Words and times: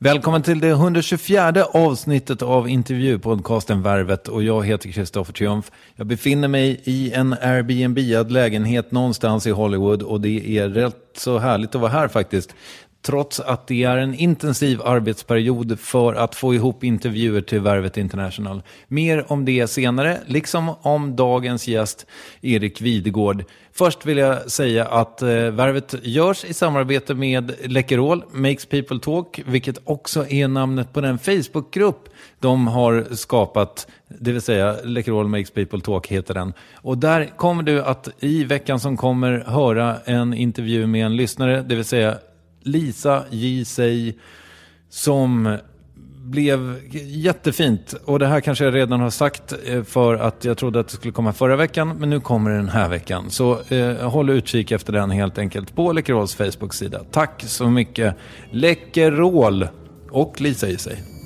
Välkommen 0.00 0.42
till 0.42 0.60
det 0.60 0.68
124 0.68 1.64
avsnittet 1.64 2.42
av 2.42 2.68
intervjupodcasten 2.68 3.82
Värvet 3.82 4.28
och 4.28 4.42
jag 4.42 4.66
heter 4.66 4.92
Kristoffer 4.92 5.32
Triumf. 5.32 5.70
Jag 5.96 6.06
befinner 6.06 6.48
mig 6.48 6.80
i 6.84 7.12
en 7.12 7.32
Airbnb 7.32 7.98
lägenhet 8.30 8.92
någonstans 8.92 9.46
i 9.46 9.50
Hollywood 9.50 10.02
och 10.02 10.20
det 10.20 10.58
är 10.58 10.68
rätt 10.68 10.94
så 11.16 11.38
härligt 11.38 11.74
att 11.74 11.80
vara 11.80 11.90
här 11.90 12.08
faktiskt. 12.08 12.54
Trots 13.08 13.40
att 13.40 13.66
det 13.66 13.84
är 13.84 13.96
en 13.96 14.14
intensiv 14.14 14.82
arbetsperiod 14.82 15.80
för 15.80 16.14
att 16.14 16.34
få 16.34 16.54
ihop 16.54 16.84
intervjuer 16.84 17.40
till 17.40 17.60
Värvet 17.60 17.96
International. 17.96 18.62
Mer 18.88 19.32
om 19.32 19.44
det 19.44 19.66
senare, 19.66 20.18
liksom 20.26 20.74
om 20.82 21.16
dagens 21.16 21.68
gäst 21.68 22.06
Erik 22.40 22.80
Videgård. 22.80 23.44
Först 23.72 24.06
vill 24.06 24.18
jag 24.18 24.50
säga 24.50 24.84
att 24.84 25.22
eh, 25.22 25.28
Värvet 25.28 25.94
görs 26.02 26.44
i 26.44 26.54
samarbete 26.54 27.14
med 27.14 27.52
Läkerol, 27.64 28.24
Makes 28.32 28.66
People 28.66 28.98
Talk, 28.98 29.40
vilket 29.46 29.78
också 29.84 30.26
är 30.28 30.48
namnet 30.48 30.92
på 30.92 31.00
den 31.00 31.18
Facebookgrupp 31.18 32.08
de 32.40 32.66
har 32.66 33.06
skapat, 33.14 33.86
det 34.08 34.32
vill 34.32 34.42
säga 34.42 34.76
Läkerol 34.84 35.28
Makes 35.28 35.50
People 35.50 35.80
Talk 35.80 36.06
heter 36.06 36.34
den. 36.34 36.52
Och 36.74 36.98
där 36.98 37.36
kommer 37.36 37.62
du 37.62 37.82
att 37.82 38.08
i 38.20 38.44
veckan 38.44 38.80
som 38.80 38.96
kommer 38.96 39.44
höra 39.46 39.96
en 40.04 40.34
intervju 40.34 40.86
med 40.86 41.06
en 41.06 41.16
lyssnare, 41.16 41.62
det 41.62 41.74
vill 41.74 41.84
säga 41.84 42.18
Lisa 42.68 43.24
J. 43.30 43.64
Sey, 43.64 44.14
som 44.88 45.58
blev 46.28 46.80
jättefint. 47.04 47.94
Och 48.04 48.18
det 48.18 48.26
här 48.26 48.40
kanske 48.40 48.64
jag 48.64 48.74
redan 48.74 49.00
har 49.00 49.10
sagt 49.10 49.54
eh, 49.66 49.82
för 49.82 50.14
att 50.14 50.44
jag 50.44 50.58
trodde 50.58 50.80
att 50.80 50.88
det 50.88 50.94
skulle 50.94 51.12
komma 51.12 51.32
förra 51.32 51.56
veckan. 51.56 51.96
Men 51.98 52.10
nu 52.10 52.20
kommer 52.20 52.50
det 52.50 52.56
den 52.56 52.68
här 52.68 52.88
veckan. 52.88 53.30
Så 53.30 53.60
eh, 53.68 54.10
håll 54.10 54.30
utkik 54.30 54.70
efter 54.72 54.92
den 54.92 55.10
helt 55.10 55.38
enkelt 55.38 55.74
på 55.74 55.92
Läkerols 55.92 56.34
Facebook-sida. 56.34 57.00
Tack 57.10 57.42
så 57.46 57.70
mycket 57.70 58.14
Läkerol 58.50 59.68
och 60.10 60.40
Lisa 60.40 60.68
i 60.68 60.76
sig. 60.76 61.17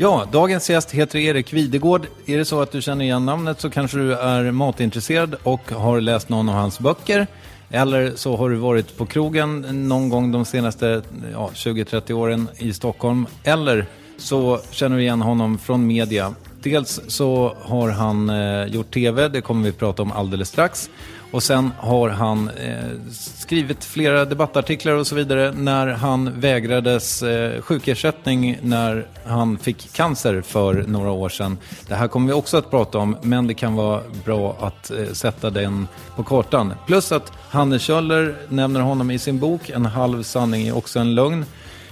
Ja, 0.00 0.26
dagens 0.32 0.70
gäst 0.70 0.90
heter 0.90 1.18
Erik 1.18 1.52
Videgård. 1.52 2.06
Är 2.26 2.38
det 2.38 2.44
så 2.44 2.60
att 2.60 2.72
du 2.72 2.82
känner 2.82 3.04
igen 3.04 3.26
namnet 3.26 3.60
så 3.60 3.70
kanske 3.70 3.98
du 3.98 4.14
är 4.14 4.50
matintresserad 4.50 5.36
och 5.42 5.70
har 5.70 6.00
läst 6.00 6.28
någon 6.28 6.48
av 6.48 6.54
hans 6.54 6.80
böcker. 6.80 7.26
Eller 7.70 8.12
så 8.16 8.36
har 8.36 8.50
du 8.50 8.56
varit 8.56 8.96
på 8.96 9.06
krogen 9.06 9.60
någon 9.88 10.08
gång 10.08 10.32
de 10.32 10.44
senaste 10.44 11.02
ja, 11.32 11.50
20-30 11.54 12.12
åren 12.12 12.48
i 12.58 12.72
Stockholm. 12.72 13.26
Eller 13.44 13.86
så 14.16 14.60
känner 14.70 14.96
du 14.96 15.02
igen 15.02 15.20
honom 15.20 15.58
från 15.58 15.86
media. 15.86 16.34
Dels 16.62 17.00
så 17.06 17.56
har 17.62 17.90
han 17.90 18.30
eh, 18.30 18.66
gjort 18.66 18.94
tv, 18.94 19.28
det 19.28 19.40
kommer 19.40 19.64
vi 19.64 19.72
prata 19.72 20.02
om 20.02 20.12
alldeles 20.12 20.48
strax. 20.48 20.90
Och 21.30 21.42
sen 21.42 21.72
har 21.78 22.08
han 22.08 22.48
eh, 22.48 22.74
skrivit 23.12 23.84
flera 23.84 24.24
debattartiklar 24.24 24.92
och 24.92 25.06
så 25.06 25.14
vidare 25.14 25.52
när 25.52 25.86
han 25.86 26.40
vägrades 26.40 27.22
eh, 27.22 27.62
sjukersättning 27.62 28.58
när 28.62 29.06
han 29.24 29.58
fick 29.58 29.92
cancer 29.92 30.40
för 30.40 30.84
några 30.86 31.10
år 31.10 31.28
sedan. 31.28 31.58
Det 31.88 31.94
här 31.94 32.08
kommer 32.08 32.26
vi 32.26 32.32
också 32.32 32.56
att 32.56 32.70
prata 32.70 32.98
om, 32.98 33.16
men 33.22 33.46
det 33.46 33.54
kan 33.54 33.74
vara 33.74 34.02
bra 34.24 34.56
att 34.60 34.90
eh, 34.90 35.12
sätta 35.12 35.50
den 35.50 35.88
på 36.16 36.24
kartan. 36.24 36.74
Plus 36.86 37.12
att 37.12 37.32
Hanne 37.48 37.78
Kjöller 37.78 38.36
nämner 38.48 38.80
honom 38.80 39.10
i 39.10 39.18
sin 39.18 39.38
bok 39.38 39.70
En 39.70 39.86
halv 39.86 40.22
sanning 40.22 40.66
är 40.66 40.76
också 40.76 40.98
en 40.98 41.14
lögn. 41.14 41.44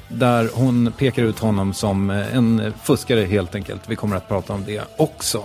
Där 0.09 0.51
hon 0.55 0.93
pekar 0.99 1.23
ut 1.23 1.39
honom 1.39 1.75
som 1.75 2.11
eh, 2.11 2.37
en 2.37 2.73
fuskare 2.83 3.25
helt 3.25 3.55
enkelt. 3.55 3.83
Vi 3.87 3.97
kommer 3.97 4.17
att 4.17 4.29
prata 4.29 4.53
om 4.53 4.65
det 4.67 4.83
också. 4.97 5.45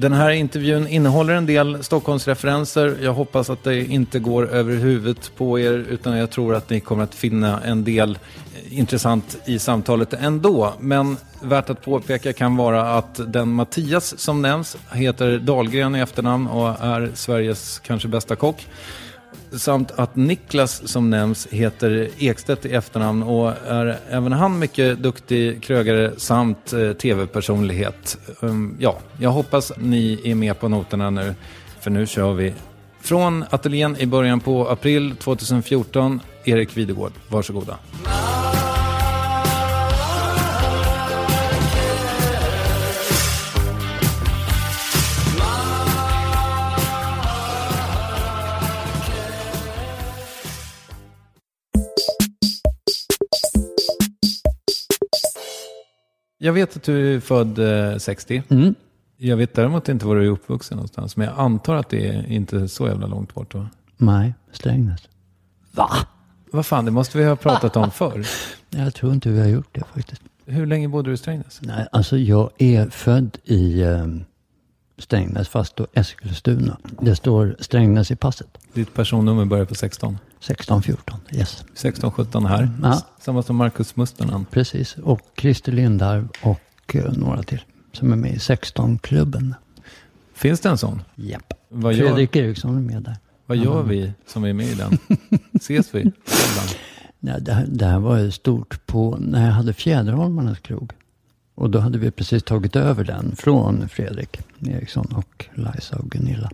Den 0.00 0.12
här 0.12 0.30
intervjun 0.30 0.86
innehåller 0.86 1.34
en 1.34 1.46
del 1.46 1.84
Stockholmsreferenser. 1.84 2.96
Jag 3.02 3.12
hoppas 3.12 3.50
att 3.50 3.64
det 3.64 3.84
inte 3.84 4.18
går 4.18 4.48
över 4.50 4.74
huvudet 4.74 5.32
på 5.36 5.58
er 5.58 5.72
utan 5.72 6.16
jag 6.16 6.30
tror 6.30 6.54
att 6.54 6.70
ni 6.70 6.80
kommer 6.80 7.04
att 7.04 7.14
finna 7.14 7.60
en 7.60 7.84
del 7.84 8.18
eh, 8.54 8.78
intressant 8.78 9.38
i 9.44 9.58
samtalet 9.58 10.12
ändå. 10.12 10.74
Men 10.78 11.16
värt 11.42 11.70
att 11.70 11.84
påpeka 11.84 12.32
kan 12.32 12.56
vara 12.56 12.98
att 12.98 13.32
den 13.32 13.48
Mattias 13.52 14.18
som 14.18 14.42
nämns 14.42 14.76
heter 14.92 15.38
Dahlgren 15.38 15.96
i 15.96 16.00
efternamn 16.00 16.46
och 16.46 16.68
är 16.68 17.10
Sveriges 17.14 17.78
kanske 17.78 18.08
bästa 18.08 18.36
kock. 18.36 18.66
Samt 19.52 19.90
att 19.90 20.16
Niklas 20.16 20.88
som 20.88 21.10
nämns 21.10 21.46
heter 21.50 22.08
Ekstedt 22.18 22.66
i 22.66 22.72
efternamn 22.74 23.22
och 23.22 23.52
är 23.66 23.98
även 24.10 24.32
han 24.32 24.58
mycket 24.58 24.98
duktig 24.98 25.62
krögare 25.62 26.10
samt 26.16 26.72
eh, 26.72 26.92
tv-personlighet. 26.92 28.18
Um, 28.40 28.76
ja, 28.78 28.98
jag 29.18 29.30
hoppas 29.30 29.72
ni 29.76 30.20
är 30.24 30.34
med 30.34 30.60
på 30.60 30.68
noterna 30.68 31.10
nu, 31.10 31.34
för 31.80 31.90
nu 31.90 32.06
kör 32.06 32.32
vi. 32.32 32.54
Från 33.00 33.44
ateljén 33.50 33.96
i 33.98 34.06
början 34.06 34.40
på 34.40 34.68
april 34.68 35.16
2014, 35.16 36.20
Erik 36.44 36.76
Videgård, 36.76 37.12
varsågoda. 37.28 37.78
Jag 56.42 56.52
vet 56.52 56.76
att 56.76 56.82
du 56.82 57.14
är 57.14 57.20
född 57.20 57.58
eh, 57.92 57.98
60. 57.98 58.42
Mm. 58.48 58.74
Jag 59.16 59.36
vet 59.36 59.54
däremot 59.54 59.88
inte 59.88 60.06
var 60.06 60.16
du 60.16 60.24
är 60.24 60.30
uppvuxen 60.30 60.76
någonstans. 60.76 61.16
Men 61.16 61.26
jag 61.26 61.38
antar 61.38 61.74
att 61.74 61.88
det 61.88 62.08
är 62.08 62.26
inte 62.26 62.68
så 62.68 62.88
jävla 62.88 63.06
långt 63.06 63.34
bort 63.34 63.54
va? 63.54 63.68
Nej, 63.96 64.34
Strängnäs. 64.52 65.08
Va? 65.72 65.90
Vad 66.50 66.66
fan, 66.66 66.84
det 66.84 66.90
måste 66.90 67.18
vi 67.18 67.24
ha 67.24 67.36
pratat 67.36 67.76
om 67.76 67.90
förr. 67.90 68.26
Jag 68.70 68.94
tror 68.94 69.12
inte 69.12 69.30
vi 69.30 69.40
har 69.40 69.48
gjort 69.48 69.68
det 69.72 69.82
faktiskt. 69.94 70.22
Hur 70.46 70.66
länge 70.66 70.88
bodde 70.88 71.10
du 71.10 71.14
i 71.14 71.16
Strängnäs? 71.16 71.60
Nej, 71.62 71.86
alltså 71.92 72.18
jag 72.18 72.50
är 72.58 72.90
född 72.90 73.38
i 73.44 73.82
eh, 73.82 74.06
Strängnäs, 75.00 75.48
fast 75.48 75.76
då 75.76 75.86
Eskilstuna. 75.92 76.76
Det 77.00 77.16
står 77.16 77.56
Strängnäs 77.58 78.10
i 78.10 78.16
passet. 78.16 78.58
Ditt 78.72 78.94
personnummer 78.94 79.44
börjar 79.44 79.64
på 79.64 79.74
16. 79.74 80.18
1614, 80.40 81.20
yes. 81.32 81.64
16, 81.74 82.12
17 82.12 82.46
här. 82.46 82.70
Ja. 82.82 83.00
Samma 83.20 83.42
som 83.42 83.56
Marcus 83.56 83.96
Mustonen. 83.96 84.44
Precis. 84.50 84.96
Och 84.96 85.20
Christer 85.36 85.72
Lindarw 85.72 86.28
och 86.42 86.96
eh, 86.96 87.12
några 87.12 87.42
till. 87.42 87.62
Som 87.92 88.12
är 88.12 88.16
med 88.16 88.32
i 88.32 88.36
16-klubben. 88.36 89.54
Finns 90.34 90.60
det 90.60 90.68
en 90.68 90.78
sån? 90.78 91.02
Japp. 91.14 91.52
Vad 91.68 91.94
gör, 91.94 92.06
Fredrik 92.06 92.36
Eriksson 92.36 92.76
är 92.76 92.80
med 92.80 93.02
där. 93.02 93.16
vad 93.46 93.56
gör 93.56 93.82
vi 93.82 94.12
som 94.26 94.44
är 94.44 94.52
med 94.52 94.66
i 94.66 94.74
den? 94.74 94.98
Ses 95.54 95.94
vi? 95.94 96.12
Nej, 97.18 97.40
det, 97.40 97.52
här, 97.52 97.66
det 97.68 97.86
här 97.86 97.98
var 97.98 98.18
ju 98.18 98.30
stort 98.30 98.86
på 98.86 99.16
när 99.20 99.46
jag 99.46 99.52
hade 99.52 99.72
Fjäderholmarnas 99.72 100.58
krog. 100.58 100.92
Och 101.60 101.70
då 101.70 101.78
hade 101.78 101.98
vi 101.98 102.10
precis 102.10 102.42
tagit 102.42 102.76
över 102.76 103.04
den 103.04 103.36
från 103.36 103.88
Fredrik 103.88 104.40
Eriksson 104.60 105.06
och 105.16 105.46
Liza 105.54 105.96
och 105.96 106.10
Gunilla. 106.10 106.50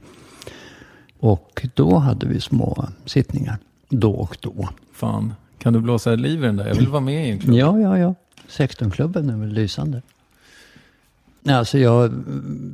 Och 1.19 1.67
då 1.75 1.99
hade 1.99 2.27
vi 2.27 2.41
små 2.41 2.89
sittningar. 3.05 3.59
Då 3.89 4.13
och 4.13 4.37
då. 4.41 4.69
Fan, 4.93 5.35
kan 5.59 5.73
du 5.73 5.81
blåsa 5.81 6.15
liv 6.15 6.39
i 6.39 6.47
den 6.47 6.57
där? 6.57 6.69
Jag 6.69 6.75
vill 6.75 6.89
vara 6.89 7.01
med 7.01 7.29
i 7.29 7.31
en 7.31 7.39
klubb. 7.39 7.57
Ja, 7.57 7.79
ja, 7.79 7.99
ja. 7.99 8.15
16-klubben 8.49 9.31
är 9.31 9.37
väl 9.37 9.49
lysande. 9.49 10.03
Alltså 11.49 11.79
jag 11.79 12.25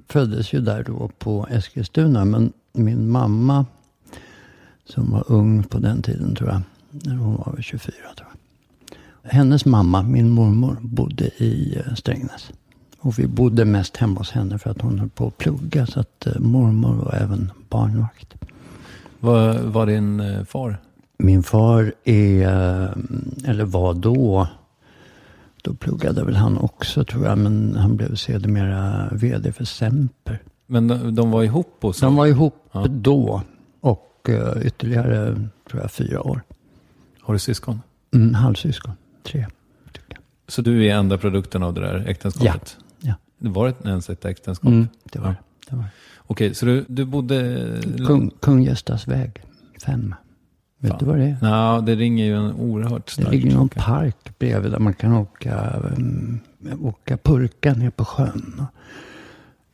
föddes 0.09 0.53
ju 0.53 0.61
där 0.61 0.85
då 0.85 1.11
på 1.19 1.47
Eskilstuna. 1.51 2.25
Men 2.25 2.53
min 2.73 3.11
mamma, 3.11 3.67
som 4.85 5.11
var 5.11 5.25
ung 5.27 5.63
på 5.63 5.79
den 5.79 6.03
tiden 6.03 6.35
tror 6.35 6.51
jag. 6.51 6.61
När 6.91 7.17
hon 7.17 7.37
var 7.37 7.53
väl 7.53 7.63
24 7.63 7.95
tror 8.17 8.17
jag. 8.17 8.22
Hennes 9.25 9.65
mamma, 9.65 10.03
min 10.03 10.31
mormor, 10.31 10.77
bodde 10.81 11.25
i 11.25 11.77
eh, 11.87 11.95
Strängnäs. 11.95 12.51
Och 12.99 13.19
vi 13.19 13.27
bodde 13.27 13.65
mest 13.65 13.97
hemma 13.97 14.21
hos 14.21 14.31
henne 14.31 14.59
för 14.59 14.71
att 14.71 14.81
hon 14.81 14.99
höll 14.99 15.09
på 15.09 15.27
att 15.27 15.39
plugga. 15.39 15.87
Så 15.87 16.01
att 16.01 16.27
eh, 16.27 16.39
mormor 16.41 16.95
var 16.95 17.15
även 17.15 17.51
barnvakt. 17.69 18.35
Vad 19.21 19.61
var 19.61 19.87
din 19.87 20.21
eh, 20.21 20.45
far? 20.45 20.77
Min 21.19 21.43
far 21.43 21.93
är, 22.05 22.49
eller 23.47 23.65
var 23.65 23.95
då, 23.95 24.49
då 25.63 25.75
pluggade 25.75 26.25
väl 26.25 26.37
han 26.37 26.59
också 26.59 27.05
tror 27.05 27.27
jag. 27.27 27.39
Men 27.39 27.77
han 27.77 27.97
blev 27.97 28.15
sedermera 28.15 29.09
vd 29.13 29.53
för 29.53 29.65
Semper. 29.65 30.39
Men 30.67 30.89
de, 30.89 31.15
de 31.15 31.31
var 31.31 31.43
ihop 31.43 31.77
och 31.81 31.97
så? 31.97 32.05
De 32.05 32.17
var 32.17 32.27
ihop 32.27 32.55
Ja. 32.73 32.87
då. 32.89 33.43
Och 33.81 34.29
ytterligare, 34.63 35.49
tror 35.71 35.83
jag, 35.83 35.91
fyra 35.91 36.23
år. 36.23 36.43
Har 37.21 37.35
du 37.35 37.39
syskon? 37.39 37.81
Mm, 38.15 38.35
halvsyskon. 38.35 38.93
Tre, 39.23 39.47
jag. 40.09 40.19
Så 40.49 40.63
du 40.63 40.87
är 40.87 40.95
enda 40.95 41.19
produkten 41.19 41.63
av 41.63 41.75
det 41.75 41.81
där 41.81 42.05
äktenskapet? 42.09 42.77
Ja. 43.01 43.15
Det 43.39 43.49
var 43.49 43.69
ett, 43.69 43.87
ens 43.87 44.11
ett 44.11 44.25
äktenskap? 44.25 44.69
Mm, 44.69 44.89
det 45.05 45.19
var 45.19 45.29
det. 45.29 45.37
det, 45.71 45.77
var 45.77 45.83
det. 45.83 45.91
Okej, 46.27 46.55
så 46.55 46.67
du, 46.67 46.85
du 46.89 47.05
bodde... 47.05 47.67
Kung, 48.07 48.31
Kung 48.41 48.63
Göstas 48.63 49.09
väg, 49.09 49.43
fem. 49.87 50.15
Vet 50.79 50.91
Fan. 50.91 50.99
du 51.01 51.07
vad 51.07 51.19
det 51.19 51.25
är? 51.25 51.37
Ja, 51.43 51.81
det 51.87 51.95
ringer 51.95 52.25
ju 52.25 52.37
en 52.37 52.53
oerhört 52.53 53.07
Det 53.07 53.13
stark 53.13 53.31
ligger 53.33 53.55
någon 53.55 53.69
klocka. 53.69 53.87
park 53.91 54.17
bredvid 54.39 54.71
där 54.73 54.79
man 54.79 54.95
kan 54.95 55.13
åka, 55.13 55.81
um, 55.97 56.41
åka 56.81 57.17
purka 57.17 57.75
ner 57.75 57.91
på 57.91 58.05
sjön. 58.05 58.67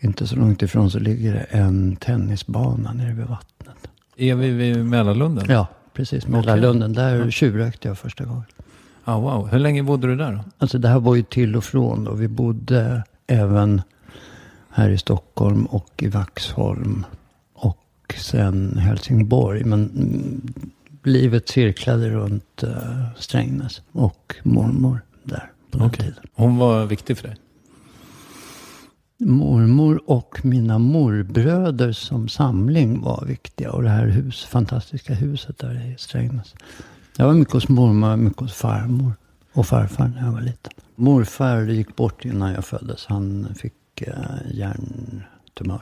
Inte 0.00 0.26
så 0.26 0.36
långt 0.36 0.62
ifrån 0.62 0.90
så 0.90 0.98
ligger 0.98 1.32
det 1.34 1.40
en 1.40 1.96
tennisbana 1.96 2.92
nere 2.92 3.12
vid 3.14 3.26
vattnet. 3.26 3.88
Är 4.16 4.34
vi 4.34 4.50
vid 4.50 4.84
Mälarlunden? 4.86 5.46
Ja, 5.48 5.66
precis. 5.94 6.26
Mälarlunden. 6.26 6.92
Där 6.92 7.16
Ja. 7.24 7.30
tjuvrökte 7.30 7.88
jag 7.88 7.98
första 7.98 8.24
gången. 8.24 8.44
Ah, 9.08 9.18
wow. 9.18 9.48
Hur 9.48 9.58
länge 9.58 9.82
bodde 9.82 10.06
du 10.06 10.16
där 10.16 10.32
då? 10.32 10.44
Alltså 10.58 10.78
det 10.78 10.88
här 10.88 11.00
var 11.00 11.14
ju 11.14 11.22
till 11.22 11.56
och 11.56 11.64
från 11.64 12.04
då. 12.04 12.14
Vi 12.14 12.28
bodde 12.28 13.04
även 13.26 13.82
här 14.70 14.90
i 14.90 14.98
Stockholm 14.98 15.66
och 15.66 16.02
i 16.02 16.08
Vaxholm. 16.08 17.06
Och 17.54 18.14
sen 18.18 18.78
Helsingborg. 18.78 19.64
Men 19.64 19.90
mm, 19.90 20.52
livet 21.04 21.48
cirklade 21.48 22.10
runt 22.10 22.64
uh, 22.64 23.04
Strängnäs 23.16 23.82
och 23.92 24.34
mormor 24.42 25.00
där 25.24 25.50
på 25.70 25.78
den 25.78 25.86
Okej. 25.86 26.06
tiden. 26.06 26.24
Hon 26.34 26.56
var 26.56 26.86
viktig 26.86 27.18
för 27.18 27.28
dig? 27.28 27.36
Mormor 29.18 30.02
och 30.06 30.44
mina 30.44 30.78
morbröder 30.78 31.92
som 31.92 32.28
samling 32.28 33.00
var 33.00 33.24
viktiga. 33.26 33.72
Och 33.72 33.82
det 33.82 33.88
här 33.88 34.06
hus, 34.06 34.44
fantastiska 34.44 35.14
huset 35.14 35.58
där 35.58 35.92
i 35.92 35.94
Strängnäs. 35.98 36.54
Jag 37.20 37.26
var 37.26 37.34
mycket 37.34 37.54
hos 37.54 37.68
mormor, 37.68 38.16
mycket 38.16 38.40
hos 38.40 38.54
farmor 38.54 39.12
och 39.52 39.66
farfar 39.66 40.08
när 40.08 40.24
jag 40.24 40.32
var 40.32 40.40
liten. 40.40 40.72
Morfar 40.94 41.62
gick 41.62 41.96
bort 41.96 42.24
innan 42.24 42.52
jag 42.52 42.64
föddes. 42.64 43.06
Han 43.06 43.54
fick 43.58 44.02
eh, 44.02 44.14
hjärntumör. 44.50 45.80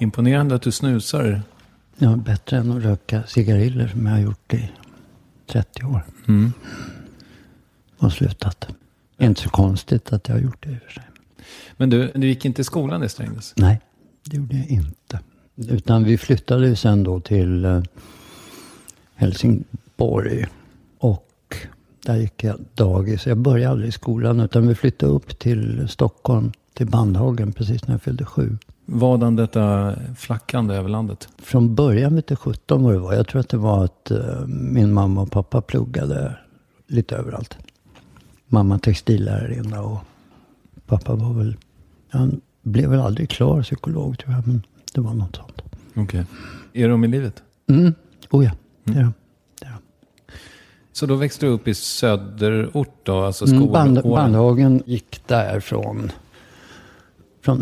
Imponerande 0.00 0.54
att 0.54 0.62
du 0.62 0.72
snusar. 0.72 1.42
Ja, 1.98 2.16
bättre 2.16 2.56
än 2.56 2.70
att 2.70 2.82
röka 2.82 3.22
cigariller 3.26 3.88
som 3.88 4.06
jag 4.06 4.12
har 4.12 4.20
gjort 4.20 4.54
i 4.54 4.70
30 5.46 5.84
år. 5.84 6.02
Mm. 6.28 6.52
Och 7.98 8.12
slutat. 8.12 8.68
Inte 9.18 9.42
så 9.42 9.50
konstigt 9.50 10.12
att 10.12 10.28
jag 10.28 10.34
har 10.34 10.40
gjort 10.42 10.62
det 10.62 10.70
i 10.70 10.76
och 10.76 10.82
för 10.82 10.92
sig. 10.92 11.04
Men 11.76 11.90
du, 11.90 12.12
du 12.14 12.26
gick 12.26 12.44
inte 12.44 12.60
i 12.60 12.64
skolan 12.64 13.02
i 13.02 13.08
Strängnäs? 13.08 13.54
Nej, 13.56 13.80
det 14.24 14.36
gjorde 14.36 14.56
jag 14.56 14.66
inte. 14.66 15.20
Utan 15.56 16.04
vi 16.04 16.18
flyttade 16.18 16.76
sen 16.76 17.04
då 17.04 17.20
till 17.20 17.64
eh, 17.64 17.82
Helsingborg. 20.00 20.46
Och 20.98 21.56
där 22.06 22.16
gick 22.16 22.44
jag 22.44 22.56
dagis. 22.74 23.26
Jag 23.26 23.38
började 23.38 23.70
aldrig 23.70 23.88
i 23.88 23.92
skolan. 23.92 24.40
Utan 24.40 24.68
vi 24.68 24.74
flyttade 24.74 25.12
upp 25.12 25.38
till 25.38 25.88
Stockholm. 25.88 26.52
Till 26.74 26.86
Bandhagen 26.86 27.52
precis 27.52 27.86
när 27.86 27.94
jag 27.94 28.02
fyllde 28.02 28.24
sju. 28.24 28.58
Vadan 28.86 29.36
detta 29.36 29.94
flackande 30.16 30.74
över 30.74 30.88
landet? 30.88 31.28
Från 31.38 31.74
början 31.74 32.14
vet 32.14 32.30
jag 32.30 32.38
17 32.38 32.82
vad 32.82 32.94
det 32.94 32.98
var. 32.98 33.14
Jag 33.14 33.28
tror 33.28 33.40
att 33.40 33.48
det 33.48 33.56
var 33.56 33.84
att 33.84 34.10
eh, 34.10 34.46
min 34.46 34.92
mamma 34.92 35.22
och 35.22 35.30
pappa 35.30 35.60
pluggade 35.60 36.36
lite 36.86 37.16
överallt. 37.16 37.58
Mamma 38.46 38.78
textillärarinna 38.78 39.82
och 39.82 39.98
pappa 40.86 41.14
var 41.14 41.32
väl, 41.32 41.56
han 42.10 42.40
blev 42.62 42.90
väl 42.90 43.00
aldrig 43.00 43.28
klar 43.30 43.62
psykolog 43.62 44.18
tror 44.18 44.34
jag. 44.34 44.46
Men 44.46 44.62
det 44.94 45.00
var 45.00 45.14
något 45.14 45.36
sånt. 45.36 45.62
Okej. 45.94 46.24
Är 46.72 46.88
de 46.88 47.04
i 47.04 47.08
livet? 47.08 47.42
Mm. 47.68 47.94
Oh 48.30 48.44
ja, 48.44 48.50
de. 48.84 48.92
Det 48.92 48.98
är 48.98 49.02
de. 49.02 49.12
Så 51.00 51.06
då 51.06 51.14
växte 51.14 51.46
du 51.46 51.52
upp 51.52 51.68
i 51.68 51.74
söderort 51.74 53.00
då? 53.02 53.20
Alltså 53.20 53.46
Mm, 53.46 53.58
skolåren? 53.58 53.94
Band, 53.94 54.02
Bandhagen 54.02 54.82
gick 54.86 55.28
där 55.28 55.60
från, 55.60 56.12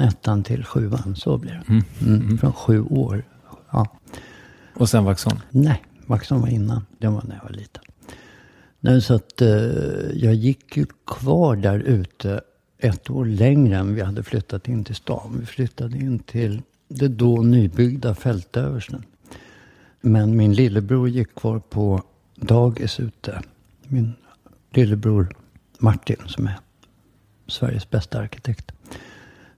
ettan 0.01 0.43
till 0.43 0.65
sjuan. 0.65 1.17
Så 1.17 1.39
blir 1.39 1.63
det. 1.67 1.83
Mm. 2.07 2.39
Från 2.39 2.53
sju 2.53 2.83
år. 2.83 3.25
Ja. 3.71 3.87
Och 4.75 4.89
sen 4.89 5.05
Vaxholm? 5.05 5.39
Nej, 5.51 5.85
Vaxholm 6.07 6.41
var 6.41 6.49
innan. 6.49 6.87
Det 6.99 7.07
var 7.07 7.23
när 7.29 7.35
jag 7.35 7.43
var 7.43 7.51
liten. 7.51 7.83
Nej, 8.81 9.03
så 9.03 9.15
att 9.15 9.43
eh, 9.43 9.49
jag 10.15 10.35
gick 10.35 10.77
ju 10.77 10.87
kvar 11.07 11.57
där 11.57 11.79
ute 11.79 12.41
ett 12.79 13.11
år 13.11 13.25
längre 13.25 13.77
än 13.77 13.95
vi 13.95 14.01
hade 14.01 14.23
flyttat 14.23 14.69
in 14.69 14.85
till 14.85 14.95
stan. 14.95 15.37
Vi 15.41 15.47
flyttade 15.47 15.97
in 15.97 16.19
till 16.19 16.63
det 16.89 17.09
då 17.09 17.37
nybyggda 17.37 18.15
Fältöversten. 18.15 19.03
Men 20.01 20.37
min 20.37 20.55
lillebror 20.55 21.09
gick 21.09 21.35
kvar 21.35 21.59
på 21.59 22.03
dagis 22.41 23.01
ute. 23.01 23.43
Min 23.89 24.15
lillebror 24.71 25.35
Martin 25.79 26.17
som 26.27 26.47
är 26.47 26.59
Sveriges 27.47 27.91
bästa 27.91 28.19
arkitekt. 28.19 28.73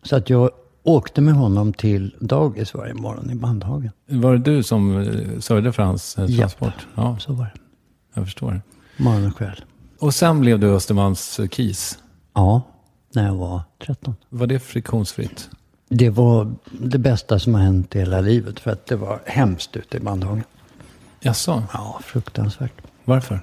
Så 0.03 0.17
att 0.17 0.31
jag 0.31 0.51
åkte 0.83 1.21
med 1.21 1.35
honom 1.35 1.73
till 1.73 2.15
dagis 2.21 2.75
varje 2.75 2.95
morgon 2.95 3.31
i 3.31 3.35
Bandhagen. 3.35 3.91
Var 4.07 4.33
det 4.33 4.39
du 4.39 4.63
som 4.63 4.99
eh, 4.99 5.39
sörjde 5.39 5.73
för 5.73 5.83
hans 5.83 6.19
eh, 6.19 6.25
Japp. 6.31 6.39
transport? 6.39 6.87
Ja, 6.95 7.19
Så 7.19 7.33
var 7.33 7.45
det. 7.45 7.53
jag 8.15 8.25
förstår. 8.25 8.63
Morgon 8.97 9.27
och 9.27 9.37
kväll. 9.37 9.65
Och 9.99 10.15
sen 10.15 10.41
blev 10.41 10.59
du 10.61 10.71
Östermalms 10.71 11.41
eh, 11.41 11.49
KIS. 11.49 11.99
Ja, 12.35 12.63
när 13.15 13.27
jag 13.27 13.35
var 13.35 13.61
13. 13.87 14.15
Var 14.29 14.47
det 14.47 14.59
friktionsfritt? 14.61 15.51
Det 15.89 16.11
var 16.11 16.53
det 16.81 16.99
bästa 16.99 17.39
som 17.39 17.55
har 17.55 17.61
hänt 17.61 17.97
i 17.97 17.99
hela 17.99 18.21
livet. 18.21 18.61
För 18.61 18.71
att 18.71 18.87
det 18.87 18.97
var 18.97 19.21
hemskt 19.27 19.77
ute 19.77 19.97
i 19.97 20.01
Bandhagen. 20.01 20.45
Jaså? 21.21 21.63
Ja, 21.73 22.01
fruktansvärt. 22.05 22.73
Varför? 23.05 23.41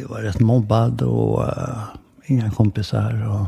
Jag 0.00 0.08
var 0.08 0.20
rätt 0.20 0.40
mobbad 0.40 1.02
och 1.02 1.44
eh, 1.44 1.78
inga 2.26 2.50
kompisar. 2.50 3.28
Och 3.28 3.46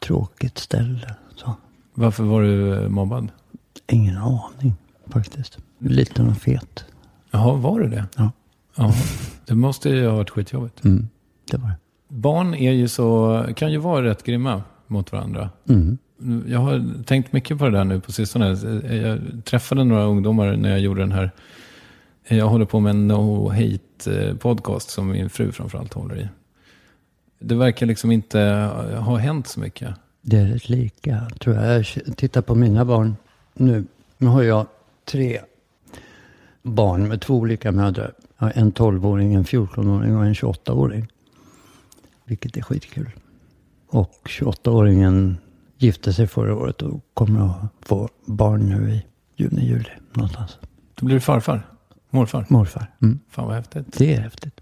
tråkigt 0.00 0.58
ställe. 0.58 1.14
Så. 1.36 1.54
Varför 1.94 2.24
var 2.24 2.42
du 2.42 2.74
eh, 2.82 2.88
mobbad? 2.88 3.28
Ingen 3.90 4.16
aning 4.16 4.74
faktiskt. 5.06 5.58
Liten 5.78 6.28
och 6.28 6.36
fet. 6.36 6.84
Jaha, 7.30 7.52
var 7.54 7.80
det 7.80 7.88
det? 7.88 8.04
Ja, 8.16 8.30
Ja. 8.76 8.92
Det 9.46 9.54
måste 9.54 9.88
ju 9.88 10.06
ha 10.08 10.16
varit 10.16 10.30
skitjobbigt. 10.30 10.84
mm, 10.84 11.08
det 11.50 11.56
var 11.56 11.68
det. 11.68 11.76
Barn 12.08 12.54
är 12.54 12.72
ju 12.72 12.88
så, 12.88 13.44
kan 13.56 13.72
ju 13.72 13.78
vara 13.78 14.04
rätt 14.04 14.22
grymma 14.22 14.62
mot 14.86 15.12
varandra. 15.12 15.50
Mm. 15.68 15.98
Jag 16.48 16.58
har 16.58 17.02
tänkt 17.04 17.32
mycket 17.32 17.58
på 17.58 17.64
det 17.64 17.70
där 17.70 17.84
nu 17.84 18.00
på 18.00 18.12
sistone. 18.12 18.46
Jag 18.96 19.18
träffade 19.44 19.84
några 19.84 20.04
ungdomar 20.04 20.56
när 20.56 20.70
jag 20.70 20.80
gjorde 20.80 21.00
den 21.00 21.12
här. 21.12 21.30
Jag 22.28 22.48
håller 22.48 22.64
på 22.64 22.80
med 22.80 22.90
en 22.90 23.08
no 23.08 23.48
hate 23.48 24.36
podcast 24.38 24.90
som 24.90 25.08
min 25.08 25.30
fru 25.30 25.52
framförallt 25.52 25.92
håller 25.94 26.18
i. 26.18 26.28
Det 27.38 27.54
verkar 27.54 27.86
liksom 27.86 28.10
inte 28.10 28.40
ha 28.98 29.16
hänt 29.16 29.46
så 29.46 29.60
mycket. 29.60 29.94
Det 30.22 30.36
är 30.36 30.46
rätt 30.46 30.68
lika, 30.68 31.28
tror 31.40 31.56
jag. 31.56 31.86
Jag 32.06 32.16
tittar 32.16 32.42
på 32.42 32.54
mina 32.54 32.84
barn 32.84 33.16
nu. 33.54 33.84
Nu 34.18 34.26
har 34.26 34.42
jag 34.42 34.66
tre 35.04 35.40
barn 36.62 37.08
med 37.08 37.20
två 37.20 37.34
olika 37.34 37.72
mödrar. 37.72 38.12
En 38.38 38.72
12-åring, 38.72 39.34
en 39.34 39.44
14-åring 39.44 40.16
och 40.16 40.26
en 40.26 40.34
28-åring. 40.34 41.06
Vilket 42.24 42.56
är 42.56 42.62
skitkul. 42.62 43.10
Och 43.88 44.20
28-åringen 44.24 45.36
gifte 45.78 46.12
sig 46.12 46.26
förra 46.26 46.56
året 46.56 46.82
och 46.82 47.00
kommer 47.14 47.46
att 47.46 47.88
få 47.88 48.08
barn 48.24 48.68
nu 48.68 48.90
i 48.90 49.04
juni, 49.36 49.66
juli 49.66 49.90
någonstans. 50.12 50.58
Då 50.94 51.06
blir 51.06 51.16
du 51.16 51.20
farfar. 51.20 51.66
Morfar. 52.10 52.46
Morfar. 52.48 52.92
Mm. 53.02 53.20
Fan 53.28 53.46
vad 53.46 53.54
häftigt. 53.54 53.86
Det 53.98 54.14
är 54.14 54.20
häftigt. 54.20 54.60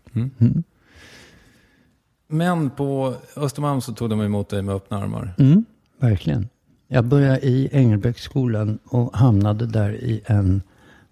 Men 2.28 2.70
på 2.70 3.14
Östermalm 3.36 3.80
så 3.80 3.92
tog 3.92 4.10
de 4.10 4.20
emot 4.20 4.48
dig 4.48 4.62
med 4.62 4.74
öppna 4.74 4.98
armar. 4.98 5.34
Mm, 5.38 5.64
verkligen. 6.00 6.48
Jag 6.88 7.04
började 7.04 7.46
i 7.46 7.68
Engelbrektsskolan 7.72 8.78
och 8.84 9.16
hamnade 9.16 9.66
där 9.66 9.90
i 9.94 10.22
en 10.26 10.62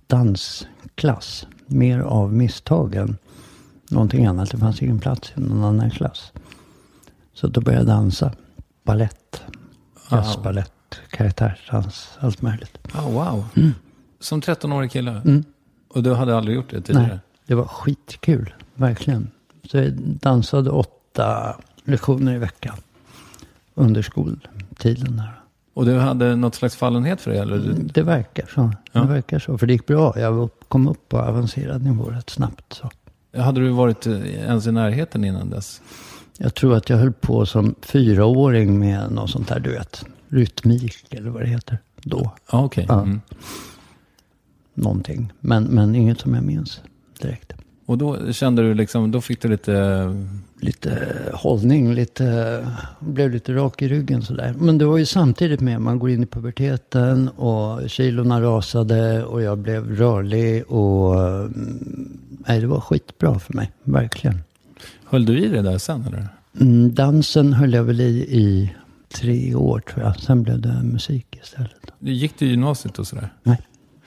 dansklass. 0.07 1.47
Mer 1.67 1.99
av 2.01 2.33
misstag 2.35 2.95
än 2.95 3.17
någonting 3.91 4.27
annat. 4.27 4.51
Det 4.51 4.59
fanns 4.59 4.83
ingen 4.83 4.99
plats 4.99 5.33
i 5.37 5.41
någon 5.41 5.65
annan 5.65 5.91
klass. 5.91 6.33
Så 7.35 7.49
då 7.49 7.61
började 7.61 7.85
jag 7.91 7.97
dansa. 7.97 8.33
Ballett, 8.85 9.43
jazzbalett, 10.11 11.01
karaktärsdans, 11.11 12.19
allt 12.21 12.43
möjligt. 12.43 12.79
Oh, 12.95 13.13
wow. 13.13 13.45
Som 14.21 14.41
13-årig 14.41 14.91
kille. 14.91 15.11
Mm. 15.11 15.45
Och 15.93 16.03
du 16.03 16.15
hade 16.15 16.37
aldrig 16.37 16.57
gjort 16.57 16.71
det 16.71 16.81
tidigare? 16.81 17.07
Nej, 17.07 17.19
det 17.47 17.55
var 17.55 17.65
skitkul. 17.65 18.55
Verkligen. 18.75 19.31
Så 19.71 19.77
jag 19.77 19.93
dansade 19.99 20.71
åtta 20.71 21.57
lektioner 21.85 22.35
i 22.35 22.39
veckan. 22.39 22.77
Under 23.75 24.03
skoltiden 24.03 25.17
där. 25.17 25.39
Och 25.75 25.87
du 25.87 25.99
hade 25.99 26.37
något 26.37 26.55
slags 26.55 26.77
fallenhet 26.77 27.21
för 27.21 27.31
det? 27.31 27.39
Eller? 27.39 27.75
Det 27.79 28.03
verkar 28.03 28.47
så. 28.55 28.73
Ja. 28.93 29.01
Det 29.01 29.07
verkar 29.07 29.39
så. 29.39 29.59
För 29.59 29.67
det 29.67 29.73
gick 29.73 29.87
bra. 29.87 30.19
Jag 30.19 30.51
kom 30.69 30.89
upp 30.89 31.09
på 31.09 31.19
avancerad 31.19 31.83
nivå 31.83 32.05
rätt 32.05 32.31
snabbt. 32.31 32.73
Så. 32.73 32.91
Hade 33.41 33.61
du 33.61 33.69
varit 33.69 34.07
eh, 34.07 34.35
ens 34.35 34.67
i 34.67 34.73
närheten 34.73 35.25
innan 35.25 35.51
dess? 35.51 35.81
Jag 36.39 36.55
tror 36.55 36.75
att 36.77 36.91
jag 36.91 36.97
höll 36.97 37.13
på 37.13 37.47
som 37.47 37.75
fyraåring 37.83 38.79
med 38.79 39.13
något 39.13 39.31
sånt 39.31 39.49
där, 39.49 39.61
du 39.61 39.71
vet. 39.71 40.05
Rytmik 40.29 41.15
eller 41.15 41.31
vad 41.31 41.43
det 41.43 41.49
heter. 41.49 41.79
Då. 42.03 42.33
Ja, 42.53 42.65
okej. 42.65 42.87
Ja. 42.89 43.01
Mm. 43.01 43.21
Någonting. 44.75 45.33
Men, 45.41 45.65
men 45.65 45.95
inget 45.95 46.21
som 46.21 46.35
jag 46.35 46.45
minns 46.45 46.81
direkt. 47.21 47.53
Och 47.87 47.99
då 47.99 48.33
kände 48.33 48.63
du 48.63 48.75
liksom, 48.75 49.11
då 49.11 49.21
fick 49.21 49.43
du 49.43 49.49
lite... 49.49 50.27
Lite 50.65 51.09
hållning, 51.33 51.95
lite, 51.95 52.67
blev 53.01 53.31
lite 53.31 53.55
rak 53.55 53.83
i 53.83 53.89
ryggen 53.89 54.23
sådär. 54.23 54.55
Men 54.59 54.79
det 54.79 54.85
var 54.85 54.99
ju 54.99 55.07
samtidigt 55.07 55.61
med, 55.61 55.81
man 55.81 55.99
går 55.99 56.11
in 56.11 56.23
i 56.23 56.27
puberteten 56.27 57.29
och 57.29 57.91
kilorna 57.91 58.41
rasade 58.41 59.25
och 59.25 59.43
jag 59.43 59.59
blev 59.59 59.97
rörlig 59.97 60.71
och 60.71 61.15
mm, 61.17 62.19
nej, 62.47 62.61
det 62.61 62.67
var 62.67 62.81
skitbra 62.81 63.39
för 63.39 63.55
mig, 63.55 63.71
verkligen. 63.85 64.39
Höll 65.05 65.25
du 65.25 65.39
i 65.39 65.49
det 65.49 65.63
där 65.63 65.79
sen 65.79 66.05
eller? 66.07 66.29
Mm, 66.61 66.95
dansen 66.95 67.53
höll 67.53 67.73
jag 67.73 67.85
väl 67.85 68.01
i 68.01 68.13
i 68.39 68.75
tre 69.15 69.55
år 69.55 69.81
tror 69.81 70.05
jag. 70.05 70.21
Sen 70.21 70.43
blev 70.43 70.61
det 70.61 70.83
musik 70.83 71.39
istället. 71.43 71.93
Gick 71.99 72.39
du 72.39 72.47
i 72.47 72.51
gymnasiet 72.51 72.99
och 72.99 73.07
sådär? 73.07 73.33
Nej, 73.43 73.61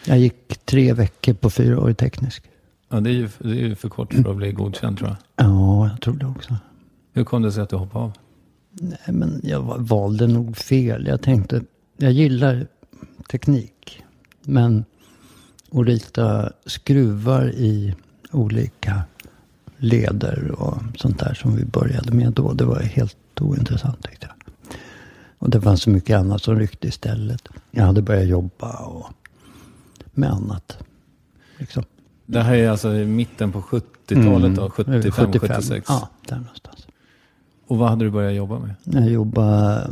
jag 0.08 0.18
gick 0.20 0.66
tre 0.66 0.94
veckor 0.94 1.34
på 1.34 1.50
fyra 1.50 1.80
år 1.80 1.90
i 1.90 1.94
teknisk. 1.94 2.44
Ja, 2.90 3.00
det 3.00 3.10
är 3.10 3.14
ju, 3.14 3.30
det 3.40 3.50
är 3.50 3.54
ju 3.54 3.76
för 3.76 3.90
kort 3.90 4.14
för 4.14 4.30
att 4.32 4.38
bli 4.38 4.52
godkänd 4.52 4.98
tror 4.98 5.10
jag. 5.10 5.18
Ja, 5.46 5.90
jag 5.90 6.02
tror 6.02 6.14
det 6.14 6.26
också. 6.26 6.56
Hur 7.14 7.24
kom 7.24 7.42
det 7.42 7.52
sig 7.52 7.64
att 7.64 7.70
du 7.70 7.76
hoppade 7.76 8.06
av? 8.06 8.14
Nej, 8.72 9.00
men 9.08 9.42
jag 9.44 9.62
va- 9.62 9.78
valde 9.80 10.28
nog 10.28 10.58
fel. 10.58 11.06
Jag 11.08 11.22
tänkte, 11.22 11.62
jag 11.98 12.12
gillar 12.12 12.68
teknik. 13.32 14.04
Men 14.44 14.86
att 15.72 15.86
rita 15.86 16.52
skruvar 16.66 17.50
i 17.50 17.96
olika 18.32 19.02
leder 19.78 20.52
och 20.52 20.78
sånt 20.98 21.20
där 21.20 21.34
som 21.34 21.56
vi 21.56 21.66
började 21.66 22.12
med 22.12 22.32
då. 22.34 22.54
Det 22.54 22.66
var 22.66 22.80
helt 22.80 23.18
ointressant 23.42 24.04
tyckte 24.04 24.28
jag. 24.28 24.36
Och 25.38 25.50
det 25.50 25.62
fanns 25.62 25.82
så 25.82 25.90
mycket 25.90 26.18
annat 26.18 26.42
som 26.44 26.60
ryckte 26.60 26.88
istället. 26.88 27.48
Jag 27.72 27.84
hade 27.86 28.02
börjat 28.02 28.28
jobba 28.28 28.78
och 28.86 29.06
med 30.18 30.32
annat. 30.32 30.78
Liksom. 31.58 31.84
Det 32.26 32.42
här 32.42 32.56
är 32.56 32.70
alltså 32.70 32.94
i 32.94 33.06
mitten 33.06 33.52
på 33.52 33.62
70-talet 33.62 34.56
då? 34.56 34.70
75, 34.70 35.32
76? 35.34 35.70
Mm. 35.70 35.82
Ja, 35.88 36.10
där 36.28 36.36
någonstans. 36.36 36.88
Och 37.68 37.78
vad 37.78 37.90
hade 37.90 38.06
du 38.06 38.12
börjat 38.12 38.34
jobba 38.34 38.60
med? 38.60 38.76
Jag 38.84 39.10
jobbade, 39.10 39.90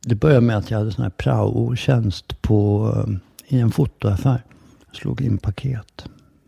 det 0.00 0.14
började 0.14 0.46
med 0.46 0.56
att 0.56 0.70
jag 0.70 0.78
hade 0.78 0.92
sån 0.92 1.02
här 1.02 1.10
prao-tjänst 1.10 2.42
på, 2.42 2.92
i 3.46 3.60
en 3.60 3.70
fotoaffär. 3.70 4.42
Jag 4.86 4.96
slog 4.96 5.20
in 5.20 5.38
paket. 5.38 6.04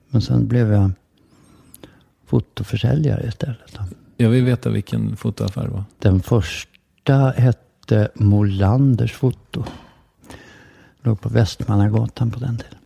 Men 0.09 0.23
sen 0.23 0.49
blev 0.49 0.73
jag 0.73 0.91
fotoförsäljare 2.27 3.29
istället. 3.29 3.79
Jag 4.17 4.31
vill 4.31 4.45
veta 4.45 4.71
vilken 4.71 5.17
fotoaffär 5.17 5.63
det 5.63 5.71
var. 5.71 5.85
Den 5.99 6.23
första 6.23 7.15
hette 7.37 8.09
Molanders 8.15 9.13
foto. 9.13 9.65
Låg 11.03 11.21
på 11.21 11.29
Västmannagatan 11.29 12.31
på 12.31 12.41
den 12.41 12.57
tiden. 12.57 12.79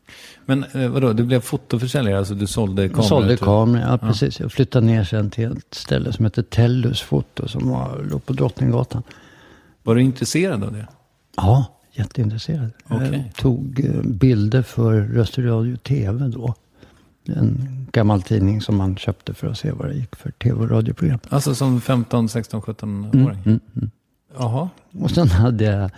Men 0.46 0.64
eh, 0.72 0.88
vadå, 0.88 1.12
du 1.12 1.24
blev 1.24 1.40
fotoförsäljare? 1.40 2.18
Alltså 2.18 2.34
du 2.34 2.46
sålde 2.46 2.88
kameror? 2.88 2.98
Jag 3.02 3.08
sålde 3.08 3.36
till- 3.36 3.44
kameror, 3.46 3.86
ja 3.90 3.98
precis. 3.98 4.40
Jag 4.40 4.52
flyttade 4.52 4.86
ner 4.86 5.04
sen 5.04 5.30
till 5.30 5.52
ett 5.52 5.74
ställe 5.74 6.12
som 6.12 6.24
heter 6.24 6.42
Tellus 6.42 7.00
foto 7.00 7.48
som 7.48 7.68
var, 7.68 8.06
låg 8.10 8.26
på 8.26 8.32
Drottninggatan. 8.32 9.02
Var 9.82 9.94
du 9.94 10.02
intresserad 10.02 10.64
av 10.64 10.72
det? 10.72 10.86
Ja, 11.36 11.64
jätteintresserad. 11.92 12.70
Okej. 12.90 13.24
Jag 13.26 13.34
tog 13.42 13.80
eh, 13.84 14.02
bilder 14.02 14.62
för 14.62 15.00
Röster 15.00 15.42
Radio 15.42 15.76
TV 15.76 16.28
då. 16.28 16.54
En 17.26 17.86
gammal 17.92 18.22
tidning 18.22 18.60
som 18.60 18.76
man 18.76 18.96
köpte 18.96 19.34
för 19.34 19.46
att 19.48 19.58
se 19.58 19.70
vad 19.72 19.88
det 19.88 19.94
gick 19.94 20.16
för 20.16 20.30
tv 20.30 20.60
och 20.60 20.70
radioprogram. 20.70 21.18
Alltså 21.28 21.54
som 21.54 21.80
15, 21.80 22.28
16, 22.28 22.60
17-åring? 22.62 23.38
Mm, 23.44 23.60
mm. 23.76 23.90
Jaha. 24.38 24.68
Och 25.00 25.10
sen 25.10 25.28
hade 25.28 25.64
jag 25.64 25.90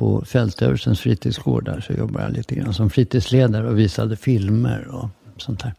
på 0.00 0.24
Fältöversens 0.24 1.00
fritidsgård 1.00 1.64
där 1.64 1.80
så 1.80 1.92
jobbade 1.92 2.24
jag 2.24 2.32
lite 2.32 2.54
grann 2.54 2.74
som 2.74 2.90
fritidsledare 2.90 3.68
och 3.68 3.78
visade 3.78 4.16
filmer 4.16 4.88
och 4.88 5.08
sånt 5.36 5.60
där. 5.60 5.74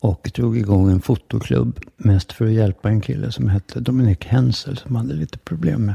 Och 0.00 0.30
drog 0.34 0.58
igång 0.58 0.90
en 0.90 1.00
fotoklubb 1.00 1.80
mest 1.96 2.32
för 2.32 2.46
att 2.46 2.52
hjälpa 2.52 2.88
en 2.88 3.00
kille 3.00 3.32
som 3.32 3.48
hette 3.48 3.80
Dominik 3.80 4.24
Hensel 4.24 4.76
som 4.76 4.96
hade 4.96 5.14
lite 5.14 5.38
problem 5.38 5.86
med 5.86 5.94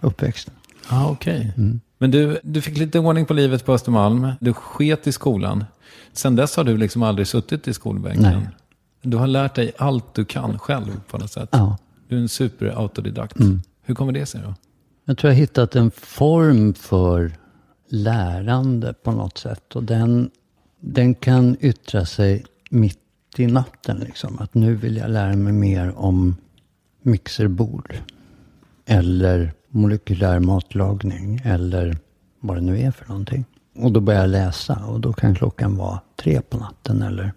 uppväxten. 0.00 0.54
Ah, 0.88 1.08
okej. 1.10 1.52
Men 1.98 2.10
du, 2.10 2.40
du 2.42 2.62
fick 2.62 2.78
lite 2.78 2.98
ordning 2.98 3.26
på 3.26 3.34
livet 3.34 3.64
på 3.64 3.72
Östermalm. 3.72 4.32
Du 4.40 4.52
sket 4.52 5.06
i 5.06 5.12
skolan. 5.12 5.64
Sen 6.12 6.36
dess 6.36 6.56
har 6.56 6.64
du 6.64 6.76
liksom 6.76 7.02
aldrig 7.02 7.26
suttit 7.26 7.68
i 7.68 7.74
skolbänken. 7.74 8.22
Nej. 8.22 8.48
Du 9.02 9.16
har 9.16 9.26
lärt 9.26 9.54
dig 9.54 9.72
allt 9.78 10.14
du 10.14 10.24
kan 10.24 10.58
själv 10.58 11.00
på 11.10 11.18
något 11.18 11.32
sätt. 11.32 11.48
Ja. 11.52 11.78
Du 12.08 12.16
är 12.16 12.20
en 12.20 12.28
superautodidakt. 12.28 13.36
Hur 13.82 13.94
kommer 13.94 14.12
det 14.12 14.26
sig 14.26 14.40
då? 14.44 14.54
Jag 15.08 15.18
tror 15.18 15.30
jag 15.30 15.34
har 15.34 15.40
hittat 15.40 15.76
en 15.76 15.90
form 15.90 16.74
för 16.74 17.32
lärande 17.88 18.94
på 18.94 19.12
något 19.12 19.38
sätt. 19.38 19.76
Och 19.76 19.84
den, 19.84 20.30
den 20.80 21.14
kan 21.14 21.56
yttra 21.60 22.06
sig 22.06 22.44
mitt 22.70 22.98
i 23.36 23.46
natten. 23.46 23.98
Liksom. 23.98 24.38
Att 24.38 24.54
nu 24.54 24.74
vill 24.74 24.96
jag 24.96 25.10
lära 25.10 25.36
mig 25.36 25.52
mer 25.52 25.98
om 25.98 26.36
mixerbord. 27.02 27.94
Eller 28.86 29.52
molekylär 29.68 30.38
matlagning. 30.38 31.40
Eller 31.44 31.96
vad 32.40 32.56
det 32.56 32.60
nu 32.60 32.80
är 32.80 32.90
för 32.90 33.08
någonting. 33.08 33.44
Och 33.76 33.92
då 33.92 34.00
börjar 34.00 34.20
jag 34.20 34.30
läsa. 34.30 34.84
Och 34.86 35.00
då 35.00 35.12
kan 35.12 35.34
klockan 35.34 35.76
vara 35.76 36.00
tre 36.16 36.40
på 36.40 36.58
natten. 36.58 37.02
Eller 37.02 37.32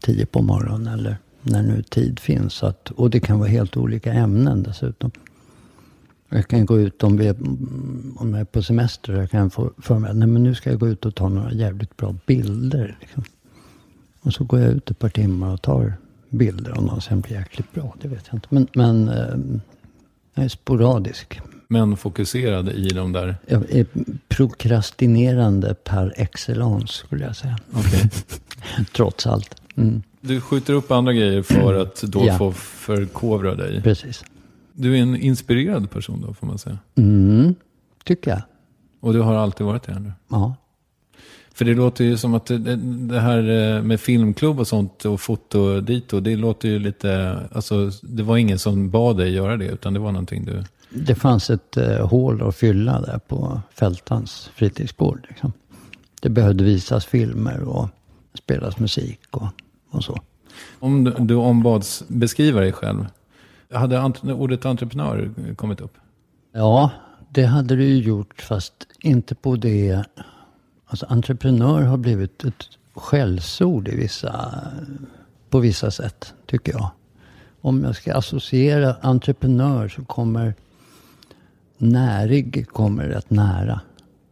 tio 0.00 0.26
på 0.26 0.42
morgonen. 0.42 0.94
Eller 0.94 1.16
när 1.42 1.62
nu 1.62 1.82
tid 1.82 2.18
finns. 2.18 2.62
Att, 2.62 2.90
och 2.90 3.10
det 3.10 3.20
kan 3.20 3.38
vara 3.38 3.48
helt 3.48 3.76
olika 3.76 4.12
ämnen 4.12 4.62
dessutom. 4.62 5.10
Jag 6.32 6.48
kan 6.48 6.66
gå 6.66 6.78
ut 6.80 7.02
om, 7.02 7.16
vi 7.16 7.26
är, 7.26 7.36
om 8.16 8.28
jag 8.30 8.40
är 8.40 8.44
på 8.44 8.62
semester. 8.62 9.12
Jag 9.12 9.30
kan 9.30 9.50
få 9.50 9.70
för 9.78 9.98
mig 9.98 10.10
att 10.10 10.16
nej, 10.16 10.28
men 10.28 10.42
nu 10.42 10.54
ska 10.54 10.70
jag 10.70 10.78
gå 10.80 10.88
ut 10.88 11.06
och 11.06 11.14
ta 11.14 11.28
några 11.28 11.52
jävligt 11.52 11.96
bra 11.96 12.14
bilder. 12.26 12.96
Liksom. 13.00 13.24
Och 14.20 14.32
så 14.32 14.44
går 14.44 14.60
jag 14.60 14.70
ut 14.72 14.90
ett 14.90 14.98
par 14.98 15.08
timmar 15.08 15.52
och 15.52 15.62
tar 15.62 15.94
bilder. 16.28 16.78
Om 16.78 16.86
de 16.86 17.00
sen 17.00 17.20
blir 17.20 17.32
jäkligt 17.32 17.72
bra, 17.72 17.94
det 18.02 18.08
vet 18.08 18.24
jag 18.26 18.36
inte. 18.36 18.46
Men, 18.50 18.66
men 18.74 19.08
eh, 19.08 19.60
jag 20.34 20.44
är 20.44 20.48
sporadisk. 20.48 21.40
Men 21.68 21.96
fokuserade 21.96 22.72
i 22.72 22.88
de 22.88 23.12
där. 23.12 23.36
Jag 23.46 23.70
är 23.70 23.86
prokrastinerande 24.28 25.74
par 25.74 26.14
excellence 26.16 26.92
skulle 26.94 27.24
jag 27.24 27.36
säga. 27.36 27.58
Okej. 27.72 28.10
Trots 28.96 29.26
allt. 29.26 29.54
Mm, 29.76 30.02
Du 30.20 30.40
skjuter 30.40 30.72
upp 30.74 30.90
andra 30.90 31.12
grejer 31.12 31.42
för 31.42 31.74
att 31.74 32.02
då 32.02 32.24
Ja. 32.26 32.38
få 32.38 32.52
förkovra 32.52 33.54
dig. 33.54 33.82
precis. 33.82 34.24
Du 34.80 34.96
är 34.96 35.02
en 35.02 35.16
inspirerad 35.16 35.90
person 35.90 36.24
då 36.26 36.34
får 36.34 36.46
man 36.46 36.58
säga. 36.58 36.78
Mm, 36.94 37.54
tycker 38.04 38.30
jag. 38.30 38.42
Och 39.00 39.12
du 39.12 39.20
har 39.20 39.34
alltid 39.34 39.66
varit 39.66 39.82
det. 39.82 39.92
Eller? 39.92 40.12
Ja. 40.28 40.54
För 41.54 41.64
det 41.64 41.74
låter 41.74 42.04
ju 42.04 42.16
som 42.16 42.34
att 42.34 42.46
det, 42.46 43.20
här 43.20 43.38
eh, 43.48 43.82
med 43.82 44.00
filmklubb 44.00 44.60
och 44.60 44.66
sånt 44.66 45.04
och 45.04 45.20
foto 45.20 45.80
dit 45.80 46.12
och 46.12 46.22
det 46.22 46.36
låter 46.36 46.68
ju 46.68 46.78
lite, 46.78 47.38
alltså 47.52 47.90
det 48.02 48.22
var 48.22 48.36
ingen 48.36 48.58
som 48.58 48.90
bad 48.90 49.16
dig 49.16 49.32
göra 49.34 49.56
det 49.56 49.66
utan 49.66 49.94
det 49.94 50.00
var 50.00 50.12
någonting 50.12 50.44
du, 50.44 50.64
Det 50.90 51.14
fanns 51.14 51.50
ett 51.50 51.76
eh, 51.76 52.08
hål 52.08 52.42
att 52.42 52.56
fylla 52.56 53.00
där 53.00 53.18
på 53.18 53.60
Fältans 53.74 54.50
fritidsgård. 54.54 55.26
Liksom. 55.28 55.52
Det 56.20 56.28
behövde 56.28 56.64
visas 56.64 57.06
filmer 57.06 57.60
och 57.60 57.88
spelas 58.34 58.78
musik 58.78 59.20
och, 59.30 59.48
och 59.90 60.04
så. 60.04 60.20
om 60.78 61.04
du, 61.04 61.14
du 61.18 61.34
ombads 61.34 62.04
beskriva 62.08 62.60
dig 62.60 62.72
själv, 62.72 63.06
hade 63.78 63.98
ant- 63.98 64.32
ordet 64.32 64.66
entreprenör 64.66 65.30
kommit 65.56 65.80
upp? 65.80 65.94
Ja, 66.52 66.90
det 67.30 67.44
hade 67.44 67.76
du 67.76 67.84
ju 67.84 67.98
gjort 67.98 68.42
fast 68.42 68.74
inte 69.00 69.34
på 69.34 69.56
det. 69.56 70.04
Alltså 70.86 71.06
entreprenör 71.08 71.82
har 71.82 71.96
blivit 71.96 72.44
ett 72.44 72.64
skällsord 72.94 73.88
i 73.88 73.96
vissa, 73.96 74.54
på 75.50 75.58
vissa 75.58 75.90
sätt, 75.90 76.34
tycker 76.46 76.72
jag. 76.72 76.90
Om 77.60 77.84
jag 77.84 77.96
ska 77.96 78.14
associera 78.14 78.96
entreprenör 79.00 79.88
så 79.88 80.04
kommer 80.04 80.54
närig 81.78 82.68
kommer 82.68 83.04
rätt 83.04 83.30
nära. 83.30 83.80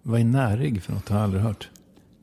Vad 0.02 0.20
är 0.20 0.24
närig 0.24 0.82
för 0.82 0.92
något? 0.92 1.06
Det 1.06 1.14
har 1.14 1.20
jag 1.20 1.24
aldrig 1.24 1.42
hört. 1.42 1.68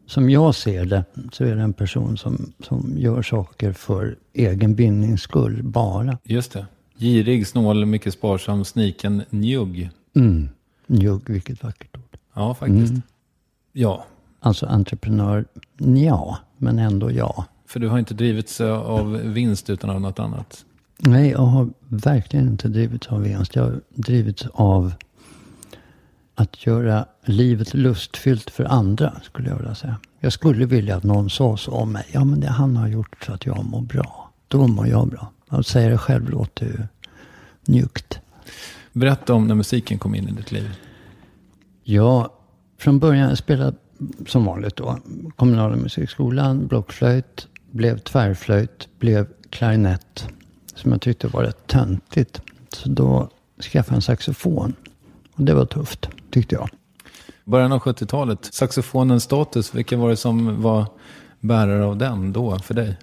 Som 0.07 0.29
jag 0.29 0.55
ser 0.55 0.85
det 0.85 1.03
så 1.31 1.43
är 1.43 1.55
det 1.55 1.61
en 1.61 1.73
person 1.73 2.17
som, 2.17 2.53
som 2.59 2.93
gör 2.97 3.21
saker 3.21 3.73
för 3.73 4.17
egen 4.33 4.75
vinnings 4.75 5.21
skull 5.21 5.63
bara. 5.63 6.17
Just 6.23 6.51
det. 6.51 6.65
Girig, 6.97 7.47
snål, 7.47 7.85
mycket 7.85 8.13
sparsam, 8.13 8.65
sniken, 8.65 9.23
njugg. 9.29 9.89
Mm. 10.15 10.49
Njugg, 10.87 11.29
vilket 11.29 11.63
vackert 11.63 11.97
ord. 11.97 12.17
Ja, 12.33 12.53
faktiskt. 12.53 12.93
Ja, 13.73 14.05
Alltså 14.45 14.65
entreprenör, 14.65 15.45
ja, 15.77 16.37
men 16.57 16.79
ändå 16.79 17.11
ja. 17.11 17.45
för 17.65 17.79
du 17.79 17.87
har 17.87 17.99
inte 17.99 18.13
drivits 18.13 18.61
av 18.61 19.11
vinst 19.11 19.69
utan 19.69 19.89
av 19.89 20.01
något 20.01 20.19
annat. 20.19 20.65
Nej, 20.97 21.29
jag 21.29 21.39
har 21.39 21.69
verkligen 21.87 22.47
inte 22.47 22.67
drivits 22.67 23.07
av 23.07 23.21
vinst. 23.21 23.55
Jag 23.55 23.63
har 23.63 23.81
drivits 23.89 24.47
av 24.53 24.93
att 26.35 26.65
göra 26.65 27.05
livet 27.23 27.73
lustfyllt 27.73 28.49
för 28.49 28.63
andra, 28.65 29.13
skulle 29.23 29.49
jag 29.49 29.57
vilja 29.57 29.75
säga. 29.75 29.97
Jag 30.19 30.33
skulle 30.33 30.65
vilja 30.65 30.95
att 30.97 31.03
någon 31.03 31.29
sa 31.29 31.57
så 31.57 31.71
om 31.71 31.91
mig. 31.91 32.05
Ja, 32.11 32.23
men 32.23 32.39
det 32.39 32.47
han 32.47 32.77
har 32.77 32.87
gjort 32.87 33.23
så 33.25 33.33
att 33.33 33.45
jag 33.45 33.65
mår 33.65 33.81
bra. 33.81 34.31
Då 34.47 34.67
mår 34.67 34.87
jag 34.87 35.07
bra. 35.07 35.31
Att 35.59 35.67
säga 35.67 35.89
det 35.89 35.97
själv 35.97 36.29
låter 36.29 36.65
ju 36.65 36.83
njuggt. 37.65 38.19
Berätta 38.93 39.33
om 39.33 39.47
när 39.47 39.55
musiken 39.55 39.99
kom 39.99 40.15
in 40.15 40.29
i 40.29 40.31
ditt 40.31 40.51
liv. 40.51 40.71
Jag, 41.83 42.29
från 42.77 42.99
början 42.99 43.29
jag 43.29 43.37
spelade 43.37 43.77
som 44.27 44.45
vanligt 44.45 44.75
då. 44.75 44.99
Kommunala 45.35 45.75
musikskolan, 45.75 46.67
blockflöjt, 46.67 47.47
blev 47.71 47.97
tvärflöjt, 47.97 48.87
blev 48.99 49.27
klarinett. 49.49 50.27
Som 50.75 50.91
jag 50.91 51.01
tyckte 51.01 51.27
var 51.27 51.43
rätt 51.43 51.67
töntigt. 51.67 52.41
Så 52.69 52.89
då 52.89 53.29
skaffade 53.61 53.93
jag 53.93 53.95
en 53.95 54.01
saxofon. 54.01 54.73
Och 55.33 55.43
det 55.43 55.53
var 55.53 55.65
tufft, 55.65 56.09
tyckte 56.31 56.55
jag. 56.55 56.69
Början 57.43 57.71
av 57.71 57.79
70-talet, 57.79 58.45
saxofonens 58.53 59.23
status, 59.23 59.75
vilka 59.75 59.97
var 59.97 60.09
det 60.09 60.17
som 60.17 60.61
var 60.61 60.85
bärare 61.39 61.85
av 61.85 61.97
den 61.97 62.33
då 62.33 62.59
för 62.59 62.73
dig? 62.73 62.97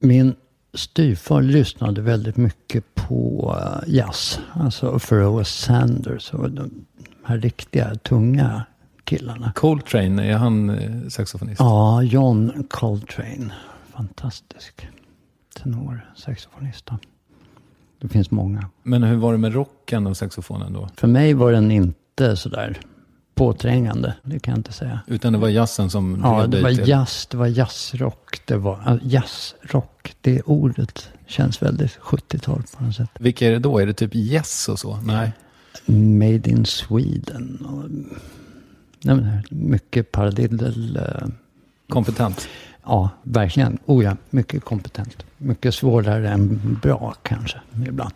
Min 0.00 0.34
styvfar 0.74 1.42
lyssnade 1.42 2.00
väldigt 2.02 2.36
mycket 2.36 2.94
på 2.94 3.56
eh, 3.60 3.94
jazz. 3.94 4.40
Alltså 4.52 4.98
Pharoah 4.98 5.44
Sanders 5.44 6.32
och 6.32 6.50
de 6.50 6.70
här 7.24 7.38
riktiga 7.38 7.94
tunga 7.94 8.64
killarna. 9.04 9.52
Coltrane, 9.54 10.30
är 10.30 10.36
han 10.36 10.70
eh, 10.70 11.08
saxofonist? 11.08 11.60
Ja, 11.60 12.02
John 12.02 12.66
Coltrane. 12.70 13.52
Fantastisk 13.92 14.88
tenor, 15.54 16.10
saxofonist. 16.16 16.90
Det 18.00 18.08
finns 18.08 18.30
många. 18.30 18.70
Men 18.82 19.02
hur 19.02 19.16
var 19.16 19.32
det 19.32 19.38
med 19.38 19.54
rocken 19.54 20.06
och 20.06 20.16
saxofonen 20.16 20.72
då? 20.72 20.88
För 20.96 21.08
mig 21.08 21.34
var 21.34 21.52
den 21.52 21.70
inte 21.70 22.36
sådär 22.36 22.80
påträngande. 23.34 24.14
Det 24.22 24.38
kan 24.38 24.52
jag 24.52 24.58
inte 24.58 24.72
säga. 24.72 25.00
Utan 25.06 25.32
det 25.32 25.38
var 25.38 25.48
jazzen 25.48 25.90
som 25.90 26.20
Ja, 26.24 26.46
det 26.46 26.62
var 26.62 26.70
till... 26.70 26.88
jazz, 26.88 27.26
det 27.30 27.36
var 27.36 27.46
jazzrock. 27.46 28.40
Det 28.44 28.56
var 28.56 28.82
ja, 28.86 28.98
jazzrock. 29.02 30.14
Det 30.20 30.42
ordet 30.42 31.08
känns 31.26 31.62
väldigt 31.62 31.98
70-tal 31.98 32.62
på 32.76 32.84
något 32.84 32.94
sätt. 32.96 33.10
Vilka 33.18 33.46
är 33.46 33.50
det 33.50 33.58
då? 33.58 33.78
Är 33.78 33.86
det 33.86 33.92
typ 33.92 34.14
Yes 34.14 34.68
och 34.68 34.78
så? 34.78 34.96
Nej. 35.02 35.32
Made 35.86 36.50
in 36.50 36.64
Sweden. 36.66 37.66
Och, 37.66 37.90
nej, 39.04 39.16
men, 39.16 39.38
mycket 39.50 40.12
paradiddle. 40.12 41.00
eh, 41.00 41.28
Kompetent. 41.88 42.48
Ja, 42.84 43.10
verkligen. 43.22 43.78
Oh 43.86 44.04
ja, 44.04 44.16
mycket 44.30 44.64
kompetent. 44.64 45.24
Mycket 45.38 45.74
svårare 45.74 46.28
än 46.30 46.78
bra 46.82 47.14
kanske 47.22 47.58
ibland. 47.88 48.14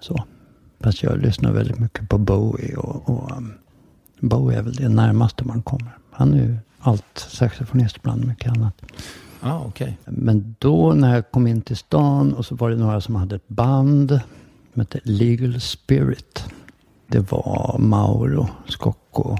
Så. 0.00 0.24
Fast 0.80 1.02
jag 1.02 1.18
lyssnar 1.18 1.52
väldigt 1.52 1.78
mycket 1.78 2.08
på 2.08 2.18
Bowie 2.18 2.76
och, 2.76 3.08
och 3.08 3.36
um, 3.36 3.54
Bowie 4.22 4.58
är 4.58 4.62
väl 4.62 4.74
det 4.74 4.88
närmaste 4.88 5.44
man 5.44 5.62
kommer. 5.62 5.96
Han 6.10 6.34
är 6.34 6.38
ju 6.38 6.56
allt 6.78 7.18
saxofonist 7.28 8.02
bland 8.02 8.24
mycket 8.26 8.52
annat. 8.52 8.82
Ah, 9.40 9.60
okej. 9.66 9.98
Men 10.04 10.54
då 10.58 10.92
när 10.92 11.14
jag 11.14 11.30
kom 11.30 11.46
in 11.46 11.62
till 11.62 11.76
stan 11.76 12.32
och 12.34 12.46
så 12.46 12.54
var 12.54 12.70
det 12.70 12.76
några 12.76 13.00
som 13.00 13.14
hade 13.14 13.36
ett 13.36 13.48
band 13.48 14.20
som 14.72 14.80
hette 14.80 15.00
Legal 15.04 15.60
Spirit. 15.60 16.44
Det 17.06 17.32
var 17.32 17.76
Mauro 17.78 18.48
Scocco, 18.68 19.36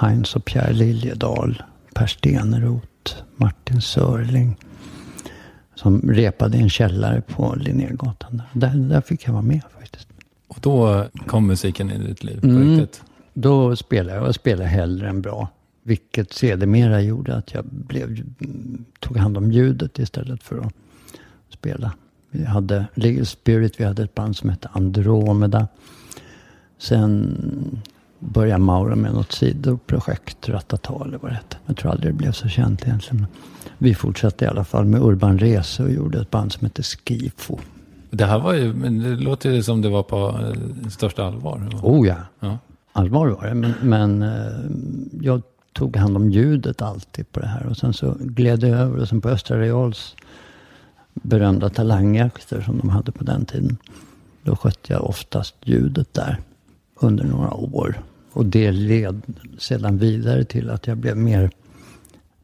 Heinz 0.00 0.36
och 0.36 0.44
Pierre 0.44 0.72
Liljedahl, 0.72 1.62
Per 1.94 2.06
Steneroth, 2.06 3.14
Martin 3.36 3.80
Sörling. 3.82 4.56
Som 5.74 6.00
repade 6.00 6.56
i 6.58 6.60
en 6.62 6.70
källare 6.70 7.20
på 7.20 7.54
Linnégatan. 7.54 8.42
Där, 8.52 8.74
där 8.74 9.00
fick 9.00 9.26
jag 9.26 9.32
vara 9.32 9.42
med 9.42 9.60
faktiskt. 9.78 10.08
Och 10.48 10.58
då 10.60 11.06
kom 11.26 11.46
musiken 11.46 11.90
in 11.90 12.02
i 12.02 12.06
ditt 12.06 12.24
liv 12.24 12.40
på 12.40 12.46
Mm. 12.46 12.68
riktigt? 12.78 13.02
Då 13.32 13.76
spelade 13.76 14.18
jag 14.18 14.28
och 14.28 14.34
spelade 14.34 14.68
hellre 14.68 15.08
än 15.08 15.22
bra. 15.22 15.48
Vilket 15.82 16.32
sedermera 16.32 17.00
gjorde 17.00 17.36
att 17.36 17.54
jag 17.54 17.64
blev, 17.64 18.22
tog 19.00 19.16
hand 19.16 19.36
om 19.36 19.52
ljudet 19.52 19.98
istället 19.98 20.42
för 20.42 20.58
att 20.58 20.72
spela. 21.48 21.92
Vi 22.30 22.44
hade 22.44 22.86
Legal 22.94 23.26
Spirit, 23.26 23.80
vi 23.80 23.84
hade 23.84 24.02
ett 24.02 24.14
band 24.14 24.36
som 24.36 24.50
hette 24.50 24.68
Andromeda. 24.72 25.68
Sen 26.78 27.36
började 28.18 28.64
Mauro 28.64 28.96
med 28.96 29.12
något 29.12 29.32
sidoprojekt, 29.32 30.48
Ratata 30.48 31.04
eller 31.04 31.18
vad 31.18 31.30
det 31.30 31.34
hette. 31.34 31.56
Jag 31.66 31.76
tror 31.76 31.90
aldrig 31.90 32.12
det 32.14 32.16
blev 32.16 32.32
så 32.32 32.48
känt 32.48 32.82
egentligen. 32.82 33.26
Vi 33.78 33.94
fortsatte 33.94 34.44
i 34.44 34.48
alla 34.48 34.64
fall 34.64 34.84
med 34.84 35.02
Urban 35.02 35.38
Rese 35.38 35.82
och 35.82 35.90
gjorde 35.90 36.20
ett 36.20 36.30
band 36.30 36.52
som 36.52 36.64
hette 36.64 36.82
Skifo. 36.82 37.58
Det 38.10 38.24
här 38.24 38.38
var 38.38 38.54
ju, 38.54 38.74
men 38.74 38.98
det 38.98 39.16
låter 39.16 39.50
ju 39.50 39.62
som 39.62 39.82
det 39.82 39.88
var 39.88 40.02
på 40.02 40.40
eh, 40.42 40.88
största 40.88 41.24
allvar. 41.24 41.80
Oh 41.82 42.08
ja, 42.08 42.16
Ja 42.40 42.58
allvar 42.92 43.26
var 43.26 43.46
det. 43.46 43.54
Men, 43.54 43.74
men 43.82 44.22
eh, 44.22 44.70
jag 45.20 45.42
tog 45.72 45.96
hand 45.96 46.16
om 46.16 46.30
ljudet 46.30 46.82
alltid 46.82 47.32
på 47.32 47.40
det 47.40 47.46
här. 47.46 47.66
Och 47.66 47.76
sen 47.76 47.92
så 47.92 48.16
gled 48.20 48.62
jag 48.62 48.78
över 48.78 49.00
och 49.00 49.08
sen 49.08 49.20
på 49.20 49.28
Östra 49.28 49.60
Reals 49.60 50.16
berömda 51.12 51.70
talangjakter 51.70 52.60
som 52.60 52.78
de 52.78 52.88
hade 52.88 53.12
på 53.12 53.24
den 53.24 53.44
tiden. 53.44 53.76
Då 54.42 54.56
skötte 54.56 54.92
jag 54.92 55.04
oftast 55.04 55.54
ljudet 55.64 56.14
där 56.14 56.38
under 56.94 57.24
några 57.24 57.54
år. 57.54 58.02
Och 58.32 58.46
det 58.46 58.72
led 58.72 59.22
sedan 59.58 59.98
vidare 59.98 60.44
till 60.44 60.70
att 60.70 60.86
jag 60.86 60.96
blev 60.96 61.16
mer 61.16 61.50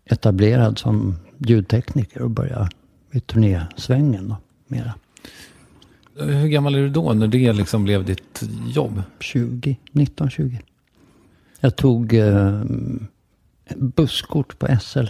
etablerad 0.04 0.78
som 0.78 1.16
ljudtekniker 1.38 2.22
och 2.22 2.30
började 2.30 2.68
i 3.10 3.20
turnésvängen 3.20 4.28
då, 4.28 4.36
mera. 4.66 4.94
Hur 6.18 6.48
gammal 6.48 6.74
är 6.74 6.78
du 6.78 6.88
då 6.88 7.12
när 7.12 7.26
det 7.26 7.52
liksom 7.52 7.84
blev 7.84 8.04
ditt 8.04 8.42
jobb? 8.66 9.02
20, 9.20 9.76
19, 9.92 10.30
20. 10.30 10.60
Jag 11.60 11.76
tog 11.76 12.14
eh, 12.14 12.62
busskort 13.76 14.58
på 14.58 14.78
SL. 14.80 15.06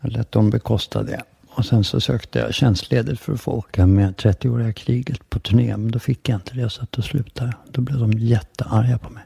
Jag 0.00 0.12
lät 0.12 0.32
dem 0.32 0.50
bekosta 0.50 1.02
det. 1.02 1.22
Och 1.48 1.64
sen 1.64 1.84
så 1.84 2.00
sökte 2.00 2.38
jag 2.38 2.54
tjänstledigt 2.54 3.20
för 3.20 3.32
att 3.32 3.40
få 3.40 3.52
åka 3.52 3.86
med 3.86 4.14
30-åriga 4.16 4.72
kriget 4.72 5.30
på 5.30 5.38
turné. 5.38 5.76
Men 5.76 5.90
då 5.90 5.98
fick 5.98 6.28
jag 6.28 6.36
inte 6.36 6.54
det 6.54 6.70
så 6.70 6.82
att 6.82 6.92
då 6.92 7.02
slutade 7.02 7.50
jag. 7.50 7.74
Då 7.74 7.80
blev 7.80 7.98
de 7.98 8.12
jättearga 8.12 8.98
på 8.98 9.10
mig. 9.10 9.22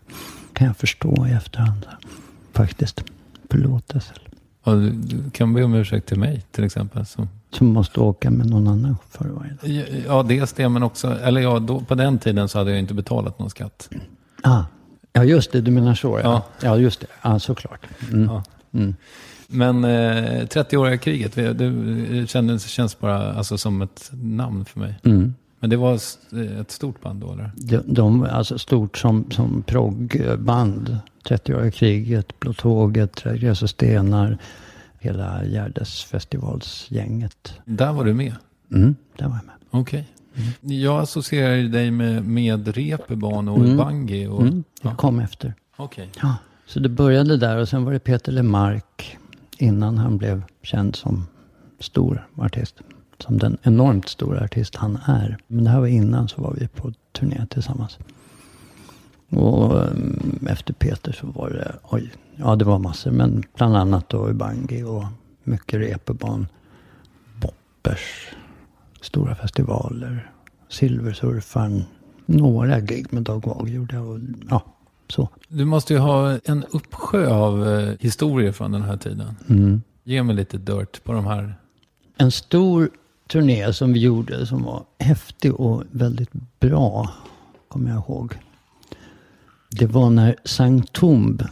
Kan 0.52 0.66
jag 0.66 0.76
förstå 0.76 1.26
i 1.26 1.32
efterhand. 1.32 1.87
Faktiskt. 2.52 3.04
Förlåt 3.50 3.92
SL. 4.02 4.20
Ja, 4.64 4.72
du, 4.72 5.30
kan 5.30 5.54
be 5.54 5.64
om 5.64 5.74
ursäkt 5.74 6.06
till 6.06 6.18
mig 6.18 6.42
till 6.50 6.64
exempel. 6.64 7.06
Som, 7.06 7.28
Som 7.52 7.66
måste 7.66 8.00
åka 8.00 8.30
med 8.30 8.50
någon 8.50 8.68
annan 8.68 8.96
chaufför 8.98 9.28
varje 9.28 9.82
dag. 9.82 10.04
ja, 10.06 10.22
dels 10.22 10.52
det, 10.52 10.68
men 10.68 10.82
också, 10.82 11.18
eller 11.18 11.40
ja, 11.40 11.58
då, 11.58 11.80
på 11.80 11.94
den 11.94 12.18
tiden 12.18 12.48
så 12.48 12.58
hade 12.58 12.70
jag 12.70 12.80
inte 12.80 12.94
betalat 12.94 13.38
någon 13.38 13.50
skatt. 13.50 13.88
Ah. 14.42 14.62
Ja, 15.12 15.24
just 15.24 15.52
det. 15.52 15.60
Du 15.60 15.70
menar 15.70 15.94
så 15.94 16.20
ja. 16.22 16.22
Ja. 16.22 16.44
Ja, 16.68 16.76
just 16.76 17.00
det. 17.00 17.06
Ja, 17.22 17.38
såklart. 17.38 17.86
Mm. 18.12 18.24
Ja. 18.24 18.42
Mm. 18.72 18.94
Men 19.46 19.84
eh, 19.84 20.46
30-åriga 20.46 20.98
kriget, 20.98 21.34
det, 21.34 21.52
det 21.52 22.26
kändes, 22.26 22.66
känns 22.66 22.98
bara 22.98 23.32
alltså, 23.32 23.58
som 23.58 23.82
ett 23.82 24.10
namn 24.12 24.64
för 24.64 24.80
mig. 24.80 24.94
Mm. 25.04 25.34
Men 25.60 25.70
det 25.70 25.76
var 25.76 25.92
eh, 26.32 26.60
ett 26.60 26.70
stort 26.70 27.02
band 27.02 27.20
då 27.20 27.32
eller? 27.32 27.50
De, 27.54 27.78
de 27.86 28.20
var 28.20 28.28
alltså 28.28 28.58
stort 28.58 28.98
som, 28.98 29.30
som 29.30 29.62
proggband. 29.62 30.98
30-åriga 31.24 31.70
kriget, 31.70 32.40
Blå 32.40 32.52
tåget, 32.52 33.14
Trädgräs 33.14 33.62
och 33.62 33.70
stenar. 33.70 34.38
Hela 35.02 35.44
Gärdesfestivalsgänget. 35.44 37.52
Där 37.64 37.92
var 37.92 38.04
du 38.04 38.14
med? 38.14 38.34
Mm, 38.72 38.96
där 39.16 39.28
var 39.28 39.36
jag 39.36 39.44
med. 39.44 39.54
Okej. 39.70 40.08
Jag 40.60 41.00
associerar 41.02 41.56
dig 41.68 41.90
med, 41.90 42.24
med 42.24 42.68
Reeperbahn 42.68 43.48
och 43.48 43.58
Mm. 43.58 43.76
Bangi. 43.76 44.26
Och, 44.26 44.40
Mm, 44.42 44.64
det 44.82 44.88
ja. 44.88 44.94
kom 44.94 45.20
efter. 45.20 45.54
Okej. 45.76 46.10
Ja. 46.22 46.34
Så 46.66 46.80
det 46.80 46.88
började 46.88 47.36
där 47.36 47.56
och 47.56 47.68
sen 47.68 47.84
var 47.84 47.92
det 47.92 47.98
Peter 47.98 48.32
Lemark 48.32 49.18
innan 49.58 49.98
han 49.98 50.18
blev 50.18 50.42
känd 50.62 50.96
som 50.96 51.26
stor 51.80 52.26
artist. 52.36 52.74
Som 53.18 53.38
den 53.38 53.58
enormt 53.62 54.08
stora 54.08 54.44
artist 54.44 54.76
han 54.76 54.98
är. 55.06 55.36
Men 55.46 55.64
det 55.64 55.70
här 55.70 55.80
var 55.80 55.86
innan 55.86 56.28
så 56.28 56.42
var 56.42 56.54
vi 56.60 56.68
på 56.68 56.92
turné 57.12 57.46
tillsammans. 57.50 57.98
Och 59.30 59.82
mm, 59.82 60.46
efter 60.50 60.74
Peter 60.74 61.12
så 61.12 61.26
var 61.26 61.50
det, 61.50 61.72
oj, 61.82 62.12
ja 62.36 62.56
det 62.56 62.64
var 62.64 62.78
massor. 62.78 63.10
Men 63.10 63.42
bland 63.56 63.76
annat 63.76 64.08
då 64.08 64.28
Ubangi 64.28 64.82
och 64.82 65.04
mycket 65.44 65.80
Reeperbahn. 65.80 66.46
Boppers, 67.40 68.28
stora 69.00 69.34
festivaler, 69.34 70.30
Silversurfaren. 70.68 71.84
Några 72.26 72.80
gig 72.80 73.12
med 73.12 73.22
Dag 73.22 73.46
Wag 73.46 73.68
gjorde 73.68 73.94
jag 73.94 74.08
och 74.08 74.18
ja, 74.50 74.62
så. 75.08 75.28
Du 75.48 75.64
måste 75.64 75.94
ju 75.94 75.98
ha 75.98 76.38
en 76.44 76.64
uppsjö 76.64 77.30
av 77.30 77.68
eh, 77.68 77.94
historier 78.00 78.52
från 78.52 78.72
den 78.72 78.82
här 78.82 78.96
tiden. 78.96 79.36
Mm. 79.48 79.82
Ge 80.04 80.22
mig 80.22 80.36
lite 80.36 80.58
dirt 80.58 81.04
på 81.04 81.12
de 81.12 81.26
här. 81.26 81.54
En 82.16 82.30
stor 82.30 82.90
turné 83.28 83.72
som 83.72 83.92
vi 83.92 84.00
gjorde 84.00 84.46
som 84.46 84.62
var 84.62 84.84
häftig 84.98 85.54
och 85.54 85.82
väldigt 85.90 86.30
bra, 86.60 87.10
kommer 87.68 87.90
jag 87.90 87.98
ihåg. 87.98 88.38
Det 89.70 89.86
var 89.86 90.10
när 90.10 90.36
Sankt 90.44 90.92
Tomb 90.92 91.42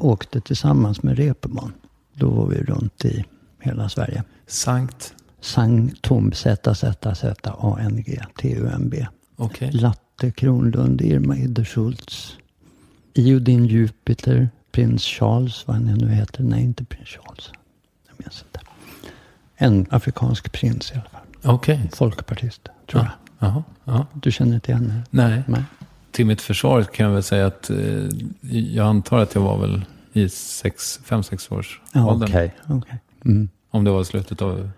åkte 0.00 0.40
tillsammans 0.40 1.02
med 1.02 1.16
Reeperbahn. 1.16 1.72
Då 2.14 2.30
var 2.30 2.46
vi 2.46 2.56
runt 2.56 3.04
i 3.04 3.24
hela 3.60 3.88
Sverige. 3.88 4.22
Sankt, 4.46 5.14
Sankt 5.40 6.02
Tomb, 6.02 6.34
Z-Z-Z-A-N-G, 6.34 8.22
T-U-M-B. 8.40 9.06
okej. 9.36 9.70
Latte 9.72 10.30
Kronlund, 10.30 11.00
Irma 11.00 11.36
Idde-Schultz, 11.36 12.36
Iodin 13.14 13.66
Jupiter, 13.66 14.48
Prins 14.72 15.02
Charles, 15.04 15.66
vad 15.66 15.76
han 15.76 15.84
nu 15.84 16.08
heter. 16.08 16.42
Nej, 16.42 16.62
inte 16.62 16.84
Prins 16.84 17.08
Charles. 17.08 17.50
Jag 18.08 18.14
minns 18.18 18.44
inte. 18.46 18.60
En 19.56 19.86
afrikansk 19.90 20.52
prins 20.52 20.90
i 20.90 20.94
alla 20.94 21.08
fall. 21.10 21.54
Okej. 21.54 21.90
Folkpartist, 21.94 22.68
tror 22.90 23.02
jag. 23.02 23.12
Jaha, 23.38 23.64
ja. 23.84 24.06
Du 24.14 24.32
känner 24.32 24.54
inte 24.54 24.72
igen 24.72 24.90
henne? 24.90 25.02
Nej. 25.10 25.42
Nej. 25.46 25.62
Till 26.10 26.26
mitt 26.26 26.40
försvar 26.40 26.82
kan 26.82 27.06
jag 27.06 27.12
väl 27.12 27.22
säga 27.22 27.46
att 27.46 27.70
eh, 27.70 28.08
jag 28.50 28.86
antar 28.86 29.18
att 29.18 29.34
jag 29.34 29.42
var 29.42 29.58
väl 29.58 29.84
i 30.12 30.28
sex, 30.28 31.00
fem, 31.04 31.22
sex 31.22 31.50
års 31.52 31.80
Ja, 31.92 32.06
åldern. 32.10 32.28
okej. 32.28 32.54
okej. 32.68 33.00
Mm. 33.24 33.48
Om 33.70 33.84
det 33.84 33.90
var 33.90 34.04
slutet 34.04 34.42
av... 34.42 34.70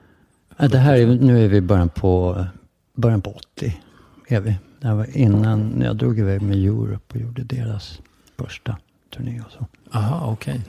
Ja, 0.56 0.68
det 0.68 0.78
här 0.78 0.94
är, 0.94 1.06
nu 1.06 1.44
är 1.44 1.48
vi 1.48 1.60
början 1.60 1.88
på, 1.88 2.44
början 2.94 3.22
på 3.22 3.30
80. 3.30 3.80
Är 4.28 4.40
vi. 4.40 4.56
Det 4.80 4.88
här 4.88 4.94
var 4.94 5.16
innan 5.16 5.80
jag 5.80 5.96
drog 5.96 6.18
iväg 6.18 6.42
med 6.42 6.56
Europe 6.58 7.14
och 7.14 7.20
gjorde 7.20 7.42
deras 7.42 8.00
första 8.36 8.76
turné 9.14 9.40
och 9.46 9.52
så. 9.52 9.66
Aha, 9.98 10.32
okej. 10.32 10.60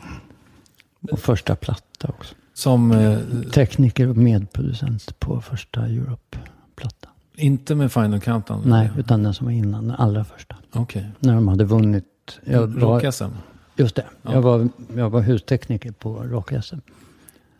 Och 1.12 1.20
första 1.20 1.56
platta 1.56 2.08
också. 2.08 2.36
Som 2.54 2.92
eh, 2.92 3.20
Tekniker 3.54 4.08
och 4.10 4.18
medproducent 4.18 5.20
på 5.20 5.42
första 5.42 5.82
Europe-plattan. 5.86 7.11
Inte 7.42 7.76
med 7.76 7.92
Final 7.92 8.20
Countdown? 8.20 8.62
Nej, 8.66 8.90
utan 8.98 9.24
den 9.24 9.34
som 9.34 9.46
var 9.46 9.52
innan, 9.54 9.88
den 9.88 9.96
allra 9.96 10.24
första. 10.24 10.56
Okej. 10.74 11.06
När 11.20 11.36
de 11.36 11.48
hade 11.48 11.64
vunnit. 11.64 12.06
Rock-SM. 12.46 13.30
just 13.76 13.96
det, 13.96 14.06
Ja. 14.22 14.34
jag, 14.34 14.42
var, 14.42 14.70
jag 14.96 15.10
var 15.10 15.22
hustekniker 15.22 15.92
på 15.92 16.14
Rock-SM. 16.24 16.80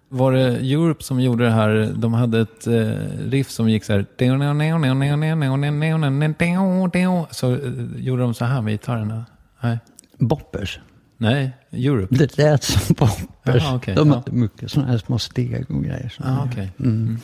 Var 0.10 0.32
det 0.32 0.48
Europe 0.48 1.04
som 1.04 1.22
gjorde 1.22 1.44
det 1.44 1.52
här? 1.52 1.94
De 1.96 2.14
hade 2.14 2.42
ett 2.42 2.68
eh, 2.68 2.74
riff 3.30 3.50
som 3.50 3.70
gick 3.70 3.84
så 3.84 3.94
här. 3.94 4.06
Så 7.34 7.54
eh, 7.54 7.60
gjorde 7.98 8.22
de 8.22 8.34
så 8.34 8.46
här 8.46 8.62
med 8.62 8.74
gitarrerna. 8.74 9.26
Nej, 9.62 9.80
Boppers. 10.18 10.80
Nej 11.18 11.52
Europe. 11.72 12.16
Det 12.16 12.38
lät 12.38 12.64
som 12.64 12.96
Boppers. 13.00 13.64
Jaha, 13.64 13.76
okej, 13.76 13.96
de 13.96 14.08
ja. 14.08 14.16
hade 14.16 14.32
mycket 14.32 14.72
sådana 14.72 14.92
här 14.92 14.98
små 14.98 15.20
steg 15.20 15.66
och 15.72 15.84
grejer. 15.84 16.14
Ah, 16.20 16.30
de 16.30 16.50
okej. 16.50 16.72
gör. 16.78 16.86
Mm. 16.86 17.18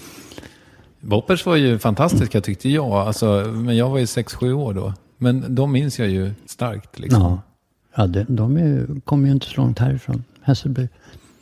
Boppers 1.00 1.46
var 1.46 1.56
ju 1.56 1.80
fantastiska 1.80 2.42
tyckte 2.42 2.70
jag. 2.70 2.92
Alltså, 2.92 3.26
men 3.56 3.78
jag 3.78 3.90
var 3.90 3.98
ju 3.98 4.06
6-7 4.06 4.52
år 4.54 4.74
då. 4.74 4.94
Men 5.18 5.56
de 5.56 5.72
minns 5.72 6.00
jag 6.00 6.08
ju 6.10 6.32
starkt. 6.46 7.00
Liksom. 7.00 7.22
Ja, 7.22 7.42
ja 7.96 8.08
det, 8.08 8.26
de 8.30 8.58
är, 8.58 8.66
ju- 8.66 9.02
kommer 9.02 9.26
ju 9.28 9.32
inte 9.34 9.46
så 9.48 9.62
långt 9.62 9.80
härifrån. 9.80 10.24
Hässelby. 10.42 10.88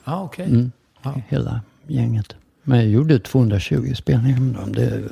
Ah, 0.04 0.22
okej. 0.24 0.46
Mm. 0.46 0.72
Ja. 1.04 1.14
Hela 1.28 1.62
gänget. 1.88 2.36
Men 2.64 2.78
jag 2.80 2.88
gjorde 2.88 3.20
220 3.20 3.94
spelningar 3.96 4.40
med 4.40 4.56
dem. 4.56 4.72
Det 4.74 5.04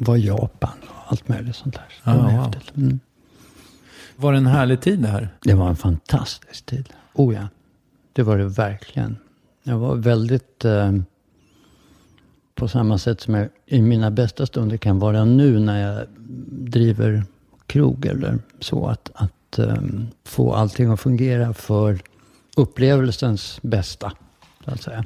var 0.00 0.16
Japan 0.16 0.70
och 0.82 0.94
allt 1.12 1.28
möjligt 1.28 1.56
sånt 1.56 1.74
där. 1.74 1.84
Så 2.04 2.10
det 2.10 2.16
Ah, 2.16 2.22
var 2.22 2.30
wow. 2.32 2.40
häftigt. 2.54 2.76
Mm. 2.76 3.00
Var 4.16 4.32
det 4.32 4.38
en 4.38 4.46
härlig 4.46 4.80
tid 4.80 4.98
det 4.98 5.08
här? 5.08 5.28
Det 5.42 5.54
var 5.54 5.68
en 5.68 5.76
fantastisk 5.76 6.66
tid. 6.66 6.88
Oh 7.12 7.34
ja, 7.34 7.48
det 8.12 8.22
var 8.22 8.38
det 8.38 8.44
verkligen. 8.44 9.16
Jag 9.62 9.78
var 9.78 9.94
väldigt, 9.96 10.64
eh, 10.64 10.92
på 12.54 12.68
samma 12.68 12.98
sätt 12.98 13.20
som 13.20 13.34
jag 13.34 13.48
i 13.72 13.82
mina 13.82 14.10
bästa 14.10 14.46
stunder 14.46 14.76
kan 14.76 14.98
vara 14.98 15.24
nu 15.24 15.58
när 15.58 15.80
jag 15.80 16.06
driver 16.50 17.24
krog 17.66 18.06
eller 18.06 18.38
så. 18.60 18.86
Att, 18.86 19.10
att 19.14 19.58
um, 19.58 20.08
få 20.24 20.52
allting 20.52 20.90
att 20.90 21.00
fungera 21.00 21.54
för 21.54 21.98
upplevelsens 22.56 23.58
bästa, 23.62 24.12
så 24.64 24.70
att 24.70 24.82
säga. 24.82 25.04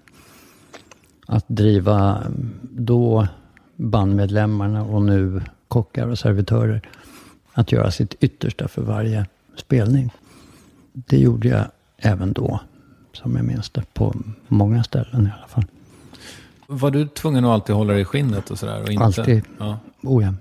Att 1.26 1.44
driva 1.48 2.22
ehm, 2.26 2.50
då 2.62 3.28
bandmedlemmarna 3.76 4.84
och 4.84 5.02
nu 5.02 5.42
kockar 5.68 6.08
och 6.08 6.18
servitörer 6.18 6.88
att 7.52 7.72
göra 7.72 7.90
sitt 7.90 8.14
yttersta 8.20 8.68
för 8.68 8.82
varje 8.82 9.26
spelning. 9.56 10.10
Det 10.92 11.18
gjorde 11.18 11.48
jag 11.48 11.64
även 11.98 12.32
då, 12.32 12.60
som 13.12 13.36
jag 13.36 13.44
minns 13.44 13.70
det, 13.70 13.94
på 13.94 14.14
många 14.48 14.84
ställen 14.84 15.26
i 15.26 15.30
alla 15.38 15.48
fall. 15.48 15.64
Var 16.74 16.90
du 16.90 17.06
tvungen 17.06 17.44
att 17.44 17.50
alltid 17.50 17.74
hålla 17.74 17.92
dig 17.92 18.02
i 18.02 18.04
skinnet 18.04 18.50
och 18.50 18.58
sådär? 18.58 18.82
Och 18.82 18.92
inte... 18.92 19.04
Alltid. 19.04 19.42
Ja. 19.58 19.78
Oh 20.02 20.24
ja. 20.24 20.34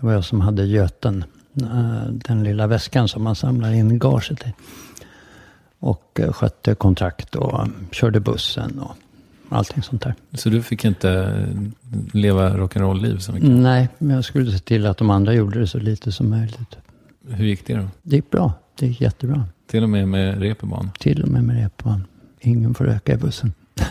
Det 0.00 0.06
var 0.06 0.12
jag 0.12 0.24
som 0.24 0.40
hade 0.40 0.64
göten 0.64 1.24
eh, 1.62 2.06
den 2.08 2.44
lilla 2.44 2.66
väskan 2.66 3.08
som 3.08 3.22
man 3.22 3.34
samlar 3.34 3.72
in 3.72 3.98
gaget 3.98 4.46
i. 4.46 4.52
Och 5.78 6.20
eh, 6.20 6.32
skötte 6.32 6.74
kontrakt 6.74 7.34
och 7.34 7.60
eh, 7.60 7.66
körde 7.90 8.20
bussen 8.20 8.78
och 8.78 8.96
allting 9.48 9.82
sånt 9.82 10.02
där. 10.02 10.14
Så 10.32 10.48
du 10.48 10.62
fick 10.62 10.84
inte 10.84 11.34
leva 12.12 12.56
rock'n'roll-liv 12.56 13.18
så 13.18 13.32
mycket? 13.32 13.50
Nej, 13.50 13.88
men 13.98 14.16
jag 14.16 14.24
skulle 14.24 14.52
se 14.52 14.58
till 14.58 14.86
att 14.86 14.98
de 14.98 15.10
andra 15.10 15.34
gjorde 15.34 15.60
det 15.60 15.66
så 15.66 15.78
lite 15.78 16.12
som 16.12 16.30
möjligt. 16.30 16.76
Hur 17.28 17.44
gick 17.44 17.66
det 17.66 17.74
då? 17.74 17.88
Det 18.02 18.16
gick 18.16 18.30
bra. 18.30 18.52
Det 18.78 18.86
gick 18.86 19.00
jättebra. 19.00 19.44
Till 19.66 19.82
och 19.82 19.88
med 19.88 20.08
med 20.08 20.40
reeperbahn? 20.40 20.90
Till 20.98 21.22
och 21.22 21.28
med 21.28 21.44
med 21.44 21.56
repan. 21.56 22.04
Ingen 22.40 22.74
får 22.74 22.84
röka 22.84 23.12
i 23.12 23.16
bussen. 23.16 23.52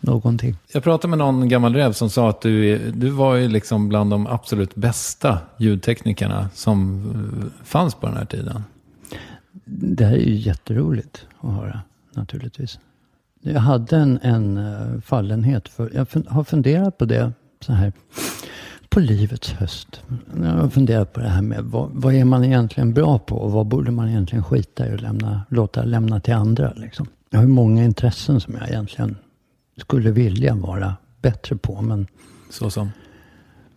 Någonting. 0.00 0.56
Jag 0.72 0.82
pratade 0.82 1.08
med 1.10 1.18
någon 1.18 1.48
gammal 1.48 1.74
räv 1.74 1.92
som 1.92 2.10
sa 2.10 2.28
att 2.30 2.40
du, 2.40 2.78
du 2.90 3.10
var 3.10 3.34
ju 3.34 3.48
liksom 3.48 3.88
bland 3.88 4.10
de 4.10 4.26
absolut 4.26 4.74
bästa 4.74 5.38
ljudteknikerna 5.56 6.50
som 6.54 7.04
eh, 7.10 7.64
fanns 7.64 7.94
på 7.94 8.06
den 8.06 8.16
här 8.16 8.24
tiden. 8.24 8.64
Det 9.64 10.04
här 10.04 10.14
är 10.14 10.26
ju 10.26 10.34
jätteroligt 10.34 11.26
att 11.40 11.54
höra 11.54 11.80
naturligtvis. 12.14 12.78
Jag 13.40 13.60
hade 13.60 13.96
en, 13.96 14.18
en 14.22 14.56
eh, 14.56 15.00
fallenhet 15.00 15.68
för, 15.68 15.90
jag 15.94 16.06
fun- 16.06 16.28
har 16.28 16.44
funderat 16.44 16.98
på 16.98 17.04
det 17.04 17.32
så 17.60 17.72
här 17.72 17.92
på 18.88 19.00
livets 19.00 19.52
höst. 19.52 20.02
Jag 20.42 20.50
har 20.50 20.68
funderat 20.68 21.12
på 21.12 21.20
det 21.20 21.28
här 21.28 21.42
med 21.42 21.64
vad, 21.64 21.90
vad 21.92 22.14
är 22.14 22.24
man 22.24 22.44
egentligen 22.44 22.94
bra 22.94 23.18
på 23.18 23.36
och 23.36 23.52
vad 23.52 23.66
borde 23.66 23.90
man 23.90 24.08
egentligen 24.08 24.44
skita 24.44 24.88
i 24.88 24.94
och 24.94 25.00
lämna, 25.00 25.42
låta 25.48 25.84
lämna 25.84 26.20
till 26.20 26.34
andra. 26.34 26.72
Liksom. 26.76 27.06
Jag 27.30 27.38
har 27.38 27.44
ju 27.44 27.52
många 27.52 27.84
intressen 27.84 28.40
som 28.40 28.54
jag 28.54 28.68
egentligen 28.68 29.16
skulle 29.78 30.10
vilja 30.10 30.54
vara 30.54 30.96
bättre 31.22 31.56
på. 31.56 31.82
Men 31.82 32.06
Så 32.50 32.70
som? 32.70 32.90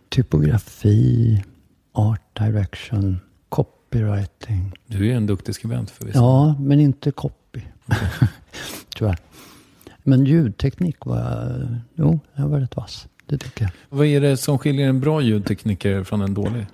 typografi, 0.08 1.42
art 1.92 2.36
direction, 2.38 3.20
copywriting. 3.48 4.72
Du 4.86 5.10
är 5.10 5.14
en 5.16 5.26
duktig 5.26 5.54
skribent 5.54 5.90
förvisso. 5.90 6.18
Ja, 6.18 6.54
men 6.60 6.80
inte 6.80 7.10
copy. 7.10 7.60
Tyvärr. 8.96 9.18
Men 10.02 10.24
ljudteknik 10.24 10.96
var 11.06 11.18
jag, 11.18 11.76
jo, 11.94 12.20
jag 12.34 12.48
var 12.48 12.60
rätt 12.60 12.76
vass. 12.76 13.06
Det 13.26 13.38
tycker 13.38 13.64
jag. 13.64 13.72
Vad 13.88 14.06
är 14.06 14.20
det 14.20 14.36
som 14.36 14.58
skiljer 14.58 14.88
en 14.88 15.00
bra 15.00 15.20
ljudtekniker 15.20 16.04
från 16.04 16.20
en 16.22 16.34
dålig? 16.34 16.66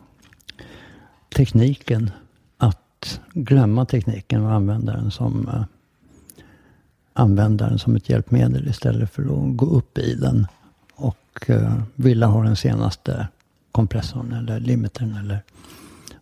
Tekniken, 1.36 2.10
att 2.58 3.20
glömma 3.32 3.86
tekniken 3.86 4.44
och 4.44 4.52
använda 4.52 4.92
den 4.92 5.10
som, 5.10 5.48
eh, 5.48 5.64
använda 7.18 7.68
den 7.68 7.78
som 7.78 7.96
ett 7.96 8.08
hjälpmedel 8.08 8.68
istället 8.68 9.10
för 9.10 9.22
att 9.22 9.56
gå 9.56 9.66
upp 9.66 9.98
i 9.98 10.14
den 10.14 10.46
och 10.94 11.50
eh, 11.50 11.74
vilja 11.94 12.26
ha 12.26 12.42
den 12.42 12.56
senaste 12.56 13.28
kompressorn 13.72 14.32
eller 14.32 14.60
limitern 14.60 15.16
eller 15.16 15.42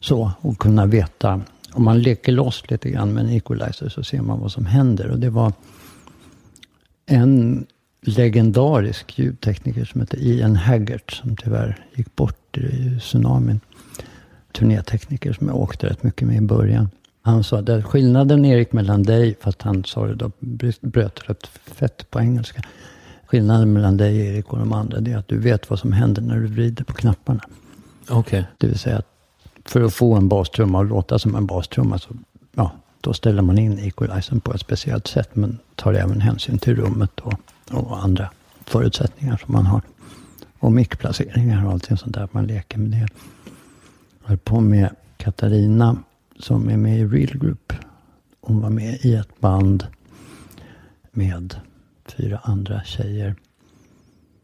så. 0.01 0.33
Och 0.41 0.59
kunna 0.59 0.87
veta, 0.87 1.41
om 1.73 1.85
man 1.85 2.03
leker 2.03 2.33
loss 2.33 2.71
lite 2.71 2.91
grann 2.91 3.13
med 3.13 3.25
en 3.25 3.31
equalizer 3.31 3.89
så 3.89 4.03
ser 4.03 4.23
man 4.23 4.41
vad 4.41 4.53
som 4.53 4.67
händer. 4.67 5.11
Och 5.11 5.19
det 5.19 5.31
var 5.31 5.53
en 7.07 7.67
legendarisk 8.01 9.19
ljudtekniker 9.19 9.85
som 9.85 10.01
hette 10.01 10.17
Ian 10.17 10.57
Haggart 10.57 11.13
som 11.13 11.37
tyvärr 11.37 11.87
gick 11.95 12.17
bort 12.17 12.59
i 12.59 12.99
tsunamin. 13.01 13.61
Turnétekniker 14.53 15.33
som 15.33 15.49
jag 15.49 15.57
åkte 15.57 15.87
rätt 15.87 16.03
mycket 16.03 16.29
med 16.29 16.37
i 16.37 16.41
början. 16.41 16.89
Han 17.27 17.45
sa 17.45 17.59
att 17.59 17.85
skillnaden 17.85 18.45
Erik 18.45 18.73
mellan 18.73 19.03
dig, 19.03 19.37
fast 19.41 19.63
han 19.63 19.85
sa 19.85 20.07
det 20.07 20.15
då, 20.15 20.31
bröt 20.81 21.31
rätt 21.31 21.47
fett 21.47 22.11
på 22.11 22.21
engelska. 22.21 22.63
Skillnaden 23.27 23.73
mellan 23.73 23.97
dig 23.97 24.19
Erik 24.27 24.53
och 24.53 24.59
de 24.59 24.73
andra 24.73 25.01
det 25.01 25.13
är 25.13 25.17
att 25.17 25.29
du 25.29 25.39
vet 25.39 25.71
vad 25.71 25.79
som 25.79 25.93
händer 25.93 26.23
när 26.23 26.37
du 26.37 26.47
vrider 26.47 26.85
på 26.85 26.93
knapparna. 26.93 27.41
Okej. 28.09 28.47
Det 28.59 28.67
vill 28.67 28.79
säga 28.79 28.99
att 28.99 29.07
för 29.65 29.81
att 29.81 29.95
få 29.95 30.15
en 30.15 30.29
bastrumma 30.29 30.81
att 30.81 30.87
låta 30.89 31.19
som 31.19 31.35
en 31.35 31.47
bastrumma 31.47 31.99
så 31.99 32.09
ja, 32.55 32.73
då 33.01 33.13
ställer 33.13 33.43
man 33.43 33.59
in 33.59 33.79
equalizern 33.79 34.41
på 34.41 34.53
ett 34.53 34.61
speciellt 34.61 35.07
sätt. 35.07 35.37
Men 35.37 35.59
tar 35.75 35.95
även 35.95 36.21
hänsyn 36.21 36.59
till 36.59 36.77
rummet 36.77 37.21
och, 37.21 37.35
och 37.71 38.05
andra 38.05 38.31
förutsättningar 38.65 39.37
som 39.37 39.53
man 39.53 39.67
har. 39.67 39.81
Och 40.59 40.73
mickplaceringar 40.73 41.67
och 41.67 41.73
allting 41.73 41.97
sånt 41.97 42.15
där. 42.15 42.29
Man 42.33 42.47
leker 42.47 42.79
med 42.79 42.91
det. 42.91 43.09
Jag 44.23 44.29
höll 44.29 44.39
på 44.39 44.61
med 44.61 44.91
Katarina 45.17 45.97
som 46.39 46.69
är 46.69 46.77
med 46.77 46.99
i 46.99 47.07
Real 47.07 47.39
Group. 47.39 47.73
Hon 48.41 48.61
var 48.61 48.71
med 48.71 48.99
i 49.03 49.15
ett 49.15 49.41
band 49.41 49.87
med 51.11 51.55
fyra 52.07 52.41
andra 52.43 52.83
tjejer. 52.85 53.35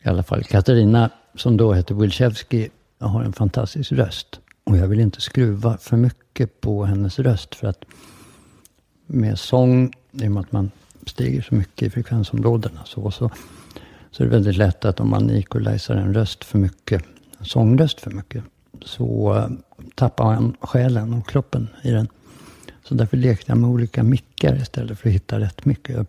I 0.03 0.09
alla 0.09 0.23
fall 0.23 0.45
Katarina, 0.45 1.11
som 1.35 1.57
då 1.57 1.73
heter 1.73 1.95
Wilczewski, 1.95 2.69
har 2.99 3.23
en 3.23 3.33
fantastisk 3.33 3.93
röst. 3.93 4.41
Och 4.65 4.77
jag 4.77 4.89
vill 4.89 5.01
inte 5.01 5.21
skruva 5.21 5.79
för 5.79 5.97
mycket 5.97 6.61
på 6.61 6.85
hennes 6.85 7.19
röst. 7.19 7.55
För 7.55 7.67
att 7.67 7.85
med 9.07 9.39
sång, 9.39 9.93
i 10.13 10.27
och 10.27 10.33
med 10.33 10.41
att 10.41 10.53
man 10.53 10.71
stiger 11.07 11.43
så 11.43 11.55
mycket 11.55 11.89
i 11.89 11.91
frekvensområdena, 11.91 12.81
så, 12.85 13.11
så, 13.11 13.31
så 14.11 14.23
är 14.23 14.27
det 14.27 14.33
väldigt 14.33 14.57
lätt 14.57 14.85
att 14.85 15.01
om 15.01 15.11
man 15.11 15.31
equalizar 15.31 15.97
en 15.97 16.15
röst 16.15 16.45
för 16.45 16.59
mycket, 16.59 17.05
en 17.39 17.45
sångröst 17.45 18.01
för 18.01 18.11
mycket, 18.11 18.45
så 18.81 19.33
tappade 19.35 19.61
tappar 19.95 20.25
man 20.25 20.57
själen 20.61 21.15
och 21.15 21.29
kroppen 21.29 21.69
i 21.83 21.91
den. 21.91 22.09
Så 22.85 22.95
därför 22.95 23.17
lekte 23.17 23.53
jag 23.53 23.59
med 23.59 23.71
olika 23.71 24.03
mickar 24.03 24.57
istället 24.57 24.99
för 24.99 25.09
att 25.09 25.15
hitta 25.15 25.41
rätt 25.41 25.65
mick. 25.65 25.91
Jag 25.91 26.07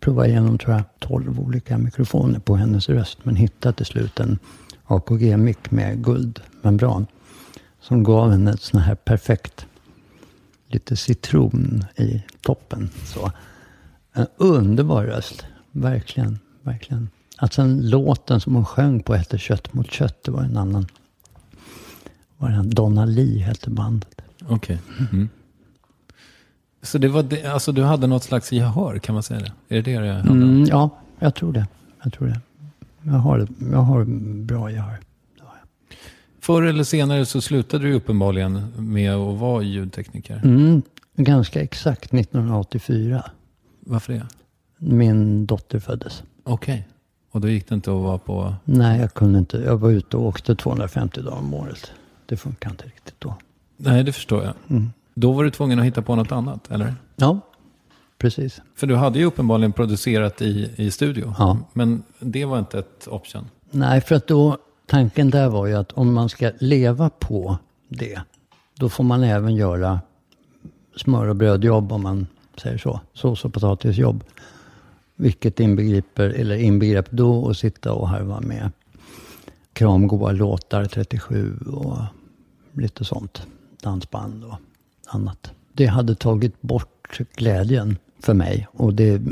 provade 0.00 0.28
igenom, 0.28 0.58
tror 0.58 0.74
jag, 0.74 0.82
12 0.98 1.40
olika 1.40 1.78
mikrofoner 1.78 2.38
på 2.38 2.56
hennes 2.56 2.88
röst. 2.88 3.18
Men 3.22 3.36
hittade 3.36 3.74
till 3.74 3.86
slut 3.86 4.20
en 4.20 4.38
AKG-mick 4.84 5.70
med 5.70 6.04
guldmembran. 6.04 7.06
Som 7.80 8.02
gav 8.02 8.30
henne 8.30 8.50
ett 8.50 8.60
sån 8.62 8.80
här 8.80 8.94
perfekt, 8.94 9.66
lite 10.68 10.96
citron 10.96 11.84
i 11.96 12.22
toppen. 12.40 12.90
Så. 13.04 13.32
En 14.12 14.26
underbar 14.36 15.04
röst. 15.04 15.44
Verkligen, 15.72 16.38
verkligen. 16.62 17.08
Att 17.36 17.52
sen 17.52 17.90
låten 17.90 18.40
som 18.40 18.54
hon 18.54 18.64
sjöng 18.64 19.00
på 19.02 19.14
hette 19.14 19.38
Kött 19.38 19.74
mot 19.74 19.90
kött, 19.90 20.24
det 20.24 20.30
var 20.30 20.42
en 20.42 20.56
annan. 20.56 20.86
Var 22.44 22.50
den 22.50 22.70
Donna 22.70 23.04
Lee 23.04 23.42
hette 23.42 23.70
bandet. 23.70 24.22
Okej. 24.48 24.78
Mm. 25.12 25.28
Så 26.82 26.98
det 26.98 27.08
var 27.08 27.22
det, 27.22 27.44
alltså 27.46 27.72
du 27.72 27.82
hade 27.82 28.06
något 28.06 28.22
slags 28.22 28.52
gehör, 28.52 28.98
kan 28.98 29.14
man 29.14 29.22
säga 29.22 29.40
det? 29.40 29.76
Är 29.76 29.82
det 29.82 29.92
det 29.92 30.00
det 30.00 30.12
handlar 30.12 30.32
om? 30.32 30.42
Mm, 30.42 30.64
ja, 30.64 30.90
jag 31.18 31.34
tror 31.34 31.52
det. 31.52 31.66
Jag 32.02 32.12
tror 32.12 32.26
det. 32.28 32.40
Jag 33.02 33.12
har, 33.12 33.48
jag 33.72 33.78
har 33.78 34.04
bra 34.44 34.70
gehör. 34.70 34.98
Förr 36.40 36.62
eller 36.62 36.84
senare 36.84 37.26
så 37.26 37.40
slutade 37.40 37.84
du 37.84 37.94
uppenbarligen 37.94 38.72
med 38.76 39.14
att 39.14 39.38
vara 39.38 39.62
ljudtekniker. 39.62 40.40
Mm, 40.44 40.82
ganska 41.16 41.62
exakt 41.62 42.14
1984. 42.14 43.24
Varför 43.80 44.12
det? 44.12 44.26
Min 44.78 45.46
dotter 45.46 45.78
föddes. 45.78 46.22
Okej. 46.42 46.88
Och 47.30 47.40
då 47.40 47.48
gick 47.48 47.68
det 47.68 47.74
inte 47.74 47.90
att 47.90 48.02
vara 48.02 48.18
på... 48.18 48.54
Nej, 48.64 49.00
jag 49.00 49.14
kunde 49.14 49.38
inte. 49.38 49.56
Jag 49.56 49.76
var 49.76 49.90
ute 49.90 50.16
och 50.16 50.26
åkte 50.26 50.54
250 50.56 51.22
dagar 51.22 51.38
om 51.38 51.54
året. 51.54 51.92
Det 52.34 52.38
funkar 52.38 52.70
inte 52.70 52.84
riktigt 52.84 53.14
då. 53.18 53.34
Nej, 53.76 54.04
det 54.04 54.12
förstår 54.12 54.44
jag. 54.44 54.54
Mm. 54.68 54.90
Då 55.14 55.32
var 55.32 55.44
du 55.44 55.50
tvungen 55.50 55.78
att 55.78 55.84
hitta 55.84 56.02
på 56.02 56.16
något 56.16 56.32
annat, 56.32 56.70
eller? 56.70 56.94
Ja, 57.16 57.40
precis. 58.18 58.60
För 58.74 58.86
du 58.86 58.94
hade 58.94 59.18
ju 59.18 59.24
uppenbarligen 59.24 59.72
producerat 59.72 60.42
i, 60.42 60.70
i 60.76 60.90
studio. 60.90 61.34
Ja. 61.38 61.58
Men 61.72 62.02
det 62.18 62.44
var 62.44 62.58
inte 62.58 62.78
ett 62.78 63.08
option. 63.08 63.46
Nej, 63.70 64.00
för 64.00 64.14
att 64.14 64.26
då, 64.26 64.58
tanken 64.86 65.30
där 65.30 65.48
var 65.48 65.66
ju 65.66 65.74
att 65.74 65.92
om 65.92 66.14
man 66.14 66.28
ska 66.28 66.50
leva 66.58 67.10
på 67.10 67.58
det, 67.88 68.20
då 68.74 68.88
får 68.88 69.04
man 69.04 69.22
även 69.22 69.54
göra 69.54 70.00
smör 70.96 71.26
och 71.26 71.36
brödjobb 71.36 71.92
om 71.92 72.02
man 72.02 72.26
säger 72.56 72.78
så. 72.78 73.00
Sås 73.12 73.44
och 73.44 73.54
potatisjobb. 73.54 74.24
Vilket 75.16 75.60
inbegriper, 75.60 76.30
eller 76.30 76.56
inbegrep 76.56 77.10
då 77.10 77.48
att 77.48 77.56
sitta 77.56 77.92
och 77.92 78.08
harva 78.08 78.40
med 78.40 78.70
kramgoa 79.72 80.32
låtar 80.32 80.84
37 80.84 81.58
och 81.58 81.98
lite 82.74 83.04
sånt. 83.04 83.46
Dansband 83.82 84.44
och 84.44 84.58
annat. 85.06 85.50
Det 85.72 85.86
hade 85.86 86.14
tagit 86.14 86.62
bort 86.62 87.20
glädjen 87.34 87.98
för 88.18 88.34
mig. 88.34 88.68
Och 88.72 88.94
det, 88.94 89.22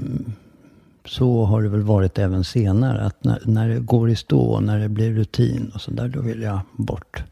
så 1.04 1.44
har 1.44 1.62
det 1.62 1.68
väl 1.68 1.82
varit 1.82 2.18
även 2.18 2.44
senare. 2.44 3.04
Att 3.04 3.24
när, 3.24 3.42
när 3.44 3.68
det 3.68 3.80
går 3.80 4.10
i 4.10 4.16
stå, 4.16 4.60
när 4.60 4.78
det 4.78 4.88
blir 4.88 5.12
rutin 5.12 5.70
och 5.74 5.80
sådär, 5.80 6.08
då 6.08 6.20
vill 6.20 6.42
jag 6.42 6.60
bort. 6.76 7.22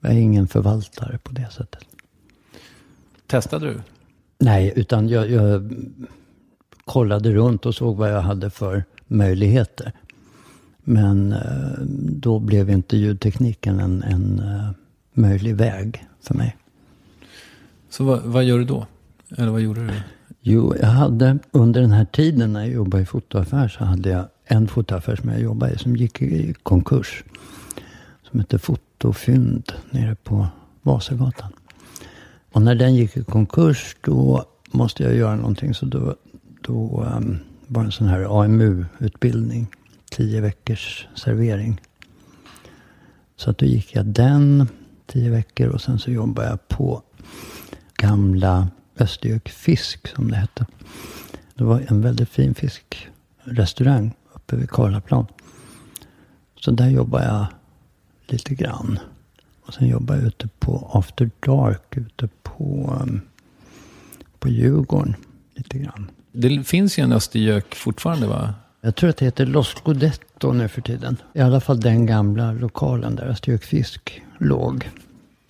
Jag 0.00 0.12
är 0.12 0.16
ingen 0.16 0.48
förvaltare 0.48 1.18
på 1.18 1.32
det 1.32 1.48
sättet. 1.52 1.84
Testade 3.26 3.66
du? 3.66 3.80
Nej, 4.38 4.72
utan 4.76 5.08
jag, 5.08 5.30
jag 5.30 5.74
kollade 6.84 7.32
runt 7.32 7.66
och 7.66 7.74
såg 7.74 7.96
vad 7.96 8.12
jag 8.12 8.20
hade 8.20 8.50
för 8.50 8.84
möjligheter. 9.06 9.92
Men 10.84 11.32
eh, 11.32 11.80
då 12.08 12.38
blev 12.38 12.70
inte 12.70 12.96
ljudtekniken 12.96 13.80
en, 13.80 14.02
en 14.02 14.38
eh, 14.38 14.70
möjlig 15.14 15.56
väg 15.56 16.04
för 16.20 16.34
mig. 16.34 16.56
Så 17.90 18.04
vad, 18.04 18.22
vad 18.22 18.44
gör 18.44 18.58
du 18.58 18.64
då? 18.64 18.86
Eller 19.36 19.50
vad 19.50 19.60
gjorde 19.60 19.86
du? 19.86 19.92
Jo, 20.40 20.74
jag 20.80 20.88
hade 20.88 21.38
under 21.50 21.80
den 21.80 21.90
här 21.90 22.04
tiden 22.04 22.52
när 22.52 22.60
jag 22.60 22.72
jobbade 22.72 23.02
i 23.02 23.06
fotoaffär 23.06 23.68
så 23.68 23.84
hade 23.84 24.08
jag 24.08 24.28
en 24.44 24.68
fotoaffär 24.68 25.16
som 25.16 25.30
jag 25.30 25.40
jobbade 25.40 25.72
i 25.72 25.78
som 25.78 25.96
gick 25.96 26.22
i 26.22 26.54
konkurs. 26.62 27.24
Som 28.30 28.40
hette 28.40 28.58
Fotofynd 28.58 29.72
nere 29.90 30.14
på 30.14 30.46
Vasagatan. 30.82 31.52
Och 32.52 32.62
när 32.62 32.74
den 32.74 32.94
gick 32.94 33.16
i 33.16 33.24
konkurs 33.24 33.96
då 34.00 34.44
måste 34.70 35.02
jag 35.02 35.14
göra 35.14 35.36
någonting. 35.36 35.74
Så 35.74 35.86
då, 35.86 36.14
då 36.60 37.06
um, 37.16 37.38
var 37.66 37.82
det 37.82 37.88
en 37.88 37.92
sån 37.92 38.08
här 38.08 38.42
AMU-utbildning. 38.42 39.66
Tio 40.10 40.40
veckors 40.40 41.06
servering. 41.14 41.80
Så 43.36 43.50
att 43.50 43.58
då 43.58 43.66
gick 43.66 43.94
jag 43.94 44.06
den 44.06 44.68
tio 45.06 45.30
veckor 45.30 45.68
och 45.68 45.80
sen 45.80 45.98
så 45.98 46.10
jobbade 46.10 46.48
jag 46.48 46.68
på 46.68 47.02
gamla 47.96 48.68
Östergök 48.98 49.48
Fisk 49.48 50.08
som 50.08 50.30
det 50.30 50.36
hette. 50.36 50.66
Det 51.54 51.64
var 51.64 51.84
en 51.88 52.00
väldigt 52.00 52.28
fin 52.28 52.54
fiskrestaurang 52.54 54.14
uppe 54.32 54.56
vid 54.56 54.70
Karlaplan. 54.70 55.26
Så 56.60 56.70
där 56.70 56.88
jobbade 56.88 57.24
jag 57.24 57.46
lite 58.26 58.54
grann. 58.54 58.98
Och 59.66 59.74
sen 59.74 59.88
jobbade 59.88 60.18
jag 60.18 60.26
ute 60.26 60.48
på 60.58 60.90
After 60.92 61.30
Dark 61.40 61.96
ute 61.96 62.28
på, 62.42 62.98
um, 63.02 63.20
på 64.38 64.48
Djurgården 64.48 65.14
lite 65.54 65.78
grann. 65.78 66.10
Det 66.32 66.66
finns 66.66 66.98
ju 66.98 67.02
en 67.02 67.12
Östergök 67.12 67.74
fortfarande 67.74 68.26
va? 68.26 68.54
Jag 68.80 68.96
tror 68.96 69.10
att 69.10 69.16
det 69.16 69.24
heter 69.24 69.46
Los 69.46 69.68
Scudetto 69.68 70.52
nu 70.52 70.68
för 70.68 70.80
tiden. 70.80 71.16
I 71.32 71.40
alla 71.40 71.60
fall 71.60 71.80
den 71.80 72.06
gamla 72.06 72.52
lokalen 72.52 73.16
där 73.16 73.26
Östergök 73.26 73.64
Fisk 73.64 74.22
låg. 74.38 74.90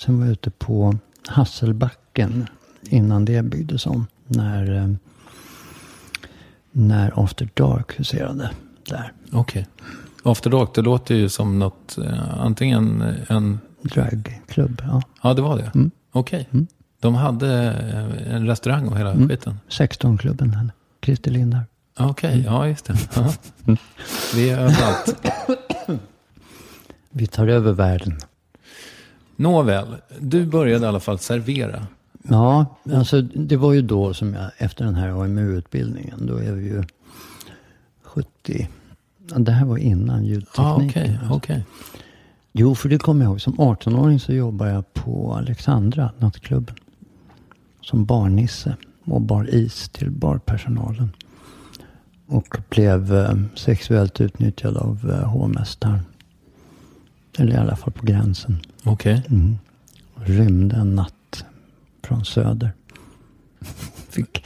Sen 0.03 0.21
var 0.21 0.27
ute 0.27 0.51
på 0.51 0.97
Hasselbacken 1.29 2.47
innan 2.83 3.25
det 3.25 3.43
byggdes 3.43 3.87
om. 3.87 4.07
När, 4.27 4.75
eh, 4.77 4.89
när 6.73 7.25
After 7.25 7.49
Dark 7.55 7.99
huserade 7.99 8.51
där. 8.89 9.13
Okej. 9.33 9.67
After 10.23 10.51
Dark, 10.51 10.75
det 10.75 10.83
låter 10.83 11.15
ju 11.15 11.29
som 11.29 11.59
något, 11.59 11.99
eh, 11.99 12.41
antingen 12.41 13.03
en... 13.29 13.61
Dragklubb, 13.83 14.83
ja. 14.87 15.03
Ja, 15.23 15.35
det 15.35 15.43
var 15.43 15.57
det? 15.59 15.71
Mm. 15.75 15.91
Okej. 16.13 16.49
De 17.01 17.15
hade 17.15 17.73
eh, 17.73 18.35
en 18.35 18.47
restaurang 18.47 18.89
och 18.89 18.99
hela 18.99 19.13
Mm. 19.13 19.29
skiten? 19.29 19.59
16-klubben, 19.69 20.51
henne. 20.55 20.73
Christer 21.03 21.31
Lindar. 21.31 21.65
Okej, 21.99 22.43
ja 22.47 22.69
just 22.69 22.85
det. 22.85 22.95
Ja. 23.17 23.33
Vi 24.35 24.51
är 24.51 24.59
överallt. 24.59 25.27
Vi 27.11 27.27
tar 27.27 27.47
över 27.49 27.73
världen. 27.73 28.19
Nåväl, 29.37 29.97
du 30.21 30.47
började 30.47 30.85
i 30.85 30.89
alla 30.89 31.01
fall 31.01 31.19
servera. 31.19 31.87
Ja, 32.29 32.67
alltså 32.93 33.23
det 33.23 33.57
var 33.57 33.73
ju 33.73 33.83
då 33.83 34.15
som 34.15 34.35
jag, 34.35 34.51
efter 34.59 34.85
den 34.85 34.95
här 34.95 35.25
AMU-utbildningen, 35.25 36.27
då 36.27 36.37
är 36.37 36.53
vi 36.53 36.65
ju 36.65 36.83
70. 38.03 38.69
Ja, 39.31 39.39
det 39.39 39.53
här 39.53 39.65
var 39.67 39.77
innan 39.77 40.25
ljudtekniken. 40.25 40.89
Okej, 40.89 41.19
alltså. 41.21 41.35
okej. 41.35 41.65
Jo, 42.53 42.75
för 42.75 42.89
det 42.89 42.99
kommer 42.99 43.25
jag 43.25 43.31
ihåg. 43.31 43.41
Som 43.41 43.55
18-åring 43.55 44.21
så 44.21 44.33
jobbade 44.33 44.71
jag 44.71 44.95
på 44.95 45.35
Alexandra, 45.35 46.11
nattklubben. 46.19 46.75
Som 47.81 48.05
barnisse 48.05 48.77
och 49.05 49.21
bar 49.21 49.55
is 49.55 49.89
till 49.89 50.11
barpersonalen. 50.11 51.13
Och 52.27 52.57
blev 52.69 53.15
eh, 53.15 53.35
sexuellt 53.55 54.21
utnyttjad 54.21 54.77
av 54.77 55.11
eh, 55.11 55.29
hovmästaren. 55.29 56.01
Eller 57.39 57.53
i 57.53 57.57
alla 57.57 57.77
fall 57.77 57.93
på 57.93 58.07
gränsen. 58.07 58.61
Okej. 58.85 59.23
Mm. 59.31 59.59
Rymde 60.15 60.77
en 60.77 60.95
natt 60.95 61.45
från 62.03 62.25
söder. 62.25 62.73
Fick 64.09 64.45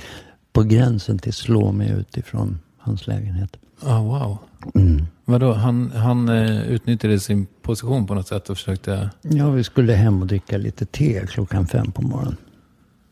på 0.52 0.62
gränsen 0.62 1.18
till 1.18 1.32
slå 1.32 1.72
mig 1.72 1.90
utifrån 1.90 2.58
hans 2.78 3.06
lägenhet. 3.06 3.56
Ja, 3.82 4.02
wow. 4.02 4.38
Mm. 4.74 5.06
Vadå, 5.24 5.52
han, 5.52 5.90
han 5.90 6.28
eh, 6.28 6.60
utnyttjade 6.60 7.20
sin 7.20 7.46
position 7.62 8.06
på 8.06 8.14
något 8.14 8.28
sätt 8.28 8.50
och 8.50 8.56
försökte... 8.56 9.10
Ja, 9.22 9.50
vi 9.50 9.64
skulle 9.64 9.92
hem 9.92 10.20
och 10.20 10.26
dricka 10.26 10.58
lite 10.58 10.86
te 10.86 11.26
klockan 11.26 11.66
fem 11.66 11.92
på 11.92 12.02
morgonen. 12.02 12.36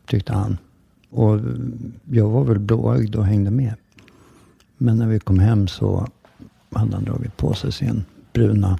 Tyckte 0.05 0.33
han. 0.33 0.57
Och 1.09 1.33
mm, 1.33 1.93
jag 2.11 2.29
var 2.29 2.43
väl 2.43 2.59
blåögd 2.59 3.15
och 3.15 3.25
hängde 3.25 3.51
med. 3.51 3.73
Men 4.77 4.97
när 4.97 5.07
vi 5.07 5.19
kom 5.19 5.39
hem 5.39 5.67
så 5.67 6.07
hade 6.71 6.95
han 6.95 7.03
dragit 7.03 7.37
på 7.37 7.53
sig 7.53 7.71
sin 7.71 8.05
bruna 8.33 8.79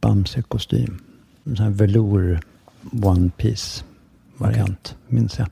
Bamse-kostym. 0.00 0.98
Sån 1.46 1.56
här 1.56 1.70
velour 1.70 2.40
one 3.02 3.30
piece 3.36 3.84
variant, 4.36 4.96
minns 5.08 5.38
jag. 5.38 5.48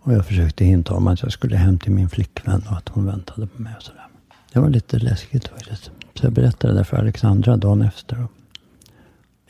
Och 0.00 0.12
jag 0.12 0.26
försökte 0.26 0.64
hinta 0.64 0.94
om 0.94 1.06
att 1.06 1.22
jag 1.22 1.32
skulle 1.32 1.56
hem 1.56 1.78
till 1.78 1.92
min 1.92 2.08
flickvän 2.08 2.62
och 2.70 2.76
att 2.76 2.88
hon 2.88 3.06
väntade 3.06 3.46
på 3.46 3.62
mig 3.62 3.74
och 3.76 3.82
sådär. 3.82 4.06
Det 4.52 4.60
var 4.60 4.68
lite 4.68 4.98
läskigt 4.98 5.48
faktiskt. 5.48 5.90
Så 6.14 6.26
jag 6.26 6.32
berättade 6.32 6.74
det 6.74 6.84
för 6.84 6.96
Alexandra 6.96 7.56
dagen 7.56 7.82
efter. 7.82 8.24
Och, 8.24 8.30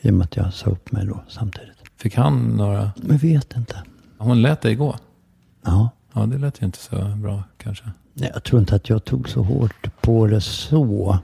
I 0.01 0.09
och 0.09 0.13
med 0.13 0.25
att 0.25 0.35
jag 0.35 0.53
sa 0.53 0.69
upp 0.69 0.91
mig 0.91 1.05
då 1.05 1.23
samtidigt. 1.27 1.77
Fick 1.97 2.15
han 2.15 2.57
några... 2.57 2.91
Men 2.95 3.17
vet 3.17 3.55
inte. 3.55 3.83
Hon 4.17 4.41
lät 4.41 4.61
dig 4.61 4.75
gå? 4.75 4.95
Ja. 5.63 5.89
Ja, 6.13 6.25
det 6.25 6.37
lät 6.37 6.61
ju 6.61 6.65
inte 6.65 6.79
så 6.79 6.95
bra 7.15 7.43
kanske. 7.57 7.91
Nej, 8.13 8.31
Jag 8.33 8.43
tror 8.43 8.59
inte 8.59 8.75
att 8.75 8.89
jag 8.89 9.05
tog 9.05 9.29
så 9.29 9.43
hårt 9.43 10.01
på 10.01 10.27
det 10.27 10.41
så. 10.41 11.17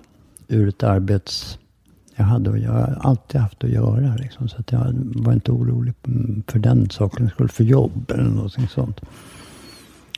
Ur 0.48 0.70
ett 0.70 0.84
arbets... 0.84 1.60
Jag 2.19 2.25
hade 2.25 2.60
jag 2.60 2.71
har 2.71 2.97
alltid 3.01 3.41
haft 3.41 3.63
att 3.63 3.69
göra. 3.69 4.15
Liksom, 4.15 4.49
så 4.49 4.58
att 4.58 4.71
jag 4.71 4.93
var 5.15 5.34
inte 5.34 5.51
orolig 5.51 5.93
mm, 6.08 6.43
för 6.47 6.60
den 6.60 6.89
saken 6.89 7.30
skull. 7.30 7.49
För 7.49 7.63
jobb 7.63 8.12
eller 8.12 8.23
någonting 8.23 8.67
sånt. 8.67 8.99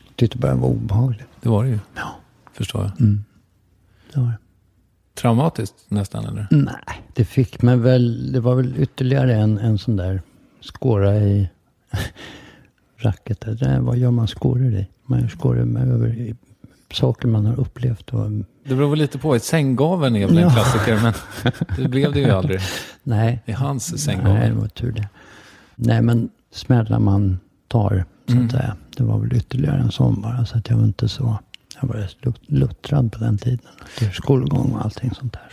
Jag 0.07 0.15
tyckte 0.15 0.37
bara 0.37 0.53
det 0.53 0.61
var 0.61 0.69
obehagligt. 0.69 1.27
Det 1.41 1.49
var 1.49 1.63
det 1.63 1.69
ju. 1.69 1.79
Ja. 1.95 2.15
Förstår 2.53 2.81
jag. 2.81 2.91
Det 4.13 4.19
var 4.19 4.27
det. 4.27 4.37
Traumatiskt 5.13 5.75
nästan 5.87 6.25
eller? 6.25 6.47
Nej, 6.51 7.03
det 7.13 7.25
fick 7.25 7.61
mig 7.61 7.77
väl. 7.77 8.31
Det 8.31 8.39
var 8.39 8.55
väl 8.55 8.73
ytterligare 8.77 9.35
en, 9.35 9.57
en 9.57 9.77
sån 9.77 9.95
där 9.95 10.21
skåra 10.61 11.15
i 11.15 11.49
racket. 12.97 13.41
Där, 13.41 13.79
vad 13.79 13.97
gör 13.97 14.11
man 14.11 14.27
skåror 14.27 14.73
i? 14.73 14.87
Man 15.05 15.21
gör 15.21 15.27
skåror 15.27 15.65
med 15.65 15.89
över 15.89 16.35
saker 16.93 17.27
man 17.27 17.45
har 17.45 17.59
upplevt. 17.59 18.13
Och, 18.13 18.31
Det 18.69 18.75
beror 18.75 18.89
väl 18.89 18.99
lite 18.99 19.17
på. 19.17 19.35
Ett 19.35 19.43
sänggaveln 19.43 20.15
är 20.15 20.27
väl 20.27 20.37
en 20.37 20.43
Ja. 20.43 20.49
klassiker, 20.49 20.99
men 21.03 21.13
det 21.83 21.87
blev 21.89 22.13
det 22.13 22.19
ju 22.19 22.29
aldrig. 22.29 22.59
nej, 23.03 23.41
I 23.45 23.51
hans 23.51 23.89
nej, 23.91 23.95
det 23.97 24.01
sänggavel. 24.03 24.53
var 24.53 24.67
tur 24.67 24.91
det. 24.91 25.07
Nej, 25.75 26.01
men 26.01 26.29
smällar 26.53 26.99
man 26.99 27.39
tar, 27.67 28.05
så 28.27 28.31
Mm. 28.33 28.45
att 28.45 28.51
säga. 28.51 28.75
Det 28.97 29.03
var 29.03 29.19
väl 29.19 29.33
ytterligare 29.33 29.79
en 29.81 29.91
sån 29.91 30.21
bara. 30.21 30.45
Så 30.45 30.57
att 30.57 30.69
jag 30.69 30.77
var 30.77 30.83
inte 30.83 31.09
så... 31.09 31.39
Jag 31.81 31.87
var 31.87 31.95
rätt 31.95 32.15
lut- 32.25 32.41
luttrad 32.47 33.11
på 33.11 33.19
den 33.19 33.37
tiden. 33.37 33.59
Till 33.97 34.11
skolgång 34.11 34.71
och 34.71 34.85
allting 34.85 35.11
sånt 35.19 35.33
där. 35.33 35.49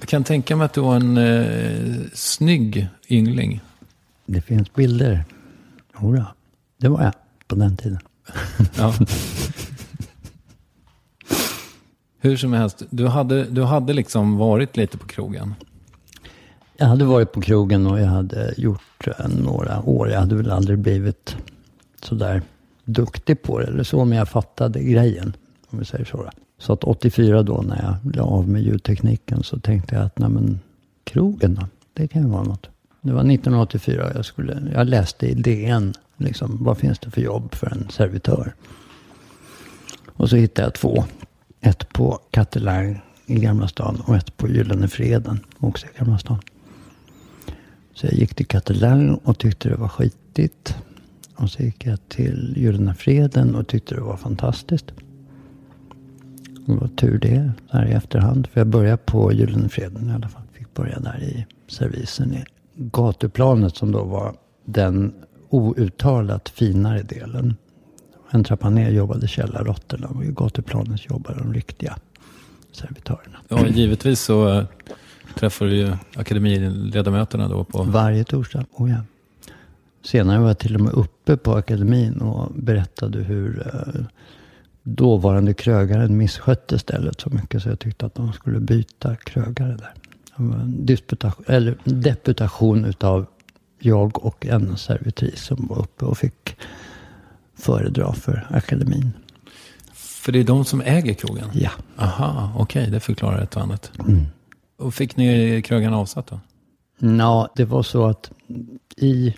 Jag 0.00 0.08
kan 0.08 0.24
tänka 0.24 0.56
mig 0.56 0.64
att 0.64 0.72
du 0.72 0.80
var 0.80 0.96
en 0.96 1.16
eh, 1.18 1.94
snygg 2.14 2.88
yngling. 3.08 3.60
Det 4.26 4.40
finns 4.40 4.74
bilder. 4.74 5.24
Jodå, 6.02 6.24
det 6.80 6.88
var 6.88 7.02
jag 7.02 7.12
på 7.48 7.54
den 7.54 7.76
tiden. 7.76 7.98
Ja. 8.78 8.94
Hur 12.24 12.36
som 12.36 12.52
helst, 12.52 12.82
du 12.90 13.06
hade, 13.06 13.44
du 13.44 13.62
hade 13.62 13.92
liksom 13.92 14.36
varit 14.36 14.76
lite 14.76 14.98
på 14.98 15.06
krogen. 15.06 15.54
Jag 16.76 16.86
hade 16.86 17.04
varit 17.04 17.32
på 17.32 17.40
krogen 17.40 17.86
och 17.86 18.00
jag 18.00 18.06
hade 18.06 18.54
gjort 18.56 19.06
eh, 19.06 19.28
några 19.28 19.82
år. 19.82 20.10
Jag 20.10 20.20
hade 20.20 20.34
väl 20.34 20.50
aldrig 20.50 20.78
blivit 20.78 21.36
sådär 22.02 22.42
duktig 22.84 23.42
på 23.42 23.58
det 23.58 23.66
eller 23.66 23.82
så. 23.82 24.04
Men 24.04 24.18
jag 24.18 24.28
fattade 24.28 24.82
grejen, 24.82 25.36
om 25.70 25.78
vi 25.78 25.84
säger 25.84 26.04
så. 26.04 26.16
Då. 26.16 26.30
Så 26.58 26.72
att 26.72 26.84
84 26.84 27.42
då 27.42 27.62
när 27.62 27.82
jag 27.82 28.16
la 28.16 28.22
av 28.22 28.48
med 28.48 28.62
ljudtekniken 28.62 29.42
så 29.42 29.58
tänkte 29.58 29.94
jag 29.94 30.04
att 30.04 30.18
nej 30.18 30.30
men 30.30 30.60
krogen 31.04 31.54
då, 31.54 31.66
det 31.92 32.08
kan 32.08 32.22
ju 32.22 32.28
vara 32.28 32.42
något. 32.42 32.68
Det 33.00 33.12
var 33.12 33.20
1984 33.20 34.12
jag 34.14 34.24
skulle, 34.24 34.62
jag 34.74 34.86
läste 34.86 35.26
i 35.26 35.34
DN, 35.34 35.94
liksom, 36.16 36.64
vad 36.64 36.78
finns 36.78 36.98
det 36.98 37.10
för 37.10 37.20
jobb 37.20 37.54
för 37.54 37.66
en 37.66 37.88
servitör? 37.90 38.54
Och 40.16 40.30
så 40.30 40.36
hittade 40.36 40.66
jag 40.66 40.74
två. 40.74 41.04
Ett 41.64 41.92
på 41.92 42.18
Kattelang 42.30 43.00
i 43.26 43.34
Gamla 43.34 43.68
stan 43.68 44.02
och 44.06 44.16
ett 44.16 44.36
på 44.36 44.48
Gyllene 44.48 44.88
Freden, 44.88 45.40
också 45.58 45.86
i 45.86 45.98
Gamla 45.98 46.18
stan. 46.18 46.38
Så 47.94 48.06
jag 48.06 48.14
gick 48.14 48.34
till 48.34 48.46
Kattelang 48.46 49.14
och 49.14 49.38
tyckte 49.38 49.68
det 49.68 49.76
var 49.76 49.88
skitigt. 49.88 50.76
Och 51.36 51.50
så 51.50 51.62
gick 51.62 51.86
jag 51.86 52.08
till 52.08 52.54
Gyllene 52.56 52.94
Freden 52.94 53.54
och 53.54 53.66
tyckte 53.66 53.94
det 53.94 54.00
var 54.00 54.16
fantastiskt. 54.16 54.86
Det 56.66 56.74
var 56.74 56.88
tur 56.88 57.18
det, 57.18 57.52
så 57.70 57.76
här 57.76 57.86
i 57.86 57.92
efterhand. 57.92 58.46
För 58.46 58.60
jag 58.60 58.66
började 58.66 58.96
på 58.96 59.32
Gyllene 59.32 59.68
Freden 59.68 60.10
i 60.10 60.12
alla 60.12 60.28
fall. 60.28 60.42
Fick 60.52 60.74
börja 60.74 61.00
där 61.00 61.22
i 61.22 61.46
servisen 61.68 62.34
i 62.34 62.44
gatuplanet 62.74 63.76
som 63.76 63.92
då 63.92 64.04
var 64.04 64.34
den 64.64 65.14
outtalat 65.50 66.48
finare 66.48 67.02
delen. 67.02 67.56
En 68.34 68.44
trappa 68.44 68.70
ner 68.70 68.90
jobbade 68.90 69.28
källarråttorna 69.28 70.08
och 70.08 70.24
i 70.24 70.28
gatuplanet 70.28 71.10
jobbade 71.10 71.38
de 71.38 71.54
riktiga 71.54 71.96
servitörerna. 72.72 73.38
Ja, 73.48 73.66
givetvis 73.66 74.20
så 74.20 74.48
eh, 74.48 74.64
träffade 75.34 75.70
du 75.70 75.76
ju 75.76 75.92
akademiledamöterna 76.14 77.48
då 77.48 77.64
på... 77.64 77.82
Varje 77.82 78.24
torsdag. 78.24 78.64
Oh 78.72 78.90
ja. 78.90 78.96
Senare 80.02 80.38
var 80.38 80.46
jag 80.46 80.58
till 80.58 80.74
och 80.74 80.80
med 80.80 80.92
uppe 80.92 81.36
på 81.36 81.54
akademin 81.54 82.20
och 82.20 82.52
berättade 82.54 83.18
hur 83.18 83.72
eh, 83.74 84.04
dåvarande 84.82 85.54
krögaren 85.54 86.16
misskötte 86.16 86.78
stället 86.78 87.20
så 87.20 87.30
mycket 87.30 87.62
så 87.62 87.68
jag 87.68 87.78
tyckte 87.78 88.06
att 88.06 88.14
de 88.14 88.32
skulle 88.32 88.60
byta 88.60 89.16
krögare 89.16 89.76
där. 89.76 89.94
Disputation, 90.66 91.44
eller 91.48 91.76
deputation 91.84 92.84
utav 92.84 93.26
jag 93.78 94.24
och 94.24 94.46
en 94.46 94.76
servitris 94.76 95.42
som 95.42 95.66
var 95.66 95.78
uppe 95.78 96.04
och 96.04 96.18
fick 96.18 96.56
föredra 97.56 98.12
för 98.12 98.46
akademin. 98.50 99.12
För 99.94 100.32
det 100.32 100.40
är 100.40 100.44
de 100.44 100.64
som 100.64 100.80
äger 100.80 101.14
krogen? 101.14 101.48
Ja. 101.52 101.70
Aha, 101.96 102.52
okej, 102.58 102.90
det 102.90 103.00
förklarar 103.00 103.42
ett 103.42 103.56
och 103.56 103.62
annat. 103.62 103.92
Mm. 103.98 104.26
Och 104.78 104.94
fick 104.94 105.16
ni 105.16 105.62
krögan 105.62 105.94
avsatt 105.94 106.26
då? 106.26 106.40
Ja, 106.98 107.48
det 107.56 107.64
var 107.64 107.82
så 107.82 108.06
att 108.06 108.30
i 108.96 109.34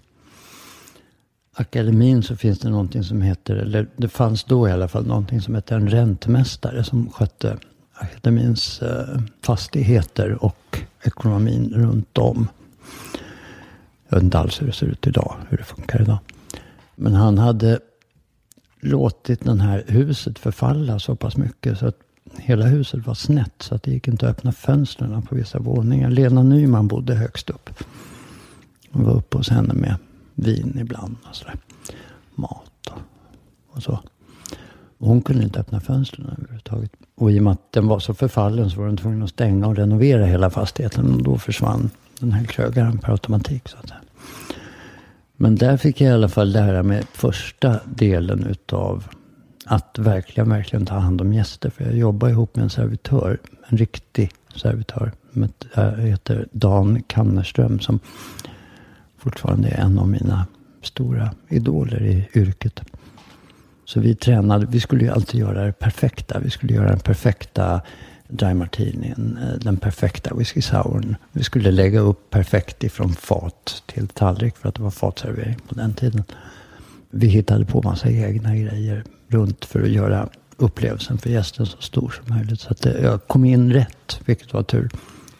akademin 1.56 2.22
så 2.22 2.36
finns 2.36 2.58
det 2.58 2.68
någonting 2.68 3.04
som 3.04 3.22
heter, 3.22 3.56
eller 3.56 3.88
det 3.96 4.08
fanns 4.08 4.44
då 4.44 4.68
i 4.68 4.72
alla 4.72 4.88
fall 4.88 5.06
någonting 5.06 5.40
som 5.40 5.54
heter 5.54 5.76
en 5.76 5.88
räntmästare 5.88 6.84
som 6.84 7.10
skötte 7.10 7.58
akademins 7.94 8.82
eh, 8.82 9.20
fastigheter 9.42 10.44
och 10.44 10.78
ekonomin 11.02 11.72
runt 11.74 12.18
om. 12.18 12.48
Jag 14.08 14.16
vet 14.16 14.24
inte 14.24 14.38
alls 14.38 14.62
hur 14.62 14.66
det 14.66 14.72
ser 14.72 14.86
ut 14.86 15.06
idag, 15.06 15.36
hur 15.48 15.56
det 15.56 15.64
funkar 15.64 16.02
idag. 16.02 16.18
Men 16.94 17.14
han 17.14 17.38
hade 17.38 17.78
låtit 18.86 19.44
det 19.44 19.62
här 19.62 19.84
huset 19.86 20.38
förfalla 20.38 20.98
så 20.98 21.16
pass 21.16 21.36
mycket 21.36 21.78
så 21.78 21.86
att 21.86 21.96
hela 22.36 22.64
huset 22.66 23.06
var 23.06 23.14
snett 23.14 23.62
så 23.62 23.74
att 23.74 23.82
det 23.82 23.90
gick 23.90 24.08
inte 24.08 24.28
att 24.28 24.38
öppna 24.38 24.52
fönstren 24.52 25.22
på 25.22 25.34
vissa 25.34 25.58
våningar. 25.58 26.10
Lena 26.10 26.42
Nyman 26.42 26.88
bodde 26.88 27.14
högst 27.14 27.50
upp. 27.50 27.70
Hon 28.90 29.04
var 29.04 29.14
uppe 29.14 29.36
hos 29.36 29.48
henne 29.48 29.74
med 29.74 29.96
vin 30.34 30.78
ibland 30.80 31.16
och 31.28 31.36
sådär. 31.36 31.56
Mat 32.34 32.90
och, 32.90 32.98
och 33.76 33.82
så. 33.82 34.00
Hon 34.98 35.22
kunde 35.22 35.44
inte 35.44 35.60
öppna 35.60 35.80
fönstren 35.80 36.26
överhuvudtaget. 36.26 36.90
Och 37.14 37.32
i 37.32 37.38
och 37.38 37.42
med 37.42 37.52
att 37.52 37.72
den 37.72 37.88
var 37.88 37.98
så 37.98 38.14
förfallen 38.14 38.70
så 38.70 38.80
var 38.80 38.86
den 38.86 38.96
tvungen 38.96 39.22
att 39.22 39.30
stänga 39.30 39.66
och 39.66 39.76
renovera 39.76 40.26
hela 40.26 40.50
fastigheten. 40.50 41.14
Och 41.14 41.22
då 41.22 41.38
försvann 41.38 41.90
den 42.20 42.32
här 42.32 42.44
krögaren 42.44 42.98
per 42.98 43.12
automatik 43.12 43.68
så 43.68 43.76
att 43.76 43.88
säga. 43.88 44.00
Men 45.36 45.56
där 45.56 45.76
fick 45.76 46.00
jag 46.00 46.10
i 46.10 46.12
alla 46.12 46.28
fall 46.28 46.52
lära 46.52 46.82
mig 46.82 47.02
första 47.12 47.80
delen 47.84 48.46
utav 48.46 49.04
att 49.66 49.98
verkligen, 49.98 50.48
verkligen 50.48 50.86
ta 50.86 50.94
hand 50.94 51.20
om 51.20 51.32
gäster. 51.32 51.70
För 51.70 51.84
jag 51.84 51.96
jobbar 51.96 52.28
ihop 52.28 52.56
med 52.56 52.62
en 52.62 52.70
servitör, 52.70 53.38
en 53.68 53.78
riktig 53.78 54.30
servitör. 54.54 55.12
Jag 55.32 55.48
äh, 55.74 55.90
heter 55.90 56.48
Dan 56.52 57.02
Kannerström 57.02 57.80
som 57.80 58.00
fortfarande 59.18 59.68
är 59.68 59.80
en 59.80 59.98
av 59.98 60.08
mina 60.08 60.46
stora 60.82 61.30
idoler 61.48 62.02
i 62.02 62.28
yrket. 62.34 62.80
Så 63.84 64.00
vi 64.00 64.14
tränade, 64.14 64.66
vi 64.70 64.80
skulle 64.80 65.04
ju 65.04 65.10
alltid 65.10 65.40
göra 65.40 65.64
det 65.64 65.72
perfekta. 65.72 66.38
Vi 66.38 66.50
skulle 66.50 66.74
göra 66.74 66.88
den 66.88 67.00
perfekta 67.00 67.80
dry 68.28 68.54
martinien, 68.54 69.38
eh, 69.42 69.58
den 69.58 69.76
perfekta 69.76 70.34
whisky 70.34 70.62
sourn. 70.62 71.16
Vi 71.32 71.44
skulle 71.44 71.70
lägga 71.70 72.00
upp 72.00 72.30
perfekt 72.30 72.84
ifrån 72.84 73.14
fat 73.14 73.82
till 73.86 74.08
tallrik 74.08 74.56
för 74.56 74.68
att 74.68 74.74
det 74.74 74.82
var 74.82 74.90
fatservering 74.90 75.56
på 75.68 75.74
den 75.74 75.94
tiden. 75.94 76.24
Vi 77.10 77.26
hittade 77.26 77.64
på 77.64 77.82
massa 77.82 78.10
egna 78.10 78.56
grejer 78.56 79.04
runt 79.28 79.64
för 79.64 79.82
att 79.82 79.88
göra 79.88 80.28
upplevelsen 80.56 81.18
för 81.18 81.30
gästen 81.30 81.66
så 81.66 81.80
stor 81.80 82.10
som 82.10 82.36
möjligt. 82.36 82.60
Så 82.60 82.70
att 82.70 82.82
det, 82.82 83.00
jag 83.00 83.26
kom 83.26 83.44
in 83.44 83.72
rätt, 83.72 84.20
vilket 84.24 84.52
var 84.52 84.62
tur. 84.62 84.90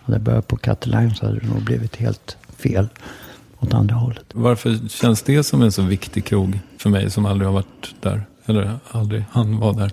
Hade 0.03 0.19
jag 0.19 0.23
börjat 0.23 0.49
på 0.49 0.57
Cataline 0.57 1.15
så 1.15 1.27
hade 1.27 1.39
det 1.39 1.47
nog 1.47 1.63
blivit 1.63 1.97
helt 1.97 2.37
fel 2.57 2.89
åt 3.59 3.75
andra 3.75 3.95
hållet. 3.95 4.25
Varför 4.33 4.89
känns 4.89 5.23
det 5.23 5.43
som 5.43 5.63
en 5.63 5.73
så 5.73 5.83
viktig 5.83 6.25
krog 6.25 6.59
för 6.79 6.91
mig 6.91 7.11
som 7.11 7.27
aldrig 7.27 7.49
har 7.49 7.55
varit 7.55 7.95
där? 8.01 8.27
Eller 8.47 8.79
aldrig 8.91 9.25
han 9.31 9.59
var 9.59 9.73
där? 9.73 9.93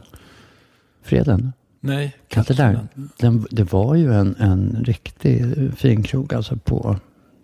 Freden? 1.04 1.54
Nej, 1.86 2.16
Cataline. 2.28 2.88
Den, 3.18 3.48
det 3.52 3.74
var 3.74 3.96
ju 3.96 4.14
en, 4.14 4.36
en 4.40 4.84
riktig 4.86 5.44
fin 5.78 6.04
krog 6.04 6.34
alltså 6.34 6.58
på 6.58 6.98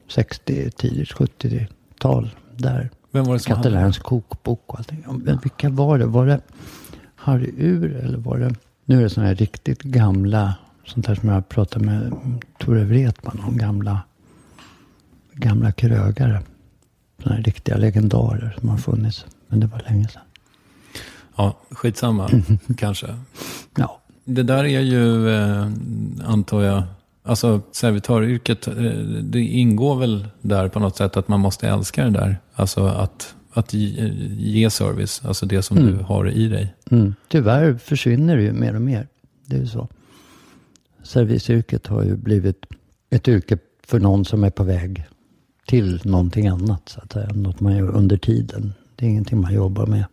60, 0.08 0.72
tidigt 0.72 1.12
70-tal. 1.12 2.30
Där. 2.58 2.90
Vem 3.12 3.26
var 3.26 3.34
det 3.34 3.40
som 3.40 3.56
hade 3.56 3.70
Catalins 3.70 3.98
kokbok 3.98 4.64
och 4.66 4.78
allting. 4.78 5.06
Men 5.08 5.40
vilka 5.44 5.70
var 5.70 5.98
det? 5.98 6.06
Var 6.06 6.26
det 6.26 6.42
Harry 7.16 7.54
Ur 7.58 7.96
eller 7.96 8.18
var 8.18 8.38
det? 8.38 8.56
Nu 8.86 8.98
är 8.98 9.02
det 9.02 9.10
sådana 9.10 9.28
här 9.28 9.36
riktigt 9.36 9.82
gamla. 9.82 10.56
Sånt 10.86 11.08
här 11.08 11.16
som 11.16 11.30
jag 11.30 11.50
pratade 11.50 11.86
med 11.86 12.14
Tore 12.58 12.84
Wretman 12.84 13.40
om. 13.48 13.58
Gamla, 13.58 14.00
gamla 15.34 15.72
krögare. 15.72 16.42
Sådana 17.18 17.36
här 17.36 17.44
riktiga 17.44 17.78
legendarer 17.78 18.56
som 18.60 18.70
har 18.70 18.78
funnits. 18.78 19.26
Men 19.48 19.60
det 19.60 19.68
var 19.68 19.82
länge 19.90 20.08
sedan. 20.08 20.22
Ja, 21.36 21.58
skitsamma 21.72 22.30
kanske. 22.78 23.16
Ja. 23.78 24.00
Det 24.32 24.44
där 24.44 24.64
är 24.64 24.80
ju, 24.82 25.30
eh, 25.30 25.68
antar 26.26 26.62
jag, 26.62 26.84
alltså 27.24 27.62
servitöryrket, 27.72 28.68
eh, 28.68 28.74
det 29.24 29.40
ingår 29.40 30.00
väl 30.00 30.28
där 30.42 30.68
på 30.68 30.80
något 30.80 30.98
sätt 30.98 31.18
att 31.18 31.28
man 31.28 31.40
måste 31.40 31.68
älska 31.68 32.04
det 32.04 32.10
där. 32.12 32.38
Alltså 32.54 32.86
att, 32.86 33.36
att 33.54 33.74
ge, 33.74 34.14
ge 34.38 34.70
service, 34.70 35.22
alltså 35.26 35.46
det 35.46 35.62
som 35.62 35.78
Mm. 35.78 35.98
du 35.98 36.04
har 36.04 36.30
i 36.30 36.48
dig. 36.48 36.74
Mm. 36.92 37.16
Tyvärr 37.28 37.74
försvinner 37.78 38.38
det 38.38 38.44
ju 38.44 38.52
mer 38.54 38.76
och 38.76 38.82
mer. 38.82 39.08
Det 39.46 39.56
är 39.56 39.60
ju 39.60 39.68
så. 39.68 39.88
Serviceyrket 41.04 41.88
har 41.88 42.04
ju 42.04 42.16
blivit 42.18 42.66
ett 43.10 43.28
yrke 43.28 43.58
för 43.88 44.00
någon 44.00 44.26
som 44.26 44.44
är 44.44 44.50
på 44.50 44.64
väg 44.64 45.06
till 45.68 46.02
någonting 46.04 46.48
annat. 46.48 46.90
Så 46.90 47.00
att 47.02 47.14
säga. 47.14 47.30
Något 47.34 47.60
man 47.60 47.78
gör 47.78 47.88
under 47.96 48.18
tiden. 48.18 48.74
Det 48.96 49.06
är 49.06 49.10
ingenting 49.10 49.42
man 49.42 49.54
jobbar 49.54 49.86
med 49.86 50.06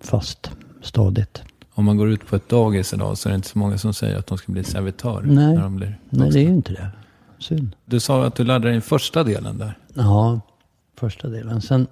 fast, 0.00 0.50
stadigt. 0.82 1.42
Om 1.80 1.86
man 1.86 1.96
går 1.96 2.10
ut 2.10 2.26
på 2.26 2.36
ett 2.36 2.48
dagis 2.48 2.92
idag 2.92 3.18
så 3.18 3.28
är 3.28 3.30
det 3.30 3.36
inte 3.36 3.48
så 3.48 3.58
många 3.58 3.78
som 3.78 3.94
säger 3.94 4.18
att 4.18 4.26
de 4.26 4.38
ska 4.38 4.52
bli 4.52 4.64
servitör 4.64 5.22
Nej. 5.22 5.54
när 5.54 5.62
de 5.62 5.76
blir 5.76 5.86
Nej, 5.88 5.98
vuxna. 6.10 6.30
det 6.30 6.38
är 6.38 6.42
ju 6.42 6.54
inte 6.54 6.72
det. 6.72 6.90
Synd. 7.38 7.76
Du 7.84 8.00
sa 8.00 8.24
att 8.24 8.34
du 8.34 8.44
lärde 8.44 8.64
dig 8.64 8.72
den 8.72 8.82
första 8.82 9.24
delen 9.24 9.58
där. 9.58 9.78
Ja, 9.94 10.40
första 10.96 11.28
delen. 11.28 11.60
Sen, 11.60 11.86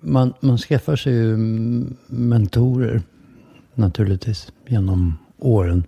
man, 0.00 0.32
man 0.40 0.58
skaffar 0.58 0.96
sig 0.96 1.12
ju 1.12 1.36
mentorer 2.06 3.02
naturligtvis 3.74 4.52
genom 4.66 5.18
åren. 5.38 5.84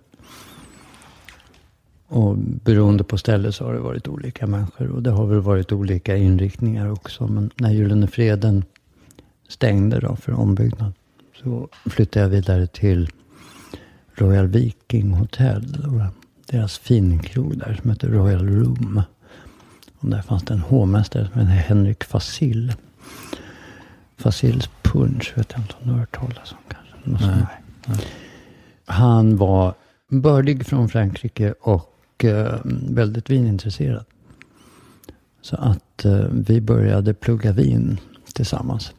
Och 2.07 2.37
beroende 2.37 3.03
på 3.03 3.17
ställe 3.17 3.51
så 3.51 3.65
har 3.65 3.73
det 3.73 3.79
varit 3.79 4.07
olika 4.07 4.47
människor. 4.47 4.91
Och 4.91 5.03
det 5.03 5.11
har 5.11 5.25
väl 5.25 5.41
varit 5.41 5.71
olika 5.71 6.17
inriktningar 6.17 6.91
också. 6.91 7.27
Men 7.27 7.49
när 7.55 7.71
Gyllene 7.71 8.07
Freden 8.07 8.63
stängde 9.47 9.99
då 9.99 10.15
för 10.15 10.31
ombyggnad. 10.31 10.93
Så 11.43 11.69
flyttade 11.85 12.25
jag 12.25 12.29
vidare 12.29 12.67
till 12.67 13.09
Royal 14.15 14.47
Viking 14.47 15.11
Hotel. 15.11 15.77
Deras 16.45 16.77
finkrog 16.77 17.57
där 17.57 17.79
som 17.81 17.89
heter 17.89 18.07
Royal 18.07 18.49
Room. 18.49 19.01
Och 19.99 20.09
där 20.09 20.21
fanns 20.21 20.43
det 20.43 20.53
en 20.53 20.59
hovmästare 20.59 21.29
som 21.31 21.41
hette 21.41 21.51
Henrik 21.51 22.03
Fasil. 22.03 22.73
Fasils 24.17 24.69
punch 24.81 25.33
vet 25.35 25.51
jag 25.51 25.61
inte 25.61 25.73
om 25.79 25.87
du 25.87 25.91
har 25.91 25.99
hört 25.99 26.15
talas 26.15 26.51
om 26.51 26.57
kanske. 26.67 27.25
Sånt 27.25 27.47
där. 27.85 28.05
Han 28.85 29.37
var 29.37 29.73
bördig 30.07 30.65
från 30.65 30.89
Frankrike 30.89 31.53
och 31.61 32.25
eh, 32.25 32.59
väldigt 32.89 33.29
vinintresserad. 33.29 34.05
Så 35.41 35.55
att 35.55 36.05
eh, 36.05 36.25
vi 36.31 36.61
började 36.61 37.13
plugga 37.13 37.51
vin 37.51 37.99
tillsammans. 38.33 38.93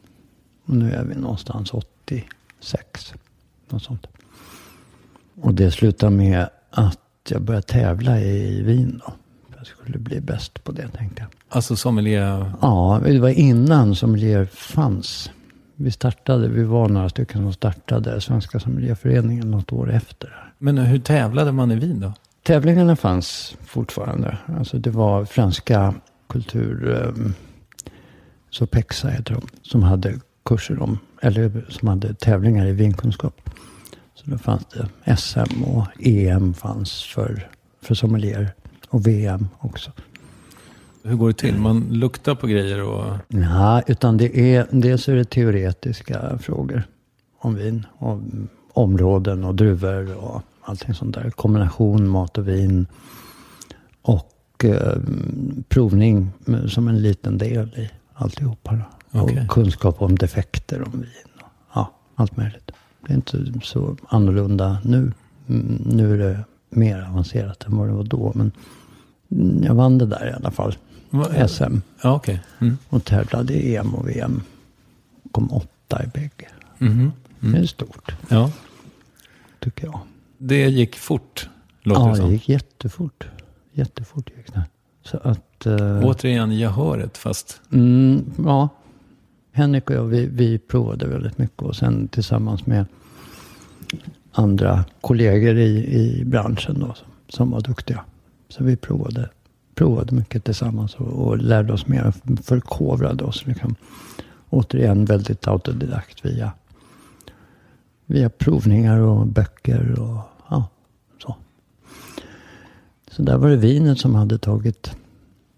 Och 0.65 0.77
nu 0.77 0.93
är 0.93 1.05
vi 1.05 1.15
någonstans 1.15 1.75
86. 2.21 3.15
Något 3.69 3.83
sånt. 3.83 4.07
Och 5.41 5.55
det 5.55 5.71
slutade 5.71 6.17
med 6.17 6.49
att 6.71 6.99
jag 7.29 7.43
började 7.43 7.67
tävla 7.67 8.21
i 8.21 8.63
vin 8.63 9.01
då. 9.07 9.13
Jag 9.57 9.67
skulle 9.67 9.99
bli 9.99 10.21
bäst 10.21 10.65
på 10.65 10.73
det 10.73 10.89
tänkte 10.89 11.23
jag. 11.23 11.31
Alltså 11.49 11.77
sommelier. 11.77 12.53
Ja, 12.61 13.01
det 13.05 13.21
var 13.21 13.29
innan 13.29 13.95
sommelier 13.95 14.45
fanns. 14.45 15.31
Vi 15.77 15.91
startade, 15.91 16.49
vi 16.49 16.65
var 16.65 16.89
några 16.89 17.09
stycken 17.09 17.43
som 17.43 17.53
startade 17.53 18.21
Svenska 18.21 18.61
sommelierföreningen 18.61 19.51
något 19.51 19.73
år 19.73 19.93
efter. 19.93 20.53
Men 20.59 20.79
hur 20.79 20.99
tävlade 20.99 21.53
man 21.53 21.71
i 21.71 21.77
vin 21.77 22.01
då? 22.01 22.13
Tävlingarna 22.43 22.97
fanns 22.97 23.57
fortfarande. 23.65 24.39
Alltså 24.59 24.79
det 24.79 24.91
var 24.91 25.25
franska 25.25 25.95
kultur... 26.29 26.85
Um, 26.85 27.35
Sopexa 28.53 29.09
heter 29.09 29.35
de. 29.35 29.43
Som 29.63 29.83
hade 29.83 30.21
kurser 30.45 30.83
om, 30.83 30.99
eller 31.23 31.65
som 31.69 31.89
hade 31.89 32.15
tävlingar 32.15 32.67
i 32.67 32.73
vinkunskap. 32.73 33.51
Så 34.15 34.31
då 34.31 34.39
fanns 34.39 34.67
det 34.67 35.17
SM 35.17 35.63
och 35.63 35.87
EM 35.99 36.55
fanns 36.55 37.03
för, 37.03 37.49
för 37.83 37.95
sommelier. 37.95 38.55
Och 38.89 39.07
VM 39.07 39.49
också. 39.59 39.93
Hur 41.03 41.17
går 41.17 41.29
det 41.29 41.35
till? 41.35 41.59
Man 41.59 41.81
luktar 41.91 42.35
på 42.35 42.47
grejer 42.47 42.83
och... 42.83 43.17
Ja, 43.29 43.83
utan 43.87 44.17
det 44.17 44.55
är, 44.55 44.67
dels 44.71 45.09
är 45.09 45.15
det 45.15 45.25
teoretiska 45.25 46.39
frågor 46.39 46.83
om 47.39 47.55
vin. 47.55 47.87
Om 47.99 48.49
områden 48.73 49.45
och 49.45 49.55
druvor 49.55 50.17
och 50.17 50.43
allting 50.63 50.95
sånt 50.95 51.15
där. 51.15 51.31
Kombination 51.31 52.09
mat 52.09 52.39
och 52.39 52.49
vin. 52.49 52.87
Och 54.03 54.65
eh, 54.65 54.97
provning 55.69 56.31
som 56.69 56.89
en 56.89 57.03
liten 57.03 57.39
del 57.39 57.69
i 57.69 57.91
alltihopa. 58.15 58.73
Då. 58.73 59.02
Okej. 59.13 59.41
Och 59.41 59.49
kunskap 59.49 60.03
om 60.03 60.17
defekter 60.19 60.83
om 60.83 60.93
vin. 60.93 61.11
Och, 61.37 61.43
ja, 61.75 61.93
allt 62.15 62.37
möjligt. 62.37 62.71
Det 63.07 63.13
är 63.13 63.15
inte 63.17 63.53
så 63.63 63.97
annorlunda 64.09 64.79
nu. 64.85 65.13
Mm, 65.49 65.83
Nu 65.87 66.15
är 66.15 66.19
det 66.19 66.45
mer 66.71 67.03
avancerat 67.11 67.65
än 67.67 67.77
vad 67.77 67.89
det 67.89 67.93
var 67.93 68.05
då. 68.05 68.33
Men 68.35 68.53
mm, 69.31 69.65
jag 69.65 69.75
vann 69.75 69.99
det 69.99 70.07
där 70.07 70.29
i 70.29 70.33
alla 70.33 70.51
fall. 70.51 70.77
Va- 71.11 71.49
SM. 71.49 71.77
Ja, 72.03 72.15
okej. 72.15 72.41
Mm. 72.61 72.79
Och 72.89 73.05
tävlade 73.05 73.53
i 73.55 73.77
EM 73.77 73.95
och 73.95 74.09
VM. 74.09 74.43
Kom 75.33 75.53
åtta 75.53 76.05
i 76.05 76.07
bägge. 76.07 76.49
Mhm. 76.79 77.13
Det 77.41 77.59
är 77.59 77.67
stort, 77.67 78.15
Ja, 78.29 78.51
tycker 79.61 79.85
jag. 79.87 80.01
det 80.39 80.69
gick 80.69 80.97
fort, 80.97 81.49
låter 81.83 82.01
Ja, 82.01 82.07
det 82.07 82.13
det 82.13 82.17
som. 82.17 82.31
gick 82.33 82.49
jättefort. 82.49 83.29
Jättefort 83.73 84.31
gick 84.37 84.53
det. 84.55 84.63
Så 85.05 85.17
att... 85.19 85.67
eh, 85.67 86.01
Återigen 86.05 86.53
gehöret, 86.53 87.19
fast... 87.19 87.61
Mm, 87.73 88.25
ja. 88.45 88.69
Henrik 89.53 89.91
och 89.91 89.97
jag, 89.97 90.05
vi, 90.05 90.27
vi 90.27 90.59
provade 90.59 91.07
väldigt 91.07 91.39
mycket. 91.39 91.63
Och 91.63 91.77
sen 91.77 92.09
tillsammans 92.09 92.67
med 92.67 92.87
andra 94.33 94.85
kollegor 95.01 95.57
i, 95.57 95.95
i 95.95 96.25
branschen 96.25 96.81
då, 96.81 96.95
som, 96.95 97.07
som 97.29 97.51
var 97.51 97.61
duktiga. 97.61 98.05
Så 98.49 98.65
vi 98.65 98.77
provade, 98.77 99.29
provade 99.75 100.15
mycket 100.15 100.45
tillsammans 100.45 100.95
och, 100.95 101.27
och 101.27 101.39
lärde 101.39 101.73
oss 101.73 101.87
mer. 101.87 102.13
Förkovrade 102.43 103.25
oss. 103.25 103.47
Liksom. 103.47 103.75
Återigen 104.51 105.05
väldigt 105.05 105.49
autodidakt 105.49 106.25
via, 106.25 106.53
via 108.07 108.31
provningar 108.31 108.99
och 108.99 109.27
böcker 109.27 110.01
och 110.01 110.21
ja, 110.51 110.69
så. 111.23 111.37
Så 113.11 113.23
där 113.23 113.39
var 113.39 113.49
det 113.49 113.57
vinet 113.57 113.99
som 113.99 114.15
hade 114.15 114.39
tagit 114.39 114.97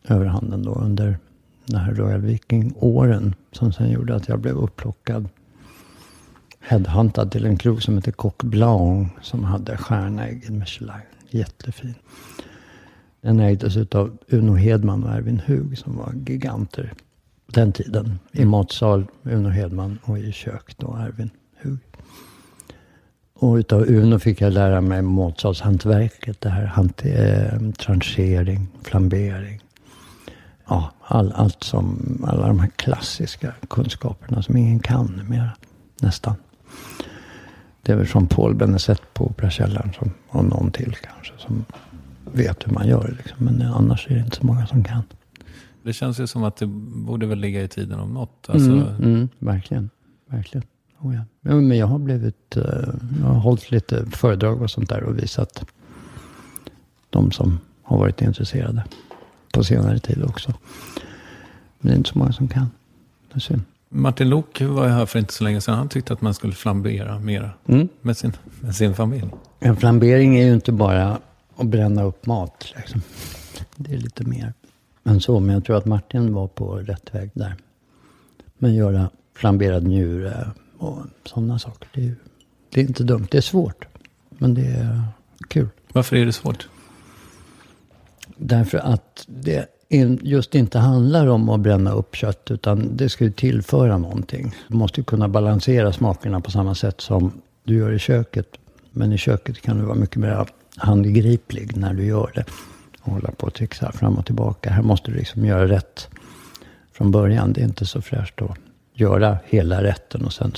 överhanden 0.09 0.63
då 0.63 0.75
under 0.75 1.19
de 1.67 1.77
här 1.77 1.95
Royal 1.95 2.21
Viking-åren. 2.21 3.35
Som 3.53 3.73
sen 3.73 3.91
gjorde 3.91 4.15
att 4.15 4.29
jag 4.29 4.39
blev 4.41 4.57
upplockad. 4.57 5.29
Headhuntad 6.61 7.31
till 7.31 7.47
en 7.47 7.57
krog 7.57 7.83
som 7.83 7.95
heter 7.95 8.13
Coq 8.13 8.43
Blanc. 8.43 9.09
Som 9.23 9.45
hade 9.45 9.77
stjärnägg 9.77 10.51
Michelin. 10.51 10.95
Jättefin. 11.31 11.95
Den 13.21 13.41
ägdes 13.41 13.77
utav 13.77 14.17
Uno 14.29 14.55
Hedman 14.55 15.05
och 15.05 15.11
Erwin 15.13 15.43
Hug 15.47 15.79
som 15.79 15.97
var 15.97 16.13
giganter. 16.27 16.93
Den 17.47 17.73
tiden. 17.73 18.19
I 18.33 18.45
matsal 18.45 19.07
Uno 19.23 19.49
Hedman 19.49 19.99
och 20.05 20.19
i 20.19 20.33
kök 20.33 20.77
då 20.77 20.97
Erwin 20.97 21.31
Hug. 21.63 21.79
Och 23.35 23.55
utav 23.55 23.83
Uno 23.83 24.19
fick 24.19 24.41
jag 24.41 24.53
lära 24.53 24.81
mig 24.81 25.03
matsalshantverket. 25.03 26.41
Det 26.41 26.49
här 26.49 26.67
hant- 26.67 27.05
eh, 27.05 27.71
tranchering, 27.73 28.69
flambering. 28.83 29.61
Ja, 30.69 30.93
all, 31.01 31.33
allt 31.33 31.63
som, 31.63 31.99
alla 32.29 32.49
de 32.49 32.59
här 32.59 32.71
klassiska 32.77 33.53
kunskaperna 33.71 34.43
som 34.43 34.57
ingen 34.57 34.79
kan 34.79 35.07
numera. 35.07 35.51
Nästan. 36.01 36.35
Det 37.83 37.93
är 37.93 37.97
väl 37.97 38.07
från 38.07 38.27
Paul 38.27 38.55
Benezet 38.55 39.15
på 39.15 39.27
Operakällaren 39.27 39.93
som, 39.93 40.11
och 40.29 40.45
någon 40.45 40.71
till 40.71 40.95
kanske 41.03 41.33
som 41.39 41.65
vet 42.33 42.67
hur 42.67 42.73
man 42.73 42.89
gör. 42.89 43.15
Liksom. 43.19 43.45
Men 43.45 43.63
annars 43.63 44.07
är 44.11 44.15
det 44.15 44.21
inte 44.21 44.37
så 44.37 44.47
många 44.47 44.67
som 44.67 44.85
kan. 44.85 45.03
Det 45.83 45.93
känns 45.93 46.21
ju 46.21 46.27
som 46.27 46.45
att 46.45 46.57
det 46.57 46.67
borde 46.67 47.27
väl 47.27 47.39
ligga 47.39 47.63
i 47.63 47.69
tiden 47.69 48.01
om 48.01 48.15
något. 48.15 48.47
Alltså, 48.49 48.71
Mm, 48.71 48.87
mm, 49.03 49.29
verkligen. 49.39 49.91
Verkligen. 50.31 50.67
Oh 51.01 51.15
ja. 51.15 51.21
Ja, 51.41 51.55
men 51.55 51.79
jag 51.79 51.87
har 51.87 51.99
blivit, 51.99 52.57
eh, 52.57 52.63
jag 53.21 53.27
har 53.27 53.41
hållit 53.41 53.71
lite 53.71 54.07
föredrag 54.11 54.63
och 54.63 54.71
sånt 54.71 54.89
där 54.89 55.03
och 55.03 55.19
visat 55.19 55.65
de 57.11 57.31
som 57.31 57.59
har 57.83 57.99
varit 57.99 58.23
intresserade 58.23 58.85
på 59.55 59.65
senare 59.65 59.99
tid 59.99 60.23
också. 60.25 60.55
Men 61.79 61.89
det 61.91 61.95
är 61.95 61.97
inte 61.97 62.11
så 62.11 62.19
många 62.19 62.33
som 62.33 62.49
kan. 62.49 62.71
Det 63.33 63.37
är 63.37 63.41
synd. 63.41 63.63
Martin 63.89 64.29
Lok 64.29 64.61
var 64.61 64.89
här 64.89 65.07
för 65.07 65.19
inte 65.19 65.33
så 65.33 65.45
länge 65.45 65.61
sedan. 65.61 65.75
Han 65.75 65.89
tyckte 65.89 66.13
att 66.13 66.21
man 66.21 66.35
skulle 66.35 66.53
flambera 66.53 67.19
mera 67.19 67.51
Mm. 67.67 67.89
med, 68.01 68.17
sin, 68.17 68.33
med 68.61 68.77
sin 68.77 68.95
familj. 68.95 69.31
En 69.61 69.77
flambering 69.77 70.37
är 70.39 70.47
ju 70.47 70.55
inte 70.55 70.73
bara 70.73 71.19
att 71.57 71.67
bränna 71.67 72.03
upp 72.03 72.27
mat. 72.27 72.73
Liksom. 72.77 73.03
Det 73.77 73.95
är 73.95 73.99
lite 73.99 74.25
mer 74.25 74.53
än 75.05 75.21
så. 75.21 75.41
Men 75.41 75.55
jag 75.55 75.65
tror 75.65 75.77
att 75.77 75.87
Martin 75.87 76.35
var 76.35 76.47
på 76.49 76.77
rätt 76.77 77.15
väg 77.15 77.31
där. 77.35 77.55
Men 78.59 78.75
göra 78.75 79.11
flamberad 79.37 79.83
njure 79.85 80.51
och 80.79 80.99
sådana 81.25 81.59
saker. 81.59 81.89
Det 81.95 82.07
är, 82.07 82.15
det 82.71 82.81
är 82.81 82.85
inte 82.85 83.03
dumt. 83.05 83.27
Det 83.31 83.37
är 83.39 83.43
svårt. 83.43 83.85
Men 84.31 84.55
det 84.55 84.67
är 84.67 85.03
kul. 85.49 85.69
Varför 85.93 86.17
är 86.17 86.27
det 86.27 86.33
svårt? 86.33 86.69
Därför 88.37 88.79
att 88.79 89.25
det 89.27 89.67
just 90.23 90.55
inte 90.55 90.79
handlar 90.79 91.27
om 91.27 91.49
att 91.49 91.61
bränna 91.61 91.93
upp 91.93 92.17
kött. 92.17 92.51
Utan 92.51 92.97
det 92.97 93.09
ska 93.09 93.25
ju 93.25 93.33
tillföra 93.33 93.99
någonting. 93.99 94.55
Du 94.69 94.77
måste 94.77 95.01
ju 95.01 95.05
kunna 95.05 95.29
balansera 95.29 95.93
smakerna 95.93 96.41
på 96.41 96.51
samma 96.51 96.75
sätt 96.75 97.01
som 97.01 97.33
du 97.65 97.77
gör 97.77 97.93
i 97.93 97.99
köket. 97.99 98.47
Men 98.91 99.13
i 99.13 99.19
köket 99.19 99.63
kan 99.63 99.79
du 99.79 99.85
vara 99.85 99.95
mycket 99.95 100.17
mer 100.17 100.47
handgriplig 100.77 101.77
när 101.77 101.95
du 101.95 102.05
gör 102.07 102.33
det. 102.35 102.45
Och 103.01 103.13
hålla 103.13 103.31
på 103.31 103.47
och 103.47 103.55
trixa 103.55 103.93
fram 103.93 104.19
och 104.19 104.27
tillbaka. 104.27 104.71
Här 104.71 104.83
måste 104.83 105.11
du 105.11 105.17
liksom 105.17 105.45
göra 105.45 105.69
rätt 105.69 106.09
från 106.93 107.11
början. 107.11 107.53
Det 107.53 107.61
är 107.61 107.65
inte 107.65 107.87
så 107.87 108.03
fräscht 108.03 108.43
att 108.43 108.57
göra 108.95 109.39
hela 109.45 109.83
rätten 109.83 110.25
och 110.25 110.33
sen 110.33 110.53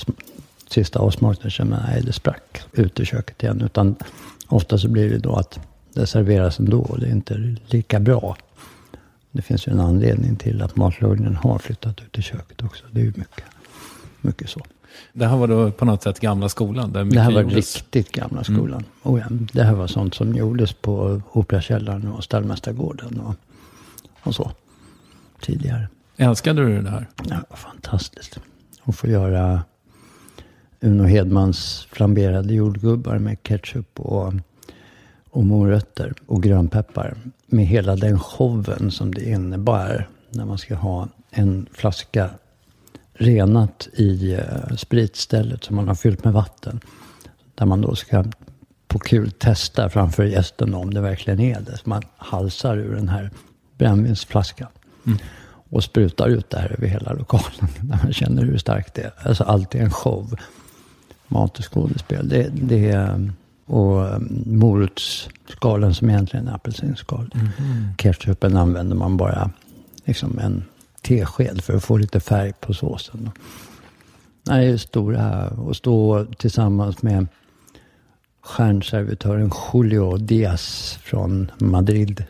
sista 0.69 0.99
avsmakningen 0.99 1.51
känner 1.51 1.71
man, 1.71 1.85
nej 1.89 2.01
det 2.05 2.13
sprack 2.13 2.61
ut 2.73 2.99
i 2.99 3.05
köket 3.05 3.43
igen. 3.43 3.61
Utan 3.61 3.95
ofta 4.47 4.77
så 4.77 4.89
blir 4.89 5.09
det 5.09 5.17
då 5.17 5.35
att 5.35 5.59
det 5.99 6.07
serveras 6.07 6.59
ändå 6.59 6.79
och 6.79 6.99
det 6.99 7.05
är 7.07 7.11
inte 7.11 7.55
lika 7.65 7.99
bra. 7.99 8.37
Det 9.31 9.41
finns 9.41 9.67
ju 9.67 9.71
en 9.71 9.79
anledning 9.79 10.35
till 10.35 10.61
att 10.61 10.75
matlagningen 10.75 11.35
har 11.35 11.59
flyttat 11.59 12.01
ut 12.01 12.17
i 12.17 12.21
köket 12.21 12.63
också. 12.63 12.85
Det 12.91 12.99
är 12.99 13.03
ju 13.05 13.13
mycket, 13.15 13.43
mycket 14.21 14.49
så. 14.49 14.61
Det 15.13 15.25
här 15.27 15.37
var 15.37 15.47
då 15.47 15.71
på 15.71 15.85
något 15.85 16.03
sätt 16.03 16.19
gamla 16.19 16.49
skolan. 16.49 16.91
Där 16.93 17.05
Det 17.05 17.19
här 17.19 17.31
var 17.31 17.41
gjordes. 17.41 17.75
riktigt 17.75 18.11
gamla 18.11 18.43
skolan. 18.43 18.83
Oh 19.03 19.19
ja, 19.19 19.25
det 19.53 19.63
här 19.63 19.73
var 19.73 19.87
sånt 19.87 20.13
som 20.13 20.35
gjordes 20.35 20.73
på 20.73 21.21
Operakällaren 21.31 22.07
och 22.07 22.23
Stallmästargården 22.23 23.19
och, 23.19 23.35
och 24.23 24.35
så. 24.35 24.51
Tidigare. 25.41 25.87
Älskade 26.17 26.65
du 26.65 26.81
det 26.81 26.89
här? 26.89 27.07
Ja, 27.29 27.55
fantastiskt. 27.55 28.39
Att 28.83 28.95
få 28.95 29.07
göra 29.07 29.61
Uno 30.79 31.03
Hedmans 31.03 31.87
flamberade 31.91 32.53
jordgubbar 32.53 33.17
med 33.19 33.43
ketchup 33.43 33.99
och, 33.99 34.33
och 35.37 35.45
morötter 35.45 36.13
och 36.25 36.43
grönpeppar. 36.43 37.17
Med 37.47 37.65
hela 37.65 37.95
den 37.95 38.19
showen 38.19 38.91
som 38.91 39.13
det 39.13 39.29
innebär 39.29 40.09
när 40.29 40.45
man 40.45 40.57
ska 40.57 40.75
ha 40.75 41.07
en 41.31 41.67
flaska 41.73 42.29
renat 43.13 43.87
i 43.93 44.35
uh, 44.35 44.75
spritstället 44.77 45.63
som 45.63 45.75
man 45.75 45.87
har 45.87 45.95
fyllt 45.95 46.23
med 46.23 46.33
vatten. 46.33 46.79
Där 47.55 47.65
man 47.65 47.81
då 47.81 47.95
ska 47.95 48.25
på 48.87 48.99
kul 48.99 49.31
testa 49.31 49.89
framför 49.89 50.23
gästen 50.23 50.73
om 50.73 50.93
det 50.93 51.01
verkligen 51.01 51.39
är 51.39 51.61
det. 51.61 51.77
Så 51.77 51.89
man 51.89 52.03
halsar 52.17 52.77
ur 52.77 52.95
den 52.95 53.09
här 53.09 53.31
brännvinsflaskan. 53.77 54.69
Och 55.69 55.83
sprutar 55.83 56.27
ut 56.27 56.49
det 56.49 56.59
här 56.59 56.75
över 56.77 56.87
hela 56.87 57.13
lokalen. 57.13 57.67
Där 57.81 57.99
man 58.03 58.13
känner 58.13 58.43
hur 58.43 58.57
starkt 58.57 58.93
det 58.93 59.01
är. 59.01 59.13
Alltså 59.17 59.43
allt 59.43 59.75
är 59.75 59.79
en 59.79 59.91
show. 59.91 60.39
Mat 61.27 61.59
och 61.59 61.73
skådespel. 61.73 62.29
Det, 62.29 62.49
det 62.53 62.89
är, 62.89 63.31
och 63.67 64.15
um, 64.15 64.43
morotsskalen 64.45 65.93
som 65.95 66.09
egentligen 66.09 66.47
är 66.47 66.55
apelsinskal. 66.55 67.29
Ketchupen 67.97 68.57
använder 68.57 68.95
man 68.95 69.17
bara 69.17 69.51
liksom 70.05 70.39
en 70.39 70.63
tesked 71.01 71.61
för 71.61 71.75
att 71.75 71.83
få 71.83 71.97
lite 71.97 72.19
färg 72.19 72.53
på 72.59 72.73
såsen. 72.73 73.29
Nej, 74.43 74.67
det 74.67 74.73
är 74.73 74.77
stora. 74.77 75.47
Och 75.49 75.75
stå 75.75 76.25
tillsammans 76.37 77.01
med 77.01 77.27
stjärnservitören 78.41 79.51
Julio 79.73 80.17
Diaz 80.17 80.97
från 81.03 81.51
Madrid. 81.57 82.23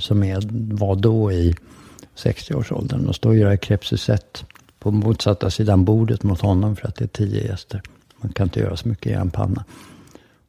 Som 0.00 0.22
är, 0.22 0.42
var 0.76 0.96
då 0.96 1.32
i 1.32 1.54
60-årsåldern. 2.16 3.06
Och 3.06 3.14
stå 3.14 3.28
och 3.28 3.36
göra 3.36 3.56
crêpes 3.56 3.88
Suzette 3.88 4.40
på 4.78 4.90
motsatta 4.90 5.50
sidan 5.50 5.84
bordet 5.84 6.22
mot 6.22 6.40
honom 6.40 6.76
för 6.76 6.88
att 6.88 6.96
det 6.96 7.04
är 7.04 7.08
tio 7.08 7.46
gäster. 7.46 7.82
Man 8.20 8.32
kan 8.32 8.46
inte 8.46 8.60
göra 8.60 8.76
så 8.76 8.88
mycket 8.88 9.06
i 9.06 9.14
en 9.14 9.30
panna. 9.30 9.64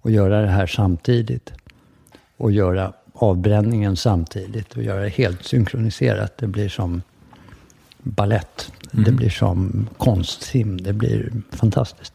Och 0.08 0.14
göra 0.14 0.42
det 0.42 0.48
här 0.48 0.68
samtidigt. 0.68 1.54
Och 2.38 2.52
göra 2.52 2.94
avbränningen 3.14 3.96
samtidigt. 3.98 4.74
Och 4.78 4.84
göra 4.84 5.02
det 5.02 5.10
helt 5.10 5.44
synkroniserat. 5.44 6.38
Det 6.38 6.48
blir 6.48 6.70
som 6.70 7.02
ballett. 8.00 8.72
Det 8.92 9.12
blir 9.12 9.30
som 9.30 9.90
konstsim. 9.98 10.78
Det 10.82 10.94
blir 10.94 11.32
fantastiskt. 11.52 12.14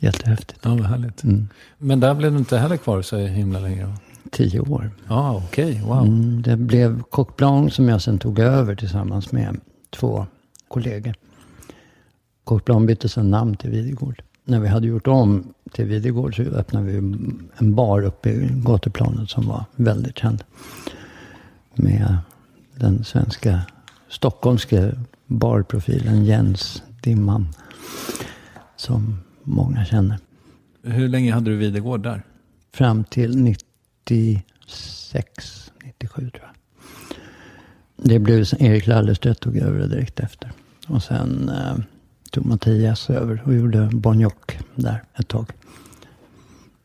Jättehäftigt. 0.00 0.60
Ja, 0.62 0.70
vad 0.70 0.86
härligt. 0.86 1.24
Mm. 1.24 1.48
Men 1.78 2.00
där 2.00 2.14
blev 2.14 2.32
du 2.32 2.38
inte 2.38 2.58
heller 2.58 2.76
kvar 2.76 3.02
så 3.02 3.16
himla 3.16 3.60
länge? 3.60 3.86
va? 3.86 3.96
Tio 4.30 4.60
år. 4.60 4.90
Ja, 5.08 5.42
okej. 5.48 5.82
Wow. 5.86 6.06
Mm, 6.06 6.42
det 6.42 6.56
blev 6.56 7.02
Coq 7.02 7.36
Blanc 7.36 7.74
som 7.74 7.88
jag 7.88 8.02
sen 8.02 8.18
tog 8.18 8.38
över 8.38 8.74
tillsammans 8.74 9.32
med 9.32 9.60
två 9.90 10.26
kollegor. 10.68 11.14
Coq 12.44 12.64
Blanc 12.64 12.86
bytte 12.86 13.08
sen 13.08 13.30
namn 13.30 13.56
till 13.56 13.70
Videgård. 13.70 14.22
När 14.44 14.60
vi 14.60 14.68
hade 14.68 14.86
gjort 14.86 15.06
om 15.06 15.54
till 15.72 15.84
Videgård 15.84 16.36
så 16.36 16.42
öppnade 16.42 16.86
vi 16.86 16.96
en 17.56 17.74
bar 17.74 18.02
uppe 18.02 18.30
i 18.30 18.48
gatuplanet 18.52 19.30
som 19.30 19.46
var 19.46 19.64
väldigt 19.76 20.18
känd. 20.18 20.44
Med 21.74 22.18
den 22.74 23.04
svenska, 23.04 23.60
stockholmska 24.08 24.92
barprofilen 25.26 26.24
Jens 26.24 26.82
Dimman. 27.02 27.48
Som 28.76 29.20
många 29.42 29.84
känner. 29.84 30.18
Hur 30.82 31.08
länge 31.08 31.32
hade 31.32 31.50
du 31.50 31.56
Videgård 31.56 32.02
där? 32.02 32.22
Fram 32.72 33.04
till 33.04 33.42
96, 33.42 35.72
97 35.84 36.30
tror 36.30 36.44
jag. 36.44 36.50
Det 37.96 38.18
blev 38.18 38.44
Erik 38.58 38.86
Lallerstedt 38.86 39.40
tog 39.40 39.56
över 39.56 39.78
det 39.78 39.86
direkt 39.86 40.20
efter. 40.20 40.52
Och 40.88 41.02
sen 41.02 41.48
eh, 41.48 41.76
tog 42.30 42.46
Mattias 42.46 43.10
över 43.10 43.42
och 43.44 43.54
gjorde 43.54 43.90
Bon 43.92 44.20
Jock 44.20 44.58
där 44.74 45.02
ett 45.14 45.28
tag. 45.28 45.52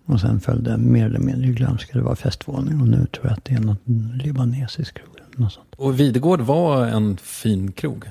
Och 0.05 0.19
sen 0.19 0.39
följde 0.39 0.77
mer 0.77 1.05
eller 1.05 1.19
mindre 1.19 1.47
glömska. 1.51 1.97
Det 1.97 2.03
var 2.03 2.15
festvåning 2.15 2.81
och 2.81 2.87
nu 2.87 3.05
tror 3.05 3.25
jag 3.25 3.33
att 3.33 3.45
det 3.45 3.53
är 3.53 3.59
något 3.59 3.81
libanesisk 4.23 4.93
krog. 4.93 5.09
Något 5.35 5.53
sånt. 5.53 5.75
Och 5.77 5.99
Videgård 5.99 6.41
var 6.41 6.85
en 6.85 7.17
fin 7.17 7.71
krog. 7.71 8.05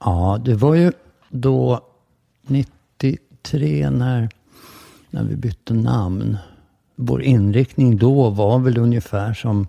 Ja, 0.00 0.40
det 0.44 0.54
var 0.54 0.74
ju 0.74 0.92
då 1.28 1.80
93 2.46 3.90
när, 3.90 4.28
när 5.10 5.24
vi 5.24 5.36
bytte 5.36 5.74
namn. 5.74 6.36
Vår 6.96 7.22
inriktning 7.22 7.96
då 7.96 8.30
var 8.30 8.58
väl 8.58 8.78
ungefär 8.78 9.34
som, 9.34 9.66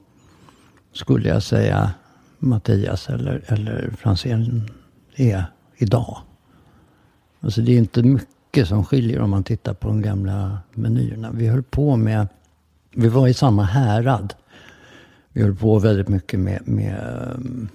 skulle 0.93 1.29
jag 1.29 1.43
säga, 1.43 1.91
Mattias 2.39 3.09
eller, 3.09 3.43
eller 3.47 3.93
Franzén 3.97 4.71
är 5.15 5.45
idag. 5.77 6.17
Alltså 7.41 7.61
det 7.61 7.71
är 7.71 7.77
inte 7.77 8.03
mycket 8.03 8.36
som 8.65 8.85
skiljer 8.85 9.19
om 9.19 9.29
man 9.29 9.43
tittar 9.43 9.73
på 9.73 9.87
de 9.87 10.01
gamla 10.01 10.57
menyerna. 10.73 11.31
Vi 11.33 11.47
höll 11.47 11.63
på 11.63 11.95
med, 11.95 12.27
vi 12.95 13.07
var 13.07 13.27
i 13.27 13.33
samma 13.33 13.63
härad. 13.63 14.33
Vi 15.33 15.41
höll 15.41 15.55
på 15.55 15.79
väldigt 15.79 16.07
mycket 16.07 16.39
med, 16.39 16.61
med 16.65 16.99
um, 17.35 17.69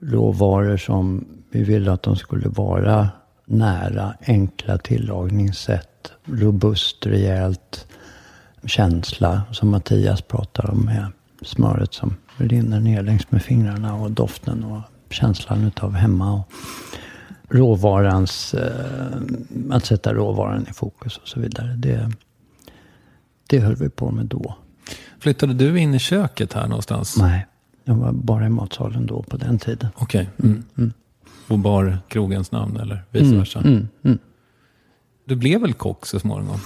råvaror 0.00 0.76
som 0.76 1.24
vi 1.50 1.62
ville 1.62 1.92
att 1.92 2.02
de 2.02 2.16
skulle 2.16 2.48
vara 2.48 3.08
nära, 3.44 4.14
enkla 4.20 4.78
tillagningssätt, 4.78 6.12
robust, 6.24 7.06
rejält, 7.06 7.86
känsla 8.64 9.42
som 9.52 9.68
Mattias 9.68 10.22
pratar 10.22 10.70
om 10.70 10.84
med 10.84 11.06
smöret 11.42 11.94
som 11.94 12.16
rinner 12.36 12.80
ner 12.80 13.02
längs 13.02 13.30
med 13.30 13.42
fingrarna 13.42 13.94
och 13.94 14.10
doften 14.10 14.64
och 14.64 14.80
känslan 15.10 15.64
utav 15.64 15.92
hemma. 15.92 16.32
Och 16.32 16.52
råvarans, 17.50 18.54
eh, 18.54 19.20
att 19.70 19.84
sätta 19.84 20.14
råvaran 20.14 20.66
i 20.70 20.72
fokus 20.72 21.16
och 21.16 21.28
så 21.28 21.40
vidare. 21.40 21.74
Det, 21.76 22.10
det 23.46 23.58
höll 23.58 23.76
vi 23.76 23.90
på 23.90 24.10
med 24.10 24.26
då. 24.26 24.56
Flyttade 25.18 25.54
du 25.54 25.78
in 25.80 25.94
i 25.94 25.98
köket 25.98 26.52
här 26.52 26.66
någonstans? 26.68 27.16
Nej, 27.18 27.46
jag 27.84 27.94
var 27.94 28.12
bara 28.12 28.46
i 28.46 28.48
matsalen 28.48 29.06
då 29.06 29.22
på 29.22 29.36
den 29.36 29.58
tiden. 29.58 29.88
Okej. 29.96 30.28
Mm. 30.42 30.64
Mm. 30.78 30.92
Och 31.48 31.58
bar 31.58 31.98
krogens 32.08 32.52
namn 32.52 32.76
eller 32.76 33.04
vice 33.10 33.36
versa? 33.36 33.58
Mm, 33.58 33.88
mm. 34.02 34.18
Du 35.24 35.36
blev 35.36 35.60
väl 35.60 35.74
kock 35.74 36.06
så 36.06 36.20
småningom? 36.20 36.58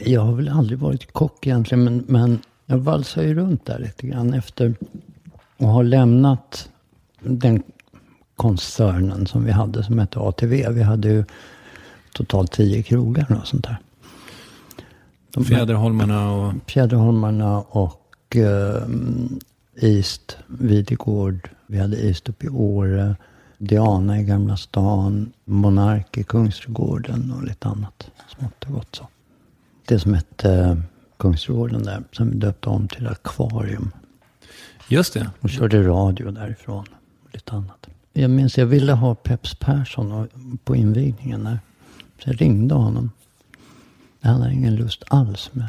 Jag 0.00 0.20
har 0.20 0.32
väl 0.32 0.48
aldrig 0.48 0.78
varit 0.78 1.12
kock 1.12 1.46
egentligen, 1.46 1.84
men, 1.84 2.04
men 2.08 2.38
jag 2.66 2.78
valsar 2.78 3.22
ju 3.22 3.34
runt 3.34 3.66
där 3.66 3.78
lite 3.78 4.06
grann 4.06 4.34
efter 4.34 4.74
och 5.56 5.68
har 5.68 5.84
lämnat 5.84 6.68
den 7.20 7.62
koncernen 8.44 9.26
som 9.26 9.44
vi 9.44 9.50
hade 9.52 9.82
som 9.84 9.98
hette 9.98 10.18
ATV. 10.18 10.68
Vi 10.70 10.82
hade 10.82 11.08
ju 11.08 11.24
totalt 12.14 12.52
tio 12.52 12.82
krogar 12.82 13.38
och 13.40 13.46
sånt 13.46 13.64
där. 13.64 13.76
De- 15.30 15.44
Fjäderholmarna 15.44 16.32
och... 16.32 16.52
Fjäderholmarna 16.66 17.60
och 17.60 18.36
eh, 18.36 18.82
East, 19.76 20.36
Videgård. 20.46 21.50
Vi 21.66 21.78
hade 21.78 21.96
East 22.06 22.28
uppe 22.28 22.46
i 22.46 22.48
Åre. 22.48 23.16
Diana 23.58 24.20
i 24.20 24.24
Gamla 24.24 24.56
stan. 24.56 25.32
Monark 25.44 26.16
i 26.18 26.24
Kungsträdgården 26.24 27.32
och 27.36 27.44
lite 27.44 27.68
annat 27.68 28.10
smått 28.38 28.64
och 28.66 28.72
gott 28.72 28.94
så. 28.96 29.08
Det 29.88 29.98
som 29.98 30.14
hette 30.14 30.52
eh, 30.54 30.76
Kungsträdgården 31.16 31.82
där, 31.82 32.02
som 32.12 32.30
vi 32.30 32.36
döpte 32.36 32.68
om 32.68 32.88
till 32.88 33.06
Akvarium. 33.06 33.90
Just 34.88 35.14
det. 35.14 35.30
Och 35.40 35.50
körde 35.50 35.82
radio 35.88 36.30
därifrån. 36.30 36.84
Och 37.24 37.30
lite 37.32 37.52
annat. 37.52 37.86
Jag 38.16 38.30
minns 38.30 38.58
jag 38.58 38.66
ville 38.66 38.92
ha 38.92 39.14
Peps 39.14 39.54
Persson 39.54 40.28
på 40.64 40.76
invigningen 40.76 41.44
där. 41.44 41.58
Så 42.18 42.30
jag 42.30 42.40
ringde 42.40 42.74
honom. 42.74 43.10
Han 44.20 44.42
hade 44.42 44.54
ingen 44.54 44.76
lust 44.76 45.04
alls 45.08 45.50
med. 45.52 45.68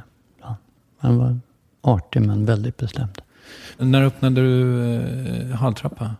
Han 0.97 1.17
var 1.17 1.39
artig 1.81 2.21
men 2.21 2.45
väldigt 2.45 2.77
bestämd. 2.77 3.21
När 3.77 4.03
öppnade 4.03 4.41
du 4.41 4.83
eh, 4.93 5.55
Halltrappa? 5.55 6.15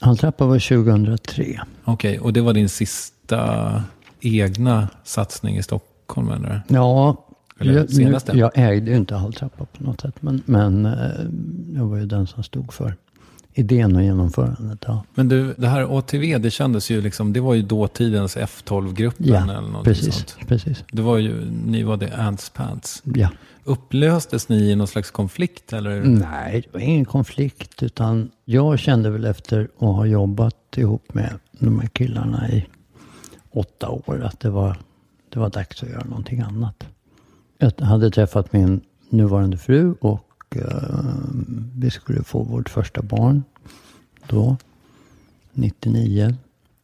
Halltrappa 0.00 0.46
var 0.46 0.84
2003. 0.84 1.60
Okej, 1.84 2.20
och 2.20 2.32
det 2.32 2.40
var 2.40 2.52
din 2.52 2.68
sista 2.68 3.82
egna 4.20 4.88
satsning 5.04 5.56
i 5.56 5.62
Stockholm 5.62 6.30
eller? 6.30 6.62
Ja, 6.68 7.26
Eller 7.60 7.86
jag, 8.00 8.36
jag 8.36 8.50
ägde 8.54 8.90
ju 8.90 8.96
inte 8.96 9.14
Halltrappa 9.14 9.64
på 9.64 9.84
något 9.84 10.00
sätt. 10.00 10.22
Men, 10.22 10.42
men 10.46 10.86
eh, 10.86 11.26
jag 11.74 11.84
var 11.84 11.96
ju 11.96 12.06
den 12.06 12.26
som 12.26 12.42
stod 12.42 12.72
för 12.72 12.96
idén 13.54 13.96
och 13.96 14.02
genomförandet. 14.02 14.84
Ja, 14.86 15.04
Men 15.14 15.28
du, 15.28 15.54
det 15.58 15.68
här 15.68 15.98
ATV, 15.98 16.38
det 16.38 16.50
kändes 16.50 16.90
ju 16.90 17.00
liksom, 17.00 17.32
det 17.32 17.40
var 17.40 17.54
ju 17.54 17.62
dåtidens 17.62 18.36
F12-gruppen 18.36 19.26
eller 19.26 19.54
ja 19.54 19.60
någonting 19.60 19.82
precis. 19.82 20.14
sånt. 20.14 20.48
precis. 20.48 20.84
Det 20.92 21.02
var 21.02 21.18
ju, 21.18 21.50
ni 21.66 21.82
var 21.82 21.96
det 21.96 22.16
Ants 22.16 22.50
Pants. 22.50 23.02
Ja. 23.04 23.28
Upplöstes 23.64 24.48
ni 24.48 24.70
i 24.70 24.76
någon 24.76 24.86
slags 24.86 25.10
konflikt 25.10 25.72
eller? 25.72 26.02
Nej, 26.02 26.60
det 26.60 26.72
var 26.72 26.80
ingen 26.80 27.04
konflikt. 27.04 27.82
Utan 27.82 28.30
jag 28.44 28.78
kände 28.78 29.10
väl 29.10 29.24
efter 29.24 29.68
att 29.78 29.80
ha 29.80 30.06
jobbat 30.06 30.56
ihop 30.76 31.14
med 31.14 31.30
de 31.58 31.80
här 31.80 31.88
killarna 31.88 32.48
i 32.48 32.66
åtta 33.50 33.88
år 33.88 34.22
att 34.24 34.40
det 34.40 34.50
var, 34.50 34.76
det 35.28 35.38
var 35.38 35.50
dags 35.50 35.82
att 35.82 35.88
göra 35.88 36.04
någonting 36.04 36.40
annat. 36.40 36.86
Jag 37.58 37.80
hade 37.80 38.10
träffat 38.10 38.52
min 38.52 38.80
nuvarande 39.08 39.56
fru 39.56 39.94
och 40.00 40.20
eh, 40.56 41.04
vi 41.76 41.90
skulle 41.90 42.22
få 42.22 42.42
vårt 42.42 42.68
första 42.68 43.02
barn 43.02 43.42
då, 44.26 44.56
99. 45.52 46.34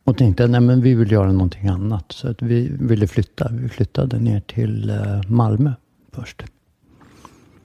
Och 0.04 0.18
tänkte 0.18 0.60
men 0.60 0.80
vi 0.80 0.94
vill 0.94 1.12
göra 1.12 1.32
någonting 1.32 1.68
annat. 1.68 2.12
Så 2.12 2.28
att 2.28 2.42
vi 2.42 2.68
ville 2.80 3.06
flytta. 3.06 3.50
Vi 3.52 3.68
flyttade 3.68 4.18
ner 4.18 4.40
till 4.40 4.90
eh, 4.90 5.22
Malmö 5.28 5.72
först. 6.12 6.42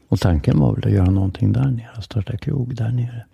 Och 0.07 0.19
tanken 0.19 0.59
var 0.59 0.75
väl 0.75 0.85
att 0.85 0.91
göra 0.91 1.09
någonting 1.09 1.53
där 1.53 1.71
nere. 1.71 2.01
Starta 2.01 2.37
krog 2.37 2.75
där 2.75 2.91
nere. 2.91 3.25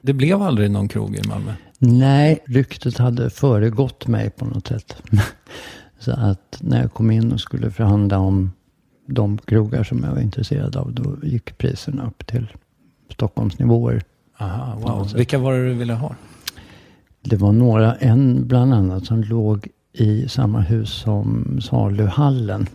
Det 0.00 0.12
blev 0.12 0.42
aldrig 0.42 0.70
någon 0.70 0.88
krog 0.88 1.16
i 1.16 1.28
Malmö? 1.28 1.52
Nej, 1.78 2.38
ryktet 2.46 2.98
hade 2.98 3.30
föregått 3.30 4.06
mig 4.06 4.30
på 4.30 4.44
något 4.44 4.66
sätt. 4.66 4.96
Så 5.98 6.12
att 6.12 6.58
när 6.60 6.80
jag 6.80 6.92
kom 6.92 7.10
in 7.10 7.32
och 7.32 7.40
skulle 7.40 7.70
förhandla 7.70 8.18
om 8.18 8.52
de 9.06 9.38
krogar 9.38 9.84
som 9.84 10.04
jag 10.04 10.10
var 10.10 10.20
intresserad 10.20 10.76
av. 10.76 10.92
Då 10.92 11.16
gick 11.22 11.58
priserna 11.58 12.06
upp 12.06 12.26
till 12.26 12.46
Stockholmsnivåer. 13.10 14.02
Aha, 14.38 14.76
wow. 14.80 15.12
Vilka 15.14 15.38
var 15.38 15.52
det 15.52 15.68
du 15.68 15.74
ville 15.74 15.94
ha? 15.94 16.14
Det 17.22 17.36
var 17.36 17.52
några, 17.52 17.94
en 17.94 18.48
bland 18.48 18.74
annat 18.74 19.06
som 19.06 19.22
låg 19.22 19.68
i 19.92 20.28
samma 20.28 20.60
hus 20.60 20.90
som 20.90 21.58
saluhallen. 21.62 22.66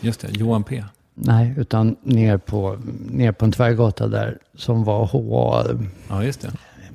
Just 0.00 0.20
det, 0.20 0.38
Johan 0.38 0.64
P. 0.64 0.84
Nej, 1.14 1.54
utan 1.56 1.96
ner 2.02 2.36
på, 2.38 2.78
ner 3.10 3.32
på 3.32 3.44
en 3.44 3.52
tvärgata 3.52 4.08
där 4.08 4.38
som 4.54 4.84
var 4.84 5.06
HA. 5.06 5.64
Ja, 6.08 6.24
just 6.24 6.40
det. 6.40 6.50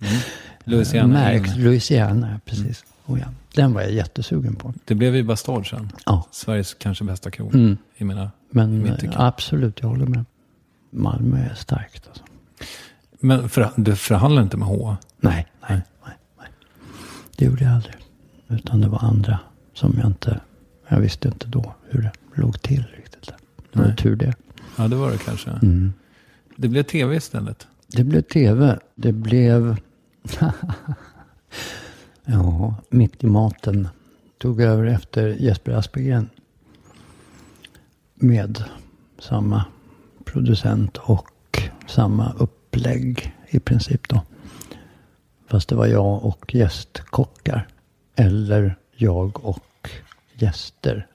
Mm. 0.00 0.16
Louisiana 0.64 1.12
Märkt. 1.12 1.56
Louisiana, 1.56 2.40
precis. 2.44 2.84
Oh 3.06 3.20
ja. 3.20 3.26
Den 3.54 3.72
var 3.72 3.80
jag 3.80 3.92
jättesugen 3.92 4.56
på. 4.56 4.74
Det 4.84 4.94
blev 4.94 5.16
ju 5.16 5.22
Bastard 5.22 5.70
sen. 5.70 5.92
Ja. 6.06 6.26
Sveriges 6.30 6.74
kanske 6.74 7.04
bästa 7.04 7.30
krog. 7.30 7.54
Mm. 7.54 7.76
I 7.96 8.04
mina, 8.04 8.24
i 8.24 8.28
Men 8.50 8.96
tycke. 8.98 9.14
absolut, 9.16 9.80
jag 9.80 9.88
håller 9.88 10.06
med. 10.06 10.24
Malmö 10.90 11.38
är 11.50 11.54
starkt 11.54 12.08
alltså. 12.08 12.24
Men 13.20 13.48
för, 13.48 13.70
du 13.76 13.96
förhandlar 13.96 14.42
inte 14.42 14.56
med 14.56 14.68
H? 14.68 14.96
Nej, 15.20 15.46
nej, 15.68 15.82
nej, 16.06 16.16
nej. 16.38 16.48
Det 17.36 17.44
gjorde 17.44 17.64
jag 17.64 17.72
aldrig. 17.74 17.94
Utan 18.48 18.80
det 18.80 18.88
var 18.88 18.98
andra 19.04 19.38
som 19.74 19.94
jag 19.98 20.06
inte... 20.06 20.40
Jag 20.88 21.00
visste 21.00 21.28
inte 21.28 21.46
då 21.46 21.74
hur 21.88 22.02
det 22.02 22.12
låg 22.34 22.62
till 22.62 22.84
riktigt. 22.96 23.32
Det 23.72 23.78
var 23.78 23.86
Nej. 23.86 23.96
tur 23.96 24.16
det. 24.16 24.34
Ja, 24.76 24.88
det 24.88 24.96
var 24.96 25.10
det 25.10 25.18
kanske. 25.18 25.50
Mm. 25.50 25.92
Det 26.56 26.68
blev 26.68 26.82
tv 26.82 27.16
istället. 27.16 27.66
Det 27.86 28.04
blev 28.04 28.22
tv. 28.22 28.78
Det 28.94 29.12
blev... 29.12 29.76
ja, 32.24 32.74
Mitt 32.90 33.24
i 33.24 33.26
maten. 33.26 33.88
Tog 34.38 34.60
över 34.60 34.84
efter 34.84 35.28
Jesper 35.28 35.72
Aspegren. 35.72 36.30
Med 38.14 38.64
samma 39.18 39.64
producent 40.24 40.96
och 40.96 41.62
samma 41.86 42.32
upplägg 42.32 43.34
i 43.48 43.60
princip 43.60 44.08
då. 44.08 44.22
Fast 45.46 45.68
det 45.68 45.74
var 45.74 45.86
jag 45.86 46.24
och 46.24 46.54
gästkockar. 46.54 47.68
Eller 48.16 48.76
jag 48.96 49.44
och 49.44 49.90
gäster. 50.34 51.06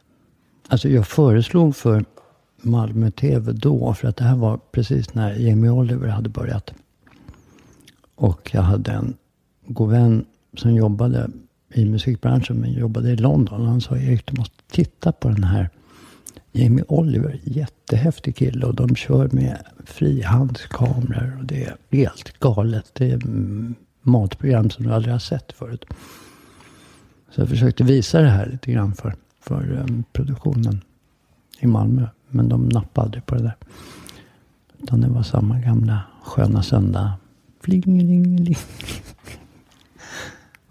Alltså 0.67 0.89
jag 0.89 1.07
föreslog 1.07 1.75
för 1.75 2.05
Malmö 2.61 3.11
TV 3.11 3.51
då. 3.51 3.93
För 3.93 4.07
att 4.07 4.15
det 4.15 4.23
här 4.23 4.35
var 4.35 4.57
precis 4.71 5.13
när 5.13 5.33
Jamie 5.33 5.69
Oliver 5.69 6.07
hade 6.07 6.29
börjat. 6.29 6.73
Och 8.15 8.49
jag 8.53 8.61
hade 8.61 8.91
en 8.91 9.17
god 9.67 9.89
vän 9.89 10.25
som 10.57 10.75
jobbade 10.75 11.29
i 11.73 11.85
musikbranschen 11.85 12.57
men 12.57 12.73
jobbade 12.73 13.09
i 13.11 13.15
London. 13.15 13.65
Han 13.65 13.81
sa 13.81 13.97
Erik 13.97 14.25
du 14.25 14.37
måste 14.37 14.63
titta 14.71 15.11
på 15.11 15.29
den 15.29 15.43
här 15.43 15.69
Jamie 16.51 16.85
Oliver, 16.87 17.39
jättehäftig 17.43 18.35
kille 18.35 18.65
och 18.65 18.75
de 18.75 18.95
kör 18.95 19.29
med 19.31 19.63
frihandskameror 19.85 21.37
och 21.39 21.45
det 21.45 21.63
är 21.63 21.75
helt 21.91 22.39
galet. 22.39 22.91
Det 22.93 23.11
är 23.11 23.21
matprogram 24.01 24.69
som 24.69 24.85
du 24.85 24.93
aldrig 24.93 25.13
har 25.13 25.19
sett 25.19 25.51
förut. 25.51 25.85
Så 27.31 27.41
jag 27.41 27.49
försökte 27.49 27.83
visa 27.83 28.21
det 28.21 28.29
här 28.29 28.45
lite 28.45 28.71
grann 28.71 28.93
för, 28.93 29.15
för 29.41 29.71
um, 29.71 30.03
produktionen 30.11 30.81
i 31.59 31.67
Malmö. 31.67 32.07
Men 32.29 32.49
de 32.49 32.69
nappade 32.69 33.05
aldrig 33.05 33.25
på 33.25 33.35
det 33.35 33.41
där. 33.41 33.55
Utan 34.83 35.01
det 35.01 35.07
var 35.07 35.23
samma 35.23 35.59
gamla 35.59 36.01
sköna 36.23 36.63
söndag. 36.63 37.13
Flingelingeling. 37.61 38.57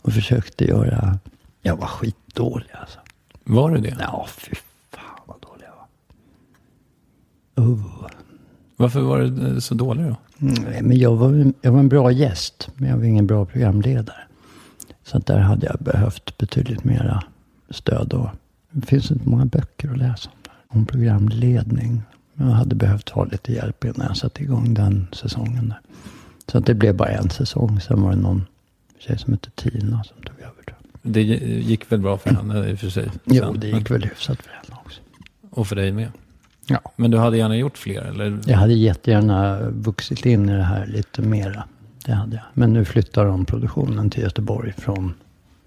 Och 0.02 0.12
försökte 0.12 0.64
göra... 0.64 1.18
Jag 1.62 1.76
var 1.76 1.86
skitdålig 1.86 2.70
alltså. 2.80 2.98
Var 3.44 3.70
du 3.70 3.80
det? 3.80 3.96
Ja, 4.00 4.26
fy 4.28 4.54
fan 4.90 5.20
vad 5.26 5.40
dålig 5.40 5.64
jag 5.64 5.74
var. 7.64 7.72
Oh. 7.72 8.06
Varför 8.76 9.00
var 9.00 9.18
du 9.18 9.60
så 9.60 9.74
dålig 9.74 10.06
då? 10.06 10.16
Nej, 10.38 10.82
men 10.82 10.98
jag 10.98 11.16
var, 11.16 11.52
jag 11.60 11.72
var 11.72 11.80
en 11.80 11.88
bra 11.88 12.10
gäst, 12.10 12.68
men 12.74 12.90
jag 12.90 12.96
var 12.96 13.04
ingen 13.04 13.26
bra 13.26 13.44
programledare. 13.44 14.20
Så 15.04 15.18
där 15.18 15.38
hade 15.38 15.66
jag 15.66 15.76
behövt 15.80 16.38
betydligt 16.38 16.84
mera 16.84 17.22
stöd. 17.70 18.12
Och 18.12 18.28
det 18.70 18.86
finns 18.86 19.10
inte 19.10 19.28
många 19.28 19.44
böcker 19.44 19.90
att 19.90 19.98
läsa 19.98 20.30
om, 20.30 20.78
om 20.78 20.86
programledning. 20.86 22.02
Men 22.34 22.48
jag 22.48 22.54
hade 22.54 22.74
behövt 22.74 23.08
ha 23.08 23.24
lite 23.24 23.52
hjälp 23.52 23.84
innan 23.84 24.06
jag 24.06 24.16
satte 24.16 24.42
igång 24.42 24.74
den 24.74 25.06
säsongen. 25.12 25.68
Där. 25.68 25.80
Så 26.46 26.58
att 26.58 26.66
det 26.66 26.74
blev 26.74 26.96
bara 26.96 27.08
en 27.08 27.30
säsong. 27.30 27.80
Sen 27.80 28.02
var 28.02 28.10
det 28.10 28.16
någon 28.16 28.46
tjej 28.98 29.18
som 29.18 29.32
hette 29.32 29.50
Tina 29.50 30.04
som 30.04 30.22
tog 30.22 30.40
över. 30.40 30.62
Tror 30.66 30.76
jag. 31.02 31.12
Det 31.12 31.22
gick 31.22 31.92
väl 31.92 32.00
bra 32.00 32.18
för 32.18 32.30
henne 32.30 32.70
i 32.70 32.74
och 32.74 32.78
för 32.78 32.90
sig? 32.90 33.10
Jo, 33.24 33.44
sen, 33.44 33.60
det 33.60 33.68
gick 33.68 33.90
väl 33.90 34.02
hyfsat 34.02 34.42
för 34.42 34.50
henne 34.50 34.80
också. 34.84 35.00
Och 35.50 35.66
för 35.66 35.76
dig 35.76 35.92
med? 35.92 36.12
Ja. 36.66 36.80
Men 36.96 37.10
du 37.10 37.18
hade 37.18 37.36
gärna 37.36 37.56
gjort 37.56 37.78
fler? 37.78 38.02
Eller? 38.02 38.40
Jag 38.46 38.58
hade 38.58 38.74
jättegärna 38.74 39.70
vuxit 39.70 40.26
in 40.26 40.48
i 40.48 40.52
det 40.52 40.62
här 40.62 40.86
lite 40.86 41.22
mera. 41.22 41.64
Det 42.04 42.12
hade 42.12 42.36
jag. 42.36 42.44
Men 42.54 42.72
nu 42.72 42.84
flyttar 42.84 43.24
de 43.24 43.44
produktionen 43.44 44.10
till 44.10 44.22
Göteborg 44.22 44.72
från 44.72 45.14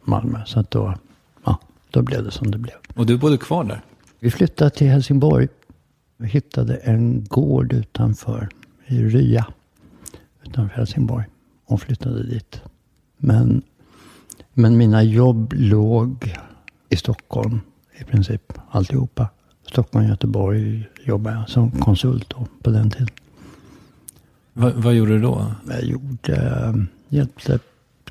Malmö. 0.04 0.40
Så 0.46 0.60
att 0.60 0.72
då, 0.72 0.96
ja, 1.46 1.60
då 1.92 2.02
blev 2.02 2.24
det 2.24 2.32
som 2.32 2.52
det 2.52 2.58
blev. 2.58 2.76
Och 2.96 3.06
du 3.06 3.18
bodde 3.18 3.38
kvar 3.38 3.64
där? 3.64 3.82
Vi 4.20 4.32
flyttade 4.32 4.70
till 4.70 4.88
Helsingborg. 4.88 5.48
Vi 6.18 6.28
hittade 6.28 6.76
en 6.76 7.24
gård 7.24 7.74
utanför, 7.74 8.50
i 8.88 9.04
Rya, 9.04 9.46
utanför 10.44 10.76
Helsingborg. 10.76 11.26
Och 11.66 11.82
flyttade 11.82 12.24
dit. 12.24 12.62
Men, 13.24 13.62
men 14.54 14.78
mina 14.78 15.04
jobb 15.04 15.54
låg 15.56 16.36
i 16.90 16.96
Stockholm 16.96 17.60
i 18.00 18.04
princip 18.04 18.54
alltihopa. 18.70 19.28
Stockholm, 19.68 20.08
Göteborg 20.08 20.88
jobbade 21.06 21.36
jag 21.36 21.50
som 21.50 21.72
konsult 21.72 22.30
då, 22.30 22.48
på 22.62 22.70
den 22.70 22.92
tiden. 22.92 23.08
Va, 24.54 24.72
vad 24.76 24.94
gjorde 24.94 25.12
du 25.12 25.22
då? 25.22 25.52
Jag 25.70 25.84
gjorde, 25.84 26.74
hjälpte 27.10 27.60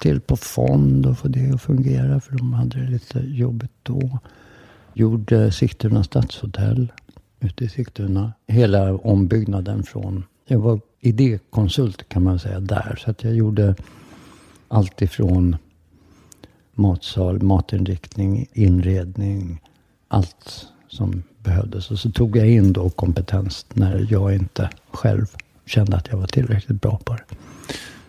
till 0.01 0.21
på 0.21 0.37
fond 0.37 1.07
och 1.07 1.19
få 1.19 1.29
det 1.29 1.51
att 1.51 1.63
fungera. 1.63 2.21
För 2.21 2.37
de 2.37 2.53
hade 2.53 2.81
det 2.81 2.91
lite 2.91 3.19
jobbigt 3.19 3.73
då. 3.83 4.19
Gjorde 4.95 5.53
Sigtuna 5.53 6.05
stadshotell 6.05 6.93
ute 7.41 7.65
i 7.65 7.69
Sigtuna. 7.69 8.33
Hela 8.47 8.95
ombyggnaden 8.95 9.83
från, 9.83 10.25
jag 10.47 10.59
var 10.59 10.81
idékonsult 11.01 12.09
kan 12.09 12.23
man 12.23 12.39
säga 12.39 12.61
där. 12.61 12.99
Så 13.05 13.11
att 13.11 13.25
jag 13.25 13.35
gjorde 13.35 13.75
allt 14.71 15.03
ifrån 15.03 15.57
matsal, 16.75 17.43
matinriktning, 17.43 18.47
inredning, 18.53 19.61
allt 20.09 20.67
som 20.89 21.23
behövdes. 21.39 21.91
Och 21.91 21.99
så 21.99 22.11
tog 22.11 22.37
jag 22.37 22.49
in 22.49 22.73
då 22.73 22.91
kompetens 22.91 23.67
när 23.75 24.07
jag 24.11 24.35
inte 24.35 24.71
själv 24.91 25.27
kände 25.67 25.97
att 25.97 26.09
jag 26.11 26.19
var 26.19 26.27
tillräckligt 26.27 26.81
bra 26.81 27.01
på 27.05 27.13
det. 27.13 27.23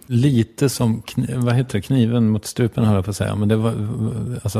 Lite 0.05 0.69
som, 0.69 1.03
vad 1.35 1.55
heter 1.55 1.73
det, 1.73 1.81
kniven 1.81 2.29
mot 2.29 2.45
strupen 2.45 2.85
höll 2.85 2.95
jag 2.95 3.05
på 3.05 3.11
att 3.11 3.17
säga. 3.17 3.35
Men 3.35 3.47
det 3.47 3.55
var, 3.55 3.73
alltså 4.43 4.59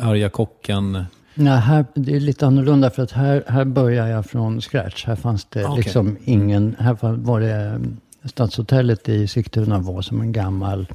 arga 0.00 0.28
kocken. 0.28 1.04
Nej, 1.34 1.58
här, 1.58 1.84
det 1.94 2.16
är 2.16 2.20
lite 2.20 2.46
annorlunda 2.46 2.90
för 2.90 3.02
att 3.02 3.12
här, 3.12 3.44
här 3.46 3.64
börjar 3.64 4.06
jag 4.06 4.26
från 4.26 4.60
scratch. 4.60 5.04
Här 5.04 5.16
fanns 5.16 5.44
det 5.44 5.64
Okay. 5.64 5.76
liksom 5.76 6.16
ingen, 6.24 6.76
här 6.78 7.16
var 7.16 7.40
det, 7.40 7.80
Stadshotellet 8.24 9.08
i 9.08 9.28
Sigtuna 9.28 9.78
var 9.78 10.02
som 10.02 10.20
en 10.20 10.32
gammal 10.32 10.88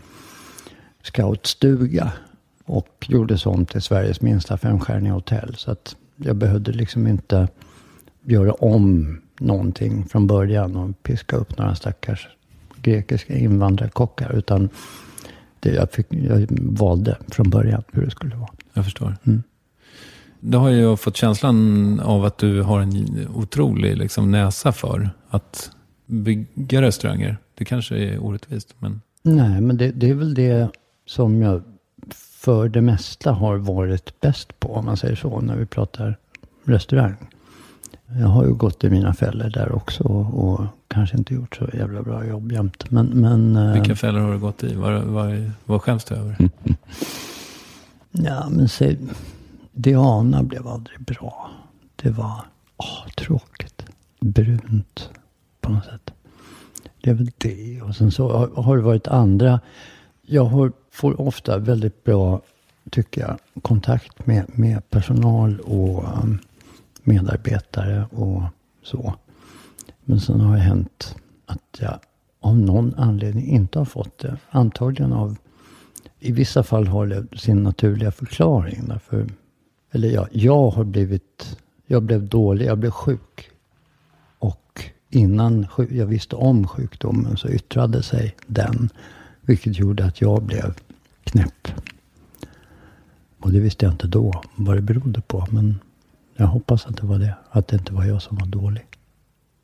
scoutstuga. 1.03 2.11
Och 2.65 3.05
gjordes 3.09 3.45
om 3.45 3.65
till 3.65 3.81
Sveriges 3.81 4.21
minsta 4.21 4.57
femstjärniga 4.57 5.13
hotell. 5.13 5.55
Så 5.55 5.71
att 5.71 5.95
jag 6.15 6.35
behövde 6.35 6.71
liksom 6.71 7.07
inte 7.07 7.47
göra 8.23 8.51
om 8.53 9.17
någonting 9.39 10.05
från 10.05 10.27
början 10.27 10.75
och 10.75 11.03
piska 11.03 11.35
upp 11.35 11.57
några 11.57 11.75
stackars 11.75 12.27
grekiska 12.81 13.37
invandrarkockar. 13.37 14.35
Utan 14.35 14.69
det, 15.59 15.73
jag, 15.73 15.91
fick, 15.91 16.07
jag 16.09 16.47
valde 16.61 17.17
från 17.27 17.49
början 17.49 17.83
hur 17.91 18.05
det 18.05 18.11
skulle 18.11 18.35
vara. 18.35 18.49
Jag 18.73 18.83
förstår. 18.85 19.17
Mm. 19.23 19.43
Då 20.39 20.57
har 20.57 20.69
jag 20.69 20.99
fått 20.99 21.17
känslan 21.17 21.99
av 21.99 22.25
att 22.25 22.37
du 22.37 22.61
har 22.61 22.81
en 22.81 23.27
otrolig 23.35 23.97
liksom, 23.97 24.31
näsa 24.31 24.71
för 24.71 25.09
att 25.29 25.71
bygga 26.05 26.81
restauranger. 26.81 27.37
Det 27.55 27.65
kanske 27.65 27.95
är 27.97 28.23
orättvist, 28.23 28.75
men... 28.79 29.01
Nej, 29.21 29.61
men 29.61 29.77
det, 29.77 29.91
det 29.91 30.09
är 30.09 30.13
väl 30.13 30.33
det 30.33 30.69
som 31.05 31.41
jag 31.41 31.61
för 32.43 32.69
det 32.69 32.81
mesta 32.81 33.31
har 33.31 33.57
varit 33.57 34.21
bäst 34.21 34.59
på, 34.59 34.75
om 34.75 34.85
man 34.85 34.97
säger 34.97 35.15
så, 35.15 35.41
när 35.41 35.55
vi 35.55 35.65
pratar 35.65 36.17
restaurang. 36.63 37.15
Jag 38.19 38.27
har 38.27 38.45
ju 38.45 38.53
gått 38.53 38.83
i 38.83 38.89
mina 38.89 39.13
fällor 39.13 39.49
där 39.49 39.71
också 39.71 40.03
och, 40.03 40.43
och 40.43 40.65
kanske 40.87 41.17
inte 41.17 41.33
gjort 41.33 41.55
så 41.55 41.69
jävla 41.73 42.01
bra 42.01 42.25
jobb 42.25 42.51
jämt. 42.51 42.91
Men, 42.91 43.05
men, 43.05 43.55
eh, 43.55 43.73
Vilka 43.73 43.95
fällor 43.95 44.19
har 44.19 44.33
du 44.33 44.39
gått 44.39 44.63
i? 44.63 44.75
Vad, 44.75 45.03
vad, 45.03 45.51
vad 45.65 45.81
skäms 45.81 46.03
du 46.03 46.15
över? 46.15 46.37
Ja, 48.15 48.49
men 48.49 48.69
säg, 48.69 48.97
Diana 49.71 50.43
blev 50.43 50.67
aldrig 50.67 50.99
bra. 50.99 51.51
Det 51.95 52.09
var 52.09 52.45
åh, 52.77 53.07
tråkigt. 53.17 53.85
Brunt 54.19 55.09
på 55.61 55.71
något 55.71 55.85
sätt. 55.85 56.13
Det 57.01 57.09
är 57.09 57.13
väl 57.13 57.31
det. 57.37 57.81
Och 57.81 57.95
sen 57.95 58.11
så 58.11 58.31
har, 58.31 58.63
har 58.63 58.77
det 58.77 58.83
varit 58.83 59.07
andra. 59.07 59.59
Jag 60.26 60.71
får 60.91 61.21
ofta 61.21 61.57
väldigt 61.57 62.03
bra, 62.03 62.41
tycker 62.89 63.21
jag, 63.21 63.39
kontakt 63.61 64.26
med, 64.28 64.45
med 64.55 64.89
personal 64.89 65.59
och 65.59 66.03
um, 66.03 66.39
medarbetare 67.03 68.05
och 68.11 68.43
så. 68.84 69.13
Men 70.03 70.19
sen 70.19 70.39
har 70.39 70.55
det 70.55 70.61
hänt 70.61 71.15
att 71.45 71.80
jag 71.80 71.99
av 72.39 72.57
någon 72.57 72.93
anledning 72.97 73.47
inte 73.47 73.80
har 73.80 73.86
fått 73.86 74.17
det. 74.17 74.38
Antagligen 74.49 75.13
av 75.13 75.38
i 76.19 76.32
vissa 76.32 76.63
fall 76.63 76.88
har 76.88 77.07
det 77.07 77.39
sin 77.39 77.63
naturliga 77.63 78.11
förklaring. 78.11 78.84
Därför, 78.88 79.28
eller 79.91 80.09
ja, 80.09 80.28
jag 80.32 80.69
har 80.69 80.84
blivit, 80.84 81.57
jag 81.86 82.03
blev 82.03 82.30
dålig, 82.30 82.65
jag 82.65 82.78
blev 82.78 82.91
sjuk. 82.91 83.49
Och 84.39 84.84
innan 85.09 85.67
jag 85.89 86.05
visste 86.05 86.36
om 86.36 86.67
sjukdomen 86.67 87.38
så 87.38 87.47
yttrade 87.47 88.03
sig 88.03 88.36
den. 88.47 88.89
Vilket 89.45 89.79
gjorde 89.79 90.05
att 90.05 90.21
jag 90.21 90.43
blev 90.43 90.73
knäpp. 91.23 91.67
Och 93.39 93.51
det 93.51 93.59
visste 93.59 93.85
jag 93.85 93.93
inte 93.93 94.07
då 94.07 94.43
vad 94.55 94.75
det 94.75 94.81
berodde 94.81 95.21
på. 95.21 95.47
Men 95.51 95.79
jag 96.35 96.47
hoppas 96.47 96.85
att 96.85 96.97
det 96.97 97.05
var 97.05 97.19
det. 97.19 97.35
Att 97.49 97.67
det 97.67 97.75
inte 97.75 97.93
var 97.93 98.03
jag 98.03 98.21
som 98.21 98.37
var 98.37 98.45
dålig. 98.45 98.85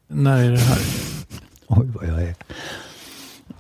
När 0.08 0.44
är 0.44 0.52
det 0.52 0.58
här? 0.58 0.80
Oj, 1.68 1.88
vad 1.88 2.08
jag 2.08 2.24
är. 2.24 2.36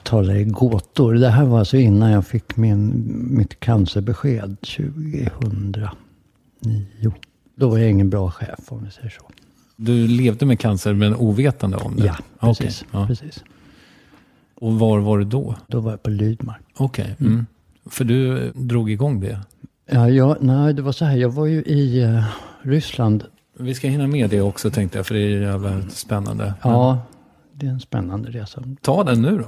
Talar 0.03 0.35
i 0.35 0.43
gåtor. 0.43 1.13
Det 1.13 1.29
här 1.29 1.45
var 1.45 1.59
alltså 1.59 1.77
innan 1.77 2.11
jag 2.11 2.27
fick 2.27 2.57
min, 2.57 3.05
mitt 3.37 3.59
cancerbesked 3.59 4.57
2009. 4.61 5.89
Då 7.55 7.69
var 7.69 7.77
jag 7.77 7.89
ingen 7.89 8.09
bra 8.09 8.31
chef 8.31 8.59
om 8.71 8.83
vi 8.85 8.91
säger 8.91 9.09
så. 9.09 9.21
Du 9.75 10.07
levde 10.07 10.45
med 10.45 10.59
cancer 10.59 10.93
men 10.93 11.15
ovetande 11.15 11.77
om 11.77 11.95
det? 11.95 12.15
Ja, 12.39 12.55
precis. 12.55 12.85
ja. 12.91 13.07
precis. 13.07 13.43
Och 14.61 14.79
var 14.79 14.99
var 14.99 15.17
du 15.17 15.25
då? 15.25 15.55
Då 15.67 15.79
var 15.79 15.91
jag 15.91 16.03
på 16.03 16.09
Lydmark. 16.09 16.61
Okej. 16.77 17.15
Mm. 17.19 17.45
För 17.85 18.05
du 18.05 18.45
eh, 18.45 18.51
drog 18.53 18.91
igång 18.91 19.19
det. 19.19 19.39
Ja, 19.85 20.09
jag, 20.09 20.37
nej, 20.41 20.73
det 20.73 20.81
var 20.81 20.91
så 20.91 21.05
här. 21.05 21.17
Jag 21.17 21.29
var 21.29 21.45
ju 21.45 21.63
i 21.63 22.01
eh, 22.01 22.23
Ryssland. 22.61 23.23
Vi 23.59 23.73
ska 23.73 23.87
hinna 23.87 24.07
med 24.07 24.29
det 24.29 24.41
också 24.41 24.71
tänkte 24.71 24.97
jag, 24.97 25.07
för 25.07 25.15
det 25.15 25.21
är 25.21 25.41
jävla 25.41 25.81
spännande. 25.89 26.53
Ja, 26.61 26.99
det 27.53 27.65
är 27.65 27.69
en 27.69 27.79
spännande 27.79 28.29
resa. 28.29 28.63
Ta 28.81 29.03
den 29.03 29.21
nu 29.21 29.37
då. 29.37 29.45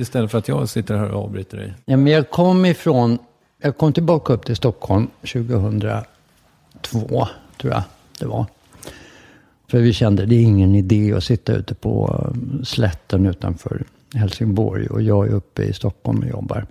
Istället 0.00 0.30
för 0.30 0.38
att 0.38 0.48
jag 0.48 0.68
sitter 0.68 0.96
här 0.96 1.10
och 1.10 1.24
avbryter 1.24 1.56
dig. 1.56 1.74
Ja, 1.84 1.96
men 1.96 2.12
jag 2.12 2.30
kom 2.30 2.64
ifrån, 2.64 3.18
jag 3.62 3.76
kom 3.76 3.92
tillbaka 3.92 4.32
upp 4.32 4.46
till 4.46 4.56
Stockholm 4.56 5.08
2002, 5.20 7.28
tror 7.60 7.72
jag 7.72 7.82
det 8.18 8.26
var. 8.26 8.46
För 9.70 9.78
vi 9.78 9.92
kände 9.92 10.26
det 10.26 10.34
är 10.34 10.42
ingen 10.42 10.74
idé 10.74 11.12
att 11.12 11.24
sitta 11.24 11.52
ute 11.52 11.74
på 11.74 12.24
um, 12.32 12.64
slätten 12.64 13.26
utanför 13.26 13.84
Helsingborg. 14.14 14.86
Och 14.86 15.02
jag 15.02 15.26
är 15.26 15.30
uppe 15.30 15.62
i 15.62 15.72
Stockholm 15.72 16.18
och 16.18 16.28
jobbar 16.28 16.66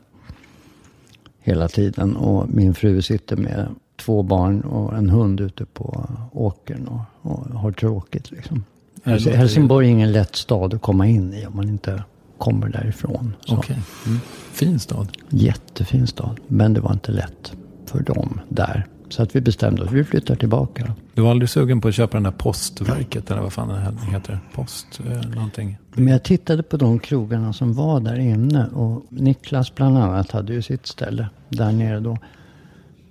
hela 1.40 1.68
tiden. 1.68 2.16
Och 2.16 2.50
min 2.50 2.74
fru 2.74 3.02
sitter 3.02 3.36
med 3.36 3.68
två 3.96 4.24
barn 4.24 4.62
och 4.62 4.98
en 4.98 5.10
hund 5.10 5.40
ute 5.40 5.66
på 5.66 6.10
åkern 6.32 6.88
och, 6.88 7.32
och 7.32 7.60
har 7.60 7.72
tråkigt. 7.72 8.32
Liksom. 8.32 8.64
Helsingborg 9.04 9.88
är 9.88 9.92
ingen 9.92 10.12
lätt 10.12 10.36
stad 10.36 10.74
att 10.74 10.82
komma 10.82 11.08
in 11.08 11.34
i 11.34 11.46
om 11.46 11.56
man 11.56 11.70
inte 11.70 12.04
kommer 12.38 12.70
därifrån. 12.70 13.34
Så. 13.46 13.56
Okej. 13.56 13.78
Mm. 14.06 14.20
Fin 14.52 14.80
stad. 14.80 15.08
Jättefin 15.30 16.08
stad. 16.08 16.40
Men 16.48 16.74
det 16.74 16.82
var 16.82 16.94
inte 16.94 17.12
lätt 17.12 17.54
för 17.86 18.00
dem 18.00 18.40
där. 18.50 18.86
Så 19.10 19.24
att 19.24 19.36
vi 19.36 19.42
bestämde 19.42 19.84
oss, 19.84 19.92
vi 19.92 20.04
flyttar 20.04 20.36
tillbaka. 20.36 20.94
Du 21.14 21.22
var 21.22 21.32
aldrig 21.32 21.50
sugen 21.50 21.82
på 21.82 21.88
att 21.88 21.96
köpa 21.96 22.18
den 22.18 22.24
där 22.24 22.32
postverket 22.32 23.32
eller 23.32 23.42
vad 23.42 23.54
fan 23.54 23.68
det 23.68 24.12
heter? 24.12 24.40
Post 24.54 25.00
eh, 25.06 25.30
någonting. 25.30 25.78
Men 25.94 26.08
jag 26.08 26.24
tittade 26.24 26.64
på 26.64 26.78
de 26.78 27.00
krogarna 27.00 27.54
som 27.54 27.74
var 27.74 28.00
där 28.00 28.20
inne. 28.20 28.68
Och 28.68 29.06
Niklas 29.10 29.76
bland 29.76 29.98
annat 29.98 30.32
hade 30.32 30.54
ju 30.54 30.62
sitt 30.62 30.88
ställe 30.88 31.30
där 31.50 31.72
nere 31.72 32.00
då. 32.00 32.18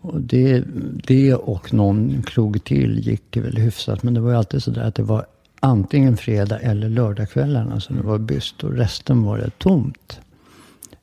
Och 0.01 0.21
det, 0.21 0.65
det 1.07 1.35
och 1.35 1.75
någon 1.75 2.23
krog 2.23 2.65
till 2.65 2.99
gick 2.99 3.37
väl 3.37 3.57
hyfsat. 3.57 4.03
Men 4.03 4.15
det 4.15 4.21
var 4.21 4.31
ju 4.31 4.37
alltid 4.37 4.63
så 4.63 4.71
där 4.71 4.83
att 4.83 4.95
det 4.95 5.03
var 5.03 5.27
antingen 5.61 6.17
fredag 6.17 6.59
eller 6.59 6.89
lördagskvällarna 6.89 7.81
som 7.81 7.97
det 7.97 8.03
var 8.03 8.19
byst. 8.19 8.65
Och 8.65 8.73
resten 8.73 9.23
var 9.23 9.39
det 9.39 9.59
tomt. 9.59 10.21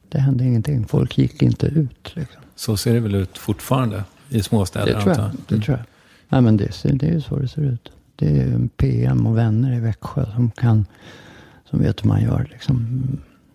Det 0.09 0.19
hände 0.19 0.43
ingenting. 0.43 0.85
Folk 0.85 1.17
gick 1.17 1.41
inte 1.41 1.65
ut. 1.65 2.11
Liksom. 2.15 2.41
Så 2.55 2.77
ser 2.77 2.93
det 2.93 2.99
väl 2.99 3.15
ut 3.15 3.37
fortfarande 3.37 4.03
i 4.33 4.43
småstäder 4.43 4.95
Det 4.95 5.01
tror 5.01 5.15
jag. 5.15 5.31
Det 5.47 5.59
tror 5.59 5.77
jag. 5.77 5.85
Nej, 6.29 6.41
men 6.41 6.57
det, 6.57 6.83
det 6.83 7.07
är 7.07 7.11
ju 7.11 7.21
så 7.21 7.35
det 7.35 7.47
ser 7.47 7.61
ut. 7.61 7.91
Det 8.15 8.27
är 8.27 8.31
ju 8.33 8.67
PM 8.67 9.27
och 9.27 9.37
vänner 9.37 9.77
i 9.77 9.79
Växjö 9.79 10.25
som 10.35 10.51
kan, 10.51 10.85
som 11.69 11.79
vet 11.79 12.03
hur 12.03 12.07
man 12.07 12.21
gör 12.21 12.47
liksom. 12.51 12.97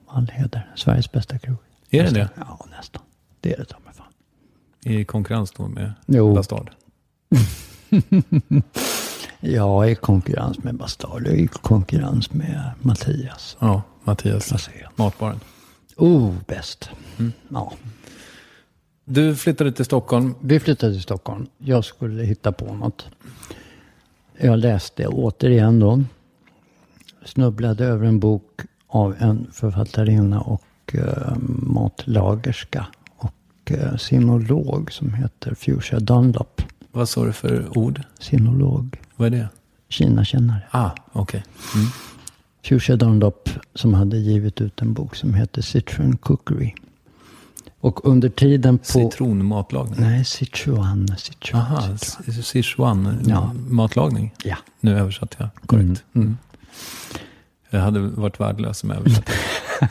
All 0.07 0.29
heder. 0.33 0.73
Sveriges 0.77 1.13
bästa 1.13 1.39
krog. 1.39 1.57
Är 1.91 2.03
det 2.05 2.11
det? 2.11 2.29
Ja, 2.37 2.67
nästan. 2.77 3.03
Det 3.41 3.53
är 3.53 3.59
det 3.59 3.65
ta 3.65 3.77
mig 3.85 3.95
fan. 3.95 4.07
I 4.93 5.05
konkurrens 5.05 5.53
då 5.53 5.69
med 5.69 5.93
Jo. 6.07 6.35
Bastard? 6.35 6.71
Ja, 9.41 9.87
i 9.87 9.95
konkurrens 9.95 10.59
med 10.63 10.75
Bastard. 10.75 11.27
I 11.27 11.47
konkurrens 11.47 12.33
med 12.33 12.71
Mattias. 12.81 13.57
Ja, 13.61 13.83
Mattias. 14.05 14.49
Placén. 14.49 14.75
Matbaren. 14.97 15.41
Oh, 15.97 16.35
bäst. 16.47 16.91
Mm. 17.19 17.33
Ja. 17.49 17.73
Du 19.11 19.37
flyttade 19.37 19.73
till 19.73 19.85
Stockholm. 19.85 20.35
Vi 20.41 20.61
flyttade 20.61 20.93
till 20.93 21.03
Stockholm. 21.03 21.47
Jag 21.59 21.85
skulle 21.85 22.23
hitta 22.23 22.53
på 22.53 22.75
något. 22.75 23.07
Jag 24.39 24.59
läste 24.59 25.07
återigen 25.07 25.81
då. 25.81 26.05
Snubblade 27.25 27.85
över 27.85 28.07
en 28.07 28.21
bok 28.21 28.61
av 28.87 29.17
en 29.19 29.47
författarinna 29.53 30.41
och 30.41 30.95
eh, 30.95 31.37
matlagerska. 31.63 32.87
Och 33.17 33.73
eh, 33.73 33.97
sinolog 33.97 34.93
som 34.93 35.15
heter 35.15 35.55
Fuchsia 35.55 36.01
Dunlop. 36.01 36.63
Vad 36.93 37.09
sa 37.09 37.25
du 37.25 37.33
för 37.33 37.79
ord? 37.79 38.03
Sinolog. 38.19 39.01
Vad 39.17 39.27
är 39.27 39.31
det? 39.31 39.49
Kina-kännare. 39.89 40.63
Ah, 40.71 40.91
okej. 41.13 41.45
Fuchsia 42.65 42.97
Dunlop 42.97 43.51
som 43.75 43.95
hade 43.95 44.19
givit 44.19 44.61
ut 44.61 44.83
en 44.83 44.93
bok 44.93 45.17
som 45.17 45.35
heter 45.35 45.63
Citron 45.63 46.17
Cookery. 46.17 46.75
Och 47.81 48.09
under 48.09 48.29
tiden 48.29 48.79
på... 48.79 48.85
Citronmatlagning. 48.85 50.01
Nej, 50.01 50.25
Sichuan. 50.25 51.09
Sichuan. 51.19 51.63
Aha, 51.63 51.97
Sichuan. 52.43 53.25
Ja. 53.27 53.53
matlagning. 53.69 54.35
Ja. 54.45 54.57
Nu 54.81 54.99
översatte 54.99 55.37
jag 55.39 55.49
korrekt. 55.67 55.85
Mm, 55.85 56.27
mm. 56.27 56.39
Jag 57.71 57.81
hade 57.81 58.01
varit 58.01 58.41
värdelös 58.41 58.83
om 58.83 58.91
jag 58.91 58.99
översatte. 58.99 59.33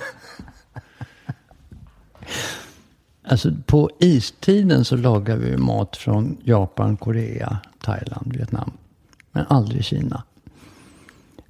Alltså 3.29 3.51
på 3.65 3.89
istiden 3.99 4.85
så 4.85 4.95
lagar 4.95 5.37
vi 5.37 5.57
mat 5.57 5.97
från 5.97 6.37
Japan, 6.43 6.97
Korea, 6.97 7.57
Thailand, 7.79 8.33
Vietnam. 8.35 8.71
Men 9.31 9.45
aldrig 9.49 9.85
Kina. 9.85 10.23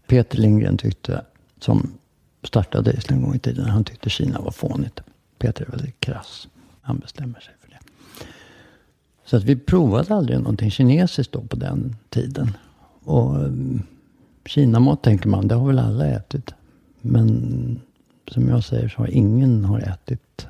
Peter 0.07 0.37
Lindgren 0.37 0.77
tyckte, 0.77 1.21
som 1.59 1.91
startade 2.43 2.93
Island 2.93 3.21
en 3.21 3.25
gång 3.25 3.35
i 3.35 3.39
tiden, 3.39 3.69
han 3.69 3.83
tyckte 3.83 4.09
Kina 4.09 4.41
var 4.41 4.51
fånigt. 4.51 5.01
Peter 5.37 5.65
är 5.65 5.69
väldigt 5.69 5.99
krass. 5.99 6.47
Han 6.81 6.97
bestämmer 6.97 7.39
sig 7.39 7.53
för 7.61 7.69
det. 7.69 7.79
Så 9.25 9.37
att 9.37 9.43
vi 9.43 9.55
provade 9.55 10.15
aldrig 10.15 10.39
någonting 10.39 10.71
kinesiskt 10.71 11.33
då 11.33 11.41
på 11.41 11.55
den 11.55 11.95
tiden. 12.09 12.57
Och 13.03 13.43
eh, 13.43 13.51
Kinamat 14.45 15.03
tänker 15.03 15.29
man, 15.29 15.47
det 15.47 15.55
har 15.55 15.67
väl 15.67 15.79
alla 15.79 16.07
ätit. 16.07 16.53
Men 17.01 17.81
som 18.27 18.49
jag 18.49 18.63
säger 18.63 18.89
så 18.89 18.97
har 18.97 19.07
ingen 19.07 19.65
har 19.65 19.79
ätit 19.79 20.47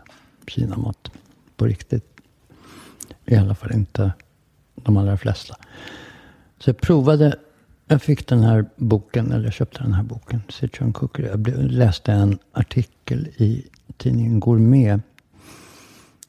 Kinamat 0.48 1.12
på 1.56 1.66
riktigt. 1.66 2.06
I 3.26 3.36
alla 3.36 3.56
fall 3.56 3.72
inte 3.72 4.12
de 4.76 4.98
allra 4.98 5.18
flesta. 5.18 5.56
Så 6.60 6.70
jag 6.70 6.78
provade, 6.78 7.36
jag 7.88 8.02
fick 8.02 8.28
den 8.28 8.44
här 8.44 8.66
boken, 8.76 9.32
eller 9.32 9.44
jag 9.44 9.54
köpte 9.54 9.84
den 9.84 9.94
här 9.94 10.04
boken, 10.04 10.42
Sichuan 10.50 10.94
Cookery. 10.94 11.28
Jag 11.28 11.48
läste 11.72 12.12
en 12.12 12.40
artikel 12.52 13.28
i 13.28 13.66
tidningen 13.98 14.40
Gourmet 14.40 15.02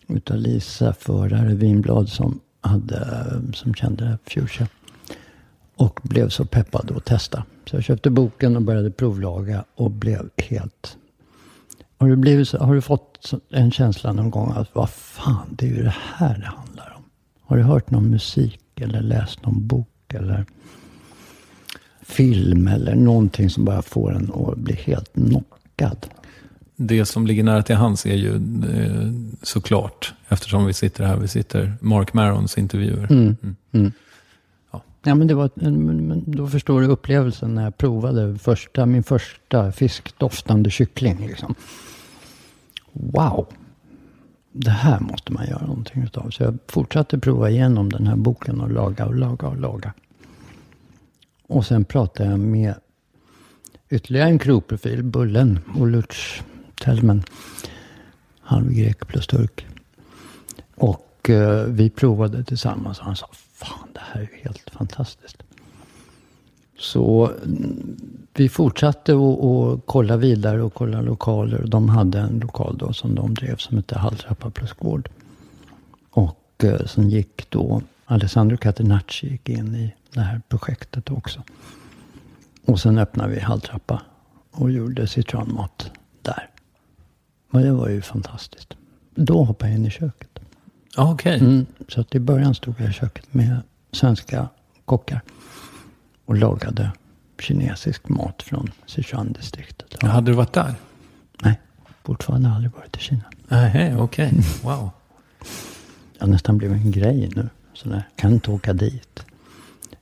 utav 0.08 0.36
Lisa 0.36 0.92
Förare 0.92 1.54
Vinblad 1.54 2.08
som, 2.08 2.40
hade, 2.60 3.26
som 3.54 3.74
kände 3.74 4.18
Fuchsia. 4.24 4.68
Och 5.76 6.00
blev 6.02 6.28
så 6.28 6.44
peppad 6.44 6.92
att 6.96 7.04
testa. 7.04 7.44
Så 7.66 7.76
jag 7.76 7.84
köpte 7.84 8.10
boken 8.10 8.56
och 8.56 8.62
började 8.62 8.90
provlaga 8.90 9.64
och 9.74 9.90
blev 9.90 10.30
helt... 10.36 10.96
Har 11.98 12.08
du, 12.08 12.16
blivit 12.16 12.52
har 12.52 12.74
du 12.74 12.80
fått 12.80 13.34
en 13.50 13.70
känsla 13.70 14.12
någon 14.12 14.30
gång 14.30 14.52
att 14.56 14.74
vad 14.74 14.90
fan, 14.90 15.46
det 15.50 15.66
är 15.66 15.70
ju 15.70 15.82
det 15.82 15.94
här 16.14 16.38
det 16.38 16.46
handlar 16.46 16.94
om. 16.96 17.02
Har 17.40 17.56
du 17.56 17.62
hört 17.62 17.90
någon 17.90 18.10
musik 18.10 18.60
eller 18.80 19.00
läst 19.00 19.42
någon 19.42 19.66
bok 19.66 20.14
eller 20.14 20.46
film 22.02 22.68
eller 22.68 22.94
någonting 22.94 23.50
som 23.50 23.64
bara 23.64 23.82
får 23.82 24.14
en 24.14 24.32
att 24.34 24.58
bli 24.58 24.74
helt 24.74 25.12
knockad? 25.12 26.06
Det 26.80 27.06
som 27.06 27.26
ligger 27.26 27.44
nära 27.44 27.62
till 27.62 27.76
hands 27.76 28.06
är 28.06 28.14
ju 28.14 28.34
eh, 28.34 29.12
såklart, 29.42 30.14
eftersom 30.28 30.66
vi 30.66 30.72
sitter 30.72 31.04
här, 31.04 31.16
vi 31.16 31.28
sitter 31.28 31.74
Mark 31.80 32.14
Marons 32.14 32.58
intervjuer. 32.58 33.06
Mm. 33.12 33.36
Mm. 33.72 33.92
Ja, 35.02 35.14
men 35.14 35.26
det 35.26 35.34
var, 35.34 35.50
då 36.30 36.48
förstår 36.48 36.80
du 36.80 36.86
upplevelsen 36.86 37.54
när 37.54 37.64
jag 37.64 37.78
provade 37.78 38.38
första, 38.38 38.86
min 38.86 39.02
första 39.02 39.72
fiskdoftande 39.72 40.70
kyckling. 40.70 41.26
Liksom. 41.26 41.54
Wow! 42.92 43.46
Det 44.52 44.70
här 44.70 45.00
måste 45.00 45.32
man 45.32 45.46
göra 45.46 45.66
någonting 45.66 46.02
utav. 46.02 46.30
Så 46.30 46.42
jag 46.42 46.58
fortsatte 46.66 47.18
prova 47.18 47.50
igenom 47.50 47.92
den 47.92 48.06
här 48.06 48.16
boken 48.16 48.60
och 48.60 48.70
laga 48.70 49.06
och 49.06 49.14
laga 49.14 49.48
och 49.48 49.60
laga. 49.60 49.92
Och 51.46 51.66
sen 51.66 51.84
pratade 51.84 52.30
jag 52.30 52.40
med 52.40 52.74
ytterligare 53.90 54.28
en 54.28 54.38
krogprofil, 54.38 55.02
Bullen, 55.02 55.58
Oluc 55.76 56.42
Tellmen. 56.80 57.24
Halvgrek 58.40 59.06
plus 59.06 59.26
turk. 59.26 59.66
Och 60.74 61.30
eh, 61.30 61.64
vi 61.64 61.90
provade 61.90 62.44
tillsammans 62.44 62.98
och 62.98 63.04
han 63.04 63.16
sa, 63.16 63.28
fan 63.32 63.88
det 63.92 64.00
här 64.00 64.20
är 64.20 64.24
ju 64.24 64.42
helt 64.42 64.70
fantastiskt. 64.70 65.42
Så 66.78 67.30
mm, 67.44 67.96
vi 68.34 68.48
fortsatte 68.48 69.12
att 69.12 69.80
kolla 69.86 70.16
vidare 70.16 70.62
och 70.62 70.74
kolla 70.74 71.00
lokaler. 71.00 71.64
De 71.66 71.88
hade 71.88 72.18
en 72.18 72.38
lokal 72.38 72.78
då 72.78 72.92
som 72.92 73.14
de 73.14 73.34
drev 73.34 73.56
som 73.56 73.76
hette 73.76 73.98
Halltrappa 73.98 74.50
plus 74.50 74.72
gård. 74.72 75.08
Och 76.10 76.64
eh, 76.64 76.86
sen 76.86 77.10
gick 77.10 77.50
då 77.50 77.82
Alessandro 78.04 78.56
Catenacci 78.56 79.28
gick 79.28 79.48
in 79.48 79.74
i 79.74 79.94
det 80.14 80.20
här 80.20 80.40
projektet 80.48 81.10
också. 81.10 81.42
Och 82.64 82.80
sen 82.80 82.98
öppnade 82.98 83.34
vi 83.34 83.40
Halltrappa 83.40 84.02
och 84.50 84.70
gjorde 84.70 85.06
citronmat 85.06 85.90
där. 86.22 86.48
Och 87.50 87.60
det 87.60 87.72
var 87.72 87.88
ju 87.88 88.02
fantastiskt. 88.02 88.74
Då 89.14 89.44
hoppade 89.44 89.70
jag 89.70 89.78
in 89.78 89.86
i 89.86 89.90
köket. 89.90 90.38
Okej. 90.96 91.40
Mm, 91.40 91.66
så 91.88 92.00
att 92.00 92.14
i 92.14 92.20
början 92.20 92.54
stod 92.54 92.74
jag 92.78 92.90
i 92.90 92.92
köket 92.92 93.34
med 93.34 93.56
svenska 93.92 94.48
kockar. 94.84 95.20
Och 96.24 96.36
lagade 96.36 96.92
kinesisk 97.40 98.08
mat 98.08 98.42
från 98.42 98.70
Sichuan-distriktet. 98.86 99.96
Ja. 100.00 100.08
Hade 100.08 100.30
du 100.30 100.36
varit 100.36 100.52
där? 100.52 100.74
Nej, 101.42 101.60
fortfarande 102.04 102.48
aldrig 102.50 102.72
varit 102.72 102.96
i 102.96 103.00
Kina. 103.00 103.24
Nej, 103.48 103.96
okej. 103.96 104.32
Wow. 104.62 104.90
Jag 106.18 106.26
har 106.26 106.32
nästan 106.32 106.58
blivit 106.58 106.84
en 106.84 106.90
grej 106.90 107.30
nu. 107.36 107.48
Så 107.74 107.88
där, 107.88 108.08
kan 108.16 108.32
inte 108.32 108.50
åka 108.50 108.72
dit. 108.72 109.24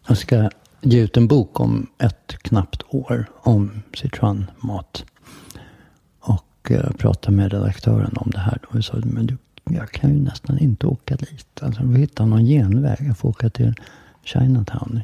Jag 0.07 0.19
ska 0.19 0.51
ge 0.81 1.01
ut 1.01 1.17
en 1.17 1.27
bok 1.27 1.61
om 1.61 1.87
ett 1.99 2.37
knappt 2.43 2.83
år 2.89 3.27
om 3.35 3.83
Sichuan-mat. 3.95 5.05
Och 6.67 6.73
eh, 6.73 6.91
prata 6.99 7.31
med 7.31 7.53
redaktören 7.53 8.13
om 8.17 8.31
det 8.31 8.39
här. 8.39 8.59
Och 8.69 8.77
jag 8.77 8.85
sa, 8.85 8.97
men 9.05 9.27
du, 9.27 9.37
jag 9.65 9.91
kan 9.91 10.15
ju 10.15 10.21
nästan 10.23 10.59
inte 10.59 10.87
åka 10.87 11.17
dit. 11.17 11.63
Alltså, 11.63 11.83
vi 11.85 11.99
hittar 11.99 12.27
någon 12.27 12.45
genväg. 12.45 12.97
Jag 13.01 13.19
får 13.19 13.29
åka 13.29 13.51
till 13.51 13.75
Chinatown 14.25 15.01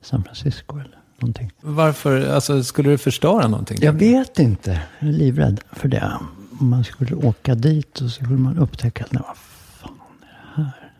i 0.00 0.04
San 0.04 0.24
Francisco 0.24 0.78
eller 0.78 0.98
någonting. 1.18 1.50
Varför, 1.60 2.28
alltså 2.28 2.62
skulle 2.64 2.90
du 2.90 2.98
förstöra 2.98 3.48
någonting? 3.48 3.78
Jag 3.80 3.92
vet 3.92 4.38
inte. 4.38 4.80
Jag 4.98 5.08
är 5.08 5.12
livrädd 5.12 5.60
för 5.72 5.88
det. 5.88 6.12
Om 6.60 6.68
man 6.68 6.84
skulle 6.84 7.14
åka 7.16 7.54
dit 7.54 7.90
så 7.94 8.08
skulle 8.08 8.36
man 8.36 8.58
upptäcka 8.58 9.04
att 9.04 9.12
nej, 9.12 9.22
vad 9.26 9.36
fan 9.36 9.98
är 10.22 10.56
det 10.56 10.62
här? 10.62 10.90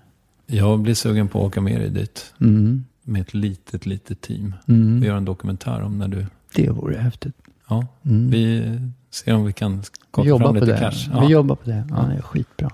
Jag 0.46 0.80
blir 0.80 0.94
sugen 0.94 1.28
på 1.28 1.38
att 1.40 1.46
åka 1.46 1.60
med 1.60 1.80
dig 1.80 1.90
dit. 1.90 2.34
Mm. 2.40 2.84
Med 3.02 3.22
ett 3.22 3.34
litet, 3.34 3.86
litet 3.86 4.20
team. 4.20 4.54
Mm. 4.68 4.98
Och 5.00 5.06
göra 5.06 5.16
en 5.16 5.24
dokumentär 5.24 5.80
om 5.82 5.98
när 5.98 6.08
du... 6.08 6.26
Det 6.54 6.68
vore 6.70 6.98
häftigt. 6.98 7.34
Ja, 7.68 7.86
Mm. 8.02 8.30
vi 8.30 8.62
ser 9.10 9.34
om 9.34 9.44
vi 9.44 9.52
kan 9.52 9.78
Vi 9.78 9.84
skaka 10.12 10.28
jobbar 10.28 10.46
fram 10.46 10.54
på 10.54 10.60
lite 10.64 10.72
det. 10.72 10.78
cash. 10.78 11.08
Vi 11.10 11.16
Ja. 11.18 11.30
jobbar 11.30 11.56
på 11.56 11.70
det. 11.70 11.84
Ja, 11.90 11.96
det 11.96 12.14
är 12.14 12.22
skitbra. 12.22 12.70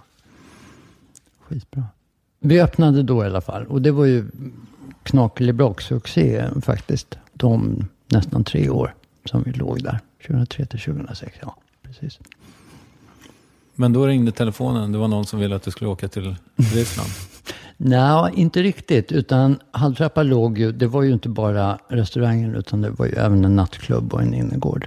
Skitbra. 1.49 1.85
Vi 2.41 2.61
öppnade 2.61 3.03
då 3.03 3.23
i 3.23 3.27
alla 3.27 3.41
fall. 3.41 3.67
Och 3.67 3.83
det 3.83 3.91
var 3.91 4.05
ju 4.05 4.27
knakelibrock-succé 5.03 6.45
faktiskt. 6.63 7.19
De 7.33 7.85
nästan 8.09 8.45
tre 8.45 8.69
år 8.71 8.95
som 9.25 9.43
vi 9.43 9.53
låg 9.53 9.83
där. 9.83 10.01
2003 10.27 10.67
till 10.67 10.81
2006. 10.81 11.37
Ja, 11.43 11.57
precis. 11.83 12.19
Men 13.75 13.93
då 13.93 14.07
ringde 14.07 14.33
telefonen. 14.33 14.93
Det 14.93 14.99
var 14.99 15.09
någon 15.09 15.27
som 15.27 15.39
ville 15.41 15.57
att 15.57 15.63
du 15.63 15.71
skulle 15.71 15.91
åka 15.91 16.09
till 16.09 16.37
Ryssland. 16.57 17.11
Nej, 17.77 18.33
inte 18.35 18.63
riktigt. 18.63 19.13
Utan 19.13 19.59
Halltrappa 19.71 20.23
låg 20.23 20.59
ju, 20.59 20.73
det 20.73 20.87
var 20.87 21.03
ju 21.03 21.13
inte 21.13 21.29
bara 21.29 21.79
restaurangen 21.89 22.55
utan 22.55 22.81
det 22.81 22.91
var 22.91 23.07
ju 23.07 23.13
även 23.13 23.45
en 23.45 23.57
nattklubb 23.57 24.15
och 24.15 24.23
en 24.23 24.35
innergård. 24.35 24.87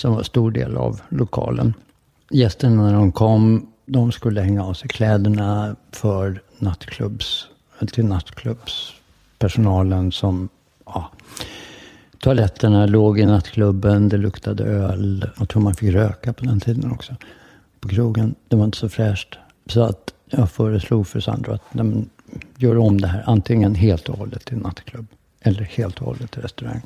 Som 0.00 0.14
var 0.14 0.22
stor 0.22 0.50
del 0.50 0.76
av 0.76 1.00
lokalen. 1.08 1.74
Gästerna 2.30 2.82
när 2.82 2.94
de 2.94 3.12
kom, 3.12 3.66
de 3.86 4.12
skulle 4.12 4.40
hänga 4.40 4.64
av 4.64 4.74
sig 4.74 4.88
kläderna 4.88 5.76
för 5.92 6.42
nattklubbs, 6.58 7.46
till 7.92 8.04
nattklubbspersonalen 8.04 10.12
som, 10.12 10.48
ja, 10.84 11.10
toaletterna 12.18 12.86
låg 12.86 13.20
i 13.20 13.26
nattklubben, 13.26 14.08
det 14.08 14.16
luktade 14.16 14.64
öl. 14.64 15.30
Jag 15.38 15.48
tror 15.48 15.62
man 15.62 15.74
fick 15.74 15.94
röka 15.94 16.32
på 16.32 16.44
den 16.44 16.60
tiden 16.60 16.92
också. 16.92 17.16
På 17.80 17.88
krogen. 17.88 18.34
Det 18.48 18.56
var 18.56 18.64
inte 18.64 18.78
så 18.78 18.88
fräscht. 18.88 19.38
Så 19.66 19.82
att 19.82 20.14
jag 20.30 20.50
föreslog 20.50 21.06
för 21.06 21.20
Sandro 21.20 21.52
att 21.52 21.74
nej, 21.74 22.04
gör 22.56 22.78
om 22.78 23.00
det 23.00 23.08
här. 23.08 23.22
Antingen 23.26 23.74
helt 23.74 24.08
och 24.08 24.18
hållet 24.18 24.44
till 24.44 24.56
nattklubb. 24.56 25.06
Eller 25.40 25.62
helt 25.62 25.98
och 25.98 26.06
hållet 26.06 26.30
till 26.30 26.42
restaurang. 26.42 26.82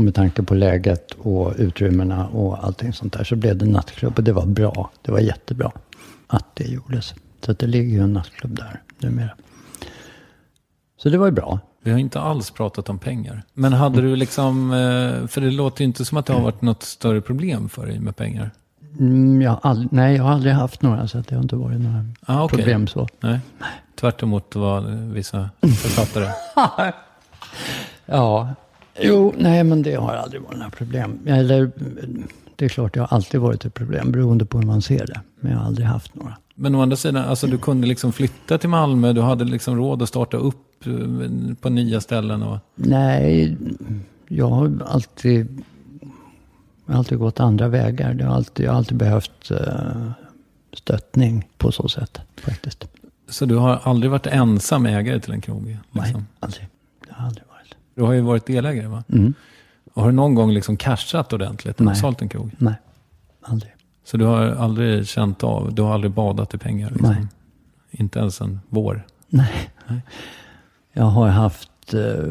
Och 0.00 0.04
med 0.04 0.14
tanke 0.14 0.42
på 0.42 0.54
läget 0.54 1.12
och 1.12 1.52
utrymmena 1.56 2.28
och 2.28 2.64
allting 2.64 2.92
sånt 2.92 3.12
där. 3.12 3.24
Så 3.24 3.36
blev 3.36 3.56
det 3.56 3.66
nattklubb. 3.66 4.18
Och 4.18 4.24
det 4.24 4.32
var 4.32 4.46
bra. 4.46 4.90
Det 5.02 5.12
var 5.12 5.18
jättebra 5.18 5.72
att 6.26 6.46
det 6.56 6.64
gjordes. 6.64 7.14
Så 7.44 7.52
det 7.52 7.66
ligger 7.66 7.90
ju 7.96 8.00
en 8.02 8.12
nattklubb 8.12 8.56
där 8.56 8.80
numera. 8.98 9.30
Så 11.02 11.08
det 11.08 11.18
var 11.18 11.26
ju 11.26 11.32
bra. 11.32 11.58
Vi 11.82 11.90
har 11.90 11.98
inte 11.98 12.20
alls 12.20 12.50
pratat 12.50 12.88
om 12.88 12.98
pengar. 12.98 13.42
Men 13.54 13.72
hade 13.72 14.00
du 14.02 14.16
liksom, 14.16 14.70
eh, 14.72 15.26
för 15.26 15.40
det 15.40 15.50
låter 15.50 15.80
ju 15.80 15.86
inte 15.86 16.04
som 16.04 16.18
att 16.18 16.26
det 16.26 16.32
har 16.32 16.40
varit 16.42 16.62
något 16.62 16.82
större 16.82 17.20
problem 17.20 17.68
för 17.68 17.86
dig 17.86 17.98
med 18.00 18.16
pengar. 18.16 18.50
Mm, 18.98 19.42
jag 19.42 19.58
aldrig, 19.62 19.92
nej, 19.92 20.16
jag 20.16 20.22
har 20.24 20.30
aldrig 20.32 20.54
haft 20.54 20.82
några. 20.82 21.08
Så 21.08 21.18
att 21.18 21.28
det 21.28 21.34
har 21.34 21.42
inte 21.42 21.56
varit 21.56 21.80
några 21.80 22.04
Ah, 22.26 22.42
okej. 22.44 22.58
problem 22.58 22.86
så. 22.86 23.08
Nej. 23.20 23.40
Tvärt 24.00 24.22
emot 24.22 24.54
vad 24.56 24.84
vissa 24.90 25.50
författare. 25.60 26.28
Ja, 28.06 28.48
jo, 29.00 29.34
nej 29.38 29.64
men 29.64 29.82
det 29.82 29.94
har 29.94 30.12
aldrig 30.14 30.42
varit 30.42 30.56
några 30.58 30.70
problem. 30.70 31.18
Eller, 31.26 31.70
det 32.56 32.64
är 32.64 32.68
klart, 32.68 32.94
det 32.94 33.00
har 33.00 33.06
alltid 33.10 33.40
varit 33.40 33.64
ett 33.64 33.74
problem 33.74 34.12
beroende 34.12 34.44
på 34.44 34.58
hur 34.58 34.66
man 34.66 34.82
ser 34.82 35.06
det. 35.06 35.20
Men 35.40 35.52
jag 35.52 35.58
har 35.58 35.66
aldrig 35.66 35.86
haft 35.86 36.14
några. 36.14 36.36
Men 36.54 36.74
å 36.74 36.82
andra 36.82 36.96
sidan, 36.96 37.24
alltså 37.24 37.46
du 37.46 37.58
kunde 37.58 37.86
liksom 37.86 38.12
flytta 38.12 38.58
till 38.58 38.68
Malmö. 38.68 39.12
Du 39.12 39.20
hade 39.20 39.44
liksom 39.44 39.76
råd 39.76 40.02
att 40.02 40.08
starta 40.08 40.36
upp 40.36 40.86
eh, 40.86 41.54
på 41.60 41.68
nya 41.68 42.00
ställen. 42.00 42.42
Och, 42.42 42.58
Nej, 42.74 43.56
jag 44.28 44.48
har 44.48 44.72
alltid, 44.86 45.62
jag 46.86 46.92
har 46.92 46.98
alltid 46.98 47.18
gått 47.18 47.40
andra 47.40 47.68
vägar. 47.68 48.14
Det 48.14 48.24
har 48.24 48.34
alltid, 48.34 48.66
jag 48.66 48.70
har 48.72 48.78
alltid 48.78 48.96
behövt 48.96 49.50
eh, 49.50 50.10
stöttning 50.72 51.48
på 51.58 51.72
så 51.72 51.88
sätt 51.88 52.20
faktiskt. 52.36 52.84
så 53.28 53.46
du 53.46 53.56
har 53.56 53.80
aldrig 53.82 54.10
varit 54.10 54.26
ensam 54.26 54.86
ägare 54.86 55.20
till 55.20 55.32
en 55.32 55.40
krog? 55.40 55.64
Nej, 55.66 55.78
Liksom. 56.04 56.26
aldrig. 56.40 56.68
Det 57.08 57.12
har 57.14 57.26
aldrig 57.26 57.44
varit. 57.46 57.74
Du 57.94 58.02
har 58.02 58.12
ju 58.12 58.20
varit 58.20 58.46
delägare 58.46 58.86
va? 58.86 59.04
Mm. 59.08 59.34
Och 59.92 60.02
har 60.02 60.10
du 60.10 60.16
någon 60.16 60.34
gång 60.34 60.52
liksom 60.52 60.76
cashat 60.76 61.32
ordentligt 61.32 61.78
har 61.78 61.86
Nej. 61.86 61.96
sålt 61.96 62.22
en 62.22 62.28
krog? 62.28 62.50
Nej, 62.58 62.74
aldrig. 63.42 63.72
Så 64.04 64.16
du 64.16 64.24
har 64.24 64.42
aldrig 64.46 65.06
känt 65.06 65.44
av, 65.44 65.74
du 65.74 65.82
har 65.82 65.94
aldrig 65.94 66.12
badat 66.12 66.54
i 66.54 66.58
pengar? 66.58 66.90
Liksom. 66.90 67.08
Nej. 67.08 67.26
Inte 67.90 68.18
ens 68.18 68.40
en 68.40 68.60
vår? 68.68 69.06
Nej. 69.28 69.70
Jag 70.92 71.04
har 71.04 71.28
haft 71.28 71.94
eh, 71.94 72.28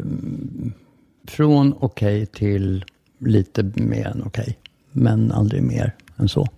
från 1.26 1.74
okej 1.80 2.26
till 2.26 2.84
lite 3.18 3.62
mer 3.74 4.06
än 4.06 4.22
okej. 4.26 4.58
Men 4.92 5.32
aldrig 5.32 5.62
mer 5.62 5.94
än 6.16 6.28
så. 6.28 6.48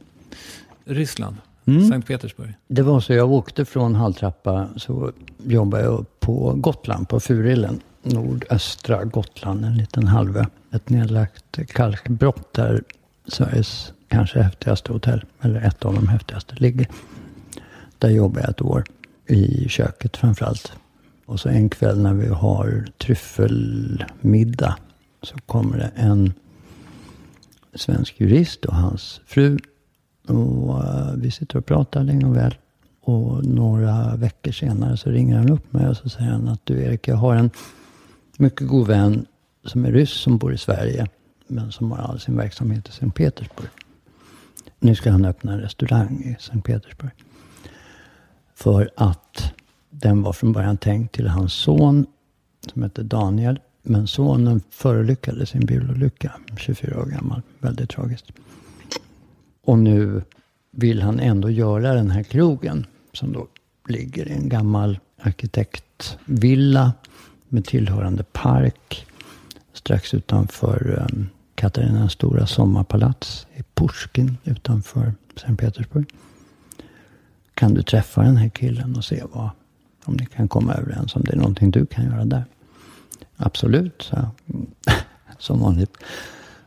Ryssland? 0.84 1.36
Mm. 1.64 1.88
Sankt 1.88 2.08
Petersburg? 2.08 2.54
Det 2.68 2.82
var 2.82 3.00
så 3.00 3.12
jag 3.12 3.32
åkte 3.32 3.64
från 3.64 3.94
Halltrappa 3.94 4.68
så 4.76 5.12
jobbade 5.44 5.84
jag 5.84 6.20
på 6.20 6.54
Gotland, 6.56 7.08
på 7.08 7.20
Furillen. 7.20 7.80
Nordöstra 8.02 9.04
Gotland, 9.04 9.64
en 9.64 9.76
liten 9.76 10.06
halvö. 10.06 10.44
Ett 10.70 10.88
nedlagt 10.88 11.58
kalkbrott 11.68 12.52
där 12.52 12.82
Sveriges 13.26 13.92
kanske 14.08 14.42
häftigaste 14.42 14.92
hotell, 14.92 15.24
eller 15.40 15.60
ett 15.60 15.84
av 15.84 15.94
de 15.94 16.08
häftigaste, 16.08 16.54
ligger. 16.54 16.86
Där 17.98 18.10
jobbade 18.10 18.40
jag 18.40 18.50
ett 18.50 18.62
år. 18.62 18.84
I 19.26 19.68
köket 19.68 20.16
framförallt. 20.16 20.72
Och 21.26 21.40
så 21.40 21.48
en 21.48 21.68
kväll 21.68 22.02
när 22.02 22.14
vi 22.14 22.28
har 22.28 22.86
tryffelmiddag 22.98 24.76
så 25.22 25.36
kommer 25.46 25.78
det 25.78 25.90
en 25.94 26.32
svensk 27.74 28.20
jurist 28.20 28.64
och 28.64 28.74
hans 28.74 29.20
fru. 29.26 29.58
Och 30.28 30.84
eh, 30.84 31.12
vi 31.16 31.30
sitter 31.30 31.58
och 31.58 31.66
pratar 31.66 32.04
länge 32.04 32.26
och 32.26 32.36
väl. 32.36 32.54
Och 33.00 33.46
några 33.46 34.16
veckor 34.16 34.52
senare 34.52 34.96
så 34.96 35.10
ringer 35.10 35.36
han 35.36 35.50
upp 35.50 35.72
mig 35.72 35.88
och 35.88 35.96
så 35.96 36.08
säger 36.08 36.30
han 36.30 36.48
att 36.48 36.60
du 36.66 36.82
Erik, 36.82 37.08
jag 37.08 37.16
har 37.16 37.36
en 37.36 37.50
mycket 38.38 38.68
god 38.68 38.86
vän 38.86 39.26
som 39.64 39.84
är 39.84 39.92
ryss 39.92 40.12
som 40.12 40.38
bor 40.38 40.54
i 40.54 40.58
Sverige. 40.58 41.08
Men 41.46 41.72
som 41.72 41.92
har 41.92 41.98
all 41.98 42.20
sin 42.20 42.36
verksamhet 42.36 42.88
i 42.88 42.92
Sankt 42.92 43.16
Petersburg. 43.16 43.68
Nu 44.78 44.94
ska 44.94 45.10
han 45.10 45.24
öppna 45.24 45.52
en 45.52 45.60
restaurang 45.60 46.22
i 46.22 46.36
Sankt 46.42 46.66
Petersburg. 46.66 47.12
För 48.54 48.90
att 48.96 49.52
den 49.90 50.22
var 50.22 50.32
från 50.32 50.52
början 50.52 50.76
tänkt 50.76 51.14
till 51.14 51.26
hans 51.26 51.52
son 51.52 52.06
som 52.72 52.82
hette 52.82 53.02
Daniel. 53.02 53.60
Men 53.82 54.06
sonen 54.06 54.62
förolyckades 54.70 55.54
i 55.54 55.58
en 55.58 55.66
bilolycka, 55.66 56.32
24 56.56 57.00
år 57.00 57.06
gammal. 57.06 57.42
Väldigt 57.58 57.90
tragiskt. 57.90 58.32
Och 59.62 59.78
nu 59.78 60.22
vill 60.70 61.02
han 61.02 61.20
ändå 61.20 61.50
göra 61.50 61.94
den 61.94 62.10
här 62.10 62.22
krogen. 62.22 62.86
Som 63.12 63.32
då 63.32 63.46
ligger 63.88 64.28
i 64.28 64.32
en 64.32 64.48
gammal 64.48 64.98
arkitektvilla. 65.20 66.92
Med 67.54 67.64
tillhörande 67.64 68.22
park. 68.22 69.06
Strax 69.72 70.14
utanför 70.14 71.06
ehm, 71.10 71.28
Katarina 71.54 72.08
stora 72.08 72.46
sommarpalats. 72.46 73.46
I 73.54 73.62
Pushkin 73.74 74.38
utanför 74.44 75.14
Sankt 75.36 75.60
Petersburg. 75.60 76.06
Kan 77.54 77.74
du 77.74 77.82
träffa 77.82 78.22
den 78.22 78.36
här 78.36 78.48
killen 78.48 78.96
och 78.96 79.04
se 79.04 79.22
vad, 79.32 79.50
om 80.04 80.14
ni 80.14 80.26
kan 80.26 80.48
komma 80.48 80.74
överens 80.74 81.16
om 81.16 81.22
det 81.22 81.32
är 81.32 81.36
någonting 81.36 81.70
du 81.70 81.86
kan 81.86 82.04
göra 82.04 82.24
där. 82.24 82.44
Absolut, 83.36 84.02
så. 84.02 84.16
Som 85.38 85.60
vanligt. 85.60 85.96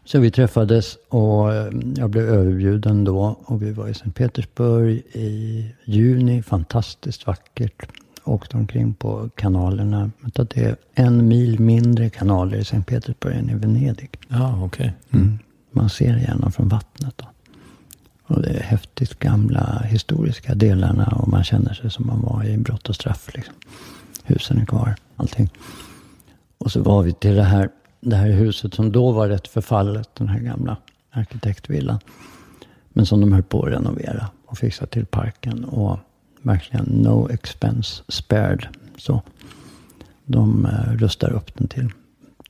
Så 0.04 0.20
vi 0.20 0.32
träffades 0.32 0.98
och 1.10 1.54
ehm, 1.54 1.94
jag 1.98 2.10
blev 2.10 2.26
överbjuden 2.30 3.04
då. 3.04 3.40
Och 3.46 3.62
vi 3.62 3.72
var 3.72 3.88
i 3.88 3.94
Sankt 3.94 4.18
Petersburg 4.18 5.04
i 5.14 5.72
juni. 5.86 6.44
Fantastiskt 6.44 7.28
vackert. 7.28 7.86
Åkte 8.26 8.58
omkring 8.58 8.94
på 8.94 9.30
kanalerna. 9.36 10.12
Det 10.34 10.58
är 10.58 10.76
en 10.94 11.28
mil 11.28 11.60
mindre 11.60 12.10
kanaler 12.10 12.58
i 12.58 12.64
Sankt 12.64 12.90
Petersburg 12.90 13.36
än 13.36 13.50
i 13.50 13.54
Venedig. 13.54 14.10
Ja, 14.28 14.64
okej. 14.64 14.94
Mm. 15.12 15.40
Man 15.72 15.90
ser 15.90 16.18
igenom 16.18 16.52
från 16.52 16.68
vattnet. 16.68 17.14
Då. 17.18 17.26
Och 18.28 18.42
det 18.42 18.50
är 18.50 18.64
häftigt 18.64 19.20
gamla 19.20 19.82
historiska 19.86 20.56
delarna. 20.56 21.06
Och 21.06 21.28
man 21.28 21.44
känner 21.44 21.74
sig 21.74 21.92
som 21.92 22.08
man 22.08 22.22
var 22.22 22.44
i 22.44 22.58
brott 22.58 22.90
och 22.90 22.96
straff. 22.96 23.30
Liksom. 23.34 23.54
Husen 24.24 24.58
är 24.62 24.66
kvar. 24.66 24.96
Allting. 25.16 25.50
Och 26.58 26.72
så 26.72 26.82
var 26.82 27.02
vi 27.02 27.14
till 27.14 27.36
det 27.36 27.44
här, 27.44 27.70
det 28.02 28.16
här 28.16 28.28
huset 28.32 28.74
som 28.74 28.92
då 28.92 29.12
var 29.12 29.28
rätt 29.28 29.48
förfallet. 29.48 30.10
Den 30.14 30.28
här 30.28 30.40
gamla 30.40 30.78
arkitektvillan. 31.12 32.00
Men 32.90 33.06
som 33.06 33.22
de 33.22 33.34
höll 33.34 33.44
på 33.44 33.64
att 33.64 33.72
renovera. 33.72 34.28
Och 34.46 34.58
fixa 34.58 34.86
till 34.86 35.06
parken. 35.06 35.66
Och 35.66 36.00
verkligen 36.46 36.86
no 36.86 37.30
expense 37.30 38.04
spared. 38.08 38.68
Så 38.98 39.22
de 40.26 40.66
eh, 40.66 40.94
rustar 40.98 41.34
upp 41.34 41.58
den 41.58 41.68
till 41.68 41.90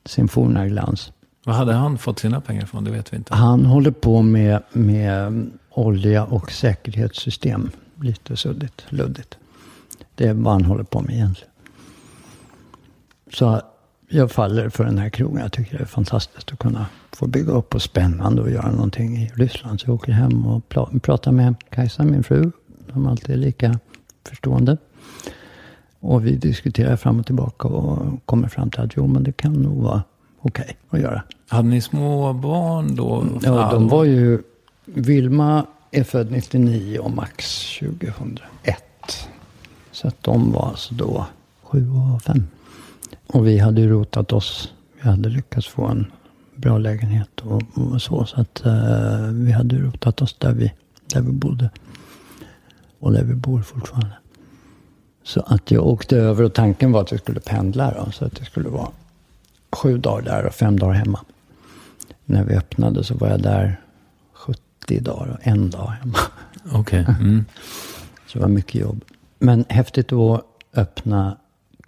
sin 0.06 0.28
forna 0.28 0.68
glans. 0.68 1.12
Vad 1.46 1.56
hade 1.56 1.74
han 1.74 1.98
fått 1.98 2.20
sina 2.20 2.41
pengar 2.41 2.66
från? 2.66 2.84
Det 2.84 2.91
vet 2.91 3.14
vi 3.14 3.18
inte. 3.18 3.36
Han 3.36 3.66
håller 3.66 3.91
på 3.91 4.22
med, 4.22 4.62
med 4.72 5.50
olja 5.70 6.26
och 6.26 6.52
säkerhetssystem. 6.52 7.70
Lite 8.02 8.38
suddigt, 8.38 8.86
luddigt. 8.89 9.38
Det 10.16 10.28
är 10.28 10.34
vad 10.34 10.54
han 10.54 10.66
håller 10.66 10.84
på 10.84 11.02
med 11.02 11.16
egentligen. 11.16 11.52
Så 13.34 13.62
jag 14.10 14.32
faller 14.32 14.70
för 14.70 14.86
den 14.86 14.98
här 14.98 15.10
krogen. 15.10 15.41
Jag 15.41 15.52
tycker 15.52 15.78
det 15.78 15.84
är 15.84 15.88
fantastiskt 15.88 16.52
att 16.52 16.60
kunna 16.60 16.86
få 17.12 17.28
bygga 17.28 17.52
upp 17.52 17.76
och 17.76 17.82
spännande 17.82 18.41
och 18.41 18.52
göra 18.52 18.72
någonting 18.72 19.18
i 19.18 19.32
Ryssland. 19.36 19.80
Så 19.80 19.88
jag 19.88 19.96
åker 19.96 20.12
hem 20.12 20.46
och 20.46 20.70
pratar 21.02 21.32
med 21.32 21.56
Kajsa, 21.70 22.04
min 22.04 22.24
fru, 22.24 22.52
som 22.96 23.08
alltid 23.08 23.30
är 23.30 23.38
lika 23.38 23.80
förstående. 24.30 24.78
Och 26.00 26.26
vi 26.26 26.36
diskuterar 26.36 26.96
fram 26.96 27.20
och 27.20 27.26
tillbaka 27.26 27.68
och 27.68 28.26
kommer 28.26 28.48
fram 28.48 28.70
till 28.70 28.82
att 28.82 28.91
jo, 28.96 29.08
men 29.08 29.24
det 29.24 29.32
kan 29.32 29.54
nog 29.54 29.84
vara 29.84 30.04
okej 30.41 30.78
att 30.89 31.00
göra. 31.00 31.24
Hade 31.48 31.68
ni 31.68 31.82
små 31.82 32.34
barn 32.34 32.96
då? 32.96 33.26
Ja, 33.43 33.70
de 33.72 33.88
var 33.88 34.04
ju... 34.04 34.41
Vilma 34.86 35.66
är 35.91 36.04
född 36.04 36.32
99 36.32 37.00
och 37.00 37.12
Max 37.12 37.66
2001. 37.80 38.39
Så 39.91 40.08
att 40.08 40.24
de 40.24 40.52
var 40.52 40.68
alltså 40.68 40.93
då 40.93 41.26
sju 41.64 41.89
och 41.89 42.22
fem. 42.22 42.43
Och 43.28 43.48
vi 43.48 43.60
hade 43.60 43.82
ju 43.82 43.89
rotat 43.89 44.34
oss. 44.34 44.74
Vi 45.02 45.10
hade 45.10 45.30
lyckats 45.30 45.68
få 45.68 45.86
en 45.86 46.06
bra 46.56 46.78
lägenhet 46.78 47.39
och, 47.41 47.62
och 47.74 48.02
så. 48.02 48.26
Så 48.26 48.41
att 48.41 48.66
eh, 48.66 49.28
vi 49.32 49.52
hade 49.52 49.78
rotat 49.78 50.22
oss 50.22 50.36
där 50.39 50.54
vi, 50.54 50.74
där 51.14 51.22
vi 51.22 51.32
bodde. 51.32 51.70
Och 53.00 53.12
där 53.12 53.24
vi 53.24 53.36
bor 53.36 53.62
fortfarande. 53.62 54.16
Så 55.24 55.41
att 55.41 55.72
jag 55.72 55.88
åkte 55.88 56.18
över 56.18 56.43
och 56.43 56.54
tanken 56.54 56.91
var 56.91 57.02
att 57.02 57.14
vi 57.14 57.18
skulle 57.18 57.39
pendla 57.39 57.93
då. 57.93 58.12
Så 58.12 58.26
att 58.26 58.36
det 58.36 58.46
skulle 58.46 58.70
vara 58.70 58.88
sju 59.72 59.98
dagar 59.98 60.22
där 60.22 60.46
och 60.46 60.54
fem 60.54 60.80
dagar 60.80 60.93
hemma. 60.93 61.20
När 62.26 62.43
vi 62.43 62.56
öppnade 62.56 63.04
så 63.04 63.14
var 63.14 63.28
jag 63.28 63.41
där 63.41 63.82
70 64.34 65.00
dagar 65.00 65.32
och 65.32 65.48
en 65.48 65.70
dag 65.70 65.88
hemma. 65.88 66.18
Okej. 66.74 67.06
Mm. 67.20 67.46
Så 68.28 68.38
det 68.38 68.39
var 68.39 68.50
mycket 68.50 68.82
jobb. 68.82 69.04
Men 69.39 69.66
häftigt 69.70 70.14
att 70.14 70.46
öppna 70.74 71.38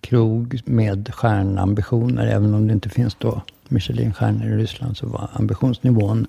krog 0.02 0.62
med 0.66 1.14
stjärnambitioner. 1.14 2.28
Även 2.28 2.54
om 2.54 2.68
det 2.68 2.74
inte 2.74 2.90
finns 2.90 3.16
då 3.16 3.42
Michelinstjärnor 3.68 4.48
i 4.48 4.58
Ryssland 4.58 4.98
så 4.98 5.08
var 5.08 5.30
ambitionsnivån 5.34 6.28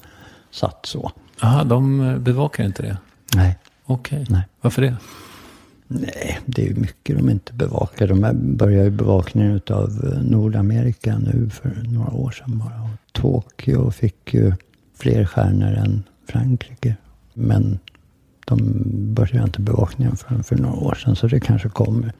satt 0.51 0.87
så. 0.87 1.13
Aha, 1.43 1.65
de 1.65 2.15
bevakar 2.21 2.65
inte 2.65 2.83
det? 2.83 2.99
Nej. 3.35 3.59
Okej. 3.91 4.27
Nej. 4.29 4.43
Varför 4.61 4.83
det? 4.83 4.97
Nej, 5.87 6.39
det 6.47 6.63
är 6.63 6.67
ju 6.67 6.75
mycket 6.75 7.17
de 7.17 7.31
inte 7.31 7.53
bevakar. 7.53 8.07
De 8.07 8.57
börjar 8.57 8.85
ju 8.85 8.91
bevakningen 8.91 9.61
av 9.71 9.91
Nordamerika 10.23 11.19
nu 11.19 11.51
för 11.51 11.83
några 11.85 12.13
år 12.13 12.31
sedan 12.31 12.59
bara. 12.59 12.83
Och 12.83 13.13
Tokyo 13.13 13.91
fick 13.91 14.35
ju 14.35 14.53
fler 14.95 15.25
stjärnor 15.25 15.73
än 15.73 16.05
Frankrike. 16.29 16.97
Men 17.35 17.79
de 18.47 18.83
började 19.15 19.45
inte 19.45 19.61
bevakningen 19.61 20.17
förrän 20.17 20.45
för 20.45 20.57
några 20.57 20.77
år 20.77 20.95
sedan. 20.95 21.17
Så 21.17 21.27
det 21.27 21.41
kanske 21.41 21.69
kommer. 21.69 22.13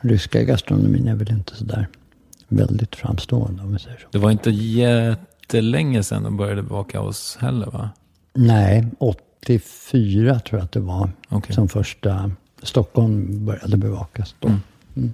Ryska 0.00 0.42
gastronomin 0.42 1.08
är 1.08 1.14
väl 1.14 1.32
inte 1.32 1.56
sådär 1.56 1.86
väldigt 2.48 2.96
framstående 2.96 3.62
om 3.62 3.72
vi 3.72 3.78
säger 3.78 3.98
så. 3.98 4.06
Det 4.12 4.18
var 4.18 4.30
inte 4.30 4.50
jättelänge 4.50 6.02
sedan 6.02 6.22
de 6.22 6.36
började 6.36 6.62
bevaka 6.62 7.00
oss 7.00 7.38
heller 7.40 7.66
va? 7.66 7.90
Nej, 8.34 8.86
84 9.42 10.40
tror 10.40 10.58
jag 10.58 10.64
att 10.64 10.72
det 10.72 10.80
var. 10.80 11.10
Okej. 11.28 11.54
Som 11.54 11.68
första 11.68 12.30
Stockholm 12.62 13.44
började 13.46 13.76
bevakas 13.76 14.34
då. 14.38 14.48
Mm. 14.48 15.12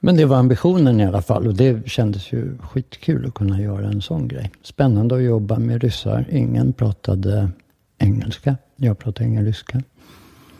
Men 0.00 0.16
det 0.16 0.24
var 0.24 0.36
ambitionen 0.36 1.00
i 1.00 1.06
alla 1.06 1.22
fall. 1.22 1.46
Och 1.46 1.54
det 1.54 1.88
kändes 1.88 2.32
ju 2.32 2.58
skitkul 2.58 3.26
att 3.26 3.34
kunna 3.34 3.60
göra 3.60 3.86
en 3.86 4.02
sån 4.02 4.28
grej. 4.28 4.50
Spännande 4.62 5.16
att 5.16 5.22
jobba 5.22 5.58
med 5.58 5.82
ryssar. 5.82 6.26
Ingen 6.30 6.72
pratade 6.72 7.50
engelska. 7.98 8.56
Jag 8.76 8.98
pratade 8.98 9.28
ingen 9.28 9.44
ryska. 9.44 9.82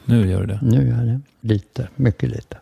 Nu 0.05 0.31
gör 0.31 0.41
du 0.41 0.47
det? 0.47 0.59
Nu 0.63 0.89
gör 0.89 0.97
jag 0.97 1.07
det. 1.07 1.21
Lite, 1.41 1.89
mycket 1.97 2.29
lite. 2.29 2.57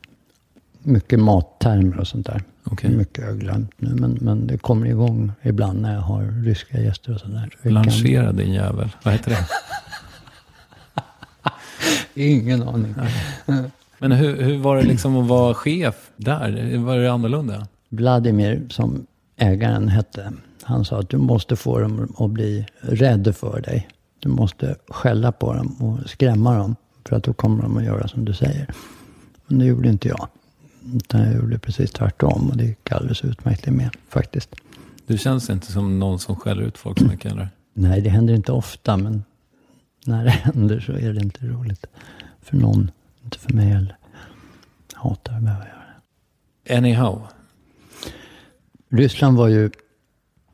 Mycket 0.82 1.20
mattermer 1.20 2.00
och 2.00 2.06
sånt 2.06 2.26
där. 2.26 2.42
Okej. 2.70 2.90
Mycket 2.90 3.24
har 3.24 3.30
jag 3.30 3.40
glömt 3.40 3.70
nu. 3.76 3.88
Men, 3.94 4.18
men 4.20 4.46
det 4.46 4.58
kommer 4.58 4.86
igång 4.86 5.32
ibland 5.42 5.80
när 5.82 5.94
jag 5.94 6.00
har 6.00 6.44
ryska 6.44 6.80
gäster 6.80 7.14
och 7.14 7.20
sådär. 7.20 7.48
Så 7.52 7.58
vi 7.68 8.14
kan- 8.14 8.36
din 8.36 8.52
jävel. 8.52 8.88
Vad 9.02 9.14
heter 9.14 9.30
det? 9.30 9.46
Ingen 12.14 12.62
aning. 12.62 12.94
Men 13.98 14.12
hur, 14.12 14.42
hur 14.42 14.58
var 14.58 14.76
det 14.76 14.82
liksom 14.82 15.16
att 15.16 15.28
vara 15.28 15.54
chef 15.54 16.10
där? 16.16 16.78
Var 16.78 16.96
det 16.98 17.12
annorlunda? 17.12 17.66
Vladimir, 17.88 18.62
som 18.70 19.06
ägaren 19.36 19.88
hette, 19.88 20.32
han 20.62 20.84
sa 20.84 20.98
att 21.00 21.08
du 21.10 21.16
måste 21.16 21.56
få 21.56 21.78
dem 21.78 22.12
att 22.18 22.30
bli 22.30 22.66
rädda 22.80 23.32
för 23.32 23.60
dig. 23.60 23.88
Du 24.18 24.28
måste 24.28 24.76
skälla 24.88 25.32
på 25.32 25.54
dem 25.54 25.76
och 25.82 26.10
skrämma 26.10 26.58
dem. 26.58 26.76
För 27.08 27.16
att 27.16 27.22
då 27.24 27.32
kommer 27.32 27.62
de 27.62 27.76
att 27.76 27.84
göra 27.84 28.08
som 28.08 28.24
du 28.24 28.32
säger. 28.34 28.66
Men 29.46 29.58
det 29.58 29.64
gjorde 29.64 29.88
inte 29.88 30.08
jag. 30.08 30.28
Utan 30.94 31.20
jag 31.20 31.34
gjorde 31.34 31.58
precis 31.58 31.90
tvärtom. 31.90 32.50
Och 32.50 32.56
det 32.56 32.64
gick 32.64 32.92
alldeles 32.92 33.24
utmärkt 33.24 33.64
det 33.64 33.70
med 33.70 33.90
faktiskt. 34.08 34.54
Du 35.06 35.18
känns 35.18 35.50
inte 35.50 35.72
som 35.72 35.98
någon 35.98 36.18
som 36.18 36.36
skäller 36.36 36.62
ut 36.62 36.78
folk 36.78 36.98
så 36.98 37.04
mycket 37.04 37.32
eller? 37.32 37.48
Nej, 37.74 38.00
det 38.00 38.10
händer 38.10 38.34
inte 38.34 38.52
ofta. 38.52 38.96
Men 38.96 39.24
när 40.04 40.24
det 40.24 40.30
händer 40.54 40.80
så 40.80 40.92
är 40.92 41.12
det 41.12 41.20
inte 41.20 41.46
roligt. 41.46 41.86
För 42.42 42.56
någon. 42.56 42.90
Inte 43.24 43.38
för 43.38 43.52
mig 43.52 43.66
heller. 43.66 43.96
Jag 44.92 45.00
hatar 45.00 45.36
att 45.36 45.42
behöva 45.42 45.64
göra 45.64 45.82
det. 46.64 46.76
Anyhow. 46.76 47.22
Ryssland 48.88 49.36
var 49.36 49.48
ju, 49.48 49.70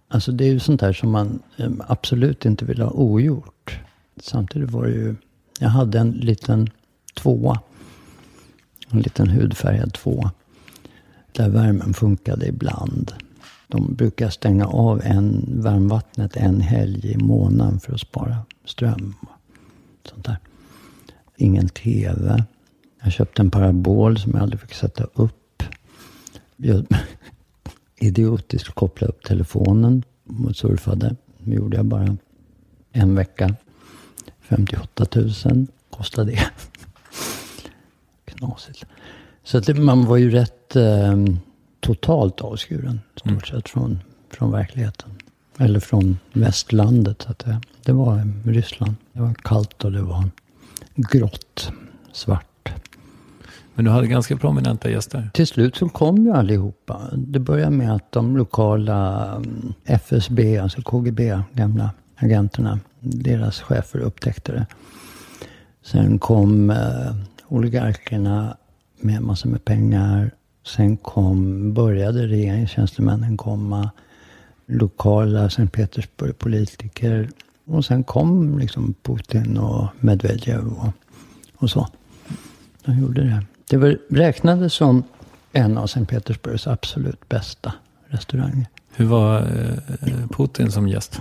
alltså 0.08 0.32
det 0.32 0.44
är 0.44 0.48
ju 0.48 0.60
sånt 0.60 0.80
där 0.80 0.92
som 0.92 1.10
man 1.10 1.42
eh, 1.56 1.70
absolut 1.78 2.44
inte 2.44 2.64
vill 2.64 2.80
ha 2.80 2.90
ogjort. 2.90 3.78
Samtidigt 4.16 4.70
var 4.70 4.84
det 4.84 4.90
ju, 4.90 5.14
jag 5.58 5.68
hade 5.68 5.98
en 5.98 6.10
liten 6.10 6.70
tvåa. 7.14 7.60
En 8.92 9.00
liten 9.00 9.30
hudfärgad 9.30 9.92
två. 9.94 10.30
Där 11.32 11.48
värmen 11.48 11.94
funkade 11.94 12.46
ibland. 12.46 13.12
De 13.68 13.94
brukar 13.94 14.30
stänga 14.30 14.66
av 14.66 15.02
en, 15.04 15.44
varmvattnet 15.62 16.36
en 16.36 16.60
helg 16.60 17.12
i 17.12 17.16
månaden 17.16 17.80
för 17.80 17.94
att 17.94 18.00
spara 18.00 18.36
ström. 18.64 19.14
Sånt 20.04 20.24
där. 20.24 20.36
Ingen 21.36 21.68
tv. 21.68 22.44
Jag 23.02 23.12
köpte 23.12 23.42
en 23.42 23.50
parabol 23.50 24.18
som 24.18 24.32
jag 24.32 24.42
aldrig 24.42 24.60
fick 24.60 24.74
sätta 24.74 25.04
upp. 25.14 25.62
Jag 26.56 26.86
idiotiskt 27.96 28.74
kopplade 28.74 29.12
upp 29.12 29.24
telefonen 29.24 30.02
och 30.46 30.56
surfade. 30.56 31.16
Det 31.38 31.54
gjorde 31.54 31.76
jag 31.76 31.86
bara 31.86 32.16
en 32.92 33.14
vecka. 33.14 33.54
58 34.40 35.06
000 35.44 35.66
kostade 35.90 36.30
det. 36.30 36.50
Knasigt. 38.46 38.84
Så 39.44 39.58
att 39.58 39.66
det, 39.66 39.74
man 39.74 40.06
var 40.06 40.16
ju 40.16 40.30
rätt 40.30 40.76
eh, 40.76 41.16
totalt 41.80 42.40
avskuren. 42.40 43.00
Stort 43.16 43.46
sett 43.46 43.68
från, 43.68 43.98
från 44.30 44.52
verkligheten. 44.52 45.10
Eller 45.58 45.80
från 45.80 46.18
västlandet. 46.32 47.22
Så 47.22 47.30
att 47.30 47.38
det, 47.38 47.60
det 47.84 47.92
var 47.92 48.32
Ryssland. 48.44 48.94
Det 49.12 49.20
var 49.20 49.34
kallt 49.34 49.84
och 49.84 49.92
det 49.92 50.02
var 50.02 50.30
grått. 50.96 51.72
Svart. 52.12 52.72
Men 53.74 53.84
du 53.84 53.90
hade 53.90 54.06
ganska 54.06 54.36
prominenta 54.36 54.90
gäster. 54.90 55.30
Till 55.34 55.46
slut 55.46 55.76
så 55.76 55.88
kom 55.88 56.16
ju 56.16 56.32
allihopa. 56.32 57.00
Det 57.12 57.38
började 57.38 57.70
med 57.70 57.94
att 57.94 58.12
de 58.12 58.36
lokala 58.36 59.26
mm, 59.36 59.72
FSB, 59.84 60.58
alltså 60.58 60.82
KGB, 60.82 61.38
gamla 61.52 61.90
agenterna, 62.16 62.80
deras 63.00 63.60
chefer 63.60 63.98
upptäckte 63.98 64.52
det. 64.52 64.66
Sen 65.82 66.18
kom 66.18 66.70
eh, 66.70 67.14
oligarkerna 67.52 68.56
med 69.00 69.22
massor 69.22 69.48
med 69.48 69.64
pengar. 69.64 70.30
Sen 70.66 70.96
kom, 70.96 71.72
började 71.74 72.26
regeringstjänstemännen 72.26 73.36
komma. 73.36 73.90
Lokala 74.66 75.50
Sankt 75.50 75.74
Petersburg-politiker. 75.74 77.30
Och 77.64 77.84
sen 77.84 78.04
kom 78.04 78.58
liksom 78.58 78.94
Putin 79.02 79.58
och 79.58 79.88
Medvedev 80.00 80.66
och, 80.66 80.92
och 81.56 81.70
så. 81.70 81.88
De 82.84 82.98
gjorde 82.98 83.22
det. 83.22 83.44
Det 83.70 83.76
var, 83.76 83.98
räknades 84.10 84.72
som 84.74 85.04
en 85.52 85.78
av 85.78 85.86
Sankt 85.86 86.10
Petersburgs 86.10 86.66
absolut 86.66 87.28
bästa 87.28 87.72
restauranger. 88.08 88.66
Hur 88.94 89.06
var 89.06 89.38
eh, 89.40 90.28
Putin 90.36 90.72
som 90.72 90.88
gäst? 90.88 91.20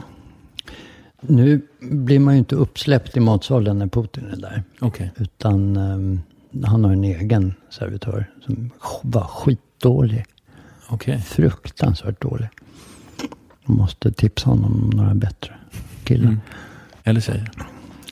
Nu 1.22 1.62
blir 1.80 2.20
man 2.20 2.34
ju 2.34 2.40
inte 2.40 2.56
uppsläppt 2.56 3.18
i 3.18 3.20
matsalen 3.20 3.80
när 3.80 3.88
Putin 3.88 4.26
är 4.26 4.36
där. 4.36 4.64
Okej. 4.80 5.12
Utan 5.18 5.78
ehm, 5.78 6.22
han 6.64 6.84
har 6.84 6.92
en 6.92 7.04
egen 7.04 7.54
servitör 7.70 8.26
som 8.46 8.72
var 9.02 9.24
skitdålig. 9.24 10.26
Okej. 10.90 11.22
Fruktansvärt 11.22 12.22
dålig. 12.22 12.50
Man 13.66 13.78
måste 13.78 14.12
tipsa 14.12 14.50
honom 14.50 14.84
om 14.84 14.90
några 14.90 15.14
bättre 15.14 15.54
killar. 16.04 16.28
Mm. 16.28 16.40
Eller 17.04 17.22
tjejer. 17.22 17.52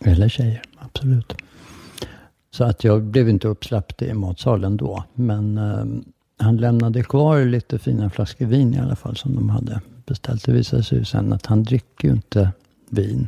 Eller 0.02 0.30
tjejer, 0.30 0.62
absolut. 0.78 1.34
Så 2.52 2.64
att 2.64 2.84
jag 2.84 3.04
blev 3.04 3.30
inte 3.30 3.48
uppsläppt 3.48 4.02
i 4.02 4.14
matsalen 4.14 4.78
då. 4.78 5.04
Men 5.14 5.58
ehm, 5.58 6.04
han 6.38 6.58
lämnade 6.58 7.04
kvar 7.04 7.46
lite 7.46 7.80
fina 7.80 8.10
flaskor 8.10 8.46
vin 8.46 8.74
i 8.74 8.80
alla 8.80 8.96
fall 8.96 9.18
som 9.18 9.36
de 9.36 9.50
hade 9.50 9.82
beställt. 10.06 10.46
Det 10.46 10.52
visade 10.52 10.84
sig 10.84 10.98
ju 10.98 11.06
sen 11.06 11.34
att 11.34 11.46
han 11.46 11.64
dricker 11.64 12.08
ju 12.08 12.14
inte 12.14 12.52
vin. 12.90 13.28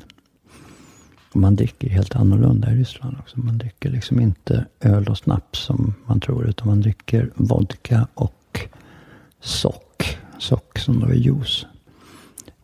Och 1.31 1.35
man 1.35 1.55
dricker 1.55 1.89
helt 1.89 2.15
annorlunda 2.15 2.71
i 2.71 2.75
Ryssland 2.75 3.17
också. 3.19 3.39
Man 3.39 3.57
dricker 3.57 3.89
liksom 3.89 4.19
inte 4.19 4.65
öl 4.79 5.07
och 5.07 5.17
snaps 5.17 5.59
som 5.59 5.93
man 6.05 6.19
tror. 6.19 6.49
Utan 6.49 6.67
man 6.67 6.81
dricker 6.81 7.29
vodka 7.35 8.07
och 8.13 8.67
sock. 9.39 10.17
Sock 10.39 10.79
som 10.79 10.99
då 10.99 11.07
är 11.07 11.13
juice. 11.13 11.65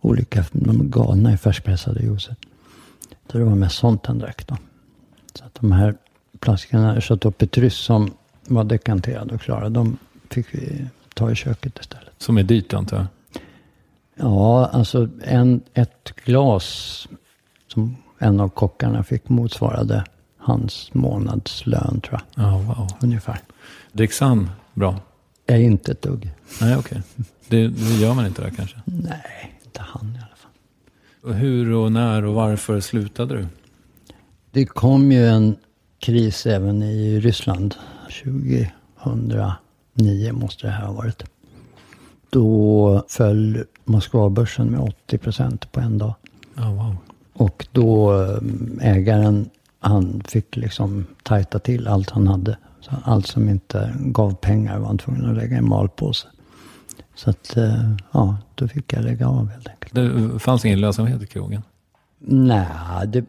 Olika, 0.02 0.46
de 0.52 0.82
är 0.82 0.86
galna 0.86 1.34
i 1.34 1.38
färskpressade 1.38 2.04
juicer. 2.04 2.36
Så 3.32 3.38
det 3.38 3.44
var 3.44 3.56
mest 3.56 3.78
sånt 3.78 4.06
han 4.06 4.20
drack 4.20 4.48
då. 4.48 4.58
Så 5.34 5.46
att 5.46 5.56
de 5.56 5.72
här 5.72 5.96
flaskorna 6.42 7.02
Chateau 7.02 7.32
Petrus 7.32 7.76
som 7.76 8.12
var 8.48 8.64
dekanterade 8.64 9.36
och 9.36 9.42
klara. 9.42 9.70
De 9.70 9.98
fick 10.30 10.54
vi 10.56 10.86
ta 11.14 11.32
i 11.32 11.36
köket 11.36 11.80
istället. 11.80 12.14
Som 12.18 12.38
är 12.38 12.44
dyrt 12.44 12.74
antar 12.74 12.98
jag. 12.98 13.06
Ja, 14.18 14.66
alltså 14.66 15.10
en, 15.24 15.62
ett 15.74 16.14
glas 16.26 17.08
som 17.68 17.98
en 18.20 18.40
av 18.40 18.50
kockarna 18.50 19.04
fick 19.04 19.30
motsvarade 19.30 20.04
hans 20.38 20.94
månadslön 20.94 22.02
tror 22.02 22.22
jag. 22.36 22.46
Ja, 22.46 22.58
wow. 22.58 22.88
Ungefär. 23.02 23.40
Dricks 23.92 24.20
han 24.20 24.50
bra? 24.74 24.96
Jag 25.46 25.58
är 25.58 25.62
inte 25.62 25.92
ett 25.92 26.02
dugg. 26.02 26.30
Nej, 26.62 26.78
okej. 26.78 27.02
Det, 27.48 27.68
det 27.68 27.94
gör 27.94 28.14
man 28.14 28.26
inte 28.26 28.42
där 28.42 28.50
kanske. 28.50 28.78
Nej, 28.86 29.60
inte 29.66 29.82
han 29.82 30.16
i 30.16 30.18
alla 30.18 30.36
fall. 30.36 30.52
Och 31.22 31.34
hur 31.34 31.74
och 31.74 31.92
när 31.92 32.26
och 32.26 32.34
varför 32.34 32.80
slutade 32.80 33.38
du? 33.38 33.48
Det 34.52 34.66
kom 34.66 35.12
ju 35.12 35.28
en 35.28 35.56
kris 36.00 36.46
även 36.46 36.84
i 36.84 37.20
Ryssland. 37.20 37.76
2009 38.24 40.32
måste 40.32 40.68
det 40.68 40.74
här 40.74 40.86
ha 40.86 40.94
varit. 40.94 41.24
Då 42.30 43.06
föll 43.10 43.64
Moskvabörsen 43.88 44.68
med 44.68 44.80
80 44.80 45.18
procent 45.18 45.72
på 45.72 45.80
en 45.80 45.98
dag. 45.98 46.14
Ja, 46.56 46.72
wow. 46.72 46.96
Och 47.34 47.68
då 47.72 48.22
eh, 48.24 48.40
ägaren, 48.82 49.50
han 49.80 50.24
fick 50.28 50.56
liksom 50.56 51.06
tajta 51.24 51.60
till 51.60 51.88
allt 51.88 52.10
han 52.10 52.28
hade. 52.28 52.58
Så 52.80 52.92
allt 53.04 53.28
som 53.28 53.50
inte 53.50 53.96
gav 54.00 54.36
pengar 54.36 54.80
var 54.80 54.88
han 54.88 54.98
tvungen 54.98 55.30
att 55.30 55.36
lägga 55.36 55.56
i 55.56 55.58
en 55.60 55.70
malpåse. 55.70 56.28
Så 57.16 57.30
att, 57.30 57.58
eh, 57.58 57.92
ja, 58.12 58.38
då 58.56 58.68
fick 58.68 58.94
jag 58.94 59.04
lägga 59.04 59.28
av 59.28 59.50
helt 59.50 59.68
enkelt. 59.68 59.94
Det 59.94 60.40
fanns 60.40 60.66
ingen 60.66 60.82
lönsamhet 60.82 61.22
i 61.22 61.28
krogen? 61.28 61.62
Nej, 62.20 62.68
det, 63.08 63.26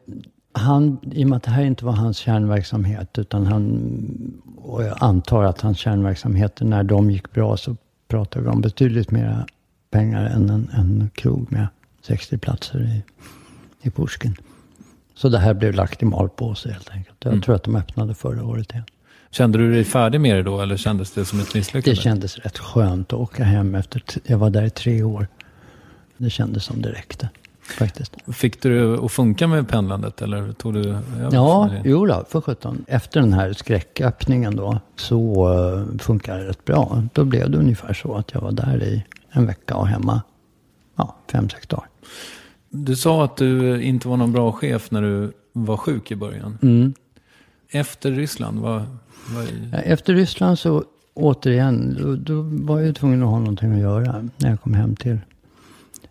han, 0.52 0.98
i 1.02 1.24
och 1.24 1.28
med 1.28 1.36
att 1.36 1.42
det 1.42 1.50
här 1.50 1.64
inte 1.64 1.84
var 1.84 1.92
hans 1.92 2.16
kärnverksamhet, 2.16 3.18
utan 3.18 3.46
han, 3.46 4.42
och 4.56 4.84
jag 4.84 4.96
antar 5.00 5.44
att 5.44 5.60
hans 5.60 5.78
kärnverksamheter, 5.78 6.64
när 6.64 6.82
de 6.82 7.10
gick 7.10 7.32
bra 7.32 7.56
så 7.56 7.76
pratade 8.08 8.44
vi 8.44 8.50
om 8.50 8.60
betydligt 8.60 9.10
mer 9.10 9.46
pengar 9.90 10.24
än 10.24 10.50
en, 10.50 10.70
en 10.74 11.10
krog 11.14 11.52
med 11.52 11.66
60 12.02 12.38
platser 12.38 12.80
i, 12.80 13.02
i 13.88 13.90
Pushkin. 13.90 14.36
Så 15.14 15.28
det 15.28 15.38
här 15.38 15.54
blev 15.54 15.74
lagt 15.74 16.02
i 16.02 16.04
malpåse 16.04 16.72
helt 16.72 16.90
enkelt. 16.90 17.16
Jag 17.24 17.32
Mm. 17.32 17.42
tror 17.42 17.54
att 17.54 17.62
de 17.64 17.76
öppnade 17.76 18.14
förra 18.14 18.44
året 18.44 18.70
igen. 18.72 18.84
Kände 19.30 19.58
du 19.58 19.72
dig 19.72 19.84
färdig 19.84 20.20
med 20.20 20.36
det 20.36 20.42
då 20.42 20.60
eller 20.60 20.76
kändes 20.76 21.10
det 21.10 21.24
som 21.24 21.40
ett 21.40 21.52
Det 21.52 21.58
misslyckande? 21.58 22.00
kändes 22.00 22.38
rätt 22.38 22.58
skönt 22.58 23.12
att 23.12 23.18
åka 23.18 23.44
hem 23.44 23.74
efter, 23.74 24.02
jag 24.26 24.38
var 24.38 24.50
där 24.50 24.62
i 24.64 24.70
tre 24.70 25.02
år. 25.02 25.26
Det 26.16 26.30
kändes 26.30 26.64
som 26.64 26.82
det 26.82 26.92
räckte 26.92 27.28
faktiskt. 27.62 28.16
Fick 28.32 28.62
du 28.62 28.96
det 28.96 29.04
att 29.04 29.12
funka 29.12 29.46
med 29.46 29.68
pendlandet 29.68 30.22
eller 30.22 30.52
tog 30.52 30.74
du 30.74 30.80
över 30.88 31.28
Ja, 31.32 31.70
jo 31.84 32.06
då, 32.06 32.24
för 32.28 32.40
sjutton. 32.40 32.84
Efter 32.88 33.20
den 33.20 33.32
här 33.32 33.52
skräcköppningen 33.52 34.56
då 34.56 34.80
så 34.96 35.48
uh, 35.54 35.98
funkar 35.98 36.38
det 36.38 36.48
rätt 36.48 36.64
bra. 36.64 37.02
Då 37.12 37.24
blev 37.24 37.50
det 37.50 37.58
ungefär 37.58 37.92
så 37.94 38.14
att 38.16 38.32
jag 38.34 38.40
var 38.40 38.52
där 38.52 38.82
i 38.82 39.04
en 39.38 39.46
vecka 39.46 39.76
och 39.76 39.86
hemma 39.88 40.22
ja, 40.96 41.16
fem, 41.32 41.48
sex 41.48 41.66
dagar. 41.66 41.88
Du 42.70 42.96
sa 42.96 43.24
att 43.24 43.36
du 43.36 43.82
inte 43.82 44.08
var 44.08 44.16
någon 44.16 44.32
bra 44.32 44.52
chef 44.52 44.90
när 44.90 45.02
du 45.02 45.32
var 45.52 45.76
sjuk 45.76 46.10
i 46.10 46.16
början. 46.16 46.58
Mm. 46.62 46.94
Efter 47.70 48.12
Ryssland, 48.12 48.58
vad, 48.58 48.82
vad, 49.34 49.46
Efter 49.84 50.14
Ryssland 50.14 50.58
så 50.58 50.84
återigen, 51.14 51.96
då, 52.00 52.16
då 52.16 52.42
var 52.42 52.80
jag 52.80 52.96
tvungen 52.96 53.22
att 53.22 53.28
ha 53.28 53.38
någonting 53.38 53.72
att 53.72 53.78
göra 53.80 54.28
när 54.36 54.50
jag 54.50 54.60
kom 54.60 54.74
hem 54.74 54.96
till. 54.96 55.18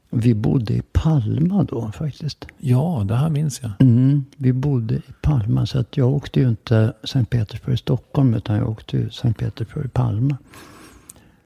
Vi 0.09 0.33
bodde 0.33 0.73
i 0.73 0.81
Palma 0.91 1.63
då 1.63 1.91
faktiskt. 1.91 2.47
ja, 2.57 3.03
det 3.07 3.15
här 3.15 3.29
minns 3.29 3.61
jag. 3.63 3.71
Mm, 3.79 4.25
vi 4.37 4.53
bodde 4.53 4.95
i 4.95 5.01
Palma 5.21 5.65
så 5.65 5.79
att 5.79 5.97
jag 5.97 6.09
åkte 6.13 6.39
ju 6.39 6.49
inte 6.49 6.93
Sankt 7.03 7.29
Petersburg 7.31 7.79
Stockholm 7.79 8.33
utan 8.33 8.55
jag 8.55 8.69
åkte 8.69 8.97
ju 8.97 9.09
Sankt 9.09 9.39
Petersburg 9.39 9.93
Palma. 9.93 10.37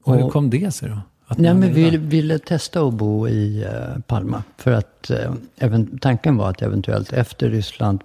Och 0.02 0.14
hur 0.16 0.24
Och- 0.24 0.32
kom 0.32 0.50
det 0.50 0.74
sig 0.74 0.88
då? 0.88 0.98
Nej, 1.38 1.54
men 1.54 1.74
vi 1.74 1.96
ville 1.96 2.38
testa 2.38 2.80
att 2.80 2.94
bo 2.94 3.28
i 3.28 3.62
eh, 3.62 4.00
Palma. 4.06 4.42
För 4.56 4.72
att 4.72 5.10
eh, 5.10 5.32
även, 5.56 5.98
tanken 5.98 6.36
var 6.36 6.50
att 6.50 6.62
eventuellt 6.62 7.12
efter 7.12 7.50
Ryssland 7.50 8.00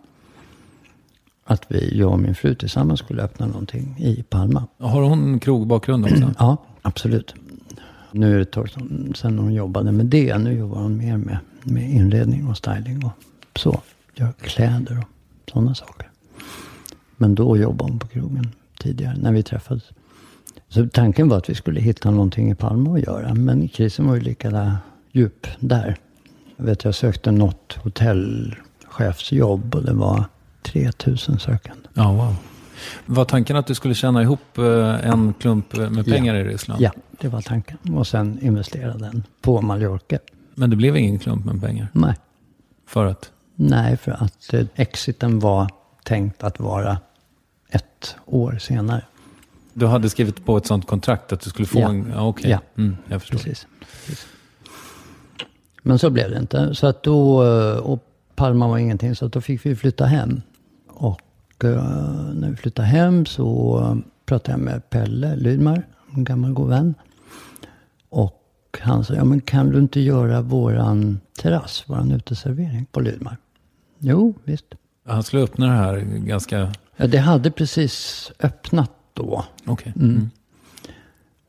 att 1.47 1.65
vi, 1.67 1.97
jag 1.97 2.11
och 2.11 2.19
min 2.19 2.35
fru 2.35 2.55
tillsammans 2.55 2.99
skulle 2.99 3.23
öppna 3.23 3.45
någonting 3.45 3.95
i 3.99 4.23
Palma. 4.23 4.67
Har 4.77 5.01
hon 5.01 5.39
krogbakgrund 5.39 6.05
också? 6.05 6.33
Ja, 6.39 6.57
absolut. 6.81 7.35
Nu 8.11 8.31
är 8.31 8.35
det 8.35 8.41
ett 8.41 8.51
tag 8.51 8.69
sedan 9.15 9.39
hon 9.39 9.53
jobbade 9.53 9.91
med 9.91 10.05
det. 10.05 10.37
Nu 10.37 10.53
jobbar 10.53 10.81
hon 10.81 10.97
mer 10.97 11.17
med, 11.17 11.37
med 11.63 11.89
inredning 11.89 12.47
och 12.47 12.57
styling 12.57 13.05
och 13.05 13.11
så. 13.59 13.81
Gör 14.15 14.31
kläder 14.31 14.97
och 14.97 15.51
sådana 15.51 15.75
saker. 15.75 16.09
Men 17.17 17.35
då 17.35 17.57
jobbade 17.57 17.91
hon 17.91 17.99
på 17.99 18.07
krogen 18.07 18.51
tidigare 18.79 19.17
när 19.17 19.31
vi 19.31 19.43
träffades. 19.43 19.83
Så 20.69 20.88
tanken 20.88 21.29
var 21.29 21.38
att 21.38 21.49
vi 21.49 21.55
skulle 21.55 21.79
hitta 21.79 22.11
någonting 22.11 22.51
i 22.51 22.55
Palma 22.55 22.93
att 22.93 23.03
göra. 23.03 23.34
Men 23.34 23.67
krisen 23.67 24.07
var 24.07 24.15
ju 24.15 24.21
lika 24.21 24.77
djup 25.11 25.47
där. 25.59 25.97
Jag 26.57 26.65
vet 26.65 26.84
jag 26.84 26.95
sökte 26.95 27.31
något 27.31 27.73
hotellchefsjobb 27.84 29.75
och 29.75 29.84
det 29.84 29.93
var 29.93 30.25
3000 30.61 31.39
sökande. 31.39 31.89
Ja, 31.93 32.11
wow. 32.11 32.35
Var 33.05 33.25
tanken 33.25 33.55
att 33.55 33.67
du 33.67 33.75
skulle 33.75 33.93
tjäna 33.93 34.21
ihop 34.21 34.57
eh, 34.57 35.09
en 35.09 35.34
klump 35.34 35.77
med 35.77 36.05
pengar 36.05 36.35
i 36.35 36.43
Ryssland? 36.43 36.81
Ja, 36.81 36.91
det 37.21 37.27
var 37.27 37.41
tanken. 37.41 37.77
Och 37.95 38.07
sen 38.07 38.39
investera 38.41 38.97
den 38.97 39.23
på 39.41 39.61
Mallorca. 39.61 40.19
Men 40.55 40.69
det 40.69 40.75
blev 40.75 40.97
ingen 40.97 41.19
klump 41.19 41.45
med 41.45 41.61
pengar? 41.61 41.88
Nej. 41.93 42.15
För 42.88 43.05
att? 43.05 43.31
Nej, 43.55 43.97
för 43.97 44.11
att 44.11 44.53
eh, 44.53 44.65
exiten 44.75 45.39
var 45.39 45.69
tänkt 46.03 46.43
att 46.43 46.59
vara 46.59 46.97
ett 47.69 48.15
år 48.25 48.57
senare. 48.59 49.01
Du 49.79 49.85
hade 49.85 50.09
skrivit 50.09 50.45
på 50.45 50.57
ett 50.57 50.65
sånt 50.65 50.87
kontrakt 50.87 51.33
att 51.33 51.41
du 51.41 51.49
skulle 51.49 51.67
få 51.67 51.79
Ja. 51.79 51.89
en... 51.89 52.11
Ja, 52.15 52.27
okej. 52.27 52.49
Ja. 52.51 52.59
Mm, 52.77 52.97
jag 53.07 53.21
förstår. 53.21 53.37
Precis. 53.37 53.67
Precis. 54.05 54.27
Men 55.83 55.99
så 55.99 56.09
blev 56.09 56.29
det 56.31 56.37
inte. 56.37 56.75
Så 56.75 56.87
att 56.87 57.03
då, 57.03 57.43
eh, 57.45 57.77
och 57.77 58.03
Palma 58.35 58.67
var 58.67 58.77
ingenting, 58.77 59.15
så 59.15 59.25
att 59.25 59.31
då 59.31 59.41
fick 59.41 59.65
vi 59.65 59.75
flytta 59.75 60.05
hem. 60.05 60.41
Och 60.87 61.21
eh, 61.63 61.83
när 62.33 62.49
vi 62.49 62.55
flyttade 62.55 62.87
hem 62.87 63.25
så 63.25 63.79
eh, 63.81 63.95
pratade 64.25 64.51
jag 64.51 64.59
med 64.59 64.89
Pelle 64.89 65.35
Lydmar, 65.35 65.83
en 66.15 66.23
gammal 66.23 66.53
god 66.53 66.69
vän. 66.69 66.95
Och 68.09 68.43
han 68.81 69.03
sa, 69.05 69.13
ja 69.13 69.23
men 69.23 69.41
kan 69.41 69.69
du 69.69 69.79
inte 69.79 69.99
göra 69.99 70.41
våran 70.41 71.19
terrass, 71.41 71.83
våran 71.87 72.11
uteservering 72.11 72.85
på 72.91 72.99
Lydmar? 72.99 73.37
Jo, 73.99 74.33
visst. 74.43 74.65
Han 75.07 75.23
skulle 75.23 75.43
öppna 75.43 75.65
det 75.65 75.71
här 75.71 75.97
ganska... 75.99 76.71
Ja, 76.97 77.07
det 77.07 77.17
hade 77.17 77.51
precis 77.51 78.31
öppnat 78.39 78.91
då. 79.18 79.45
Okej. 79.65 79.94
Mm. 79.95 80.30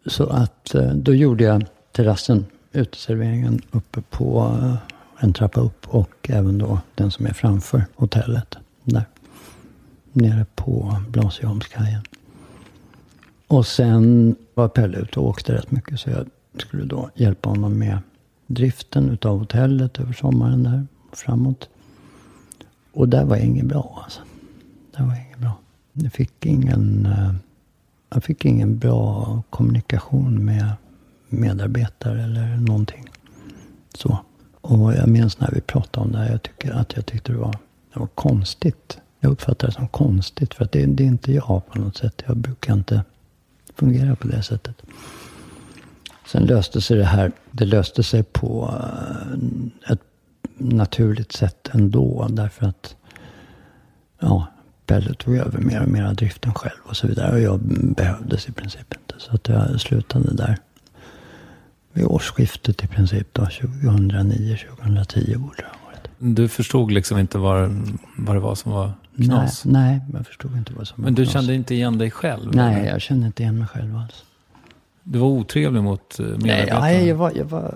Så 0.07 0.27
att 0.27 0.75
eh, 0.75 0.93
då 0.93 1.15
gjorde 1.15 1.45
jag 1.45 1.67
terrassen, 1.93 2.47
uteserveringen 2.73 3.61
uppe 3.71 4.01
på 4.01 4.57
eh, 4.63 4.77
en 5.19 5.33
trappa 5.33 5.61
upp 5.61 5.89
och 5.89 6.31
även 6.31 6.59
då 6.59 6.81
den 6.95 7.11
som 7.11 7.27
är 7.27 7.33
framför 7.33 7.85
hotellet. 7.95 8.55
Där. 8.85 9.05
Nere 10.13 10.47
på 10.55 10.97
Blasieholmskajen. 11.09 12.03
Och 13.47 13.67
sen 13.67 14.37
var 14.55 14.69
Pelle 14.69 14.99
ute 14.99 15.21
och 15.21 15.27
åkte 15.27 15.55
rätt 15.55 15.71
mycket 15.71 16.01
så 16.01 16.11
jag 16.11 16.27
skulle 16.57 16.85
då 16.85 17.11
hjälpa 17.15 17.49
honom 17.49 17.79
med 17.79 17.99
driften 18.47 19.11
utav 19.11 19.39
hotellet 19.39 19.99
över 19.99 20.13
sommaren 20.13 20.63
där 20.63 20.87
framåt. 21.13 21.69
Och 22.93 23.09
där 23.09 23.25
var 23.25 23.37
inget 23.37 23.65
bra 23.65 24.01
alltså. 24.05 24.21
Det 24.97 25.03
var 25.03 25.15
inget 25.27 25.39
bra. 25.39 25.53
Jag 25.93 26.13
fick 26.13 26.47
ingen, 26.47 27.09
jag 28.11 28.25
fick 28.25 28.45
ingen 28.45 28.79
bra 28.79 29.43
kommunikation 29.51 30.45
med 30.45 30.73
medarbetare 31.29 32.23
eller 32.23 32.57
någonting. 32.57 33.09
Så. 33.95 34.19
Och 34.61 34.95
jag 34.95 35.09
minns 35.09 35.41
när 35.41 35.51
vi 35.53 35.61
pratade 35.61 36.07
om 36.07 36.13
det 36.13 36.19
här. 36.19 36.31
Jag 36.31 36.43
tycker 36.43 36.73
att 36.73 36.97
jag 36.97 37.07
tyckte 37.07 37.33
det 37.33 37.39
var, 37.39 37.59
det 37.93 38.01
var 38.01 38.07
konstigt. 38.07 38.99
Jag 39.21 39.33
uppfattar 39.33 39.67
det 39.67 39.73
som 39.73 39.89
konstigt. 39.89 40.55
För 40.55 40.65
att 40.65 40.73
det, 40.73 40.87
det 40.87 41.03
är 41.03 41.07
inte 41.07 41.33
jag 41.33 41.63
på 41.67 41.79
något 41.79 41.97
sätt. 41.97 42.23
Jag 42.27 42.37
brukar 42.37 42.73
inte 42.73 43.05
fungera 43.75 44.17
på 44.17 44.29
det 44.29 44.43
sättet. 44.43 44.83
Sen 46.27 46.43
löste 46.43 46.81
sig 46.81 46.97
det 46.97 47.05
här. 47.05 47.33
Det 47.51 47.65
löste 47.65 48.03
sig 48.03 48.23
på 48.23 48.75
eh, 48.81 49.93
ett 49.93 50.03
naturligt 50.57 51.33
sätt 51.33 51.69
ändå. 51.73 52.27
Därför 52.31 52.67
att 52.67 52.97
ja, 54.19 54.47
Pelle 54.89 55.15
tog 55.15 55.37
över 55.37 55.59
mer 55.59 55.83
och 55.83 55.89
mer 55.89 56.05
av 56.05 56.15
driften 56.15 56.55
själv 56.55 56.81
och 56.85 56.97
så 56.97 57.07
vidare. 57.07 57.33
Och 57.33 57.41
jag 57.41 57.61
behövdes 57.97 58.49
i 58.49 58.53
princip 58.53 58.95
inte. 58.95 59.15
Så 59.19 59.35
att 59.35 59.49
jag 59.49 59.81
slutade 59.81 60.35
där 60.35 60.57
vid 61.93 62.05
årsskiftet 62.05 62.85
i 62.85 62.87
princip 62.87 63.29
då. 63.33 63.43
2009-2010 63.43 65.37
borde. 65.39 65.65
Du 66.19 66.49
förstod 66.49 66.91
liksom 66.91 67.19
inte 67.19 67.39
vad, 67.39 67.71
vad 68.17 68.37
det 68.37 68.41
var 68.41 68.55
som 68.55 68.73
var 68.73 68.93
Nej, 69.15 69.29
knas? 69.29 69.65
nej, 69.65 70.01
jag 70.13 70.27
förstod 70.27 70.57
inte 70.57 70.73
vad 70.73 70.89
som 70.89 71.03
var 71.03 71.05
Men 71.05 71.15
du 71.15 71.23
knas. 71.25 71.33
kände 71.33 71.55
inte 71.55 71.75
igen 71.75 71.99
dig 71.99 72.11
själv? 72.11 72.55
Nej, 72.55 72.81
eller? 72.81 72.91
jag 72.91 73.01
kände 73.01 73.27
inte 73.27 73.43
igen 73.43 73.59
mig 73.59 73.67
själv 73.69 73.97
alls. 73.97 74.25
Du 75.03 75.19
var 75.19 75.29
otrevlig 75.29 75.83
mot 75.83 76.21
eh, 76.21 76.27
Nej, 76.27 76.37
medarbetarna? 76.39 76.81
nej, 76.81 77.09
jag 77.09 77.17
var, 77.17 77.33
jag 77.37 77.45
var 77.45 77.75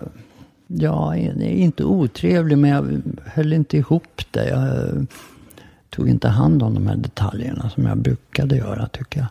ja, 0.66 1.16
inte 1.16 1.84
otrevlig, 1.84 2.58
men 2.58 2.70
jag 2.70 3.02
höll 3.26 3.52
inte 3.52 3.76
ihop 3.76 4.22
det. 4.30 4.48
Jag 4.48 5.06
tog 5.92 6.08
inte 6.08 6.28
hand 6.28 6.62
om 6.62 6.74
de 6.74 6.86
här 6.86 6.96
detaljerna 6.96 7.70
som 7.70 7.86
jag 7.86 7.98
brukade 7.98 8.56
göra, 8.56 8.88
tycker 8.88 9.20
jag. 9.20 9.28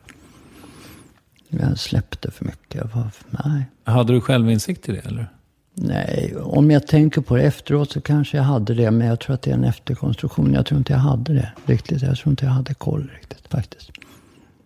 Jag 1.61 1.79
släppte 1.79 2.31
för 2.31 2.45
mycket. 2.45 2.75
Jag 2.75 2.89
var, 2.93 3.11
nej. 3.29 3.65
Hade 3.83 4.13
du 4.13 4.21
självinsikt 4.21 4.89
i 4.89 4.91
det 4.91 5.05
eller? 5.05 5.27
Nej, 5.73 6.35
om 6.41 6.71
jag 6.71 6.87
tänker 6.87 7.21
på 7.21 7.35
det 7.35 7.43
efteråt 7.43 7.91
så 7.91 8.01
kanske 8.01 8.37
jag 8.37 8.43
hade 8.43 8.73
det. 8.73 8.91
Men 8.91 9.07
jag 9.07 9.19
tror 9.19 9.33
att 9.33 9.41
det 9.41 9.51
är 9.51 9.55
en 9.55 9.63
efterkonstruktion. 9.63 10.53
Jag 10.53 10.65
tror 10.65 10.77
inte 10.77 10.93
jag 10.93 10.99
hade 10.99 11.33
det 11.33 11.51
riktigt. 11.65 12.01
Jag 12.01 12.17
tror 12.17 12.31
inte 12.31 12.45
jag 12.45 12.51
hade 12.51 12.73
koll 12.73 13.09
riktigt 13.15 13.47
faktiskt. 13.47 13.91